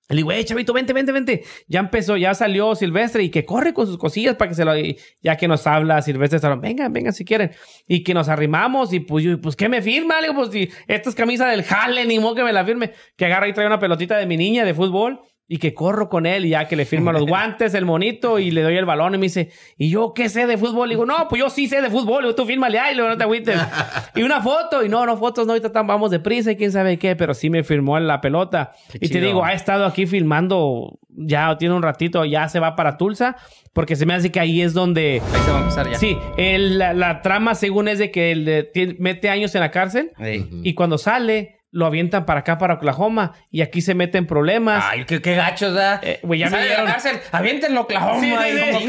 Le 0.10 0.18
digo, 0.18 0.32
eh, 0.32 0.44
chavito, 0.44 0.74
vente, 0.74 0.94
vente, 0.94 1.12
vente. 1.12 1.44
Ya 1.68 1.80
empezó, 1.80 2.18
ya 2.18 2.34
salió 2.34 2.76
Silvestre 2.76 3.24
y 3.24 3.30
que 3.30 3.46
corre 3.46 3.74
con 3.74 3.86
sus 3.86 4.00
cosillas 4.00 4.36
para 4.36 4.50
que 4.50 4.56
se 4.56 4.66
lo... 4.66 4.74
Ya 5.22 5.38
que 5.38 5.48
nos 5.48 5.68
habla 5.68 6.02
Silvestre 6.02 6.38
Stallone, 6.38 6.60
venga, 6.60 6.90
venga 6.90 7.12
si 7.12 7.24
quieren. 7.24 7.52
Y 7.88 8.04
que 8.04 8.16
nos 8.16 8.30
arrimamos 8.30 8.92
y 8.94 9.00
pues 9.00 9.24
yo, 9.24 9.40
pues, 9.40 9.56
¿qué 9.56 9.70
me 9.70 9.84
firma? 9.84 10.20
Le 10.20 10.30
digo, 10.30 10.40
pues 10.42 10.52
si 10.52 10.70
esta 10.88 11.10
es 11.10 11.16
camisa 11.16 11.48
del 11.48 11.64
Jale, 11.64 12.06
ni 12.06 12.20
modo 12.20 12.34
que 12.36 12.44
me 12.44 12.52
la 12.52 12.66
firme. 12.66 12.94
Que 13.16 13.26
agarra 13.26 13.48
y 13.48 13.54
trae 13.54 13.68
una 13.68 13.80
pelotita 13.80 14.18
de 14.18 14.26
mi 14.26 14.38
niña 14.38 14.66
de 14.66 14.74
fútbol 14.74 15.22
y 15.54 15.58
que 15.58 15.74
corro 15.74 16.08
con 16.08 16.26
él 16.26 16.46
y 16.46 16.50
ya 16.52 16.66
que 16.70 16.78
le 16.78 16.86
firma 16.86 17.12
los 17.12 17.26
guantes, 17.28 17.74
el 17.74 17.84
monito 17.84 18.40
y 18.40 18.52
le 18.52 18.62
doy 18.62 18.78
el 18.78 18.86
balón 18.86 19.16
y 19.16 19.18
me 19.18 19.24
dice, 19.26 19.50
¿y 19.78 19.90
yo 19.90 20.14
qué 20.14 20.30
sé 20.30 20.48
de 20.48 20.58
fútbol? 20.58 20.88
Le 20.88 20.96
digo, 20.96 21.06
no, 21.06 21.28
pues 21.28 21.42
yo 21.42 21.50
sí 21.50 21.68
sé 21.68 21.82
de 21.82 21.90
fútbol. 21.90 22.22
Le 22.22 22.28
digo, 22.30 22.36
tú 22.36 22.46
fírmale 22.46 22.80
ahí, 22.80 22.96
no 22.96 23.18
te 23.18 23.24
agüites. 23.26 23.60
y 24.16 24.24
una 24.24 24.40
foto 24.42 24.82
y 24.86 24.88
no, 24.88 25.06
no, 25.06 25.18
fotos 25.18 25.46
no, 25.46 25.52
ahorita 25.52 25.70
vamos 25.84 26.10
deprisa 26.10 26.54
y 26.54 26.56
quién 26.56 26.72
sabe 26.72 26.98
qué, 26.98 27.18
pero 27.18 27.34
sí 27.34 27.50
me 27.50 27.64
firmó 27.64 27.98
en 27.98 28.08
la 28.08 28.22
pelota. 28.22 28.72
Qué 28.94 29.00
y 29.02 29.10
te 29.10 29.20
digo, 29.20 29.44
ha 29.44 29.52
estado 29.52 29.86
aquí 29.86 30.06
filmando, 30.06 31.00
ya 31.10 31.58
tiene 31.58 31.76
un 31.76 31.84
ratito, 31.84 32.24
ya 32.24 32.48
se 32.48 32.62
va 32.62 32.78
para 32.78 32.96
Tulsa, 32.96 33.36
porque 33.74 33.98
se 33.98 34.06
me 34.06 34.14
hace 34.14 34.32
que 34.32 34.40
ahí 34.40 34.62
es 34.62 34.74
donde... 34.74 35.22
Ahí 35.34 35.42
se 35.44 35.52
va 35.52 35.58
a 35.58 35.62
empezar 35.62 35.90
ya. 35.92 35.98
Sí, 35.98 36.18
el- 36.38 36.78
la, 36.78 36.94
la 36.94 37.22
trama 37.22 37.56
según 37.56 37.90
es 37.90 38.00
de 38.00 38.10
que 38.10 38.32
él 38.32 38.46
de- 38.46 38.96
mete 39.00 39.30
años 39.30 39.54
en 39.56 39.60
la 39.60 39.72
cárcel 39.72 40.12
Sí. 40.24 40.48
Y 40.64 40.76
cuando 40.76 40.98
sale 40.98 41.58
lo 41.74 41.86
avientan 41.86 42.26
para 42.26 42.42
acá, 42.42 42.58
para 42.58 42.74
Oklahoma 42.76 43.32
y 43.50 43.62
aquí 43.62 43.82
se 43.82 43.96
mete 43.96 44.18
en 44.18 44.28
problemas. 44.28 44.84
Ay, 44.90 45.06
qué, 45.06 45.22
qué 45.22 45.36
gachos, 45.36 45.74
¿da? 45.74 46.00
Eh, 46.04 46.20
güey, 46.22 46.40
ya 46.42 46.50
me 46.50 46.62
dieron- 46.66 46.86
cárcel, 46.86 47.18
aviéntenlo 47.32 47.80
a 47.80 47.84
Oklahoma. 47.84 48.20
Sí, 48.20 48.30
sí, 48.80 48.88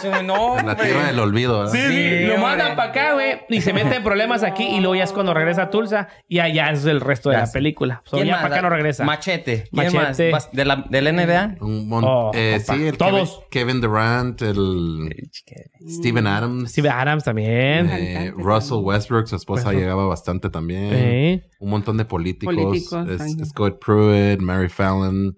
sí. 0.00 0.08
No, 0.24 0.58
En 0.58 0.66
la 0.66 0.76
tierra 0.76 1.06
del 1.08 1.18
olvido, 1.18 1.58
¿verdad? 1.58 1.72
Sí, 1.72 1.78
sí, 1.80 1.88
Sí, 2.20 2.24
lo 2.26 2.38
mandan 2.38 2.76
para 2.76 2.90
acá, 2.90 3.12
güey, 3.14 3.40
y 3.48 3.60
se 3.60 3.72
mete 3.72 3.96
en 3.96 4.04
problemas 4.04 4.42
aquí 4.44 4.64
y 4.64 4.78
luego 4.80 4.94
ya 4.94 5.04
es 5.04 5.12
cuando 5.12 5.34
regresa 5.34 5.62
a 5.62 5.70
Tulsa 5.70 6.08
y 6.28 6.38
allá 6.38 6.70
es 6.70 6.84
el 6.84 7.00
resto 7.00 7.30
de 7.30 7.36
Ya 7.36 7.42
la 7.46 7.52
película. 7.52 8.02
So, 8.04 8.16
¿Quién 8.16 8.28
ya 8.28 8.36
para 8.40 8.54
acá 8.54 8.62
no 8.62 8.70
regresa. 8.70 9.04
Machete. 9.04 9.64
¿Quién 9.72 9.92
Machete. 9.92 10.30
más? 10.30 10.52
¿De 10.52 10.64
la, 10.64 10.84
¿Del 10.88 11.08
NBA? 11.14 11.56
Un 11.60 11.88
mon- 11.88 12.04
Oh, 12.06 12.30
eh, 12.34 12.60
sí, 12.64 12.86
el 12.86 12.96
Todos. 12.96 13.40
Kevin, 13.50 13.80
Kevin 13.80 13.80
Durant, 13.80 14.42
el 14.42 15.30
Steven 15.88 16.26
Adams, 16.26 16.70
Steve 16.70 16.88
Adams 16.90 17.24
también. 17.24 17.90
eh, 17.90 18.32
Russell. 18.36 18.78
Westbrook, 18.82 19.26
su 19.26 19.36
esposa 19.36 19.64
Westbrook. 19.64 19.80
llegaba 19.82 20.06
bastante 20.06 20.48
también. 20.50 20.90
Eh. 20.92 21.44
Un 21.58 21.70
montón 21.70 21.96
de 21.96 22.04
políticos. 22.20 22.54
Políticos, 22.54 23.08
Es-. 23.08 23.48
Scott 23.48 23.78
Pruitt, 23.84 24.40
Mary 24.40 24.68
Fallon. 24.68 25.36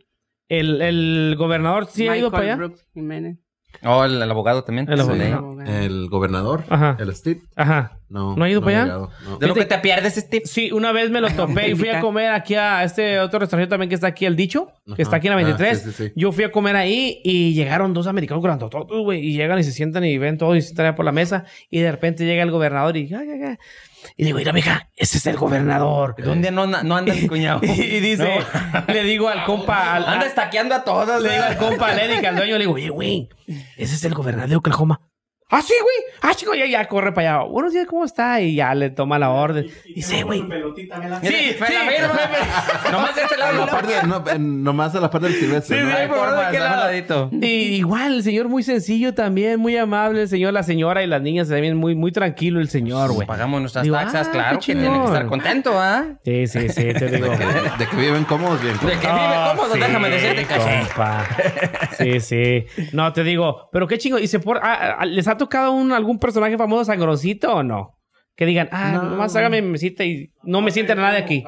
El, 0.48 0.82
el 0.82 1.34
gobernador 1.38 1.86
sí 1.86 2.08
ha 2.08 2.16
ido 2.16 2.30
para 2.30 2.54
allá. 2.54 2.70
Jiménez. 2.92 3.38
Oh, 3.84 4.04
el, 4.04 4.20
el 4.20 4.30
abogado 4.30 4.62
también. 4.64 4.86
El 4.90 5.00
Sí. 5.00 5.08
abogado. 5.08 5.56
El 5.62 6.08
gobernador. 6.10 6.62
Ajá. 6.68 6.94
El 7.00 7.14
Steve. 7.16 7.40
Ajá. 7.56 7.98
No. 8.10 8.36
¿No 8.36 8.44
ha 8.44 8.50
ido 8.50 8.60
he 8.60 8.64
para 8.64 8.82
allá? 8.82 8.92
no. 9.24 9.38
De 9.38 9.46
lo 9.46 9.54
que 9.54 9.64
te 9.64 9.78
pierdes, 9.78 10.14
Steve. 10.14 10.42
Sí, 10.44 10.70
una 10.72 10.92
vez 10.92 11.10
me 11.10 11.22
lo 11.22 11.30
topé 11.34 11.70
y 11.70 11.74
fui 11.74 11.88
a 11.88 12.00
comer 12.02 12.30
aquí 12.32 12.54
a 12.54 12.84
este 12.84 13.18
otro 13.18 13.38
restaurante 13.38 13.70
también 13.70 13.88
que 13.88 13.94
está 13.94 14.08
aquí, 14.08 14.26
El 14.26 14.36
Dicho, 14.36 14.66
que 14.84 14.92
Ajá. 14.92 15.02
está 15.02 15.16
aquí 15.16 15.28
en 15.28 15.34
la 15.34 15.40
Ah, 15.40 15.44
23. 15.44 15.82
sí, 15.82 15.90
sí, 15.92 16.04
sí. 16.08 16.12
Yo 16.14 16.32
fui 16.32 16.44
a 16.44 16.52
comer 16.52 16.76
ahí 16.76 17.22
y 17.24 17.54
llegaron 17.54 17.94
dos 17.94 18.06
americanos 18.06 18.44
grandototos, 18.44 19.00
güey, 19.02 19.20
y 19.26 19.32
llegan 19.32 19.58
y 19.58 19.64
se 19.64 19.72
sientan 19.72 20.04
y 20.04 20.18
ven 20.18 20.36
todo 20.36 20.54
y 20.54 20.60
se 20.60 20.74
allá 20.74 20.94
por 20.94 21.06
la 21.06 21.12
mesa 21.12 21.46
y 21.70 21.80
de 21.80 21.90
repente 21.90 22.26
llega 22.26 22.42
el 22.42 22.50
gobernador 22.50 22.94
y... 22.98 23.08
Y 24.16 24.24
digo, 24.24 24.38
mira, 24.38 24.52
mija, 24.52 24.88
ese 24.96 25.18
es 25.18 25.26
el 25.26 25.36
gobernador. 25.36 26.14
¿Dónde 26.22 26.50
no, 26.50 26.66
no 26.66 26.96
anda 26.96 27.12
el 27.14 27.26
cuñado? 27.28 27.60
Y 27.62 28.00
dice, 28.00 28.38
le 28.88 29.04
digo 29.04 29.28
al 29.28 29.44
compa, 29.44 29.94
al, 29.94 30.04
Anda 30.06 30.26
estaqueando 30.26 30.74
a 30.74 30.84
todos. 30.84 31.22
le 31.22 31.32
digo 31.32 31.44
al 31.44 31.56
compa, 31.56 31.88
al 31.88 31.98
Eric, 31.98 32.24
al 32.24 32.36
dueño, 32.36 32.54
le 32.54 32.60
digo, 32.60 32.74
oye, 32.74 32.88
güey, 32.90 33.28
ese 33.76 33.94
es 33.94 34.04
el 34.04 34.14
gobernador 34.14 34.50
de 34.50 34.56
Oklahoma. 34.56 35.00
Ah, 35.54 35.60
sí, 35.60 35.74
güey. 35.82 35.96
Ah, 36.22 36.34
chico, 36.34 36.54
ya, 36.54 36.64
ya, 36.64 36.88
corre 36.88 37.12
para 37.12 37.34
allá. 37.36 37.44
Buenos 37.46 37.74
días, 37.74 37.86
¿cómo 37.86 38.06
está? 38.06 38.40
Y 38.40 38.54
ya 38.54 38.74
le 38.74 38.88
toma 38.88 39.18
la 39.18 39.28
orden. 39.28 39.66
Y 39.84 39.96
dice, 39.96 40.22
güey. 40.22 40.40
Sí, 41.22 41.52
sí. 41.52 41.74
Nomás 42.90 43.14
de 43.14 43.20
este 43.20 43.36
lado. 43.36 43.58
La 43.58 43.66
parte, 43.66 43.92
no, 44.06 44.24
nomás 44.38 44.94
a 44.94 45.00
la 45.00 45.10
parte 45.10 45.28
del 45.28 45.36
silvestre. 45.36 45.78
Sí, 45.78 45.84
¿no? 45.84 45.90
sí, 45.90 46.02
por 46.08 46.34
¿de 46.34 46.52
qué 46.52 46.58
lado? 46.58 47.28
Y 47.32 47.46
igual, 47.76 48.14
el 48.14 48.22
señor 48.22 48.48
muy 48.48 48.62
sencillo 48.62 49.12
también, 49.12 49.60
muy 49.60 49.76
amable, 49.76 50.22
el 50.22 50.28
señor, 50.28 50.54
la 50.54 50.62
señora 50.62 51.02
y 51.02 51.06
las 51.06 51.20
niñas 51.20 51.50
también 51.50 51.76
muy, 51.76 51.94
muy 51.94 52.12
tranquilo 52.12 52.58
el 52.58 52.70
señor, 52.70 53.12
güey. 53.12 53.26
Pagamos 53.26 53.60
nuestras 53.60 53.82
Digo, 53.82 53.96
taxas, 53.96 54.28
ah, 54.28 54.32
claro 54.32 54.58
que 54.58 54.74
tiene 54.74 54.98
que 55.00 55.04
estar 55.04 55.26
contento, 55.26 55.72
¿ah? 55.74 56.14
Sí, 56.24 56.46
sí, 56.46 56.70
sí, 56.70 56.94
te 56.94 56.94
De 56.94 57.16
digo. 57.18 57.30
que, 57.30 57.44
de 57.84 57.90
que 57.90 57.96
viven 57.96 58.24
cómodos, 58.24 58.62
bien 58.62 58.72
De 58.72 58.78
cómodos. 58.78 59.00
que 59.00 59.06
vive 59.06 59.50
cómodo, 59.50 59.74
sí, 59.74 59.80
déjame 59.80 60.08
decirte 60.08 60.46
compa. 60.46 61.28
Sí, 61.98 62.20
sí. 62.20 62.64
No, 62.92 63.12
te 63.12 63.22
digo, 63.22 63.68
pero 63.70 63.86
qué 63.86 63.98
chingo. 63.98 64.18
¿Y 64.18 64.26
se 64.28 64.40
por, 64.40 64.58
ah, 64.62 64.96
ah, 64.98 65.04
¿Les 65.04 65.28
ha 65.28 65.41
tocado 65.44 65.72
un, 65.72 65.92
algún 65.92 66.18
personaje 66.18 66.56
famoso 66.58 66.84
sangroncito 66.84 67.54
o 67.54 67.62
no? 67.62 67.98
Que 68.34 68.46
digan, 68.46 68.68
ah, 68.72 68.92
No. 68.94 69.02
nomás 69.02 69.36
hágame 69.36 69.60
mi 69.60 69.68
mesita 69.72 70.04
y 70.04 70.32
no 70.42 70.62
me 70.62 70.70
sienten 70.70 70.98
a 70.98 71.02
nadie 71.02 71.18
aquí. 71.18 71.44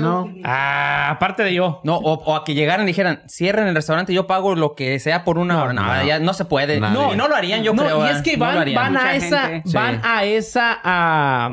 No. 0.00 0.32
Ah, 0.44 1.10
aparte 1.10 1.42
de 1.44 1.52
yo. 1.52 1.80
No, 1.84 1.96
o, 1.98 2.14
o 2.24 2.36
a 2.36 2.42
que 2.44 2.54
llegaran 2.54 2.84
y 2.84 2.88
dijeran, 2.88 3.20
cierren 3.28 3.66
el 3.68 3.74
restaurante, 3.74 4.14
yo 4.14 4.26
pago 4.26 4.54
lo 4.54 4.74
que 4.74 4.98
sea 4.98 5.24
por 5.24 5.36
una 5.36 5.62
hora. 5.62 5.72
No, 5.74 5.82
no. 5.84 6.04
ya 6.06 6.18
no 6.20 6.32
se 6.32 6.46
puede. 6.46 6.80
Nadie. 6.80 6.94
No, 6.94 7.12
y 7.12 7.16
no 7.18 7.28
lo 7.28 7.36
harían, 7.36 7.62
yo 7.62 7.74
no, 7.74 7.82
creo. 7.84 8.06
y 8.06 8.10
es 8.10 8.22
que 8.22 8.36
van, 8.38 8.72
van 8.74 8.96
a 8.96 9.14
esa, 9.14 9.48
gente. 9.48 9.70
van 9.74 9.96
Sí. 9.96 10.00
a 10.04 10.24
esa, 10.24 10.80
ah, 10.82 11.50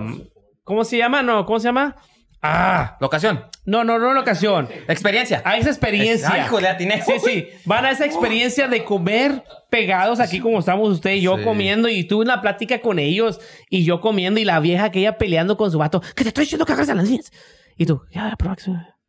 ¿cómo 0.64 0.86
se 0.86 0.98
llama? 0.98 1.24
No, 1.24 1.46
¿cómo 1.46 1.60
se 1.60 1.68
llama? 1.68 1.98
Ah, 2.42 2.96
Locación, 3.02 3.44
no, 3.66 3.84
no, 3.84 4.00
no 4.00 4.14
la 4.14 4.22
ocasión. 4.22 4.70
experiencia. 4.88 5.42
A 5.44 5.58
esa 5.58 5.70
experiencia. 5.70 6.30
Ay, 6.32 6.42
híjole, 6.46 6.70
atiné. 6.70 7.02
Sí, 7.02 7.14
sí. 7.24 7.48
Van 7.66 7.86
a 7.86 7.92
esa 7.92 8.06
experiencia 8.06 8.68
de 8.70 8.84
comer 8.86 9.44
pegados 9.70 10.20
aquí 10.22 10.40
como 10.40 10.60
estamos 10.60 10.90
usted 10.90 11.12
y 11.16 11.22
yo 11.22 11.38
Sí. 11.38 11.44
comiendo 11.44 11.90
y 11.90 12.06
tuve 12.06 12.24
una 12.24 12.42
plática 12.42 12.80
con 12.80 12.98
ellos 12.98 13.42
y 13.70 13.84
yo 13.84 14.00
comiendo 14.00 14.40
y 14.40 14.46
la 14.46 14.60
vieja 14.62 14.86
aquella 14.86 15.18
peleando 15.18 15.58
con 15.58 15.70
su 15.72 15.78
vato. 15.78 16.00
Que 16.16 16.24
te 16.24 16.30
estoy 16.30 16.46
diciendo 16.46 16.66
que 16.66 16.74
hagas 16.74 16.88
a 16.90 16.96
las 16.96 17.10
niñas. 17.10 17.32
Y 17.76 17.86
tú, 17.86 18.02
ya, 18.12 18.34
pero... 18.38 18.56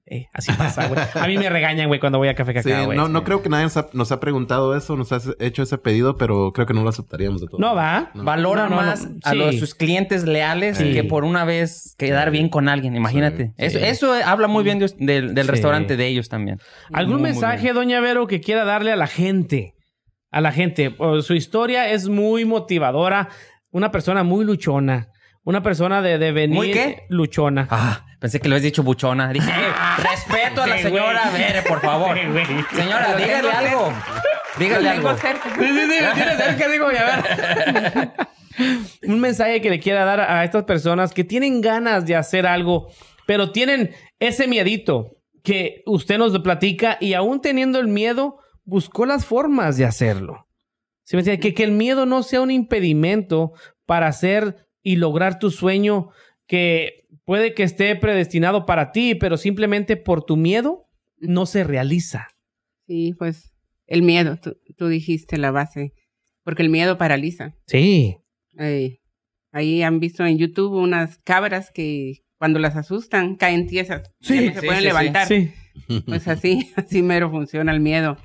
Eh, 0.07 0.26
así 0.32 0.51
pasa, 0.53 0.88
güey. 0.88 1.01
A 1.14 1.26
mí 1.28 1.38
me 1.38 1.48
regañan, 1.48 1.86
güey, 1.86 2.01
cuando 2.01 2.18
voy 2.18 2.26
a 2.26 2.34
Café 2.34 2.53
Cacao, 2.53 2.86
güey. 2.86 2.98
no, 2.98 3.09
no 3.09 3.22
creo 3.22 3.42
que 3.42 3.48
nadie 3.48 3.64
nos 3.64 3.76
ha, 3.76 3.88
nos 3.92 4.11
ha 4.11 4.18
preguntado 4.18 4.76
eso, 4.76 4.96
nos 4.96 5.12
ha 5.12 5.20
hecho 5.38 5.62
ese 5.62 5.78
pedido, 5.78 6.16
pero 6.16 6.53
creo 6.53 6.66
que 6.66 6.74
no 6.74 6.82
lo 6.82 6.88
aceptaríamos 6.88 7.40
de 7.40 7.46
todo. 7.46 7.61
No 7.61 7.76
va. 7.76 8.11
Valoran 8.14 8.70
No, 8.70 8.76
no, 8.76 8.82
no. 8.82 8.86
más 8.88 9.09
a 9.22 9.30
Sí. 9.30 9.36
los, 9.36 9.57
sus 9.59 9.74
clientes 9.76 10.24
leales 10.24 10.78
Sí. 10.78 10.92
que 10.92 11.05
por 11.05 11.22
una 11.22 11.44
vez 11.44 11.94
quedar 11.96 12.32
bien 12.32 12.48
con 12.48 12.68
alguien. 12.68 12.96
Imagínate. 12.96 13.48
Sí, 13.48 13.53
Eso, 13.59 13.78
sí. 13.78 13.84
eso 13.84 14.12
habla 14.24 14.48
muy 14.48 14.64
bien 14.64 14.80
de 14.80 14.88
del, 14.98 15.46
restaurante 15.46 15.96
de 15.96 16.07
ellos 16.09 16.28
también. 16.28 16.59
¿Algún 16.92 17.20
Muy, 17.20 17.30
mensaje, 17.30 17.72
doña 17.72 18.01
Vero, 18.01 18.26
que 18.26 18.40
quiera 18.40 18.64
darle 18.64 18.90
a 18.90 18.96
la 18.96 19.07
gente? 19.07 19.74
A 20.32 20.40
la 20.40 20.51
gente. 20.51 20.96
Su 21.22 21.34
historia 21.34 21.88
es 21.90 22.09
muy 22.09 22.44
motivadora. 22.44 23.28
Una 23.70 23.92
persona 23.92 24.24
muy 24.24 24.44
luchona. 24.44 25.09
Una 25.44 25.62
persona 25.62 26.03
de, 26.03 26.18
de 26.18 26.32
venir... 26.32 26.57
¿Muy 26.57 26.70
qué? 26.72 27.03
Luchona. 27.09 27.68
Ah, 27.70 28.05
pensé 28.21 28.39
que 28.39 28.49
lo 28.49 28.55
habías 28.55 28.64
dicho 28.64 28.85
buchona. 28.85 29.33
Dije, 29.33 29.51
"Eh, 29.51 29.73
respeto 29.99 30.62
a 30.62 30.66
la 30.68 30.79
señora. 30.79 31.31
Vere, 31.33 31.62
por 31.62 31.81
favor. 31.81 32.16
Señora, 32.16 33.16
dígale 33.16 33.51
algo. 33.51 33.93
Dígale 34.59 34.89
algo. 34.89 35.16
Sí, 35.16 35.27
sí, 35.27 35.64
sí, 35.64 36.05
me 36.05 36.14
tiene 36.14 36.37
cerca, 36.37 36.68
digo, 36.68 36.93
ya 36.93 37.07
ver. 37.07 38.11
Un 39.11 39.21
mensaje 39.21 39.61
que 39.61 39.71
le 39.71 39.81
quiera 39.81 40.05
dar 40.05 40.21
a 40.21 40.45
estas 40.45 40.64
personas 40.64 41.12
que 41.12 41.25
tienen 41.25 41.61
ganas 41.61 42.05
de 42.05 42.14
hacer 42.14 42.47
algo, 42.47 42.89
pero 43.27 43.53
tienen 43.53 43.95
ese 44.18 44.47
miedito 44.47 45.16
que 45.43 45.83
usted 45.87 46.18
nos 46.18 46.39
platica 46.41 46.99
y 47.01 47.14
aún 47.14 47.41
teniendo 47.41 47.79
el 47.79 47.89
miedo, 47.89 48.39
buscó 48.64 49.07
las 49.07 49.25
formas 49.25 49.77
de 49.79 49.87
hacerlo. 49.87 50.47
¿Sí 51.05 51.16
me? 51.16 51.25
Que, 51.25 51.55
que 51.55 51.64
el 51.64 51.73
miedo 51.73 52.07
no 52.07 52.23
sea 52.23 52.43
un 52.43 52.51
impedimento 52.51 53.53
para 53.87 54.09
hacer 54.09 54.68
y 54.83 54.97
lograr 54.97 55.39
tu 55.39 55.51
sueño 55.51 56.11
que 56.47 57.07
puede 57.31 57.55
que 57.55 57.62
esté 57.62 57.95
predestinado 57.95 58.66
para 58.66 58.91
ti, 58.91 59.14
pero 59.14 59.37
simplemente 59.37 59.97
por 59.97 60.24
tu 60.24 60.37
miedo 60.37 60.89
no 61.20 61.47
se 61.47 61.62
realiza. 61.62 62.26
Sí, 62.89 63.14
pues 63.16 63.53
el 63.87 64.03
miedo, 64.03 64.37
tú, 64.43 64.57
tú 64.76 64.89
dijiste 64.89 65.39
la 65.39 65.53
base, 65.53 65.93
porque 66.43 66.64
el 66.64 66.70
miedo 66.70 66.99
paraliza. 66.99 67.55
Sí. 67.68 68.16
Eh, 68.59 68.99
ahí 69.53 69.81
han 69.83 70.01
visto 70.01 70.26
en 70.26 70.39
YouTube 70.39 70.72
unas 70.72 71.18
cabras 71.18 71.70
que 71.72 72.14
cuando 72.37 72.59
las 72.59 72.74
asustan 72.74 73.37
caen 73.37 73.68
tiesas, 73.68 74.11
Sí, 74.20 74.35
ya 74.35 74.41
no 74.47 74.55
se 74.55 74.61
sí, 74.62 74.66
pueden 74.66 74.83
sí, 74.83 74.89
levantar. 74.89 75.28
Sí. 75.28 75.53
Pues 76.07 76.26
así, 76.26 76.72
así 76.74 77.01
mero 77.01 77.31
funciona 77.31 77.70
el 77.70 77.78
miedo. 77.78 78.16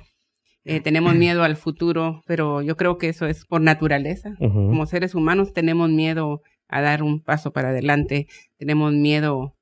Eh, 0.64 0.80
tenemos 0.80 1.14
miedo 1.14 1.44
al 1.44 1.56
futuro, 1.56 2.22
pero 2.26 2.60
yo 2.60 2.76
creo 2.76 2.98
que 2.98 3.10
eso 3.10 3.26
es 3.26 3.44
por 3.44 3.60
naturaleza. 3.60 4.34
Como 4.40 4.84
seres 4.86 5.14
humanos 5.14 5.52
tenemos 5.52 5.90
miedo 5.90 6.42
a 6.68 6.80
dar 6.80 7.02
un 7.02 7.22
paso 7.22 7.52
para 7.52 7.70
adelante, 7.70 8.26
tenemos 8.58 8.92
miedo. 8.92 9.56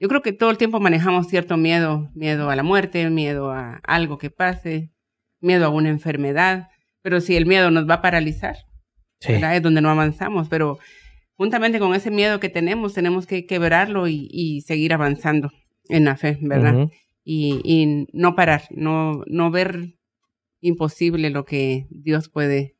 Yo 0.00 0.08
creo 0.08 0.22
que 0.22 0.32
todo 0.32 0.50
el 0.50 0.58
tiempo 0.58 0.80
manejamos 0.80 1.28
cierto 1.28 1.56
miedo, 1.56 2.10
miedo 2.14 2.50
a 2.50 2.56
la 2.56 2.62
muerte, 2.62 3.08
miedo 3.10 3.50
a 3.50 3.80
algo 3.84 4.18
que 4.18 4.30
pase, 4.30 4.92
miedo 5.40 5.66
a 5.66 5.70
una 5.70 5.88
enfermedad, 5.88 6.68
pero 7.02 7.20
si 7.20 7.36
el 7.36 7.46
miedo 7.46 7.70
nos 7.70 7.88
va 7.88 7.94
a 7.94 8.02
paralizar, 8.02 8.56
es 9.20 9.62
donde 9.62 9.80
no 9.80 9.90
avanzamos, 9.90 10.48
pero 10.48 10.78
juntamente 11.34 11.78
con 11.78 11.94
ese 11.94 12.10
miedo 12.10 12.40
que 12.40 12.48
tenemos, 12.48 12.94
tenemos 12.94 13.26
que 13.26 13.46
quebrarlo 13.46 14.08
y, 14.08 14.28
y 14.30 14.60
seguir 14.62 14.92
avanzando 14.92 15.50
en 15.88 16.04
la 16.04 16.16
fe, 16.16 16.38
¿verdad? 16.40 16.88
Y, 17.24 17.60
y 17.64 18.06
no 18.12 18.34
parar, 18.34 18.62
no, 18.70 19.22
no 19.26 19.50
ver 19.50 19.98
imposible 20.60 21.30
lo 21.30 21.44
que 21.44 21.86
Dios 21.90 22.28
puede 22.28 22.77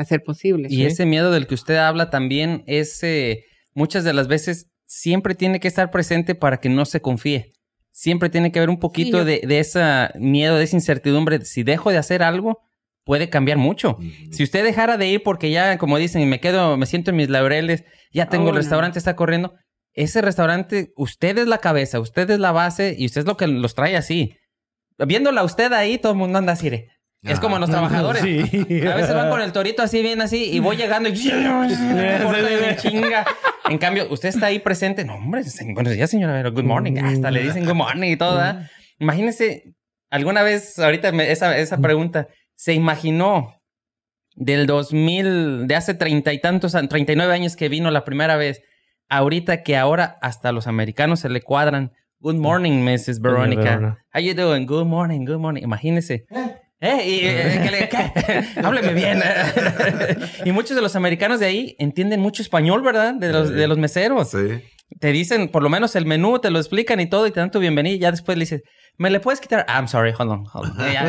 hacer 0.00 0.22
posible. 0.22 0.68
Y 0.70 0.84
ese 0.84 1.06
miedo 1.06 1.30
del 1.30 1.46
que 1.46 1.54
usted 1.54 1.76
habla 1.76 2.10
también 2.10 2.62
es, 2.66 3.02
eh, 3.02 3.44
muchas 3.74 4.04
de 4.04 4.12
las 4.12 4.28
veces, 4.28 4.66
siempre 4.86 5.34
tiene 5.34 5.60
que 5.60 5.68
estar 5.68 5.90
presente 5.90 6.34
para 6.34 6.58
que 6.58 6.68
no 6.68 6.84
se 6.84 7.00
confíe. 7.00 7.52
Siempre 7.92 8.28
tiene 8.30 8.50
que 8.52 8.58
haber 8.58 8.70
un 8.70 8.78
poquito 8.80 9.18
yo- 9.18 9.24
de, 9.24 9.40
de 9.46 9.58
ese 9.60 9.80
miedo, 10.16 10.56
de 10.56 10.64
esa 10.64 10.76
incertidumbre. 10.76 11.44
Si 11.44 11.62
dejo 11.62 11.90
de 11.90 11.98
hacer 11.98 12.22
algo, 12.22 12.58
puede 13.04 13.28
cambiar 13.30 13.58
mucho. 13.58 13.98
Si 14.30 14.42
usted 14.42 14.64
dejara 14.64 14.96
de 14.96 15.08
ir 15.08 15.22
porque 15.22 15.50
ya, 15.50 15.76
como 15.78 15.98
dicen, 15.98 16.28
me 16.28 16.40
quedo, 16.40 16.76
me 16.76 16.86
siento 16.86 17.10
en 17.10 17.16
mis 17.16 17.28
laureles, 17.28 17.84
ya 18.12 18.26
tengo 18.26 18.46
Oh, 18.46 18.48
el 18.48 18.54
no. 18.54 18.60
restaurante, 18.60 18.98
está 18.98 19.16
corriendo. 19.16 19.54
Ese 19.92 20.22
restaurante, 20.22 20.92
usted 20.96 21.36
es 21.38 21.48
la 21.48 21.58
cabeza, 21.58 21.98
usted 22.00 22.30
es 22.30 22.38
la 22.38 22.52
base 22.52 22.94
y 22.98 23.06
usted 23.06 23.22
es 23.22 23.26
lo 23.26 23.36
que 23.36 23.46
los 23.48 23.74
trae 23.74 23.96
así. 23.96 24.34
Viéndola 24.98 25.42
usted 25.44 25.72
ahí, 25.72 25.98
todo 25.98 26.12
el 26.12 26.18
mundo 26.18 26.38
anda 26.38 26.52
así. 26.52 26.70
de- 26.70 26.88
Es 27.22 27.38
Ah. 27.38 27.40
como 27.40 27.58
los 27.58 27.68
trabajadores. 27.70 28.22
Sí. 28.22 28.40
A 28.86 28.94
veces 28.96 29.14
van 29.14 29.28
con 29.28 29.42
el 29.42 29.52
torito 29.52 29.82
así, 29.82 30.00
bien 30.02 30.20
así, 30.22 30.50
y 30.52 30.58
voy 30.60 30.76
llegando 30.76 31.08
y... 31.08 31.12
me 32.62 32.76
chinga. 32.76 33.26
En 33.68 33.78
cambio, 33.78 34.06
usted 34.10 34.30
está 34.30 34.46
ahí 34.46 34.58
presente. 34.58 35.04
No, 35.04 35.14
hombre, 35.16 35.42
buenos 35.74 35.92
días, 35.92 36.10
señora. 36.10 36.48
Good 36.48 36.64
morning. 36.64 36.96
Hasta 36.98 37.30
le 37.30 37.42
dicen 37.42 37.64
good 37.66 37.74
morning 37.74 38.10
y 38.12 38.16
todo, 38.16 38.36
¿verdad? 38.36 38.70
Imagínese, 38.98 39.74
alguna 40.10 40.42
vez, 40.42 40.78
ahorita 40.78 41.12
me- 41.12 41.30
esa, 41.30 41.56
esa 41.58 41.78
pregunta, 41.78 42.28
¿se 42.54 42.72
imaginó 42.74 43.54
del 44.34 44.66
2000, 44.66 45.66
de 45.66 45.74
hace 45.76 45.94
treinta 45.94 46.32
y 46.32 46.40
tantos, 46.40 46.74
a- 46.74 46.86
39 46.86 47.32
años 47.34 47.54
que 47.56 47.68
vino 47.68 47.90
la 47.90 48.04
primera 48.04 48.36
vez, 48.36 48.62
ahorita 49.08 49.62
que 49.62 49.76
ahora 49.76 50.18
hasta 50.22 50.52
los 50.52 50.66
americanos 50.66 51.20
se 51.20 51.28
le 51.28 51.42
cuadran? 51.42 51.92
Good 52.20 52.36
morning, 52.36 52.82
Mrs. 52.82 53.20
Veronica. 53.20 53.98
How 54.14 54.20
you 54.20 54.34
doing? 54.34 54.66
Good 54.66 54.86
morning, 54.86 55.24
good 55.26 55.38
morning. 55.38 55.62
Imagínese. 55.62 56.24
Eh, 56.82 57.08
y, 57.08 57.20
eh, 57.26 57.60
que 57.62 57.70
le- 57.70 57.88
que- 57.88 58.60
hábleme 58.64 58.94
bien. 58.94 59.20
y 60.44 60.52
muchos 60.52 60.74
de 60.76 60.82
los 60.82 60.96
americanos 60.96 61.38
de 61.40 61.46
ahí 61.46 61.76
entienden 61.78 62.20
mucho 62.20 62.42
español, 62.42 62.82
¿verdad? 62.82 63.14
De 63.14 63.30
los, 63.32 63.50
de 63.50 63.66
los 63.68 63.76
meseros. 63.78 64.30
Sí. 64.30 64.62
Te 64.98 65.12
dicen, 65.12 65.48
por 65.48 65.62
lo 65.62 65.68
menos 65.68 65.94
el 65.94 66.06
menú, 66.06 66.38
te 66.40 66.50
lo 66.50 66.58
explican 66.58 66.98
y 67.00 67.06
todo, 67.06 67.26
y 67.26 67.30
te 67.32 67.40
dan 67.40 67.50
tu 67.50 67.58
bienvenida. 67.60 67.94
Y 67.94 67.98
ya 67.98 68.10
después 68.10 68.36
le 68.38 68.42
dices, 68.42 68.62
¿me 68.96 69.10
le 69.10 69.20
puedes 69.20 69.40
quitar? 69.40 69.64
I'm 69.68 69.86
sorry, 69.88 70.12
hold 70.18 70.30
on, 70.32 70.44
hold 70.52 70.70
on. 70.70 70.92
Ya, 70.92 71.04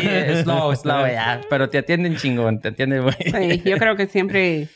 y, 0.00 0.06
eh, 0.06 0.40
slow, 0.42 0.74
slow, 0.76 1.06
ya. 1.06 1.40
Pero 1.48 1.68
te 1.70 1.78
atienden 1.78 2.16
chingón, 2.16 2.60
te 2.60 2.68
atienden 2.68 3.02
muy 3.02 3.12
Sí, 3.14 3.62
yo 3.64 3.76
creo 3.78 3.96
que 3.96 4.06
siempre, 4.06 4.68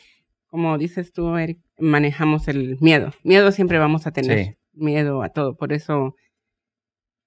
como 0.47 0.77
dices 0.77 1.13
tú, 1.13 1.37
Eric, 1.37 1.59
manejamos 1.77 2.47
el 2.47 2.77
miedo. 2.81 3.13
Miedo 3.23 3.51
siempre 3.51 3.77
vamos 3.77 4.07
a 4.07 4.11
tener. 4.11 4.45
Sí. 4.45 4.51
Miedo 4.73 5.21
a 5.23 5.29
todo. 5.29 5.55
Por 5.55 5.71
eso 5.73 6.15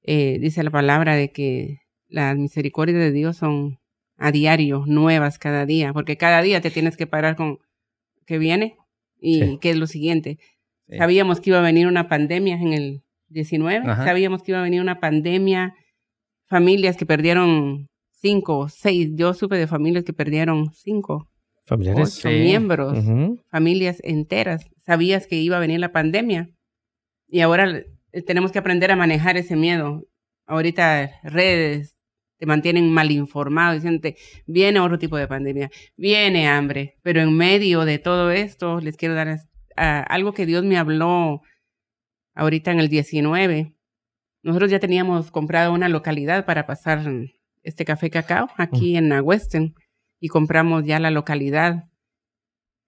eh, 0.03 0.39
dice 0.41 0.63
la 0.65 0.71
palabra 0.71 1.15
de 1.15 1.31
que 1.31 1.79
las 2.13 2.37
misericordias 2.37 2.99
de 2.99 3.11
Dios 3.13 3.37
son 3.37 3.79
a 4.19 4.31
diario, 4.31 4.85
nuevas 4.87 5.39
cada 5.39 5.67
día, 5.67 5.93
porque 5.93 6.17
cada 6.17 6.43
día 6.43 6.61
te 6.61 6.71
tienes 6.71 6.97
que 6.97 7.07
parar 7.07 7.35
con 7.37 7.59
que 8.27 8.39
viene 8.39 8.77
y 9.21 9.41
Sí. 9.41 9.59
que 9.61 9.71
es 9.71 9.77
lo 9.77 9.87
siguiente. 9.87 10.39
Sí. 10.87 10.97
Sabíamos 10.99 11.41
que 11.41 11.51
iba 11.51 11.59
a 11.59 11.63
venir 11.63 11.87
una 11.87 12.09
pandemia 12.09 12.57
en 12.57 12.73
el 12.73 13.03
19, 13.29 13.89
Ajá. 13.89 14.05
sabíamos 14.05 14.43
que 14.43 14.53
iba 14.53 14.61
a 14.61 14.65
venir 14.65 14.81
una 14.81 15.01
pandemia, 15.01 15.75
familias 16.47 16.97
que 16.97 17.07
perdieron 17.07 17.89
cinco, 18.13 18.69
seis, 18.69 19.11
yo 19.15 19.35
supe 19.35 19.57
de 19.57 19.67
familias 19.67 20.05
que 20.05 20.13
perdieron 20.13 20.73
cinco, 20.75 21.29
Familiares. 21.65 22.19
ocho 22.19 22.29
Sí. 22.29 22.35
miembros, 22.41 22.99
familias 23.49 23.99
enteras. 24.05 24.67
Sabías 24.85 25.27
que 25.27 25.37
iba 25.37 25.57
a 25.57 25.61
venir 25.61 25.81
la 25.81 25.93
pandemia 25.93 26.51
y 27.29 27.41
ahora 27.41 27.83
tenemos 28.27 28.53
que 28.53 28.59
aprender 28.59 28.91
a 28.93 28.97
manejar 28.97 29.37
ese 29.37 29.57
miedo. 29.57 30.05
Ahorita 30.47 31.11
redes 31.23 31.97
te 32.43 32.47
mantienen 32.47 32.91
mal 32.91 33.13
informado, 33.13 33.75
diciéndote, 33.75 34.17
viene 34.49 34.81
otro 34.81 34.99
tipo 34.99 35.17
de 35.17 35.29
pandemia, 35.29 35.71
viene 35.97 36.49
hambre, 36.49 36.99
pero 37.01 37.21
en 37.21 37.37
medio 37.37 37.85
de 37.85 38.01
todo 38.01 38.33
esto 38.33 38.81
les 38.81 38.97
quiero 38.97 39.15
dar 39.15 39.39
algo 39.77 40.35
que 40.35 40.45
Dios 40.45 40.65
me 40.65 40.77
habló 40.77 41.43
ahorita 42.35 42.73
en 42.73 42.81
el 42.81 42.89
19. 42.89 43.77
Nosotros 44.43 44.73
ya 44.73 44.81
teníamos 44.81 45.31
comprado 45.31 45.73
una 45.73 45.89
localidad 45.89 46.45
para 46.45 46.67
pasar 46.67 47.09
este 47.63 47.85
café 47.85 48.11
cacao 48.11 48.49
aquí 48.57 48.97
en 48.97 49.09
la 49.09 49.23
Western 49.23 49.77
y 50.19 50.27
compramos 50.27 50.85
ya 50.85 50.99
la 50.99 51.13
localidad 51.13 51.85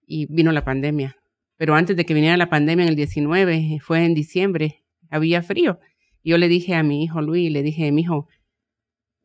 y 0.05 0.25
vino 0.25 0.51
la 0.51 0.65
pandemia. 0.65 1.15
Pero 1.55 1.75
antes 1.75 1.95
de 1.95 2.05
que 2.05 2.13
viniera 2.13 2.35
la 2.35 2.49
pandemia 2.49 2.83
en 2.83 2.89
el 2.89 2.97
19, 2.97 3.79
fue 3.81 4.03
en 4.03 4.15
diciembre, 4.15 4.83
había 5.09 5.41
frío. 5.41 5.79
Y 6.21 6.31
yo 6.31 6.37
le 6.37 6.49
dije 6.49 6.75
a 6.75 6.83
mi 6.83 7.05
hijo 7.05 7.21
Luis, 7.21 7.49
le 7.49 7.63
dije, 7.63 7.89
mi 7.93 8.01
hijo, 8.01 8.27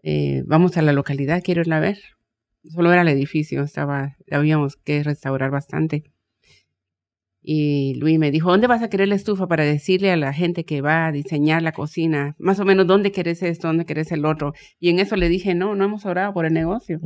eh, 0.02 0.42
vamos 0.46 0.76
a 0.76 0.82
la 0.82 0.92
localidad, 0.92 1.42
quiero 1.44 1.60
irla 1.60 1.76
a 1.78 1.80
ver. 1.80 1.98
Solo 2.64 2.92
era 2.92 3.02
el 3.02 3.08
edificio, 3.08 3.62
estaba, 3.62 4.16
habíamos 4.30 4.76
que 4.76 5.02
restaurar 5.02 5.50
bastante. 5.50 6.04
Y 7.42 7.94
Luis 7.94 8.18
me 8.18 8.30
dijo, 8.30 8.50
¿dónde 8.50 8.66
vas 8.66 8.82
a 8.82 8.90
querer 8.90 9.08
la 9.08 9.14
estufa 9.14 9.48
para 9.48 9.64
decirle 9.64 10.10
a 10.12 10.16
la 10.16 10.34
gente 10.34 10.64
que 10.66 10.82
va 10.82 11.06
a 11.06 11.12
diseñar 11.12 11.62
la 11.62 11.72
cocina? 11.72 12.36
Más 12.38 12.60
o 12.60 12.66
menos, 12.66 12.86
¿dónde 12.86 13.12
querés 13.12 13.42
esto? 13.42 13.68
¿Dónde 13.68 13.86
querés 13.86 14.12
el 14.12 14.26
otro? 14.26 14.52
Y 14.78 14.90
en 14.90 14.98
eso 14.98 15.16
le 15.16 15.30
dije, 15.30 15.54
no, 15.54 15.74
no 15.74 15.84
hemos 15.84 16.04
orado 16.04 16.34
por 16.34 16.44
el 16.44 16.52
negocio. 16.52 17.00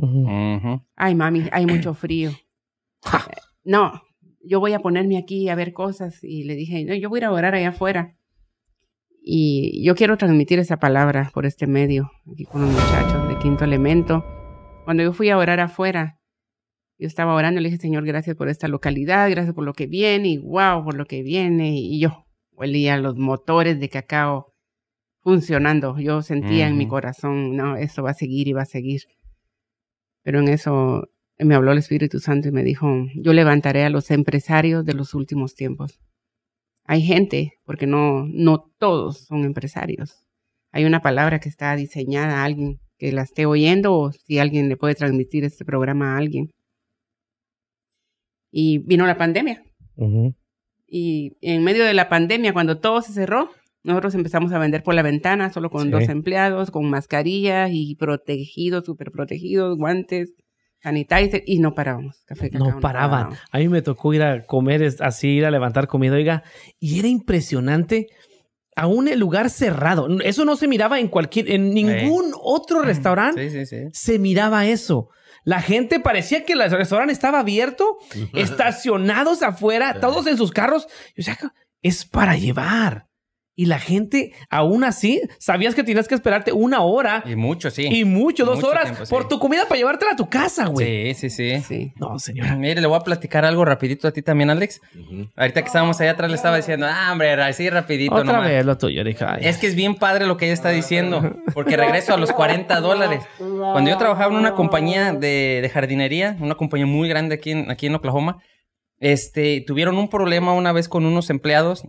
Ay, 0.97 1.15
mami, 1.15 1.43
hay 1.53 1.65
mucho 1.65 1.93
frío. 1.93 2.31
Eh, 2.31 3.17
No, 3.63 4.01
yo 4.43 4.59
voy 4.59 4.73
a 4.73 4.79
ponerme 4.79 5.17
aquí 5.17 5.47
a 5.47 5.55
ver 5.55 5.71
cosas. 5.71 6.21
Y 6.21 6.43
le 6.43 6.55
dije, 6.55 6.83
no, 6.83 6.93
yo 6.95 7.07
voy 7.09 7.19
a 7.19 7.21
ir 7.21 7.25
a 7.25 7.31
orar 7.31 7.55
allá 7.55 7.69
afuera. 7.69 8.17
Y 9.27 9.83
yo 9.83 9.95
quiero 9.95 10.17
transmitir 10.17 10.59
esa 10.59 10.77
palabra 10.77 11.31
por 11.33 11.47
este 11.47 11.65
medio, 11.65 12.11
aquí 12.31 12.45
con 12.45 12.61
los 12.61 12.69
muchachos 12.69 13.27
de 13.27 13.39
Quinto 13.39 13.63
Elemento. 13.63 14.23
Cuando 14.83 15.01
yo 15.01 15.13
fui 15.13 15.31
a 15.31 15.37
orar 15.39 15.59
afuera, 15.59 16.19
yo 16.99 17.07
estaba 17.07 17.33
orando, 17.33 17.59
le 17.59 17.69
dije, 17.69 17.81
Señor, 17.81 18.05
gracias 18.05 18.35
por 18.35 18.49
esta 18.49 18.67
localidad, 18.67 19.27
gracias 19.31 19.55
por 19.55 19.63
lo 19.63 19.73
que 19.73 19.87
viene, 19.87 20.27
y 20.27 20.37
wow, 20.37 20.83
por 20.83 20.93
lo 20.93 21.07
que 21.07 21.23
viene. 21.23 21.75
Y 21.75 21.99
yo 21.99 22.27
olía 22.53 22.97
los 22.97 23.17
motores 23.17 23.79
de 23.79 23.89
cacao 23.89 24.53
funcionando. 25.21 25.97
Yo 25.97 26.21
sentía 26.21 26.67
en 26.67 26.77
mi 26.77 26.87
corazón, 26.87 27.55
no, 27.55 27.77
esto 27.77 28.03
va 28.03 28.11
a 28.11 28.13
seguir 28.13 28.47
y 28.47 28.53
va 28.53 28.61
a 28.61 28.65
seguir. 28.65 29.01
Pero 30.21 30.39
en 30.39 30.49
eso 30.49 31.09
me 31.39 31.55
habló 31.55 31.71
el 31.71 31.79
Espíritu 31.79 32.19
Santo 32.19 32.49
y 32.49 32.51
me 32.51 32.63
dijo, 32.63 32.87
yo 33.15 33.33
levantaré 33.33 33.85
a 33.85 33.89
los 33.89 34.11
empresarios 34.11 34.85
de 34.85 34.93
los 34.93 35.15
últimos 35.15 35.55
tiempos. 35.55 35.99
Hay 36.85 37.01
gente, 37.01 37.53
porque 37.65 37.87
no, 37.87 38.25
no 38.27 38.71
todos 38.77 39.25
son 39.25 39.43
empresarios. 39.43 40.23
Hay 40.71 40.85
una 40.85 41.01
palabra 41.01 41.39
que 41.39 41.49
está 41.49 41.75
diseñada 41.75 42.41
a 42.41 42.45
alguien 42.45 42.79
que 42.97 43.11
la 43.11 43.23
esté 43.23 43.45
oyendo 43.45 43.93
o 43.93 44.11
si 44.11 44.39
alguien 44.39 44.69
le 44.69 44.77
puede 44.77 44.95
transmitir 44.95 45.43
este 45.43 45.65
programa 45.65 46.13
a 46.13 46.17
alguien. 46.17 46.49
Y 48.51 48.77
vino 48.79 49.05
la 49.05 49.17
pandemia. 49.17 49.63
Y 50.87 51.33
en 51.41 51.63
medio 51.63 51.83
de 51.83 51.93
la 51.93 52.07
pandemia, 52.09 52.53
cuando 52.53 52.79
todo 52.79 53.01
se 53.01 53.13
cerró, 53.13 53.49
nosotros 53.83 54.15
empezamos 54.15 54.51
a 54.53 54.59
vender 54.59 54.83
por 54.83 54.93
la 54.95 55.01
ventana, 55.01 55.51
solo 55.51 55.69
con 55.69 55.83
Sí. 55.85 55.89
dos 55.89 56.09
empleados, 56.09 56.71
con 56.71 56.89
mascarillas 56.89 57.69
y 57.73 57.95
protegidos, 57.95 58.85
súper 58.85 59.11
protegidos, 59.11 59.77
guantes, 59.77 60.33
sanitizer, 60.85 61.43
y 61.45 61.59
no 61.59 61.73
parábamos. 61.73 62.21
Café, 62.25 62.49
cacao, 62.49 62.67
No 62.69 62.79
paraban. 62.79 63.09
parábamos. 63.11 63.39
A 63.51 63.57
mí 63.57 63.67
me 63.67 63.81
tocó 63.81 64.13
ir 64.13 64.21
a 64.23 64.45
comer 64.45 64.87
así, 64.99 65.27
ir 65.29 65.45
a 65.45 65.51
levantar 65.51 65.87
comida, 65.87 66.13
oiga, 66.15 66.43
y 66.79 66.99
era 66.99 67.07
impresionante. 67.07 68.07
Aún 68.77 69.07
el 69.07 69.19
lugar 69.19 69.49
cerrado. 69.49 70.07
Eso 70.23 70.43
no 70.45 70.55
se 70.57 70.67
miraba 70.67 70.99
en 70.99 71.07
cualquier, 71.07 71.49
en 71.49 71.73
ningún 71.73 72.33
otro 72.41 72.81
restaurante 72.81 73.49
Sí, 73.49 73.65
sí, 73.65 73.65
sí. 73.65 73.83
se 73.93 74.19
miraba 74.19 74.65
eso. 74.67 75.09
La 75.45 75.61
gente 75.61 75.99
parecía 75.99 76.43
que 76.43 76.53
el 76.53 76.69
restaurante 76.69 77.13
estaba 77.13 77.39
abierto, 77.39 77.97
estacionados 78.33 79.43
afuera, 79.43 79.99
todos 79.99 80.27
en 80.27 80.37
sus 80.37 80.51
carros. 80.51 80.87
O 81.17 81.21
sea, 81.21 81.37
es 81.81 82.05
para 82.05 82.35
llevar. 82.35 83.04
Y 83.57 83.67
la 83.67 83.79
gente, 83.79 84.33
aún 84.49 84.83
así, 84.83 85.21
sabías 85.39 85.75
que 85.75 85.83
tenías 85.83 86.09
que 86.09 86.15
esperarte 86.15 86.51
una 86.51 86.81
hora 86.81 87.23
Y 87.25 87.37
mucho, 87.37 87.71
sí. 87.71 87.87
y 87.89 88.03
mucho, 88.03 88.43
dos 88.43 88.57
Mucho 88.57 88.67
horas 88.67 88.83
tiempo, 88.85 89.05
sí. 89.05 89.09
por 89.09 89.29
tu 89.29 89.39
comida 89.39 89.63
para 89.65 89.77
llevártela 89.77 90.11
a 90.11 90.15
tu 90.17 90.29
casa, 90.29 90.65
güey. 90.65 91.13
Sí, 91.15 91.29
sí, 91.29 91.55
sí. 91.55 91.61
Sí. 91.65 91.93
No, 91.95 92.19
señora. 92.19 92.55
Mire, 92.57 92.81
le 92.81 92.87
voy 92.87 92.97
a 92.97 92.99
platicar 92.99 93.45
algo 93.45 93.63
rapidito 93.63 94.09
a 94.09 94.11
ti 94.11 94.21
también, 94.21 94.49
Alex. 94.49 94.81
Ahorita 95.37 95.61
que 95.61 95.67
estábamos 95.67 96.01
allá 96.01 96.11
atrás 96.11 96.29
le 96.29 96.35
estaba 96.35 96.57
diciendo, 96.57 96.85
ah, 96.89 97.09
hombre, 97.13 97.31
así 97.41 97.69
rapidito 97.69 98.13
Otra 98.15 98.25
nomás. 98.33 98.49
vez 98.49 98.65
lo 98.65 98.77
tuyo, 98.77 99.07
hija. 99.07 99.37
Es 99.37 99.57
que 99.57 99.67
es 99.67 99.75
bien 99.75 99.95
padre 99.95 100.27
lo 100.27 100.35
que 100.35 100.45
ella 100.45 100.53
está 100.53 100.71
diciendo, 100.71 101.37
porque 101.53 101.77
regreso 101.77 102.13
a 102.13 102.17
los 102.17 102.33
40 102.33 102.81
dólares. 102.81 103.23
Cuando 103.37 103.89
yo 103.89 103.97
trabajaba 103.97 104.33
en 104.33 104.37
una 104.39 104.53
compañía 104.55 105.13
de, 105.13 105.59
de 105.61 105.69
jardinería, 105.69 106.35
una 106.41 106.55
compañía 106.55 106.87
muy 106.87 107.07
grande 107.07 107.35
aquí 107.35 107.51
en, 107.51 107.71
aquí 107.71 107.87
en 107.87 107.95
Oklahoma, 107.95 108.37
este, 108.99 109.63
tuvieron 109.65 109.97
un 109.97 110.09
problema 110.09 110.53
una 110.53 110.71
vez 110.71 110.87
con 110.89 111.05
unos 111.05 111.29
empleados 111.29 111.83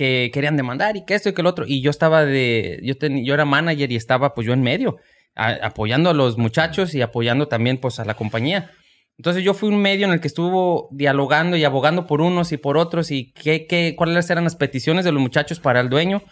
que 0.00 0.30
querían 0.32 0.56
demandar 0.56 0.96
y 0.96 1.04
que 1.04 1.14
esto 1.14 1.28
y 1.28 1.34
que 1.34 1.42
el 1.42 1.46
otro. 1.46 1.66
Y 1.68 1.82
yo 1.82 1.90
estaba 1.90 2.24
de, 2.24 2.80
yo, 2.82 2.96
ten- 2.96 3.22
yo 3.22 3.34
era 3.34 3.44
manager 3.44 3.92
y 3.92 3.96
estaba 3.96 4.32
pues 4.32 4.46
yo 4.46 4.54
en 4.54 4.62
medio, 4.62 4.96
apoyando 5.34 6.08
a 6.08 6.14
los 6.14 6.38
muchachos 6.38 6.94
y 6.94 7.02
apoyando 7.02 7.48
también 7.48 7.76
pues 7.76 8.00
a 8.00 8.06
la 8.06 8.14
compañía. 8.14 8.70
Entonces 9.18 9.44
yo 9.44 9.52
fui 9.52 9.68
un 9.68 9.82
medio 9.82 10.06
en 10.06 10.12
el 10.12 10.20
que 10.22 10.28
estuvo 10.28 10.88
dialogando 10.92 11.54
y 11.58 11.64
abogando 11.64 12.06
por 12.06 12.22
unos 12.22 12.50
y 12.52 12.56
por 12.56 12.78
otros 12.78 13.10
y 13.10 13.30
qué, 13.32 13.66
qué, 13.66 13.94
cuáles 13.94 14.30
eran 14.30 14.44
las 14.44 14.56
peticiones 14.56 15.04
de 15.04 15.12
los 15.12 15.20
muchachos 15.20 15.60
para 15.60 15.80
el 15.80 15.90
dueño. 15.90 16.22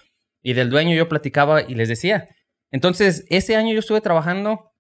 Y 0.42 0.54
del 0.54 0.70
dueño 0.70 0.94
yo 0.96 1.06
platicaba 1.06 1.60
y 1.60 1.74
les 1.74 1.88
decía. 1.90 2.26
Entonces, 2.70 3.26
ese 3.28 3.54
año 3.56 3.74
yo 3.74 3.80
estuve 3.80 4.00
trabajando 4.00 4.70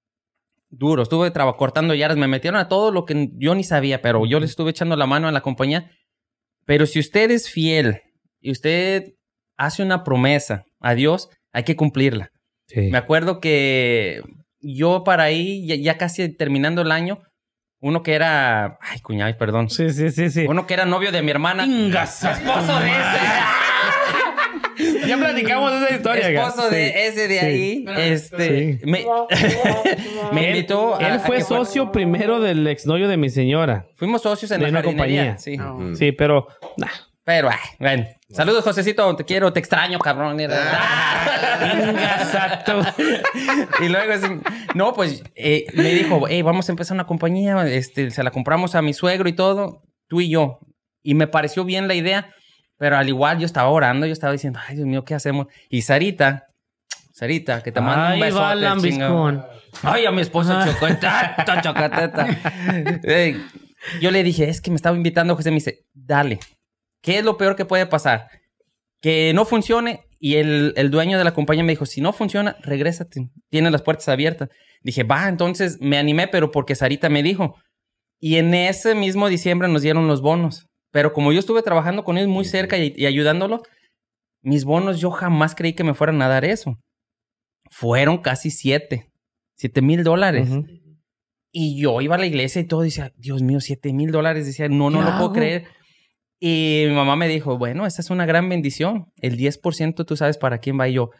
duro, 0.70 1.02
estuve 1.02 1.30
cortando 1.58 1.92
yardas, 1.94 2.16
me 2.16 2.28
metieron 2.28 2.58
a 2.58 2.68
todo 2.68 2.90
lo 2.90 3.04
que 3.04 3.28
yo 3.34 3.54
ni 3.54 3.64
sabía, 3.64 4.00
pero 4.00 4.24
yo 4.24 4.40
les 4.40 4.50
estuve 4.50 4.70
echando 4.70 4.96
la 4.96 5.06
mano 5.06 5.28
a 5.28 5.32
la 5.32 5.42
compañía. 5.42 5.90
Pero 6.64 6.86
si 6.86 6.98
usted 7.00 7.30
es 7.30 7.50
fiel 7.50 8.00
y 8.40 8.50
usted 8.52 9.12
hace 9.56 9.82
una 9.82 10.04
promesa 10.04 10.64
a 10.80 10.94
Dios, 10.94 11.28
hay 11.52 11.64
que 11.64 11.76
cumplirla. 11.76 12.30
Sí. 12.68 12.88
Me 12.90 12.98
acuerdo 12.98 13.40
que 13.40 14.20
yo 14.60 15.02
para 15.04 15.24
ahí, 15.24 15.66
ya, 15.66 15.74
ya 15.76 15.98
casi 15.98 16.28
terminando 16.34 16.82
el 16.82 16.92
año, 16.92 17.18
uno 17.80 18.02
que 18.02 18.14
era, 18.14 18.76
ay, 18.80 19.00
cuñado, 19.00 19.36
perdón, 19.38 19.70
Sí, 19.70 19.90
sí, 19.90 20.10
sí, 20.10 20.30
sí. 20.30 20.46
uno 20.48 20.66
que 20.66 20.74
era 20.74 20.84
novio 20.84 21.12
de 21.12 21.22
mi 21.22 21.30
hermana, 21.30 21.64
Ingas. 21.66 22.24
esposo 22.24 22.78
de 22.80 22.88
ese. 22.88 23.18
Ya 25.08 25.16
platicamos 25.16 25.72
esa 25.72 25.94
historia. 25.96 26.28
esposo 26.28 26.68
Sí. 26.68 26.74
de 26.74 27.06
ese 27.08 27.28
de 27.28 27.40
sí. 27.40 27.46
ahí, 27.46 27.84
este, 28.12 28.78
Sí. 28.78 28.80
me, 28.84 29.04
me 30.32 30.40
Él- 30.50 30.56
invitó. 30.56 30.94
a- 30.96 30.98
Él 31.00 31.12
a 31.14 31.18
fue 31.20 31.38
que 31.38 31.44
fuera- 31.44 31.64
socio 31.64 31.90
primero 31.90 32.40
del 32.40 32.66
exnovio 32.66 33.08
de 33.08 33.16
mi 33.16 33.28
señora. 33.30 33.86
Fuimos 33.94 34.22
socios 34.22 34.50
en 34.52 34.58
de 34.60 34.64
la 34.66 34.70
una 34.70 34.82
compañía. 34.82 35.36
Sí. 35.38 35.56
Ah. 35.58 35.76
Sí, 35.94 36.12
pero. 36.12 36.46
nah. 36.76 36.88
Pero, 37.24 37.48
ay, 37.50 37.58
bueno. 37.78 38.06
Saludos, 38.30 38.62
Josecito. 38.62 39.16
Te 39.16 39.24
quiero, 39.24 39.52
te 39.52 39.60
extraño, 39.60 39.98
cabrón. 39.98 40.38
Ingasato. 41.88 42.82
y 43.80 43.88
luego, 43.88 44.12
así, 44.12 44.26
no, 44.74 44.92
pues 44.92 45.22
eh, 45.34 45.64
me 45.72 45.94
dijo, 45.94 46.26
hey, 46.28 46.42
vamos 46.42 46.68
a 46.68 46.72
empezar 46.72 46.94
una 46.94 47.06
compañía. 47.06 47.66
Este, 47.66 48.10
se 48.10 48.22
la 48.22 48.30
compramos 48.30 48.74
a 48.74 48.82
mi 48.82 48.92
suegro 48.92 49.30
y 49.30 49.32
todo, 49.32 49.82
tú 50.08 50.20
y 50.20 50.28
yo. 50.28 50.58
Y 51.02 51.14
me 51.14 51.26
pareció 51.26 51.64
bien 51.64 51.88
la 51.88 51.94
idea, 51.94 52.34
pero 52.76 52.98
al 52.98 53.08
igual 53.08 53.38
yo 53.38 53.46
estaba 53.46 53.70
orando, 53.70 54.04
yo 54.06 54.12
estaba 54.12 54.34
diciendo, 54.34 54.58
ay, 54.66 54.76
Dios 54.76 54.86
mío, 54.86 55.04
¿qué 55.06 55.14
hacemos? 55.14 55.46
Y 55.70 55.80
Sarita, 55.82 56.48
Sarita, 57.14 57.62
que 57.62 57.72
te 57.72 57.80
mando 57.80 58.06
un 58.06 58.12
Ahí 58.12 58.20
besote. 58.20 58.42
va 58.42 58.52
el 58.52 58.60
lambiscón. 58.60 59.46
Ay, 59.82 60.04
a 60.04 60.10
mi 60.10 60.20
esposa 60.20 60.66
chocotata, 60.66 61.62
chocotata. 61.62 62.26
Ey, 63.04 63.42
yo 64.02 64.10
le 64.10 64.22
dije, 64.22 64.50
es 64.50 64.60
que 64.60 64.70
me 64.70 64.76
estaba 64.76 64.96
invitando 64.96 65.34
José. 65.34 65.50
Me 65.50 65.56
dice, 65.56 65.86
dale. 65.94 66.40
¿Qué 67.08 67.16
es 67.16 67.24
lo 67.24 67.38
peor 67.38 67.56
que 67.56 67.64
puede 67.64 67.86
pasar? 67.86 68.28
Que 69.00 69.32
no 69.32 69.46
funcione. 69.46 70.00
Y 70.20 70.34
el, 70.34 70.74
el 70.76 70.90
dueño 70.90 71.16
de 71.16 71.24
la 71.24 71.32
compañía 71.32 71.64
me 71.64 71.72
dijo, 71.72 71.86
si 71.86 72.02
no 72.02 72.12
funciona, 72.12 72.58
regrésate. 72.60 73.30
Tiene 73.48 73.70
las 73.70 73.80
puertas 73.80 74.10
abiertas. 74.10 74.50
Dije, 74.82 75.04
va, 75.04 75.26
entonces 75.26 75.78
me 75.80 75.96
animé, 75.96 76.28
pero 76.28 76.50
porque 76.50 76.74
Sarita 76.74 77.08
me 77.08 77.22
dijo. 77.22 77.54
Y 78.20 78.36
en 78.36 78.52
ese 78.52 78.94
mismo 78.94 79.30
diciembre 79.30 79.68
nos 79.68 79.80
dieron 79.80 80.06
los 80.06 80.20
bonos. 80.20 80.66
Pero 80.90 81.14
como 81.14 81.32
yo 81.32 81.38
estuve 81.38 81.62
trabajando 81.62 82.04
con 82.04 82.18
él 82.18 82.28
muy 82.28 82.44
cerca 82.44 82.76
y, 82.76 82.92
y 82.94 83.06
ayudándolo, 83.06 83.62
mis 84.42 84.66
bonos 84.66 85.00
yo 85.00 85.10
jamás 85.10 85.54
creí 85.54 85.72
que 85.72 85.84
me 85.84 85.94
fueran 85.94 86.20
a 86.20 86.28
dar 86.28 86.44
eso. 86.44 86.76
Fueron 87.70 88.18
casi 88.18 88.50
siete. 88.50 89.10
Siete 89.56 89.80
mil 89.80 90.04
dólares. 90.04 90.50
Y 91.52 91.80
yo 91.80 92.02
iba 92.02 92.16
a 92.16 92.18
la 92.18 92.26
iglesia 92.26 92.60
y 92.60 92.66
todo 92.66 92.82
decía, 92.82 93.12
Dios 93.16 93.40
mío, 93.40 93.60
siete 93.62 93.94
mil 93.94 94.10
dólares. 94.10 94.44
Decía, 94.44 94.68
no, 94.68 94.90
no 94.90 94.98
¿Qué 94.98 95.04
lo 95.06 95.16
puedo 95.16 95.32
creer. 95.32 95.77
Y 96.40 96.84
mi 96.88 96.94
mamá 96.94 97.16
me 97.16 97.28
dijo, 97.28 97.58
bueno, 97.58 97.86
esta 97.86 98.00
es 98.00 98.10
una 98.10 98.26
gran 98.26 98.48
bendición. 98.48 99.12
El 99.20 99.36
10% 99.36 100.04
tú 100.04 100.16
sabes 100.16 100.38
para 100.38 100.58
quién 100.58 100.78
va 100.78 100.88
y 100.88 100.94
yo. 100.94 101.10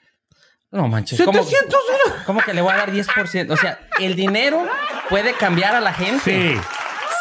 No 0.70 0.86
manches, 0.86 1.20
¿cómo, 1.22 1.42
700 1.42 1.80
cómo 2.26 2.40
que 2.40 2.52
le 2.52 2.60
voy 2.60 2.72
a 2.72 2.76
dar 2.76 2.92
10%? 2.92 3.50
O 3.50 3.56
sea, 3.56 3.80
el 4.00 4.14
dinero 4.14 4.66
puede 5.08 5.32
cambiar 5.32 5.74
a 5.74 5.80
la 5.80 5.94
gente. 5.94 6.20
Sí. 6.54 6.60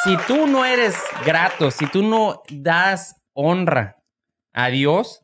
Si 0.03 0.17
tú 0.27 0.47
no 0.47 0.65
eres 0.65 0.95
grato, 1.25 1.71
si 1.71 1.87
tú 1.87 2.03
no 2.03 2.43
das 2.49 3.15
honra 3.33 3.97
a 4.53 4.69
Dios, 4.69 5.21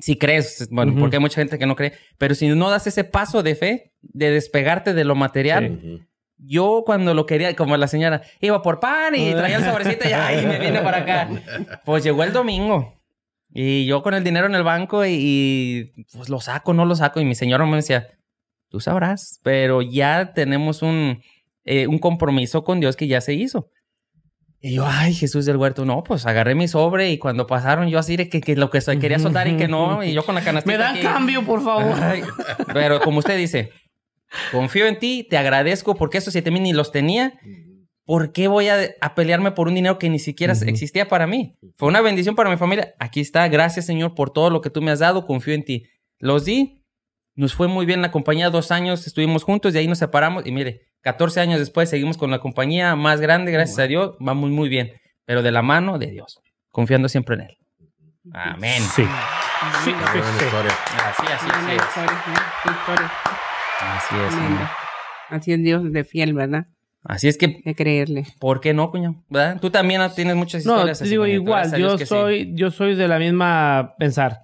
si 0.00 0.18
crees, 0.18 0.68
bueno, 0.70 0.94
porque 0.98 1.16
hay 1.16 1.20
mucha 1.20 1.40
gente 1.40 1.58
que 1.58 1.66
no 1.66 1.76
cree, 1.76 1.92
pero 2.18 2.34
si 2.34 2.48
no 2.48 2.70
das 2.70 2.86
ese 2.86 3.04
paso 3.04 3.42
de 3.42 3.54
fe, 3.54 3.92
de 4.00 4.30
despegarte 4.30 4.92
de 4.94 5.04
lo 5.04 5.14
material. 5.14 6.08
Yo 6.42 6.82
cuando 6.86 7.14
lo 7.14 7.26
quería, 7.26 7.54
como 7.54 7.76
la 7.76 7.88
señora, 7.88 8.22
iba 8.40 8.62
por 8.62 8.80
pan 8.80 9.14
y 9.14 9.32
traía 9.32 9.58
el 9.58 9.64
sobrecito 9.64 10.08
y 10.08 10.12
ay, 10.12 10.46
me 10.46 10.58
viene 10.58 10.80
para 10.80 10.98
acá. 10.98 11.28
Pues 11.84 12.02
llegó 12.02 12.24
el 12.24 12.32
domingo 12.32 13.00
y 13.52 13.84
yo 13.86 14.02
con 14.02 14.14
el 14.14 14.24
dinero 14.24 14.46
en 14.46 14.54
el 14.54 14.62
banco 14.62 15.04
y, 15.04 15.12
y, 15.96 16.04
pues 16.16 16.28
lo 16.28 16.40
saco, 16.40 16.72
no 16.72 16.84
lo 16.84 16.94
saco. 16.94 17.20
Y 17.20 17.24
mi 17.24 17.34
señora 17.34 17.66
me 17.66 17.76
decía, 17.76 18.06
tú 18.68 18.80
sabrás, 18.80 19.40
pero 19.42 19.82
ya 19.82 20.32
tenemos 20.32 20.82
un, 20.82 21.20
eh, 21.64 21.86
un 21.86 21.98
compromiso 21.98 22.64
con 22.64 22.80
Dios 22.80 22.96
que 22.96 23.08
ya 23.08 23.20
se 23.20 23.34
hizo. 23.34 23.68
Y 24.62 24.74
yo, 24.74 24.84
ay, 24.86 25.14
Jesús 25.14 25.46
del 25.46 25.56
huerto, 25.56 25.86
no, 25.86 26.02
pues 26.04 26.26
agarré 26.26 26.54
mi 26.54 26.68
sobre 26.68 27.10
y 27.10 27.18
cuando 27.18 27.46
pasaron 27.46 27.88
yo 27.88 27.98
así 27.98 28.16
de 28.18 28.28
que, 28.28 28.42
que 28.42 28.56
lo 28.56 28.68
que 28.70 28.80
quería 29.00 29.18
soltar 29.18 29.48
y 29.48 29.56
que 29.56 29.68
no, 29.68 30.04
y 30.04 30.12
yo 30.12 30.24
con 30.24 30.34
la 30.34 30.42
canastita 30.42 30.76
Me 30.76 30.78
dan 30.78 30.96
aquí. 30.96 31.02
cambio, 31.02 31.44
por 31.46 31.64
favor. 31.64 31.98
Ay, 31.98 32.22
pero 32.74 33.00
como 33.00 33.20
usted 33.20 33.38
dice, 33.38 33.70
confío 34.52 34.86
en 34.86 34.98
ti, 34.98 35.26
te 35.28 35.36
agradezco 35.36 35.94
porque 35.94 36.18
esos 36.18 36.32
siete 36.32 36.50
mil 36.50 36.62
ni 36.62 36.72
los 36.72 36.92
tenía. 36.92 37.38
¿Por 38.04 38.32
qué 38.32 38.48
voy 38.48 38.68
a, 38.68 38.90
a 39.00 39.14
pelearme 39.14 39.52
por 39.52 39.68
un 39.68 39.74
dinero 39.74 39.98
que 39.98 40.08
ni 40.10 40.18
siquiera 40.18 40.52
existía 40.52 41.08
para 41.08 41.26
mí? 41.26 41.54
Fue 41.76 41.88
una 41.88 42.00
bendición 42.00 42.34
para 42.34 42.50
mi 42.50 42.56
familia. 42.56 42.94
Aquí 42.98 43.20
está, 43.20 43.46
gracias 43.48 43.86
Señor 43.86 44.14
por 44.14 44.30
todo 44.30 44.50
lo 44.50 44.60
que 44.60 44.70
tú 44.70 44.82
me 44.82 44.90
has 44.90 44.98
dado, 44.98 45.26
confío 45.26 45.54
en 45.54 45.64
ti. 45.64 45.84
Los 46.18 46.44
di, 46.44 46.84
nos 47.36 47.54
fue 47.54 47.68
muy 47.68 47.86
bien 47.86 48.02
la 48.02 48.10
compañía, 48.10 48.50
dos 48.50 48.70
años 48.72 49.06
estuvimos 49.06 49.44
juntos 49.44 49.74
y 49.74 49.78
ahí 49.78 49.86
nos 49.86 49.98
separamos 49.98 50.44
y 50.44 50.52
mire, 50.52 50.82
14 51.02 51.40
años 51.40 51.58
después 51.58 51.88
seguimos 51.88 52.16
con 52.18 52.30
la 52.30 52.40
compañía 52.40 52.94
más 52.96 53.20
grande, 53.20 53.52
gracias 53.52 53.78
a 53.78 53.86
Dios, 53.86 54.16
vamos 54.18 54.50
muy 54.50 54.68
bien, 54.68 54.92
pero 55.24 55.42
de 55.42 55.50
la 55.50 55.62
mano 55.62 55.98
de 55.98 56.08
Dios, 56.08 56.40
confiando 56.70 57.08
siempre 57.08 57.36
en 57.36 57.40
Él. 57.42 57.56
Amén. 58.32 58.82
Sí. 58.82 59.04
Sí, 59.84 59.90
sí, 59.90 59.92
buena 59.92 60.38
sí. 60.38 60.44
historia. 60.44 60.72
Así, 61.06 61.26
así, 61.32 61.46
Buena 61.46 61.82
así 61.82 63.29
Así 63.82 64.14
es. 64.16 64.34
Así 65.30 65.52
es 65.52 65.62
Dios 65.62 65.92
de 65.92 66.04
fiel, 66.04 66.34
¿verdad? 66.34 66.66
Así 67.04 67.28
es 67.28 67.38
que 67.38 67.62
De 67.64 67.74
creerle. 67.74 68.26
¿Por 68.38 68.60
qué 68.60 68.74
no, 68.74 68.90
cuñado? 68.90 69.14
¿Verdad? 69.30 69.58
Tú 69.60 69.70
también 69.70 70.02
tienes 70.14 70.36
muchas 70.36 70.66
No, 70.66 70.74
historias. 70.74 70.98
te 70.98 71.04
así, 71.04 71.10
digo 71.10 71.22
cuñado. 71.22 71.42
igual, 71.42 71.76
yo 71.76 71.96
sí. 71.98 72.06
soy, 72.06 72.50
yo 72.54 72.70
soy 72.70 72.94
de 72.94 73.08
la 73.08 73.18
misma 73.18 73.94
pensar. 73.98 74.40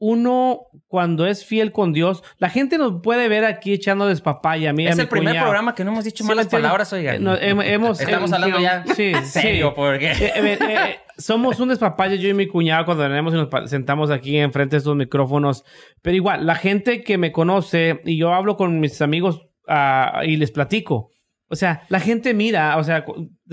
Uno, 0.00 0.60
cuando 0.86 1.26
es 1.26 1.44
fiel 1.44 1.72
con 1.72 1.92
Dios, 1.92 2.22
la 2.38 2.48
gente 2.50 2.78
nos 2.78 3.02
puede 3.02 3.28
ver 3.28 3.44
aquí 3.44 3.72
echando 3.72 4.06
despapaya. 4.06 4.72
Mira, 4.72 4.90
Es 4.90 4.96
mi 4.96 5.02
el 5.02 5.08
primer 5.08 5.30
cuñado. 5.32 5.46
programa 5.46 5.74
que 5.74 5.84
no 5.84 5.90
hemos 5.90 6.04
dicho 6.04 6.22
malas 6.24 6.46
palabras, 6.46 6.92
oiga. 6.92 7.16
Eh, 7.16 7.18
no, 7.18 7.34
hem- 7.36 7.64
hemos, 7.64 8.00
Estamos 8.00 8.32
hablando 8.32 8.60
ya 8.60 8.84
sí, 8.94 9.12
serio, 9.24 9.68
sí. 9.70 9.72
porque... 9.74 10.12
Eh, 10.12 10.32
eh, 10.36 10.58
eh, 10.60 10.96
somos 11.16 11.58
un 11.58 11.70
despapalle, 11.70 12.16
yo 12.18 12.28
y 12.28 12.34
mi 12.34 12.46
cuñado, 12.46 12.84
cuando 12.84 13.08
venimos 13.08 13.34
y 13.34 13.36
nos 13.38 13.68
sentamos 13.70 14.10
aquí 14.12 14.38
enfrente 14.38 14.76
de 14.76 14.78
estos 14.78 14.94
micrófonos. 14.94 15.64
Pero 16.00 16.14
igual, 16.14 16.46
la 16.46 16.54
gente 16.54 17.02
que 17.02 17.18
me 17.18 17.32
conoce 17.32 18.00
y 18.04 18.16
yo 18.16 18.32
hablo 18.32 18.56
con 18.56 18.78
mis 18.78 19.02
amigos 19.02 19.42
ah, 19.66 20.20
y 20.24 20.36
les 20.36 20.52
platico. 20.52 21.10
O 21.50 21.56
sea, 21.56 21.82
la 21.88 21.98
gente 21.98 22.34
mira, 22.34 22.76
o 22.76 22.84
sea, 22.84 23.04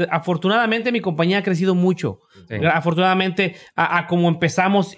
afortunadamente 0.10 0.92
mi 0.92 1.00
compañía 1.00 1.40
ha 1.40 1.44
crecido 1.44 1.76
mucho. 1.76 2.20
Sí. 2.48 2.56
Afortunadamente, 2.72 3.56
a, 3.76 3.98
a 4.00 4.08
como 4.08 4.28
empezamos, 4.30 4.94
a- 4.94 4.98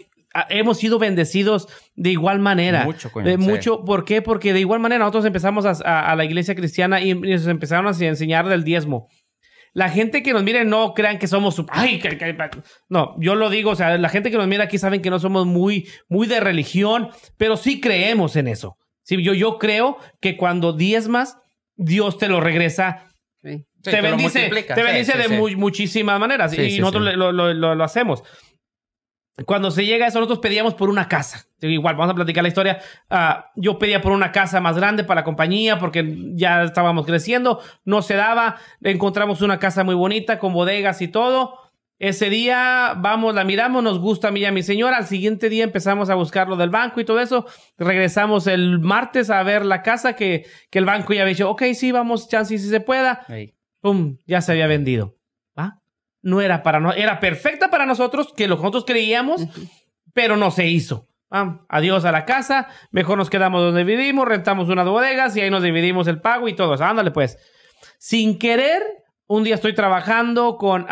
hemos 0.50 0.78
sido 0.78 1.00
bendecidos 1.00 1.68
de 1.96 2.12
igual 2.12 2.40
manera. 2.40 2.84
Mucho, 2.86 3.12
coño, 3.12 3.26
De 3.26 3.34
sí. 3.34 3.38
mucho, 3.38 3.84
¿por 3.86 4.06
qué? 4.06 4.22
Porque 4.22 4.54
de 4.54 4.60
igual 4.60 4.80
manera 4.80 5.00
nosotros 5.00 5.26
empezamos 5.26 5.66
a, 5.66 5.72
a- 5.86 6.12
a 6.12 6.16
la 6.16 6.26
iglesia 6.26 6.56
cristiana 6.56 7.02
y 7.02 7.14
nos 7.16 7.48
empezaron 7.48 7.88
a 7.88 7.92
enseñar 8.06 8.48
del 8.48 8.64
diezmo. 8.64 9.08
La 9.74 9.90
gente 9.90 10.24
que 10.24 10.34
nos 10.34 10.44
mire 10.44 10.66
no 10.66 10.94
crean 10.94 11.20
que 11.20 11.28
somos... 11.28 11.64
Ay, 11.70 12.00
que- 12.00 12.18
que- 12.18 12.36
no, 12.90 13.16
yo 13.20 13.36
lo 13.36 13.50
digo, 13.50 13.72
o 13.72 13.76
sea, 13.76 13.98
la 13.98 14.10
gente 14.10 14.32
que 14.32 14.38
nos 14.38 14.48
mira 14.48 14.64
aquí 14.64 14.78
saben 14.78 15.02
que 15.02 15.10
no 15.10 15.20
somos 15.20 15.46
muy, 15.46 15.88
muy 16.10 16.26
de 16.28 16.40
religión, 16.40 17.10
pero 17.38 17.58
sí 17.58 17.80
creemos 17.80 18.36
en 18.36 18.48
eso. 18.48 18.76
Sí, 19.04 19.22
yo, 19.24 19.34
yo 19.34 19.58
creo 19.60 19.98
que 20.20 20.36
cuando 20.36 20.74
diezmas, 20.74 21.38
Dios 21.76 22.18
te 22.18 22.28
lo 22.28 22.40
regresa 22.42 23.04
Sí. 23.44 23.64
Sí, 23.84 23.92
te 23.92 24.02
bendice, 24.02 24.50
te 24.50 24.76
Sí, 24.76 24.82
bendice 24.82 25.12
sí, 25.14 25.18
de 25.20 25.24
sí. 25.26 25.34
mu- 25.36 25.50
muchísimas 25.58 26.20
maneras 26.20 26.52
Sí, 26.52 26.60
y 26.60 26.72
sí, 26.72 26.80
nosotros 26.80 27.08
sí. 27.08 27.16
Lo, 27.16 27.32
lo- 27.32 27.54
lo- 27.54 27.76
lo 27.76 27.84
hacemos. 27.84 28.24
Cuando 29.46 29.70
se 29.70 29.86
llega 29.86 30.06
a 30.06 30.08
eso, 30.08 30.20
nosotros 30.20 30.40
pedíamos 30.40 30.74
por 30.74 30.90
una 30.90 31.08
casa. 31.08 31.46
Igual, 31.62 31.96
vamos 31.96 32.12
a 32.12 32.16
platicar 32.16 32.44
la 32.44 32.48
historia. 32.48 32.80
Ah, 33.10 33.52
yo 33.56 33.78
pedía 33.78 34.02
por 34.02 34.12
una 34.12 34.32
casa 34.32 34.60
más 34.62 34.76
grande 34.78 35.04
para 35.04 35.22
la 35.22 35.26
compañía 35.26 35.78
porque 35.78 36.32
ya 36.34 36.64
estábamos 36.64 37.06
creciendo. 37.06 37.62
No 37.86 38.02
se 38.02 38.16
daba. 38.16 38.58
Encontramos 38.82 39.42
una 39.42 39.60
casa 39.60 39.84
muy 39.84 39.94
bonita 39.94 40.40
con 40.40 40.54
bodegas 40.54 41.02
y 41.04 41.08
todo. 41.08 41.60
Ese 42.00 42.30
día 42.30 42.94
vamos, 42.98 43.34
la 43.34 43.44
miramos, 43.44 43.84
nos 43.84 44.00
gusta 44.00 44.28
a 44.28 44.32
mí 44.32 44.42
y 44.42 44.46
a 44.46 44.52
mi 44.52 44.64
señora. 44.64 44.98
Al 44.98 45.06
siguiente 45.06 45.50
día 45.50 45.64
empezamos 45.64 46.10
a 46.10 46.16
buscar 46.16 46.48
lo 46.48 46.56
del 46.56 46.70
banco 46.70 47.00
y 47.00 47.06
todo 47.06 47.20
eso. 47.20 47.46
Regresamos 47.78 48.48
el 48.48 48.80
martes 48.80 49.30
a 49.30 49.42
ver 49.44 49.66
la 49.66 49.84
casa 49.84 50.14
que, 50.14 50.46
que 50.70 50.80
el 50.80 50.86
banco 50.86 51.14
ya 51.14 51.22
había 51.22 51.34
dicho, 51.34 51.50
ok, 51.50 51.64
sí, 51.74 51.92
vamos, 51.92 52.28
chance 52.28 52.58
si 52.58 52.70
se 52.70 52.82
pueda. 52.82 53.26
¡Pum! 53.82 54.18
Ya 54.26 54.42
se 54.42 54.52
había 54.52 54.68
vendido. 54.68 55.17
No 56.22 56.42
era 56.42 56.64
para 56.64 56.80
nosotros. 56.80 57.04
Era 57.04 57.20
perfecta 57.20 57.70
para 57.70 57.86
nosotros, 57.86 58.34
que 58.36 58.48
lo 58.48 58.58
que 58.58 58.62
nosotros 58.64 58.86
creíamos, 58.86 59.46
pero 60.14 60.36
no 60.38 60.52
se 60.52 60.68
hizo. 60.68 61.08
Ah, 61.30 61.60
adiós 61.70 62.06
a 62.06 62.12
la 62.12 62.26
casa. 62.26 62.68
Mejor 62.92 63.18
nos 63.18 63.30
quedamos 63.30 63.62
donde 63.62 63.84
vivimos, 63.84 64.28
rentamos 64.28 64.70
unas 64.70 64.88
bodegas 64.88 65.36
y 65.36 65.42
ahí 65.42 65.50
nos 65.50 65.62
dividimos 65.64 66.08
el 66.08 66.22
pago 66.22 66.48
y 66.48 66.54
todo. 66.56 66.74
eso. 66.76 66.84
Ándale, 66.86 67.12
pues. 67.12 67.38
Sin 68.00 68.40
querer, 68.40 68.82
un 69.28 69.44
día 69.44 69.56
estoy 69.56 69.74
trabajando 69.76 70.58
con, 70.58 70.86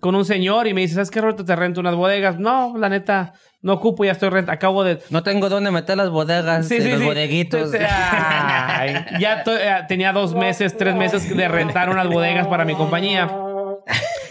con 0.00 0.14
un 0.14 0.24
señor 0.24 0.66
y 0.66 0.74
me 0.74 0.80
dice, 0.82 0.94
¿sabes 0.94 1.10
qué, 1.10 1.20
Roberto? 1.20 1.44
Te 1.44 1.54
rento 1.54 1.80
unas 1.80 1.94
bodegas. 1.94 2.38
No, 2.38 2.74
la 2.76 2.88
neta, 2.88 3.32
no 3.62 3.74
ocupo, 3.74 4.04
ya 4.04 4.12
estoy 4.12 4.30
renta. 4.30 4.52
Acabo 4.52 4.82
de, 4.82 4.98
No 5.10 5.22
tengo 5.22 5.48
dónde 5.48 5.70
meter 5.70 5.96
las 5.96 6.10
bodegas, 6.10 6.66
Sí, 6.66 6.76
eh, 6.76 6.80
sí, 6.82 6.90
los 6.90 6.98
sí. 7.00 7.04
bodeguitos. 7.06 7.70
Ay, 7.78 8.94
ya 9.20 9.44
eh, 9.46 9.84
tenía 9.86 10.12
dos 10.12 10.34
meses, 10.34 10.76
tres 10.76 10.96
meses 10.96 11.34
de 11.36 11.48
rentar 11.48 11.90
unas 11.90 12.08
bodegas 12.08 12.48
para 12.48 12.64
mi 12.64 12.74
compañía. 12.74 13.30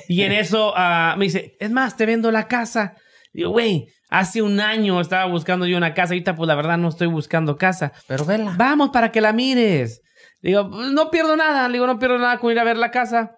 Y 0.10 0.24
en 0.24 0.32
eso 0.32 0.74
ah, 0.76 1.14
me 1.20 1.26
dice, 1.26 1.56
es 1.60 1.70
más, 1.70 1.96
te 1.96 2.08
vendo 2.08 2.32
la 2.32 2.48
casa. 2.48 2.96
Digo, 3.32 3.52
güey, 3.52 3.90
hace 4.10 4.42
un 4.42 4.60
año 4.60 5.00
estaba 5.00 5.26
buscando 5.26 5.68
yo 5.68 5.78
una 5.78 5.94
casa. 5.94 6.14
Ahorita, 6.14 6.36
pues 6.36 6.48
la 6.48 6.56
verdad, 6.56 6.80
no 6.80 6.90
estoy 6.90 7.06
buscando 7.06 7.58
casa. 7.58 7.94
Pero 8.08 8.26
vela. 8.26 8.56
Vamos 8.58 8.90
para 8.90 9.12
que 9.12 9.22
la 9.22 9.34
mires. 9.34 10.02
Digo, 10.42 10.68
"Pues, 10.68 10.92
no 10.92 11.12
pierdo 11.12 11.38
nada. 11.38 11.68
Le 11.68 11.74
digo, 11.74 11.86
no 11.86 12.00
pierdo 12.00 12.18
nada 12.18 12.40
con 12.40 12.52
ir 12.52 12.58
a 12.58 12.64
ver 12.64 12.78
la 12.78 12.90
casa. 12.90 13.38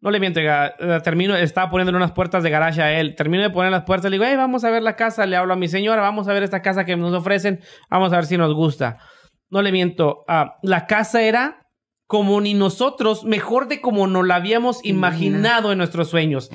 No 0.00 0.10
le 0.10 0.18
miento, 0.18 0.40
eh, 0.40 0.72
termino, 1.04 1.36
estaba 1.36 1.70
poniéndole 1.70 1.98
unas 1.98 2.10
puertas 2.10 2.42
de 2.42 2.50
garaje 2.50 2.82
a 2.82 2.98
él. 2.98 3.14
Termino 3.14 3.44
de 3.44 3.50
poner 3.50 3.70
las 3.70 3.84
puertas, 3.84 4.10
le 4.10 4.16
digo, 4.16 4.24
hey, 4.26 4.34
vamos 4.34 4.64
a 4.64 4.70
ver 4.70 4.82
la 4.82 4.96
casa. 4.96 5.26
Le 5.26 5.36
hablo 5.36 5.52
a 5.52 5.56
mi 5.56 5.68
señora, 5.68 6.02
vamos 6.02 6.26
a 6.26 6.32
ver 6.32 6.42
esta 6.42 6.60
casa 6.60 6.84
que 6.84 6.96
nos 6.96 7.14
ofrecen. 7.14 7.60
Vamos 7.88 8.12
a 8.12 8.16
ver 8.16 8.26
si 8.26 8.36
nos 8.36 8.52
gusta. 8.52 8.98
No 9.48 9.62
le 9.62 9.70
miento, 9.70 10.24
ah, 10.26 10.56
la 10.62 10.86
casa 10.86 11.22
era 11.22 11.59
como 12.10 12.40
ni 12.40 12.54
nosotros, 12.54 13.22
mejor 13.22 13.68
de 13.68 13.80
como 13.80 14.08
nos 14.08 14.26
la 14.26 14.34
habíamos 14.34 14.80
Imagina. 14.82 15.36
imaginado 15.38 15.70
en 15.70 15.78
nuestros 15.78 16.10
sueños. 16.10 16.50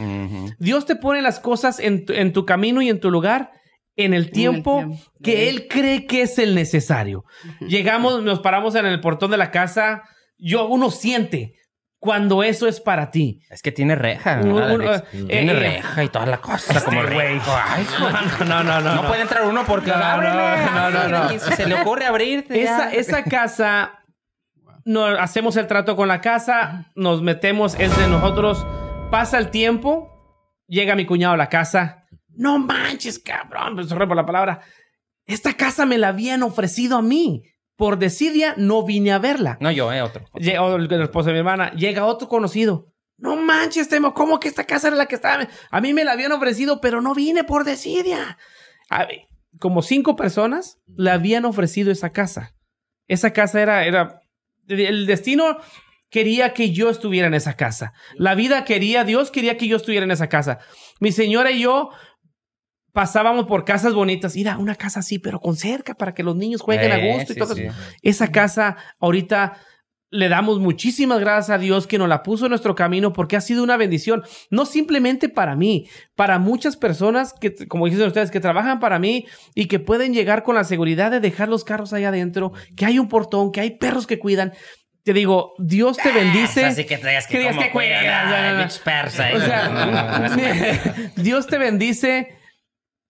Dios 0.60 0.86
te 0.86 0.98
pone 0.98 1.22
las 1.22 1.40
cosas 1.40 1.80
en 1.80 2.04
tu, 2.06 2.12
en 2.12 2.34
tu 2.34 2.46
camino 2.46 2.82
y 2.82 2.90
en 2.90 3.00
tu 3.00 3.10
lugar 3.10 3.52
en 3.96 4.14
el 4.14 4.32
tiempo, 4.32 4.80
tiempo. 4.80 4.98
que 5.24 5.48
Él 5.48 5.68
cree 5.70 6.08
que 6.08 6.24
es 6.24 6.40
el 6.40 6.56
necesario. 6.56 7.24
Llegamos, 7.62 8.22
nos 8.22 8.42
paramos 8.42 8.76
en 8.76 8.86
el 8.86 9.00
portón 9.00 9.32
de 9.32 9.38
la 9.38 9.50
casa. 9.52 10.04
Yo, 10.38 10.68
uno 10.68 10.92
siente 10.92 11.54
cuando 12.00 12.44
eso 12.44 12.68
es 12.68 12.82
para 12.82 13.10
ti. 13.10 13.40
Es 13.50 13.62
que 13.62 13.72
tiene 13.72 13.96
reja. 13.96 14.42
Un- 14.44 14.56
¿verdad, 14.56 14.76
un- 14.76 14.82
Alex? 14.82 15.04
eh, 15.14 15.26
tiene 15.30 15.54
eh, 15.54 15.60
reja 15.60 16.04
y 16.04 16.10
toda 16.10 16.26
la 16.26 16.42
cosa. 16.42 16.84
como 16.84 17.02
Este 17.02 17.14
güey. 17.16 17.40
No, 18.46 18.46
no, 18.46 18.64
no, 18.66 18.82
no. 18.82 18.96
no, 18.96 19.08
puede 19.08 19.22
entrar 19.22 19.48
uno 19.48 19.64
porque 19.66 19.92
No, 19.92 20.22
no, 20.22 20.92
no, 20.92 21.08
no, 21.08 21.30
no. 21.32 21.40
se 21.40 21.66
le 21.66 21.76
ocurre 21.76 22.06
abrirte. 22.08 22.62
Esa, 22.62 22.94
esa 22.94 23.24
casa, 23.24 24.00
no, 24.86 25.06
hacemos 25.06 25.58
el 25.58 25.68
trato 25.68 25.96
con 25.96 26.08
la 26.08 26.22
casa, 26.22 26.92
nos 26.96 27.22
metemos, 27.22 27.78
de 27.78 28.08
nosotros. 28.08 28.66
Pasa 29.10 29.38
el 29.40 29.50
tiempo, 29.50 30.10
llega 30.68 30.96
mi 30.96 31.06
cuñado 31.06 31.34
a 31.34 31.38
la 31.38 31.50
casa. 31.50 32.06
No 32.30 32.60
manches, 32.60 33.20
cabrón, 33.20 33.88
sorry 33.88 34.08
por 34.08 34.16
la 34.16 34.26
palabra. 34.26 34.62
Esta 35.26 35.54
casa 35.54 35.86
me 35.86 35.98
la 35.98 36.10
habían 36.10 36.44
ofrecido 36.44 36.98
a 36.98 37.02
mí. 37.02 37.44
Por 37.76 37.98
desidia, 37.98 38.54
no 38.58 38.86
vine 38.86 39.12
a 39.12 39.20
verla. 39.20 39.58
No, 39.60 39.70
yo, 39.70 39.92
eh, 39.92 40.02
otro. 40.02 40.24
otro. 40.24 40.40
Llega 40.40 40.66
el, 40.76 40.94
el 40.94 41.02
esposo 41.02 41.28
de 41.28 41.34
mi 41.34 41.40
hermana, 41.40 41.72
llega 41.72 42.06
otro 42.06 42.30
conocido. 42.30 42.94
No 43.18 43.36
manches, 43.36 43.90
Temo, 43.90 44.14
¿cómo 44.14 44.40
que 44.40 44.48
esta 44.48 44.66
casa 44.66 44.88
era 44.88 44.98
la 44.98 45.08
que 45.08 45.16
estaba? 45.16 45.48
A 45.72 45.82
mí 45.82 45.94
me 45.94 46.06
la 46.06 46.12
habían 46.12 46.32
ofrecido, 46.32 46.80
pero 46.80 47.02
no 47.02 47.14
vine 47.14 47.44
por 47.44 47.64
desidia. 47.64 48.38
A 48.90 49.08
como 49.60 49.82
cinco 49.82 50.16
personas 50.16 50.80
le 50.86 51.12
habían 51.12 51.46
ofrecido 51.46 51.92
esa 51.92 52.12
casa. 52.12 52.54
Esa 53.08 53.32
casa 53.32 53.62
era, 53.62 53.86
era 53.86 54.22
el 54.68 55.06
destino 55.06 55.58
quería 56.10 56.54
que 56.54 56.72
yo 56.72 56.90
estuviera 56.90 57.28
en 57.28 57.34
esa 57.34 57.56
casa. 57.56 57.94
La 58.16 58.36
vida 58.36 58.64
quería, 58.64 59.04
Dios 59.04 59.32
quería 59.32 59.58
que 59.58 59.68
yo 59.68 59.78
estuviera 59.78 60.06
en 60.06 60.12
esa 60.12 60.30
casa. 60.30 60.60
Mi 61.00 61.12
señora 61.12 61.52
y 61.52 61.62
yo 61.62 61.90
pasábamos 62.94 63.46
por 63.46 63.66
casas 63.66 63.94
bonitas. 63.94 64.36
Ir 64.36 64.48
a 64.48 64.58
una 64.58 64.76
casa 64.76 65.02
así, 65.02 65.20
pero 65.20 65.40
con 65.42 65.58
cerca 65.58 65.96
para 65.96 66.14
que 66.14 66.24
los 66.24 66.36
niños 66.36 66.62
jueguen 66.62 66.92
a 66.94 66.98
Eh, 66.98 67.14
gusto 67.14 67.34
y 67.34 67.36
sí, 67.36 67.40
todo 67.40 67.54
sí. 67.56 67.68
Esa 68.02 68.32
casa 68.32 68.78
ahorita 69.00 69.58
le 70.12 70.30
damos 70.30 70.60
muchísimas 70.60 71.20
gracias 71.20 71.56
a 71.56 71.58
Dios 71.58 71.88
que 71.88 71.98
nos 71.98 72.08
la 72.08 72.24
puso 72.24 72.46
en 72.46 72.50
nuestro 72.50 72.76
camino 72.76 73.14
porque 73.14 73.36
ha 73.36 73.42
sido 73.42 73.64
una 73.64 73.78
bendición, 73.78 74.24
no 74.50 74.66
simplemente 74.66 75.30
para 75.30 75.56
mí, 75.56 75.88
para 76.16 76.40
muchas 76.40 76.78
personas 76.78 77.34
que, 77.34 77.68
como 77.68 77.88
dicen 77.88 78.08
ustedes, 78.08 78.32
que 78.32 78.40
trabajan 78.40 78.80
para 78.80 79.00
mí 79.00 79.26
y 79.54 79.66
que 79.66 79.80
pueden 79.80 80.14
llegar 80.14 80.44
con 80.44 80.56
la 80.56 80.64
seguridad 80.64 81.12
de 81.12 81.20
dejar 81.20 81.50
los 81.50 81.64
carros 81.64 81.94
ahí 81.94 82.06
adentro, 82.06 82.54
que 82.76 82.86
hay 82.86 83.00
un 83.00 83.10
portón, 83.10 83.52
que 83.52 83.62
hay 83.62 83.72
perros 83.72 84.08
que 84.08 84.20
cuidan. 84.20 84.54
Te 85.04 85.14
digo, 85.14 85.54
Dios 85.60 85.98
te 85.98 86.12
bendice. 86.12 86.66
Así 86.66 86.86
que 86.86 86.98
traigas 86.98 87.28
que 87.28 87.38
que 87.38 87.72
cuidas, 87.72 88.04
Dios 91.16 91.46
te 91.46 91.60
bendice 91.60 92.35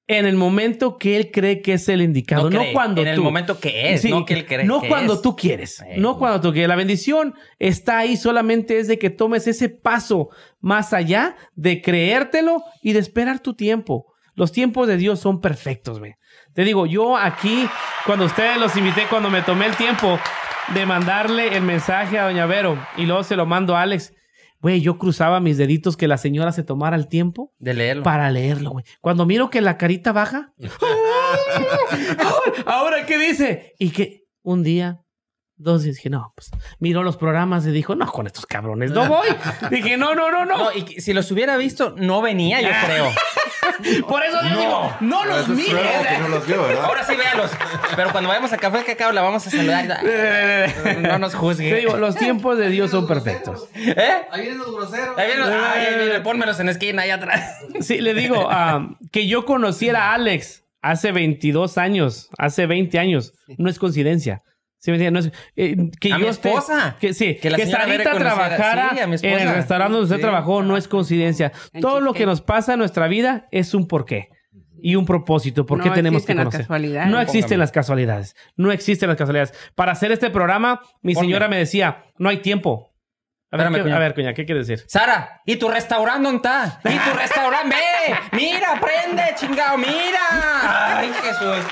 en 0.08 0.26
el 0.26 0.36
momento 0.36 0.98
que 0.98 1.18
Él 1.18 1.32
cree 1.32 1.62
que 1.62 1.74
es 1.74 1.90
el 1.90 2.02
indicado, 2.02 2.50
no, 2.50 2.60
cree, 2.60 2.74
cuando 2.74 3.02
en 3.02 3.08
el 3.08 3.22
momento 3.22 3.60
que 3.60 3.94
es, 3.94 4.02
Sí, 4.02 4.10
no 4.10 4.26
que 4.26 4.36
él 4.36 4.46
cree 4.46 4.64
no 4.64 4.82
que 4.82 4.88
cuando 4.88 5.16
es. 5.16 5.22
tú 5.22 5.36
quieres, 5.36 5.84
no 5.98 6.18
cuando 6.18 6.42
tú 6.42 6.52
quieres. 6.52 6.70
La 6.70 6.76
bendición 6.76 7.34
está 7.58 8.00
ahí, 8.00 8.16
solamente 8.16 8.78
es 8.78 8.88
de 8.88 9.00
que 9.00 9.10
tomes 9.10 9.48
ese 9.48 9.70
paso 9.70 10.30
más 10.60 10.94
allá 10.94 11.36
de 11.56 11.82
creértelo 11.82 12.64
y 12.82 12.94
de 12.94 13.00
esperar 13.00 13.40
tu 13.40 13.56
tiempo. 13.56 14.14
Los 14.36 14.52
tiempos 14.52 14.88
de 14.88 14.98
Dios 14.98 15.20
son 15.20 15.42
perfectos, 15.42 16.00
güey. 16.00 16.16
Te 16.54 16.64
digo, 16.64 16.86
yo 16.86 17.18
aquí, 17.18 17.68
cuando 18.06 18.26
ustedes 18.26 18.58
los 18.58 18.76
invité, 18.76 19.04
cuando 19.10 19.30
me 19.30 19.42
tomé 19.42 19.66
el 19.66 19.76
tiempo 19.76 20.20
de 20.74 20.86
mandarle 20.86 21.56
el 21.56 21.64
mensaje 21.64 22.20
a 22.20 22.26
Doña 22.26 22.46
Vero 22.46 22.78
y 22.98 23.06
luego 23.06 23.24
se 23.24 23.36
lo 23.36 23.46
mando 23.46 23.76
a 23.76 23.82
Alex, 23.82 24.14
güey, 24.66 24.82
yo 24.82 24.98
cruzaba 24.98 25.40
mis 25.40 25.58
deditos 25.58 25.96
que 25.96 26.08
la 26.08 26.18
señora 26.18 26.52
se 26.52 26.64
tomara 26.64 26.96
el 26.96 27.08
tiempo 27.08 27.54
De 27.60 27.76
leerlo. 27.76 28.02
para 28.02 28.32
leerlo, 28.32 28.72
güey. 28.72 28.84
Cuando 29.00 29.28
miro 29.28 29.52
que 29.52 29.62
la 29.62 29.78
carita 29.78 30.12
baja, 30.12 30.56
ahora, 32.66 33.06
¿qué 33.06 33.20
dice? 33.20 33.76
Y 33.78 33.92
que 33.92 34.24
un 34.42 34.64
día, 34.64 35.05
dos 35.58 35.84
días, 35.84 35.96
dije, 35.96 36.10
no, 36.10 36.34
pues 36.36 36.52
miró 36.80 37.04
los 37.04 37.18
programas 37.18 37.66
y 37.66 37.72
dijo, 37.72 37.96
no, 37.96 38.12
con 38.12 38.28
estos 38.28 38.46
cabrones, 38.46 38.92
no 38.92 39.08
voy. 39.08 39.28
dije, 39.72 39.98
no, 39.98 40.16
no, 40.16 40.32
no, 40.32 40.46
no. 40.46 40.58
No, 40.58 40.72
y 40.74 40.84
que- 40.84 41.02
si 41.02 41.14
los 41.14 41.30
hubiera 41.32 41.58
visto, 41.58 41.96
no 41.98 42.22
venía, 42.22 42.62
yo 42.62 42.70
creo. 42.86 43.12
Por 44.08 44.24
eso 44.24 44.38
yo 44.42 44.60
digo, 44.60 44.96
no 45.02 45.26
los 45.26 45.46
que 45.48 45.74
no 46.22 46.30
los. 46.30 46.80
Ahora 46.80 47.04
sí, 47.04 47.16
véalos. 47.16 47.52
Pero 47.96 48.12
cuando 48.12 48.30
vayamos 48.30 48.54
a 48.54 48.58
Café 48.58 48.84
Cacao, 48.86 49.12
la 49.12 49.22
vamos 49.22 49.46
a 49.48 49.50
saludar. 49.50 50.02
No 51.02 51.20
nos 51.20 51.36
juzgue. 51.36 51.70
Te 51.70 51.76
digo, 51.78 51.98
los 51.98 52.16
tiempos 52.16 52.58
de 52.58 52.70
Dios 52.70 52.92
son 52.92 53.08
perfectos. 53.08 53.68
¿Eh? 53.76 53.98
Ahí 54.32 54.42
vienen 54.42 54.60
los 54.60 54.74
groseros. 54.74 55.18
Ahí 55.18 55.28
viene, 55.28 55.44
ay, 55.44 55.86
ahí 55.88 56.00
viene, 56.00 56.20
pónmelos 56.22 56.60
en 56.60 56.70
esquina, 56.70 57.02
ahí 57.02 57.10
atrás. 57.10 57.58
Sí, 57.82 58.00
le 58.00 58.14
digo, 58.14 58.48
ah, 58.50 58.96
que 59.12 59.28
yo 59.28 59.46
conociera 59.46 60.12
a 60.12 60.14
Alex 60.14 60.64
hace 60.82 61.12
22 61.12 61.78
años, 61.78 62.30
hace 62.38 62.66
20 62.68 63.00
años, 63.00 63.34
no 63.58 63.70
es 63.70 63.80
coincidencia. 63.80 64.44
¿Sí 64.86 64.92
me 64.92 64.98
entiendes? 64.98 65.26
No 65.26 65.30
es- 65.32 65.36
eh, 65.56 65.90
que 66.00 66.14
A 66.14 66.20
yo 66.20 66.26
mi 66.26 66.30
esté- 66.30 66.50
esposa. 66.50 66.96
que 67.00 67.16
sí, 67.16 67.34
Que 67.34 67.40
que, 67.42 67.50
la 67.50 67.58
Bere 67.58 67.72
Sarita 67.72 68.12
trabajara 68.20 68.90
sí, 68.94 69.00
a 69.00 69.08
mi 69.08 69.16
en 69.20 69.40
el 69.40 69.56
restaurante 69.56 69.94
donde 69.94 70.04
usted 70.04 70.18
Sí. 70.18 70.22
trabajó 70.22 70.62
no 70.62 70.78
es 70.78 70.88
coincidencia. 70.88 71.52
En 71.74 71.82
Todo 71.82 72.02
lo 72.02 72.14
que 72.14 72.28
nos 72.28 72.42
pasa 72.42 72.74
en 72.74 72.80
nuestra 72.80 73.08
vida 73.08 73.48
es 73.50 73.74
un 73.74 73.88
porqué 73.88 74.30
y 74.80 74.96
un 74.96 75.08
propósito. 75.08 75.66
¿Por 75.66 75.82
qué 75.82 75.90
No 75.90 75.96
tenemos 75.96 76.18
que 76.24 76.34
existen 76.34 76.38
las 76.38 76.44
conocer? 76.46 76.62
casualidades. 76.62 77.12
No 77.12 77.20
existen 77.20 77.58
las 77.60 77.72
casualidades. 77.72 78.36
No 78.58 78.72
existen 78.72 79.10
las 79.10 79.18
casualidades. 79.18 79.54
Para 79.74 79.94
hacer 79.94 80.12
este 80.12 80.30
programa, 80.30 80.82
mi 81.02 81.16
Ponme. 81.16 81.26
señora 81.26 81.48
me 81.48 81.58
decía, 81.58 82.04
no 82.20 82.30
hay 82.30 82.38
tiempo. 82.44 82.92
A 83.52 83.58
ver, 83.58 83.68
Espérame, 83.68 83.76
¿qué, 83.76 83.82
cuñado. 83.84 83.98
a 83.98 84.04
ver, 84.04 84.14
cuña, 84.16 84.34
¿qué 84.34 84.46
quiere 84.46 84.60
decir? 84.66 84.84
Sara, 84.88 85.42
¿y 85.46 85.56
tu 85.58 85.70
restaurante 85.70 86.24
dónde 86.24 86.38
está? 86.38 86.80
¿Y 86.84 87.10
tu 87.10 87.16
restaurante? 87.18 87.76
¡Ve! 87.76 88.16
¡Mira, 88.34 88.80
prende, 88.82 89.24
chingado! 89.36 89.78
¡Mira! 89.78 90.98
¡Ay, 90.98 91.10
Jesús! 91.24 91.66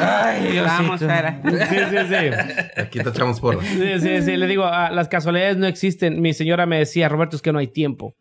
¡Ay, 0.00 0.40
Diosito! 0.52 0.64
Vamos, 0.64 1.00
Sara. 1.00 1.40
Sí, 1.44 1.76
sí, 1.90 1.96
sí. 2.08 2.80
Aquí 2.80 2.98
te 3.00 3.08
echamos 3.10 3.40
porras. 3.40 3.64
Sí, 3.66 4.00
sí, 4.00 4.22
sí, 4.22 4.36
le 4.36 4.46
digo, 4.46 4.64
ah, 4.64 4.90
las 4.90 5.08
casualidades 5.08 5.56
no 5.58 5.66
existen. 5.66 6.20
Mi 6.20 6.32
señora 6.34 6.66
me 6.66 6.78
decía, 6.78 7.08
Roberto, 7.08 7.36
es 7.36 7.42
que 7.42 7.52
no 7.52 7.58
hay 7.58 7.68
tiempo. 7.68 8.16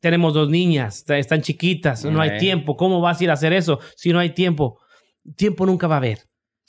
Tenemos 0.00 0.34
dos 0.34 0.50
niñas, 0.50 0.96
está- 0.98 1.16
están 1.18 1.42
chiquitas, 1.42 2.04
no 2.04 2.20
hay 2.20 2.30
Ok. 2.30 2.38
tiempo. 2.38 2.76
¿Cómo 2.76 3.00
vas 3.00 3.20
a 3.20 3.24
ir 3.24 3.30
a 3.30 3.34
hacer 3.34 3.52
eso 3.52 3.78
si 3.96 4.12
no 4.12 4.18
hay 4.18 4.30
tiempo? 4.30 4.80
Tiempo 5.36 5.64
nunca 5.64 5.86
va 5.86 5.94
a 5.94 5.98
haber. 5.98 6.18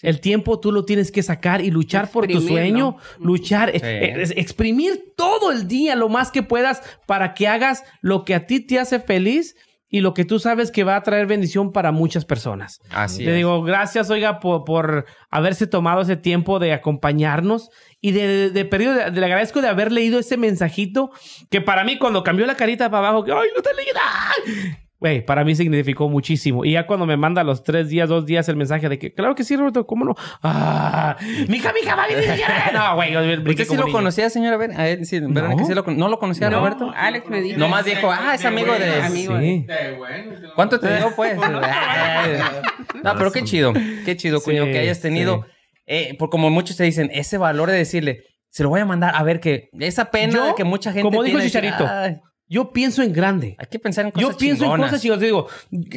El 0.03 0.19
tiempo 0.19 0.59
tú 0.59 0.71
lo 0.71 0.85
tienes 0.85 1.11
que 1.11 1.23
sacar 1.23 1.61
y 1.61 1.71
luchar 1.71 2.11
por 2.11 2.27
tu 2.27 2.39
sueño, 2.41 2.97
luchar, 3.19 3.71
Sí. 3.71 3.79
eh, 3.81 4.21
es- 4.21 4.31
exprimir 4.37 5.13
todo 5.17 5.51
el 5.51 5.67
día 5.67 5.95
lo 5.95 6.09
más 6.09 6.29
que 6.29 6.43
puedas 6.43 6.83
para 7.07 7.33
que 7.33 7.47
hagas 7.47 7.83
lo 8.01 8.23
que 8.25 8.35
a 8.35 8.45
ti 8.45 8.59
te 8.59 8.79
hace 8.79 8.99
feliz 8.99 9.55
y 9.89 10.01
lo 10.01 10.15
que 10.15 10.25
tú 10.25 10.39
sabes 10.39 10.71
que 10.71 10.83
va 10.83 10.95
a 10.95 11.03
traer 11.03 11.27
bendición 11.27 11.71
para 11.71 11.91
muchas 11.91 12.25
personas. 12.25 12.79
Así 12.89 13.23
Le 13.23 13.29
es. 13.31 13.37
digo, 13.37 13.61
gracias, 13.61 14.09
oiga, 14.09 14.39
por, 14.39 14.63
por 14.65 15.05
haberse 15.29 15.67
tomado 15.67 16.01
ese 16.01 16.17
tiempo 16.17 16.57
de 16.57 16.73
acompañarnos 16.73 17.69
y 18.01 18.11
de, 18.11 18.49
de, 18.49 18.65
perdido, 18.65 18.95
de- 18.95 19.11
le 19.11 19.25
agradezco 19.25 19.61
de 19.61 19.67
haber 19.67 19.91
leído 19.91 20.17
ese 20.19 20.35
mensajito 20.35 21.11
que 21.51 21.61
para 21.61 21.83
mí 21.83 21.99
cuando 21.99 22.23
cambió 22.23 22.45
la 22.47 22.55
carita 22.57 22.89
para 22.89 23.07
abajo, 23.09 23.23
que, 23.23 23.31
ay, 23.33 23.47
no 23.55 23.61
te 23.61 23.69
leí. 23.75 23.85
Güey, 25.03 25.25
para 25.25 25.43
mí 25.43 25.53
significó 25.53 26.07
muchísimo. 26.07 26.63
Y 26.63 26.71
ya 26.71 26.87
cuando 26.87 27.05
me 27.05 27.17
manda 27.17 27.43
los 27.43 27.61
tres 27.61 27.89
días, 27.89 28.07
dos 28.07 28.25
días 28.25 28.47
el 28.47 28.55
mensaje 28.55 28.87
de 28.87 28.97
que, 28.97 29.13
claro 29.13 29.35
que 29.35 29.43
sí, 29.43 29.57
Roberto, 29.57 29.85
¿cómo 29.85 30.05
no? 30.05 30.15
Ah, 30.41 31.17
mija, 31.49 31.73
mija, 31.73 31.93
va 31.93 32.03
a 32.05 32.07
venir. 32.07 32.23
ya". 32.37 32.71
No, 32.73 32.95
güey, 32.95 33.13
¿Usted 33.49 33.65
sí 33.65 33.75
lo 33.75 33.83
niño. 33.83 33.91
conocía, 33.97 34.29
señora? 34.29 34.55
Ver, 34.55 34.71
a 34.71 34.87
él, 34.87 35.05
sí, 35.05 35.19
¿verdad 35.19 35.49
No. 35.49 35.57
que 35.57 35.65
sí 35.65 35.73
lo 35.73 35.83
con- 35.83 35.97
¿No 35.97 36.07
lo 36.07 36.19
conocía, 36.19 36.49
No, 36.49 36.59
Roberto? 36.59 36.89
Alex 36.95 37.27
me 37.29 37.41
dijo. 37.41 37.59
Nomás 37.59 37.83
dijo, 37.83 38.09
ah, 38.13 38.33
es 38.35 38.45
amigo 38.45 38.71
de... 38.73 39.01
Amigo 39.01 39.37
Sí. 39.39 39.65
¿Cuánto 40.55 40.79
te 40.79 40.95
dio, 40.95 41.11
pues? 41.17 41.35
No, 43.03 43.15
pero 43.17 43.31
qué 43.33 43.43
chido. 43.43 43.73
Qué 44.05 44.15
chido, 44.15 44.39
Sí, 44.39 44.45
cuño, 44.45 44.63
que 44.65 44.79
hayas 44.79 45.01
tenido... 45.01 45.45
eh, 45.85 46.15
por 46.17 46.29
como 46.29 46.49
muchos 46.49 46.77
te 46.77 46.85
dicen, 46.85 47.09
ese 47.13 47.37
valor 47.37 47.69
de 47.69 47.75
decirle, 47.77 48.23
se 48.49 48.63
lo 48.63 48.69
voy 48.69 48.79
a 48.79 48.85
mandar, 48.85 49.13
a 49.15 49.23
ver, 49.23 49.41
que 49.41 49.69
esa 49.79 50.11
pena 50.11 50.31
Yo, 50.33 50.45
de 50.47 50.55
que 50.55 50.63
mucha 50.63 50.91
gente 50.93 51.03
como 51.03 51.23
dijo 51.23 51.39
tiene 51.39 51.49
Chicharito, 51.51 51.85
"Ay, 51.89 52.19
Yo 52.47 52.71
pienso 52.71 53.01
en 53.01 53.13
grande. 53.13 53.55
hay 53.57 53.67
que 53.67 53.79
pensar 53.79 54.05
en 54.05 54.11
cosas 54.11 54.29
Yo 54.31 54.37
pienso 54.37 54.63
chingonas". 54.63 54.85
en 54.85 54.89
cosas 54.89 55.01
chicos. 55.01 55.19
Digo, 55.19 55.47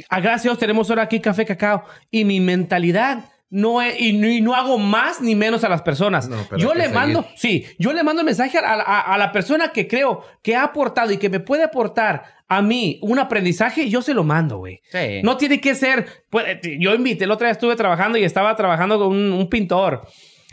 a 0.08 0.20
gracias 0.20 0.40
a 0.40 0.48
Dios 0.50 0.58
tenemos 0.58 0.88
ahora 0.90 1.02
aquí 1.02 1.20
café 1.20 1.44
cacao. 1.44 1.84
Y 2.10 2.24
mi 2.24 2.40
mentalidad 2.40 3.24
no 3.50 3.80
es, 3.80 4.00
y 4.00 4.12
no, 4.12 4.26
y 4.28 4.40
no 4.40 4.54
hago 4.54 4.76
más 4.78 5.20
ni 5.20 5.34
menos 5.34 5.62
a 5.64 5.68
las 5.68 5.82
personas. 5.82 6.28
No, 6.28 6.36
pero 6.50 6.60
yo 6.60 6.74
le 6.74 6.88
mando, 6.88 7.24
sí, 7.36 7.64
yo 7.78 7.92
le 7.92 8.02
mando 8.02 8.22
el 8.22 8.26
mensaje 8.26 8.58
a, 8.58 8.74
a- 8.74 9.14
a 9.14 9.18
la 9.18 9.30
persona 9.32 9.70
que 9.70 9.86
creo 9.86 10.22
que 10.42 10.56
ha 10.56 10.64
aportado 10.64 11.12
y 11.12 11.16
que 11.18 11.28
me 11.30 11.38
puede 11.40 11.62
aportar 11.62 12.24
a 12.48 12.62
mí 12.62 12.98
un 13.02 13.18
aprendizaje, 13.18 13.88
yo 13.88 14.02
se 14.02 14.14
lo 14.14 14.24
mando, 14.24 14.58
güey. 14.58 14.80
Sí. 14.90 15.20
No 15.22 15.36
tiene 15.36 15.60
que 15.60 15.74
ser, 15.74 16.06
pues, 16.30 16.44
eh, 16.64 16.76
yo 16.80 16.94
invité, 16.94 17.24
el 17.24 17.30
otro 17.30 17.44
día 17.46 17.52
estuve 17.52 17.76
trabajando 17.76 18.18
y 18.18 18.24
estaba 18.24 18.54
trabajando 18.56 18.98
con 18.98 19.08
un, 19.16 19.32
un 19.32 19.48
pintor. 19.48 20.06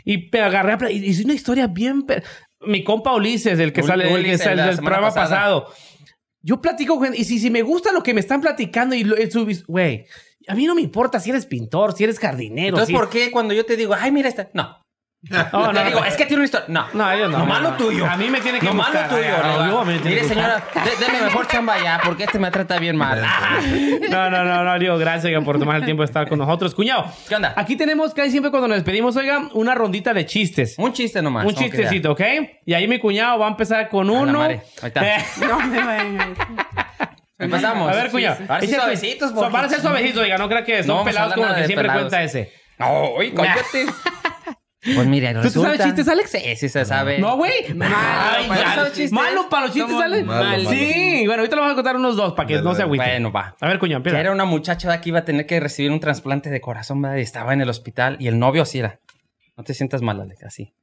Y 0.04 0.28
me 0.32 0.40
agarré 0.40 0.72
a 0.86 0.90
y 0.90 0.96
hice 1.04 1.24
una 1.24 1.32
historia 1.34 1.66
bien... 1.66 2.04
Mi 2.66 2.82
compa 2.84 3.14
Ulises, 3.14 3.58
el 3.58 3.72
que 3.72 3.82
Ul- 3.82 3.86
sale 3.86 4.04
el 4.04 4.08
que 4.10 4.14
Ulises, 4.20 4.40
sale 4.42 4.56
la 4.56 4.66
del 4.66 4.76
programa 4.76 5.12
pasado. 5.14 5.72
Yo 6.42 6.60
platico 6.60 7.00
y 7.14 7.24
si, 7.24 7.38
si 7.38 7.50
me 7.50 7.62
gusta 7.62 7.90
lo 7.92 8.02
que 8.02 8.12
me 8.12 8.20
están 8.20 8.40
platicando 8.40 8.94
y 8.94 9.02
lo, 9.04 9.16
güey, 9.66 10.04
a 10.46 10.54
mí 10.54 10.66
no 10.66 10.74
me 10.74 10.82
importa 10.82 11.18
si 11.18 11.30
eres 11.30 11.46
pintor, 11.46 11.94
si 11.96 12.04
eres 12.04 12.18
jardinero. 12.18 12.68
Entonces, 12.76 12.88
si- 12.88 12.92
¿por 12.94 13.08
qué 13.08 13.30
cuando 13.30 13.54
yo 13.54 13.64
te 13.64 13.76
digo, 13.76 13.94
ay, 13.98 14.12
mira 14.12 14.28
esta? 14.28 14.50
No. 14.52 14.76
No, 15.30 15.68
te 15.68 15.72
no, 15.72 15.84
digo, 15.84 16.00
no. 16.00 16.06
es 16.06 16.16
que 16.16 16.26
tiene 16.26 16.36
una 16.40 16.44
historia. 16.44 16.66
No. 16.68 16.86
No, 16.92 17.16
yo 17.16 17.28
no. 17.28 17.38
Nomás 17.38 17.62
no, 17.62 17.70
lo 17.70 17.70
no. 17.70 17.76
tuyo. 17.78 18.06
A 18.06 18.16
mí 18.16 18.28
me 18.28 18.40
tiene 18.40 18.60
que 18.60 18.66
Nomás 18.66 18.92
lo 18.92 19.00
tuyo. 19.16 19.42
No, 19.42 19.84
Mire, 19.84 20.02
que 20.02 20.24
señora, 20.24 20.62
deme 21.00 21.22
mejor 21.22 21.46
chamba 21.46 21.82
ya, 21.82 22.00
porque 22.04 22.24
este 22.24 22.38
me 22.38 22.50
trata 22.50 22.78
bien 22.78 22.96
mal. 22.96 23.22
No, 24.10 24.30
no, 24.30 24.44
no, 24.44 24.64
no, 24.64 24.78
digo, 24.78 24.98
gracias 24.98 25.42
por 25.44 25.58
tomar 25.58 25.76
el 25.76 25.84
tiempo 25.84 26.02
de 26.02 26.06
estar 26.06 26.28
con 26.28 26.38
nosotros. 26.38 26.74
Cuñado, 26.74 27.06
¿Qué 27.28 27.36
onda? 27.36 27.54
aquí 27.56 27.76
tenemos 27.76 28.12
casi 28.12 28.30
siempre 28.32 28.50
cuando 28.50 28.68
nos 28.68 28.76
despedimos, 28.76 29.16
oiga, 29.16 29.48
una 29.54 29.74
rondita 29.74 30.12
de 30.12 30.26
chistes. 30.26 30.74
Un 30.78 30.92
chiste 30.92 31.22
nomás. 31.22 31.46
Un 31.46 31.54
chistecito, 31.54 32.12
¿ok? 32.12 32.20
Y 32.66 32.74
ahí 32.74 32.86
mi 32.86 32.98
cuñado 32.98 33.38
va 33.38 33.46
a 33.46 33.50
empezar 33.50 33.88
con 33.88 34.08
A 34.08 34.12
la 34.12 34.18
uno. 34.18 34.38
madre. 34.40 34.62
Ahí 34.82 34.88
está. 34.88 35.04
No. 35.46 35.58
Empezamos. 37.38 37.90
a 37.90 37.94
ver, 37.94 38.10
cuñado. 38.10 38.36
Ahora 38.48 38.60
sí 38.60 38.72
suavecitos, 38.72 39.34
Van 39.34 39.64
a 39.64 39.68
ser 39.68 39.80
suavecitos, 39.80 40.22
oiga, 40.22 40.38
no 40.38 40.48
crea 40.48 40.64
que 40.64 40.82
son 40.82 41.04
pelados 41.04 41.34
como 41.34 41.54
que 41.54 41.64
siempre 41.66 41.88
cuenta 41.88 42.22
ese. 42.22 42.52
No, 42.78 43.04
oye, 43.12 43.32
cállate. 43.34 43.86
Pues 44.94 45.06
mira, 45.06 45.32
¿Tú 45.34 45.40
te 45.42 45.50
sabes 45.50 45.68
resulta- 45.78 45.84
chistes, 45.84 46.08
Alex? 46.08 46.30
Sí, 46.30 46.56
sí 46.56 46.68
se 46.68 46.84
sabe. 46.84 47.18
No, 47.18 47.36
güey. 47.36 47.52
Malo 47.74 47.94
para 48.48 48.76
los 48.82 48.88
chistes. 48.92 49.12
Malo 49.12 49.48
para 49.48 49.66
los 49.66 49.74
chistes, 49.74 49.96
¿sale? 49.96 50.24
Malo, 50.24 50.44
malo. 50.44 50.70
Sí, 50.70 51.22
bueno, 51.26 51.40
ahorita 51.40 51.56
le 51.56 51.60
vamos 51.60 51.72
a 51.72 51.74
contar 51.74 51.96
unos 51.96 52.16
dos 52.16 52.34
para 52.34 52.46
que 52.46 52.54
Dale, 52.54 52.64
no 52.64 52.74
se 52.74 52.82
agüite. 52.82 53.04
Bueno, 53.04 53.32
va. 53.32 53.56
A 53.60 53.66
ver, 53.68 53.78
cuñado, 53.78 54.02
Que 54.02 54.10
empieza. 54.10 54.20
era 54.20 54.32
una 54.32 54.44
muchacha 54.44 55.00
que 55.00 55.08
iba 55.08 55.20
a 55.20 55.24
tener 55.24 55.46
que 55.46 55.58
recibir 55.60 55.90
un 55.90 56.00
trasplante 56.00 56.50
de 56.50 56.60
corazón, 56.60 57.00
¿verdad? 57.00 57.16
Y 57.16 57.22
estaba 57.22 57.52
en 57.54 57.60
el 57.62 57.68
hospital 57.70 58.16
y 58.20 58.28
el 58.28 58.38
novio 58.38 58.62
así 58.62 58.78
era. 58.80 59.00
No 59.56 59.64
te 59.64 59.72
sientas 59.72 60.02
mal, 60.02 60.20
Alex, 60.20 60.42
así. 60.44 60.74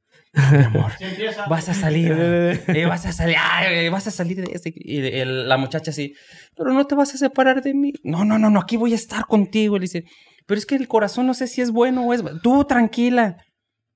Mi 0.50 0.64
amor, 0.64 0.90
vas 1.50 1.68
a 1.68 1.74
salir. 1.74 2.10
eh, 2.16 2.86
vas 2.88 3.04
a 3.06 3.12
salir. 3.12 3.36
ay, 3.38 3.88
vas 3.90 4.06
a 4.06 4.10
salir 4.10 4.38
de 4.44 4.50
este. 4.52 4.72
Y 4.74 4.98
el- 5.18 5.46
la 5.48 5.58
muchacha 5.58 5.90
así, 5.90 6.14
pero 6.56 6.72
no 6.72 6.86
te 6.86 6.94
vas 6.94 7.14
a 7.14 7.18
separar 7.18 7.60
de 7.62 7.74
mí. 7.74 7.92
No, 8.02 8.24
no, 8.24 8.38
no, 8.38 8.48
no, 8.50 8.58
aquí 8.60 8.76
voy 8.78 8.92
a 8.92 8.96
estar 8.96 9.26
contigo. 9.26 9.76
Le 9.76 9.82
dice, 9.82 10.04
pero 10.46 10.58
es 10.58 10.64
que 10.66 10.74
el 10.74 10.88
corazón 10.88 11.26
no 11.26 11.34
sé 11.34 11.46
si 11.48 11.60
es 11.60 11.70
bueno 11.70 12.04
o 12.06 12.14
es. 12.14 12.24
Tú 12.42 12.64
tranquila. 12.64 13.36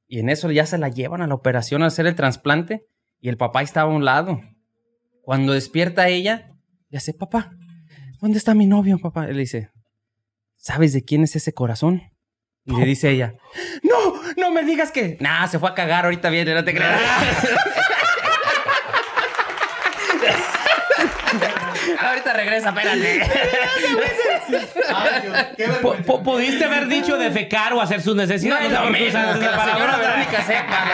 Y 0.08 0.20
en 0.20 0.28
eso 0.28 0.50
ya 0.50 0.66
se 0.66 0.78
la 0.78 0.88
llevan 0.88 1.22
a 1.22 1.26
la 1.26 1.34
operación 1.34 1.82
a 1.82 1.86
hacer 1.86 2.06
el 2.06 2.14
trasplante. 2.14 2.86
Y 3.20 3.28
el 3.28 3.36
papá 3.36 3.62
estaba 3.62 3.92
a 3.92 3.94
un 3.94 4.04
lado. 4.04 4.40
Cuando 5.22 5.52
despierta 5.52 6.08
ella, 6.08 6.52
le 6.88 6.98
hace, 6.98 7.12
papá, 7.12 7.50
¿dónde 8.20 8.38
está 8.38 8.54
mi 8.54 8.66
novio, 8.66 8.98
papá? 8.98 9.28
Y 9.28 9.32
le 9.32 9.40
dice, 9.40 9.70
¿sabes 10.56 10.92
de 10.92 11.04
quién 11.04 11.24
es 11.24 11.34
ese 11.34 11.52
corazón? 11.52 12.02
Y 12.64 12.74
le 12.76 12.84
dice 12.84 13.10
ella, 13.10 13.34
no, 13.82 14.20
no 14.36 14.50
me 14.50 14.64
digas 14.64 14.90
que... 14.90 15.16
Nah, 15.20 15.46
se 15.46 15.58
fue 15.58 15.70
a 15.70 15.74
cagar, 15.74 16.04
ahorita 16.04 16.30
viene, 16.30 16.52
no 16.52 16.64
te 16.64 16.74
creas. 16.74 17.00
ahorita 22.26 22.32
regresa, 22.32 22.68
espérate. 22.68 23.22
¿Pudiste 26.24 26.64
haber 26.64 26.88
dicho 26.88 27.16
defecar 27.18 27.72
o 27.72 27.80
hacer 27.80 28.00
sus 28.00 28.14
No, 28.14 28.22
necesidades? 28.22 28.68
que 28.68 29.08
esa 29.08 29.26
la 29.26 29.32
señora 29.34 29.56
palabra. 29.56 29.96
Verónica 29.98 30.42
sepa. 30.42 30.84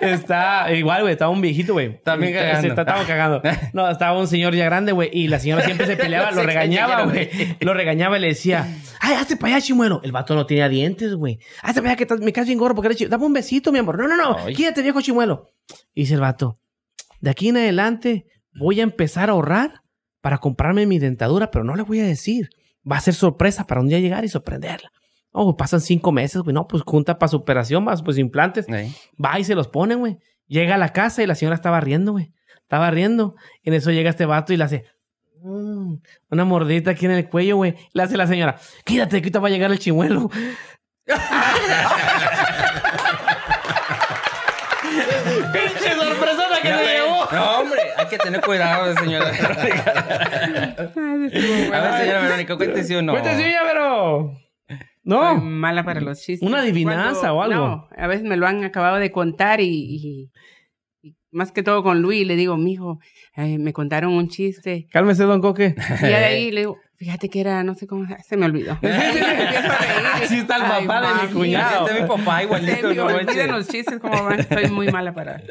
Está 0.00 0.72
igual, 0.72 1.02
güey. 1.02 1.12
Estaba 1.12 1.30
un 1.30 1.40
viejito, 1.40 1.72
güey. 1.74 2.00
También 2.02 2.32
cagando. 2.34 2.68
estaba 2.68 3.04
cagando. 3.04 3.42
No, 3.72 3.88
estaba 3.90 4.18
un 4.18 4.26
señor 4.28 4.54
ya 4.54 4.64
grande, 4.64 4.92
güey. 4.92 5.10
Y 5.12 5.28
la 5.28 5.38
señora 5.38 5.62
siempre 5.64 5.86
se 5.86 5.96
peleaba, 5.96 6.30
No 6.30 6.36
lo 6.40 6.42
regañaba, 6.44 7.04
güey. 7.04 7.30
Lo 7.60 7.74
regañaba 7.74 8.18
y 8.18 8.20
le 8.20 8.28
decía, 8.28 8.66
ay, 9.00 9.14
hazte 9.14 9.36
para 9.36 9.56
allá, 9.56 9.64
chimuelo. 9.64 10.00
El 10.04 10.12
vato 10.12 10.34
no 10.34 10.46
tenía 10.46 10.68
dientes, 10.68 11.14
güey. 11.14 11.38
Hazte 11.62 11.80
para 11.82 11.94
allá 11.94 12.06
que 12.06 12.14
me 12.16 12.32
caes 12.32 12.46
bien 12.46 12.58
gordo 12.58 12.74
porque 12.74 12.88
eres 12.88 12.98
chimuelo. 12.98 13.10
Dame 13.12 13.24
un 13.26 13.32
besito, 13.32 13.72
mi 13.72 13.78
amor. 13.78 13.98
No, 13.98 14.08
no, 14.08 14.16
no. 14.16 14.36
Quédate, 14.56 14.82
viejo 14.82 15.00
chimuelo. 15.00 15.48
Y 15.94 16.02
dice 16.02 16.14
el 16.14 16.20
vato, 16.20 16.56
de 17.20 17.30
aquí 17.30 17.48
en 17.48 17.56
adelante 17.58 18.26
voy 18.54 18.80
a 18.80 18.82
empezar 18.82 19.28
a 19.28 19.32
ahorrar 19.32 19.82
para 20.20 20.38
comprarme 20.38 20.86
mi 20.86 20.98
dentadura, 20.98 21.50
pero 21.50 21.64
no 21.64 21.74
le 21.74 21.82
voy 21.82 22.00
a 22.00 22.06
decir. 22.06 22.50
Va 22.90 22.96
a 22.96 23.00
ser 23.00 23.14
sorpresa 23.14 23.66
para 23.66 23.80
un 23.80 23.88
día 23.88 24.00
llegar 24.00 24.24
y 24.24 24.28
sorprenderla. 24.28 24.90
Oh, 25.32 25.56
pasan 25.56 25.80
cinco 25.80 26.12
meses, 26.12 26.42
güey. 26.42 26.52
No, 26.54 26.66
pues 26.66 26.82
junta 26.84 27.18
para 27.18 27.28
su 27.28 27.36
operación, 27.36 27.84
más 27.84 28.02
pues 28.02 28.18
implantes. 28.18 28.66
Sí. 28.66 28.94
Va 29.22 29.38
y 29.38 29.44
se 29.44 29.54
los 29.54 29.68
pone, 29.68 29.94
güey. 29.94 30.18
Llega 30.46 30.74
a 30.74 30.78
la 30.78 30.90
casa 30.90 31.22
y 31.22 31.26
la 31.26 31.34
señora 31.34 31.54
estaba 31.54 31.80
riendo, 31.80 32.12
güey. 32.12 32.32
Estaba 32.60 32.90
riendo. 32.90 33.34
Y 33.62 33.70
en 33.70 33.74
eso 33.74 33.90
llega 33.90 34.10
este 34.10 34.26
vato 34.26 34.52
y 34.52 34.56
le 34.58 34.64
hace 34.64 34.84
mm, 35.42 35.94
una 36.30 36.44
mordita 36.44 36.90
aquí 36.90 37.06
en 37.06 37.12
el 37.12 37.28
cuello, 37.28 37.56
güey. 37.56 37.74
Le 37.92 38.02
hace 38.02 38.16
la 38.16 38.26
señora, 38.26 38.58
quítate, 38.84 39.22
que 39.22 39.26
ahorita 39.26 39.40
va 39.40 39.48
a 39.48 39.50
llegar 39.50 39.72
el 39.72 39.78
chimuelo. 39.78 40.30
¡Pinche 45.52 45.94
sorpresona 45.94 46.60
que 46.62 46.72
me 46.72 46.84
llevó! 46.84 47.28
No, 47.32 47.60
hombre, 47.60 47.81
que 48.12 48.18
tener 48.18 48.40
cuidado, 48.40 48.94
señora 48.96 49.30
Verónica. 49.30 49.90
A 50.86 51.80
ver, 51.80 52.00
señora 52.00 52.20
Verónica, 52.22 52.56
cuéntese 52.56 52.96
uno. 52.98 53.12
Cuéntese, 53.12 53.50
ya, 53.50 53.60
pero... 53.70 54.32
Soy 54.68 54.78
No. 55.04 55.34
mala 55.36 55.82
para 55.84 56.00
los 56.00 56.20
chistes. 56.20 56.48
Una 56.48 56.60
adivinanza 56.60 57.32
o 57.32 57.42
algo. 57.42 57.54
No, 57.54 57.88
a 57.96 58.06
veces 58.06 58.24
me 58.24 58.36
lo 58.36 58.46
han 58.46 58.62
acabado 58.64 58.96
de 58.98 59.10
contar 59.10 59.60
y, 59.60 59.66
y- 59.68 60.30
y 61.02 61.16
más 61.32 61.50
que 61.50 61.62
todo 61.64 61.82
con 61.82 62.00
Luis 62.02 62.24
le 62.26 62.36
digo, 62.36 62.56
mijo, 62.56 62.98
eh, 63.36 63.58
me 63.58 63.72
contaron 63.72 64.12
un 64.12 64.28
chiste. 64.28 64.86
Cálmese, 64.92 65.24
don 65.24 65.40
Coque. 65.40 65.74
Y 66.02 66.06
de 66.06 66.14
ahí 66.14 66.50
le 66.52 66.60
digo, 66.60 66.76
fíjate 66.96 67.28
que 67.30 67.40
era, 67.40 67.64
no 67.64 67.74
sé 67.74 67.86
cómo, 67.88 68.06
se 68.24 68.36
me 68.36 68.46
olvidó. 68.46 68.78
Así 70.14 70.38
está 70.38 70.56
el 70.56 70.62
Ay, 70.62 70.86
papá 70.86 71.00
de 71.00 71.06
mi 71.14 71.20
mami. 71.22 71.32
cuñado. 71.32 71.86
Este 71.88 71.98
es 71.98 72.02
mi 72.02 72.08
papá 72.08 72.38
Sí, 72.38 72.44
igualito. 72.44 72.94
no 72.94 73.06
olviden 73.06 73.50
los 73.50 73.66
chistes 73.68 73.98
como 73.98 74.22
van. 74.24 74.46
Soy 74.48 74.70
muy 74.70 74.88
mala 74.92 75.12
para. 75.12 75.42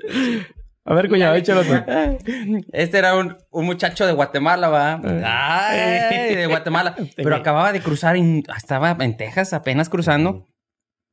A 0.84 0.94
ver, 0.95 1.10
cuñado, 1.10 1.36
échalo 1.36 1.64
tú. 1.64 1.74
Este 2.74 2.98
era 2.98 3.16
un, 3.16 3.38
un 3.52 3.66
muchacho 3.66 4.06
de 4.06 4.14
Guatemala, 4.14 4.70
va. 4.70 4.99
Ay, 5.24 6.36
de 6.36 6.48
Guatemala. 6.48 6.95
Pero 7.16 7.36
acababa 7.36 7.72
de 7.72 7.82
cruzar, 7.82 8.16
en- 8.16 8.44
estaba 8.58 8.98
en 8.99 9.16
Texas 9.18 9.53
apenas 9.53 9.90
cruzando. 9.90 10.48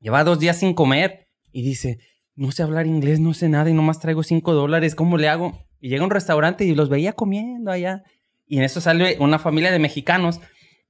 Lleva 0.01 0.25
dos 0.25 0.39
días 0.39 0.57
sin 0.59 0.75
comer. 0.75 1.29
Y 1.53 1.63
dice, 1.63 1.99
no 2.35 2.51
sé 2.53 2.63
hablar 2.63 2.87
inglés, 2.87 3.21
no 3.21 3.35
sé 3.35 3.49
nada 3.49 3.69
y 3.69 3.75
nomás 3.75 4.01
traigo 4.01 4.23
cinco 4.23 4.53
dólares. 4.55 4.95
¿Cómo 4.95 5.19
le 5.19 5.29
hago? 5.29 5.59
Y 5.81 5.89
llega 5.91 6.03
a 6.03 6.05
un 6.07 6.11
restaurante 6.11 6.65
y 6.65 6.75
los 6.75 6.89
veía 6.89 7.13
comiendo 7.13 7.71
allá. 7.71 8.03
Y 8.47 8.59
en 8.59 8.65
eso 8.65 8.81
sale 8.81 9.17
una 9.21 9.39
familia 9.39 9.71
de 9.71 9.79
mexicanos. 9.79 10.41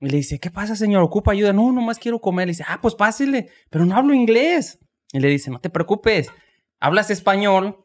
Y 0.00 0.08
le 0.10 0.18
dice, 0.18 0.38
¿qué 0.38 0.50
pasa, 0.52 0.76
señor? 0.76 1.02
¿Ocupa 1.02 1.32
ayuda? 1.32 1.52
No, 1.52 1.72
nomás 1.72 1.98
quiero 1.98 2.20
comer. 2.20 2.46
Le 2.46 2.52
dice, 2.52 2.64
ah, 2.68 2.78
pues 2.80 2.94
pásele. 2.94 3.48
Pero 3.70 3.84
no 3.84 3.96
hablo 3.96 4.14
inglés. 4.14 4.78
Y 5.12 5.18
le 5.18 5.28
dice, 5.28 5.50
no 5.50 5.58
te 5.58 5.68
preocupes. 5.70 6.30
¿Hablas 6.78 7.10
español? 7.10 7.78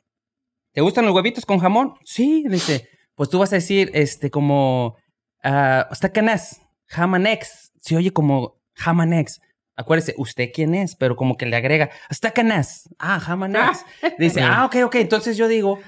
¿Te 0.73 0.81
gustan 0.81 1.05
los 1.05 1.13
huevitos 1.13 1.45
con 1.45 1.59
jamón? 1.59 1.93
Sí, 2.03 2.45
dice. 2.49 2.89
Pues 3.15 3.29
tú 3.29 3.37
vas 3.37 3.51
a 3.53 3.57
decir, 3.57 3.91
este, 3.93 4.31
como, 4.31 4.97
ah, 5.43 5.87
¿usted 5.91 6.11
quién 6.11 6.29
es? 6.29 6.61
Jamanex. 6.87 7.71
Se 7.79 7.95
oye 7.95 8.11
como 8.11 8.59
Jamanex. 8.73 9.39
Acuérdese, 9.75 10.15
¿usted 10.17 10.49
quién 10.53 10.73
es? 10.73 10.95
Pero 10.95 11.15
como 11.15 11.37
que 11.37 11.45
le 11.45 11.55
agrega, 11.55 11.91
¿usted 12.09 12.33
quién 12.33 12.51
es? 12.51 12.89
Ah, 12.97 13.19
Jamanex. 13.19 13.85
Dice, 14.17 14.41
ah, 14.43 14.65
ok, 14.65 14.77
ok. 14.85 14.95
Entonces 14.95 15.37
yo 15.37 15.47
digo, 15.47 15.79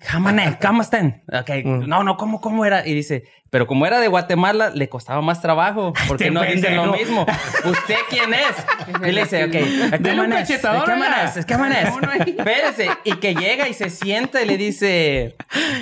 Jamanex, 0.00 0.58
¿cómo 0.64 0.82
están? 0.82 1.22
Ok, 1.32 1.50
Mm. 1.64 1.88
no, 1.88 2.04
no, 2.04 2.16
¿cómo, 2.16 2.40
cómo 2.40 2.64
era? 2.64 2.86
Y 2.86 2.94
dice, 2.94 3.24
pero 3.50 3.66
como 3.66 3.84
era 3.84 3.98
de 3.98 4.06
Guatemala, 4.06 4.70
le 4.70 4.88
costaba 4.88 5.20
más 5.22 5.42
trabajo. 5.42 5.92
Porque 6.08 6.24
Este 6.24 6.34
no 6.34 6.42
dicen 6.42 6.76
lo 6.76 6.92
mismo. 6.92 7.26
¿Usted 7.64 7.96
quién 8.08 8.32
es? 8.32 9.06
Y 9.08 9.12
le 9.12 9.22
dice, 9.22 9.44
ok, 9.44 9.50
¿qué 9.50 10.16
cachetadón, 10.30 10.84
¿Qué 10.84 10.94
manes? 10.94 11.44
¿Qué 11.44 12.30
Espérese. 12.36 12.88
Y 13.04 13.16
que 13.16 13.34
llega 13.34 13.68
y 13.68 13.74
se 13.74 13.90
sienta 13.90 14.40
y 14.42 14.46
le 14.46 14.56
dice, 14.56 15.36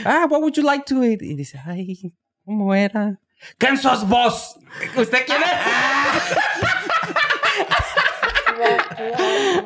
ah, 0.04 0.26
what 0.30 0.40
would 0.40 0.54
you 0.54 0.62
like 0.62 0.84
to 0.86 1.02
eat? 1.04 1.20
Y 1.20 1.34
dice, 1.34 1.60
ay, 1.66 2.12
¿cómo 2.44 2.74
era? 2.74 3.18
¿Quién 3.58 3.76
sos 3.76 4.08
vos? 4.08 4.58
¿Usted 4.96 5.26
quién 5.26 5.42
es? 5.42 5.50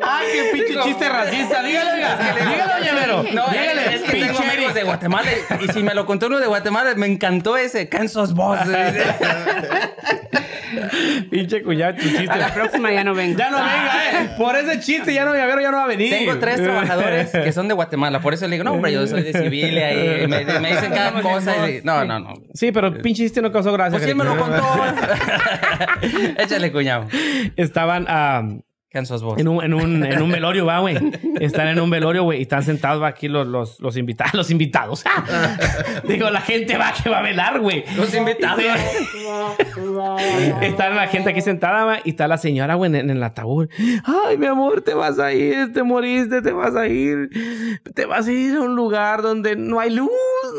¡Ay, 0.02 0.26
qué 0.32 0.50
pinche 0.52 0.68
Digo, 0.68 0.84
chiste 0.84 1.08
racista! 1.08 1.62
Dígalo, 1.64 1.92
oiga. 1.92 2.18
Dígalo, 2.34 2.84
llavero. 2.84 3.22
No, 3.32 3.46
Dígale, 3.48 3.94
es 3.94 4.02
que 4.02 4.12
tengo 4.12 4.38
pinche 4.38 4.52
amigos 4.52 4.74
de 4.74 4.82
Guatemala 4.82 5.28
y, 5.60 5.64
y 5.64 5.68
si 5.68 5.82
me 5.82 5.94
lo 5.94 6.06
contó 6.06 6.26
uno 6.26 6.40
de 6.40 6.46
Guatemala, 6.46 6.94
me 6.96 7.06
encantó 7.06 7.56
ese. 7.56 7.88
¿Quién 7.88 8.08
sos 8.08 8.34
vos? 8.34 8.58
Pinche 11.30 11.62
cuñado, 11.62 11.94
tu 11.94 12.02
chiste. 12.02 12.28
A 12.28 12.36
la 12.36 12.52
próxima 12.52 12.92
ya 12.92 13.04
no 13.04 13.14
vengo. 13.14 13.38
Ya 13.38 13.50
no 13.50 13.56
venga, 13.58 14.22
eh. 14.22 14.30
Por 14.36 14.56
ese 14.56 14.80
chiste 14.80 15.12
ya 15.14 15.24
no, 15.24 15.34
llavero 15.34 15.60
ya 15.60 15.70
no 15.70 15.78
va 15.78 15.84
a 15.84 15.88
venir. 15.88 16.10
Tengo 16.10 16.38
tres 16.38 16.56
trabajadores 16.62 17.30
que 17.32 17.52
son 17.52 17.68
de 17.68 17.74
Guatemala, 17.74 18.20
por 18.20 18.34
eso 18.34 18.46
le 18.46 18.52
digo, 18.52 18.64
no, 18.64 18.72
hombre, 18.72 18.92
yo 18.92 19.06
soy 19.06 19.22
de 19.22 19.32
Civilia 19.32 20.22
y 20.22 20.26
me, 20.28 20.44
me 20.44 20.72
dicen 20.72 20.92
cada 20.92 21.20
cosa. 21.22 21.68
Y, 21.68 21.80
no, 21.82 22.04
no, 22.04 22.20
no. 22.20 22.34
Sí, 22.54 22.72
pero 22.72 22.88
el 22.88 23.00
pinche 23.00 23.24
chiste 23.24 23.42
no 23.42 23.52
causó 23.52 23.72
gracia. 23.72 23.92
Pues 23.92 24.04
sí, 24.04 24.10
él 24.10 24.16
me 24.16 24.24
lo 24.24 24.36
contó. 24.36 24.62
Échale, 26.38 26.72
cuñado. 26.72 27.06
Estaban 27.56 28.06
ah, 28.08 28.42
En, 28.92 29.46
un, 29.46 29.62
en, 29.62 29.72
un, 29.72 30.04
en 30.04 30.20
un 30.20 30.32
velorio, 30.32 30.66
va, 30.66 30.80
güey. 30.80 30.96
Están 31.40 31.68
en 31.68 31.78
un 31.78 31.88
velorio, 31.90 32.24
güey, 32.24 32.40
y 32.40 32.42
están 32.42 32.64
sentados 32.64 33.00
va, 33.00 33.06
aquí 33.06 33.28
los, 33.28 33.46
los, 33.46 33.78
los 33.78 33.96
invitados. 33.96 34.34
Los 34.34 34.50
invitados. 34.50 35.04
Digo, 36.08 36.28
la 36.28 36.40
gente 36.40 36.76
va 36.76 36.92
que 36.92 37.08
va 37.08 37.20
a 37.20 37.22
velar, 37.22 37.60
güey. 37.60 37.84
Los 37.96 38.12
invitados. 38.12 38.64
Está 40.60 40.90
la 40.90 41.06
gente 41.06 41.30
aquí 41.30 41.40
sentada, 41.40 41.84
va, 41.84 41.98
y 42.04 42.10
está 42.10 42.26
la 42.26 42.36
señora, 42.36 42.74
güey, 42.74 42.90
en, 42.90 42.96
en 42.96 43.10
el 43.10 43.22
ataúd. 43.22 43.68
Ay, 44.04 44.36
mi 44.38 44.46
amor, 44.46 44.82
te 44.82 44.94
vas 44.94 45.20
a 45.20 45.32
ir, 45.32 45.72
te 45.72 45.84
moriste, 45.84 46.42
te 46.42 46.50
vas 46.50 46.74
a 46.74 46.88
ir. 46.88 47.30
Te 47.94 48.06
vas 48.06 48.26
a 48.26 48.32
ir 48.32 48.56
a 48.56 48.60
un 48.60 48.74
lugar 48.74 49.22
donde 49.22 49.54
no 49.54 49.78
hay 49.78 49.90
luz, 49.90 50.10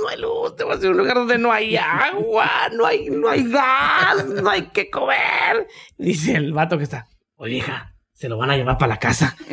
no 0.02 0.08
hay 0.08 0.22
luz. 0.22 0.56
Te 0.56 0.64
vas 0.64 0.78
a 0.78 0.82
ir 0.82 0.88
a 0.88 0.92
un 0.92 0.98
lugar 0.98 1.16
donde 1.16 1.38
no 1.38 1.52
hay 1.52 1.76
agua, 1.76 2.50
no 2.74 2.86
hay, 2.86 3.10
no 3.10 3.28
hay 3.28 3.44
gas, 3.44 4.26
no 4.26 4.50
hay 4.50 4.68
que 4.68 4.90
comer. 4.90 5.68
Dice 5.98 6.36
el 6.36 6.54
vato 6.54 6.78
que 6.78 6.86
está, 6.86 7.08
oye, 7.36 7.58
hija, 7.58 7.91
se 8.22 8.30
lo 8.30 8.38
van 8.38 8.52
a 8.52 8.56
llevar 8.56 8.78
para 8.78 8.90
la 8.94 8.98
casa. 9.00 9.36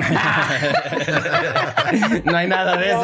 No 2.25 2.37
hay 2.37 2.47
nada 2.47 2.77
de 2.77 2.91
eso. 2.91 3.03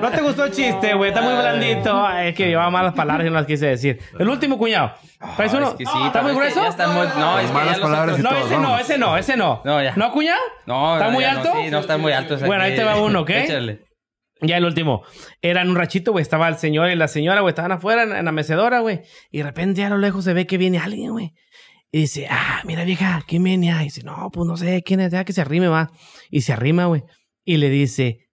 No 0.00 0.10
te 0.10 0.22
gustó 0.22 0.44
el 0.46 0.52
chiste, 0.52 0.94
güey, 0.94 1.10
está 1.10 1.20
muy 1.20 1.34
blandito. 1.34 2.06
Ay, 2.06 2.28
es 2.28 2.34
que 2.34 2.46
llevaba 2.48 2.70
malas 2.70 2.94
palabras 2.94 3.26
y 3.26 3.30
no 3.30 3.36
las 3.36 3.46
quise 3.46 3.66
decir. 3.66 4.00
El 4.18 4.28
último 4.28 4.56
cuñado. 4.56 4.92
¿Traes 5.36 5.52
No, 5.52 5.58
uno? 5.58 5.68
es 5.68 5.74
que 5.74 5.84
sí, 5.84 5.92
¿Está 6.06 6.22
muy 6.22 6.30
es 6.32 6.36
que 6.38 6.42
grueso? 6.54 6.60
muy- 6.88 7.06
no, 7.18 7.38
es 7.38 7.52
Malas 7.52 7.78
palabras 7.78 8.18
No, 8.18 8.30
ese 8.30 8.58
no, 8.58 8.78
ese 8.78 8.98
no, 8.98 9.16
ese 9.16 9.36
no. 9.36 9.60
No, 9.64 9.82
ya. 9.82 9.92
¿No, 9.96 10.10
cuñado? 10.12 10.40
No, 10.66 10.94
¿Está 10.96 11.10
muy 11.10 11.24
no, 11.24 11.30
alto? 11.30 11.52
sí, 11.62 11.70
no 11.70 11.78
están 11.80 12.00
muy 12.00 12.12
altos. 12.12 12.42
Bueno, 12.42 12.62
ahí 12.62 12.74
te 12.74 12.84
va 12.84 12.96
uno, 13.00 13.20
¿ok? 13.20 13.30
Échale. 13.30 13.84
Ya 14.42 14.58
el 14.58 14.64
último. 14.66 15.02
Era 15.40 15.62
en 15.62 15.70
un 15.70 15.76
rachito, 15.76 16.12
güey. 16.12 16.22
Estaba 16.22 16.46
el 16.48 16.56
señor 16.56 16.90
y 16.90 16.96
la 16.96 17.08
señora, 17.08 17.40
güey. 17.40 17.50
Estaban 17.52 17.72
afuera 17.72 18.02
en, 18.02 18.14
en 18.14 18.24
la 18.24 18.32
mecedora, 18.32 18.80
güey. 18.80 19.00
Y 19.30 19.38
de 19.38 19.44
repente 19.44 19.82
a 19.84 19.88
lo 19.90 19.96
lejos 19.98 20.24
se 20.24 20.34
ve 20.34 20.46
que 20.46 20.58
viene 20.58 20.78
alguien, 20.78 21.12
güey. 21.12 21.32
Y 21.96 22.00
dice, 22.00 22.26
ah, 22.28 22.60
mira 22.66 22.84
vieja, 22.84 23.24
¿quién 23.26 23.42
viene? 23.42 23.72
Ah, 23.72 23.80
Y 23.80 23.86
dice, 23.86 24.02
no, 24.02 24.28
pues 24.30 24.46
no 24.46 24.58
sé 24.58 24.82
quién 24.82 25.00
es, 25.00 25.12
ya 25.12 25.24
que 25.24 25.32
se 25.32 25.40
arrime, 25.40 25.68
va. 25.68 25.90
Y 26.30 26.42
se 26.42 26.52
arrima, 26.52 26.84
güey. 26.84 27.04
Y 27.42 27.56
le 27.56 27.70
dice, 27.70 28.25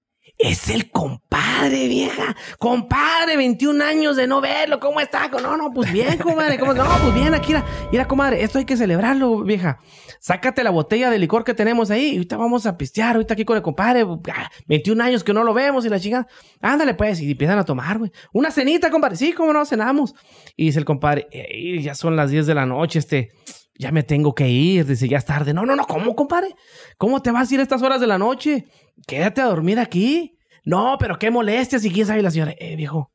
es 0.43 0.69
el 0.69 0.91
compadre, 0.91 1.87
vieja. 1.87 2.35
Compadre, 2.59 3.37
21 3.37 3.81
años 3.81 4.17
de 4.17 4.27
no 4.27 4.41
verlo. 4.41 4.77
¿Cómo 4.79 4.99
está? 4.99 5.29
No, 5.29 5.55
no, 5.55 5.71
pues 5.71 5.91
bien, 5.91 6.17
comadre. 6.17 6.59
¿Cómo? 6.59 6.73
No, 6.73 6.83
pues 7.01 7.13
bien, 7.15 7.33
aquí, 7.33 7.53
mira, 7.53 7.65
mira, 7.91 8.07
comadre. 8.09 8.43
Esto 8.43 8.59
hay 8.59 8.65
que 8.65 8.75
celebrarlo, 8.75 9.43
vieja. 9.43 9.79
Sácate 10.19 10.61
la 10.63 10.69
botella 10.69 11.09
de 11.09 11.17
licor 11.17 11.45
que 11.45 11.53
tenemos 11.53 11.91
ahí. 11.91 12.09
Y 12.09 12.15
ahorita 12.17 12.35
vamos 12.35 12.65
a 12.65 12.77
pistear. 12.77 13.15
Ahorita 13.15 13.35
aquí 13.35 13.45
con 13.45 13.55
el 13.55 13.63
compadre. 13.63 14.05
Ah, 14.33 14.49
21 14.67 15.01
años 15.01 15.23
que 15.23 15.33
no 15.33 15.45
lo 15.45 15.53
vemos 15.53 15.85
y 15.85 15.89
la 15.89 15.99
chica. 15.99 16.27
Ándale, 16.61 16.93
pues. 16.93 17.21
Y 17.21 17.31
empiezan 17.31 17.57
a 17.57 17.63
tomar, 17.63 17.99
güey. 17.99 18.11
Una 18.33 18.51
cenita, 18.51 18.89
compadre. 18.91 19.15
Sí, 19.15 19.31
cómo 19.31 19.53
no, 19.53 19.65
cenamos. 19.65 20.13
Y 20.57 20.65
dice 20.65 20.79
el 20.79 20.85
compadre, 20.85 21.27
"Ey, 21.31 21.81
ya 21.81 21.95
son 21.95 22.17
las 22.17 22.31
10 22.31 22.45
de 22.47 22.53
la 22.53 22.65
noche, 22.65 22.99
este. 22.99 23.31
Ya 23.75 23.91
me 23.91 24.03
tengo 24.03 24.35
que 24.35 24.49
ir. 24.49 24.85
Dice, 24.85 25.07
ya 25.07 25.17
es 25.17 25.25
tarde. 25.25 25.53
No, 25.53 25.65
no, 25.65 25.75
no, 25.75 25.85
¿cómo, 25.85 26.15
compadre? 26.15 26.55
¿Cómo 26.97 27.21
te 27.21 27.31
vas 27.31 27.49
a 27.49 27.53
ir 27.53 27.59
a 27.59 27.63
estas 27.63 27.81
horas 27.81 27.99
de 27.99 28.07
la 28.07 28.17
noche? 28.17 28.65
Quédate 29.07 29.41
a 29.41 29.45
dormir 29.45 29.79
aquí. 29.79 30.37
No, 30.65 30.97
pero 30.99 31.19
qué 31.19 31.31
molestias. 31.31 31.83
Y 31.85 31.91
quién 31.91 32.05
sabe 32.05 32.21
la 32.21 32.31
señora, 32.31 32.53
eh, 32.57 32.75
viejo. 32.75 33.11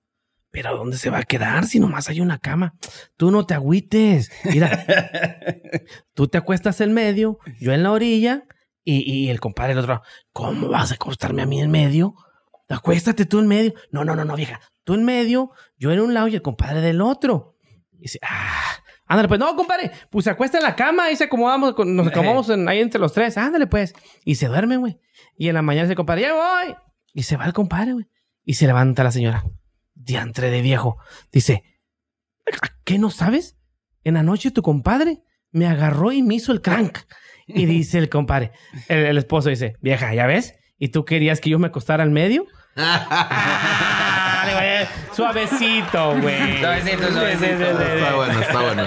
Pero 0.50 0.76
¿dónde 0.76 0.96
se 0.96 1.10
va 1.10 1.18
a 1.18 1.24
quedar 1.24 1.66
si 1.66 1.78
nomás 1.78 2.08
hay 2.08 2.20
una 2.20 2.38
cama? 2.38 2.74
Tú 3.16 3.30
no 3.30 3.44
te 3.46 3.54
agüites. 3.54 4.30
Mira, 4.44 4.84
tú 6.14 6.26
te 6.26 6.38
acuestas 6.38 6.80
en 6.80 6.94
medio, 6.94 7.38
yo 7.60 7.72
en 7.72 7.82
la 7.82 7.92
orilla 7.92 8.44
y, 8.82 9.10
y 9.10 9.28
el 9.28 9.40
compadre 9.40 9.72
el 9.72 9.78
otro. 9.78 10.02
¿Cómo 10.32 10.68
vas 10.68 10.90
a 10.90 10.94
acostarme 10.94 11.42
a 11.42 11.46
mí 11.46 11.60
en 11.60 11.70
medio? 11.70 12.14
Acuéstate 12.68 13.26
tú 13.26 13.38
en 13.38 13.46
medio. 13.46 13.74
No, 13.90 14.04
no, 14.04 14.16
no, 14.16 14.24
no, 14.24 14.36
vieja. 14.36 14.60
Tú 14.84 14.94
en 14.94 15.04
medio, 15.04 15.52
yo 15.76 15.92
en 15.92 16.00
un 16.00 16.14
lado 16.14 16.28
y 16.28 16.34
el 16.34 16.42
compadre 16.42 16.80
del 16.80 17.02
otro. 17.02 17.56
Y 17.92 18.02
dice, 18.02 18.18
ah, 18.22 18.78
ándale, 19.08 19.28
pues 19.28 19.40
no, 19.40 19.56
compadre, 19.56 19.90
pues 20.10 20.24
se 20.24 20.30
acuesta 20.30 20.58
en 20.58 20.64
la 20.64 20.76
cama 20.76 21.10
y 21.10 21.16
se 21.16 21.24
acomodamos, 21.24 21.74
nos 21.86 22.06
acomodamos 22.06 22.48
en- 22.50 22.68
ahí 22.68 22.80
entre 22.80 23.00
los 23.00 23.12
tres. 23.12 23.36
Ándale, 23.38 23.66
pues. 23.66 23.94
Y 24.24 24.36
se 24.36 24.46
duerme, 24.48 24.76
güey. 24.76 24.98
Y 25.36 25.48
en 25.48 25.54
la 25.54 25.62
mañana 25.62 25.84
dice, 25.86 25.96
compadre, 25.96 26.22
ya 26.22 26.34
voy. 26.34 26.74
Y 27.14 27.22
se 27.24 27.36
va 27.36 27.46
el 27.46 27.52
compadre, 27.52 27.92
güey. 27.94 28.06
Y 28.44 28.54
se 28.54 28.66
levanta 28.66 29.02
la 29.04 29.10
señora. 29.10 29.44
Diantre 29.94 30.50
de 30.50 30.62
viejo. 30.62 30.96
Dice, 31.32 31.64
¿qué 32.84 32.98
no 32.98 33.10
sabes? 33.10 33.56
En 34.04 34.14
la 34.14 34.22
noche 34.22 34.50
tu 34.50 34.62
compadre 34.62 35.22
me 35.50 35.66
agarró 35.66 36.12
y 36.12 36.22
me 36.22 36.34
hizo 36.36 36.52
el 36.52 36.62
crank. 36.62 36.98
Y 37.46 37.64
dice 37.66 37.98
el 37.98 38.08
compadre, 38.08 38.52
el, 38.88 38.98
el 39.06 39.18
esposo 39.18 39.48
dice, 39.48 39.76
vieja, 39.80 40.14
¿ya 40.14 40.26
ves? 40.26 40.54
¿Y 40.78 40.88
tú 40.88 41.04
querías 41.04 41.40
que 41.40 41.50
yo 41.50 41.58
me 41.58 41.66
acostara 41.68 42.02
al 42.04 42.10
medio? 42.10 42.46
Suavecito, 45.14 46.14
güey. 46.20 46.60
Suavecito, 46.60 47.12
suavecito. 47.12 47.64
Está 47.82 48.14
bueno, 48.14 48.40
está 48.40 48.60
bueno. 48.60 48.86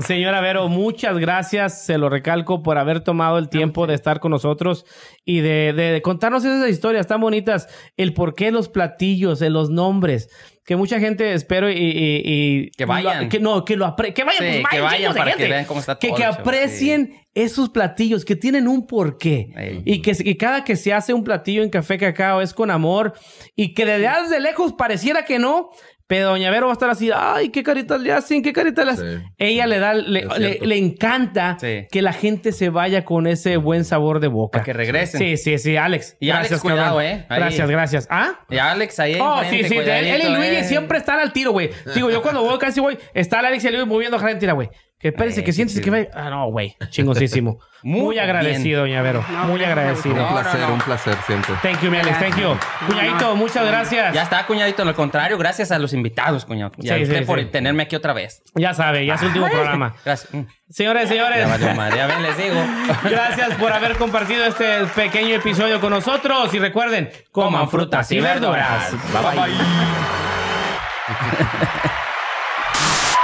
Señora 0.00 0.40
Vero, 0.40 0.68
muchas 0.68 1.16
gracias, 1.18 1.84
se 1.84 1.96
lo 1.98 2.08
recalco, 2.10 2.62
por 2.62 2.76
haber 2.78 3.00
tomado 3.00 3.38
el 3.38 3.48
tiempo 3.48 3.86
de 3.86 3.94
estar 3.94 4.20
con 4.20 4.30
nosotros 4.32 4.84
y 5.24 5.40
de, 5.40 5.72
de 5.72 6.02
contarnos 6.02 6.44
esas 6.44 6.68
historias 6.68 7.06
tan 7.06 7.20
bonitas, 7.20 7.68
el 7.96 8.12
por 8.12 8.34
qué 8.34 8.50
los 8.50 8.68
platillos, 8.68 9.38
de 9.38 9.48
los 9.50 9.70
nombres, 9.70 10.28
que 10.64 10.76
mucha 10.76 11.00
gente 11.00 11.32
espero 11.32 11.70
y... 11.70 11.74
y- 11.74 12.22
y- 12.24 12.70
Que 12.72 12.84
vayan. 12.84 13.24
lo- 13.24 13.28
que 13.30 13.40
no, 13.40 13.64
que 13.64 13.76
lo 13.76 13.86
apre 13.86 14.12
que 14.12 14.24
vayan, 14.24 14.38
Sí, 14.42 14.60
pues 14.60 14.70
que 14.72 14.80
vayan, 14.80 14.84
vayan 14.84 14.98
chingos 15.00 15.14
de 15.14 15.20
para 15.20 15.36
que 15.36 15.48
vean 15.48 15.64
cómo 15.64 15.80
está 15.80 15.98
Que, 15.98 16.08
todo 16.08 16.16
que 16.18 16.24
aprecien 16.24 17.14
esos 17.34 17.70
platillos, 17.70 18.24
que 18.26 18.36
tienen 18.36 18.68
un 18.68 18.86
porqué. 18.86 19.82
Y 19.86 20.02
que, 20.02 20.14
y 20.18 20.34
cada 20.36 20.64
que 20.64 20.76
se 20.76 20.92
hace 20.92 21.14
un 21.14 21.24
platillo 21.24 21.62
en 21.62 21.70
Café 21.70 21.96
Cacao 21.96 22.42
es 22.42 22.52
con 22.52 22.70
amor 22.70 23.14
y 23.56 23.72
que 23.74 23.86
desde 23.86 24.08
desde 24.22 24.40
lejos 24.40 24.74
pareciera 24.74 25.24
que 25.24 25.38
no, 25.38 25.70
pero 26.08 26.30
Doña 26.30 26.50
Vero 26.50 26.66
va 26.66 26.72
a 26.72 26.74
estar 26.74 26.90
así, 26.90 27.10
ay, 27.14 27.50
qué 27.50 27.62
caritas 27.62 28.00
le 28.00 28.12
hacen, 28.12 28.42
qué 28.42 28.52
caritas 28.52 28.84
le 28.84 28.90
hacen. 28.92 29.20
Sí. 29.20 29.26
Ella 29.38 29.66
le 29.68 29.78
da, 29.78 29.94
le, 29.94 30.26
le- 30.60 30.76
encanta 30.78 31.56
Sí. 31.60 31.86
que 31.92 32.02
la 32.02 32.12
gente 32.12 32.50
se 32.52 32.70
vaya 32.70 33.04
con 33.04 33.26
ese 33.26 33.56
buen 33.58 33.84
sabor 33.84 34.18
de 34.18 34.26
boca. 34.28 34.52
Para 34.58 34.64
que 34.64 34.72
regresen. 34.72 35.20
Sí, 35.20 35.36
sí, 35.36 35.58
sí, 35.58 35.76
Alex. 35.76 36.16
Y 36.18 36.30
Alex, 36.30 36.58
cuidado, 36.60 36.96
cabrón. 36.96 37.04
eh. 37.04 37.26
Ahí. 37.28 37.38
Gracias, 37.40 37.70
gracias. 37.70 38.08
¿Ah? 38.10 38.40
Y 38.50 38.56
Alex 38.58 38.98
ahí 38.98 39.18
Oh, 39.20 39.38
sí, 39.48 39.60
enfrente, 39.60 39.68
sí, 39.68 39.90
él, 39.90 40.06
él 40.06 40.22
y 40.26 40.34
Luigi 40.34 40.56
eh. 40.56 40.64
siempre 40.64 40.98
están 40.98 41.20
al 41.20 41.32
tiro, 41.32 41.52
güey. 41.52 41.70
Digo, 41.94 42.10
yo 42.10 42.22
cuando 42.22 42.42
voy 42.42 42.58
casi 42.58 42.80
voy, 42.80 42.98
está 43.14 43.40
el 43.40 43.46
Alex 43.46 43.64
y 43.64 43.66
el 43.68 43.74
Luigi 43.74 43.88
moviendo 43.88 44.16
a 44.16 44.20
Argentina, 44.20 44.54
güey. 44.54 44.70
Que 45.00 45.08
espérense, 45.08 45.40
Ay, 45.40 45.44
que 45.44 45.50
qué 45.50 45.52
sientes 45.52 45.80
que 45.80 45.90
ve. 45.90 46.10
Ah, 46.12 46.28
no, 46.28 46.50
güey. 46.50 46.76
Chingosísimo. 46.90 47.60
Muy, 47.84 48.00
Muy 48.00 48.18
agradecido, 48.18 48.80
doña 48.80 49.00
Vero. 49.02 49.24
Muy 49.46 49.62
agradecido. 49.62 50.16
Un 50.16 50.20
No, 50.22 50.30
no, 50.30 50.40
placer, 50.40 50.60
no. 50.60 50.74
un 50.74 50.80
placer 50.80 51.14
siempre. 51.24 51.54
Thank 51.62 51.80
you, 51.82 51.90
mi 51.92 51.98
Alex. 51.98 52.18
Thank 52.18 52.36
you. 52.36 52.56
Cuñadito, 52.88 53.36
muchas 53.36 53.64
gracias. 53.64 54.12
Ya 54.12 54.22
está, 54.22 54.44
cuñadito. 54.46 54.82
Al 54.82 54.94
contrario, 54.96 55.38
gracias 55.38 55.70
a 55.70 55.78
los 55.78 55.92
invitados, 55.92 56.44
cuñado. 56.44 56.72
Y 56.78 56.90
a 56.90 56.96
usted 56.96 57.20
sí, 57.20 57.24
por 57.24 57.38
sí. 57.38 57.44
tenerme 57.46 57.84
aquí 57.84 57.94
otra 57.94 58.12
vez. 58.12 58.42
Ya 58.56 58.74
sabe, 58.74 59.06
ya 59.06 59.14
es 59.14 59.20
el 59.22 59.28
último 59.28 59.48
programa. 59.48 59.94
Gracias. 60.04 60.34
Mm, 60.34 60.40
Señores, 60.68 61.08
señores. 61.08 61.38
Ya 61.38 61.46
valió 61.46 61.74
madre. 61.76 61.96
Ya 61.98 62.06
ven, 62.08 62.22
les 62.22 62.36
digo. 62.36 62.56
Gracias 63.04 63.54
por 63.54 63.72
haber 63.72 63.96
compartido 63.96 64.44
este 64.44 64.84
pequeño 64.96 65.36
episodio 65.36 65.80
con 65.80 65.90
nosotros. 65.90 66.52
Y 66.54 66.58
recuerden, 66.58 67.10
coman 67.30 67.70
frutas 67.70 68.10
y 68.10 68.18
verduras. 68.18 68.90
Bye, 69.12 69.40
bye. 69.40 69.52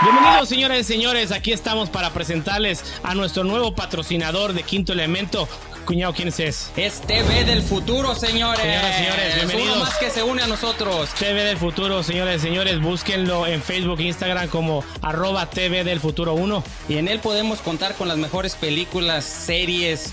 Bienvenidos, 0.05 0.51
señores 0.51 0.81
y 0.81 0.93
señores. 0.93 1.33
Aquí 1.33 1.51
estamos 1.51 1.89
para 1.89 2.11
presentarles 2.11 2.85
a 3.03 3.15
nuestro 3.15 3.43
nuevo 3.43 3.75
patrocinador 3.75 4.53
de 4.53 4.63
Quinto 4.63 4.93
Elemento. 4.93 5.49
Cuñado, 5.87 6.13
¿quién 6.13 6.29
es 6.29 6.39
ese? 6.41 6.87
Es 6.87 7.01
TV 7.01 7.45
del 7.45 7.63
futuro, 7.63 8.15
señores. 8.15 8.61
Señoras 8.61 8.91
y 8.91 9.03
señores, 9.03 9.35
bienvenidos. 9.37 9.77
Uno 9.77 9.85
más 9.87 9.97
que 9.97 10.11
se 10.11 10.23
une 10.23 10.43
a 10.43 10.47
nosotros. 10.47 11.09
TV 11.19 11.45
del 11.45 11.57
Futuro, 11.57 12.03
señores 12.03 12.43
y 12.43 12.47
señores. 12.47 12.83
Búsquenlo 12.83 13.47
en 13.47 13.63
Facebook 13.63 13.99
e 14.01 14.05
Instagram 14.05 14.49
como 14.49 14.85
arroba 15.01 15.49
TV 15.49 15.85
del 15.85 16.01
Futuro 16.01 16.35
1. 16.35 16.63
Y 16.91 16.99
en 16.99 17.09
él 17.09 17.21
podemos 17.21 17.61
contar 17.61 17.95
con 17.95 18.07
las 18.07 18.19
mejores 18.19 18.57
películas, 18.57 19.25
series, 19.25 20.13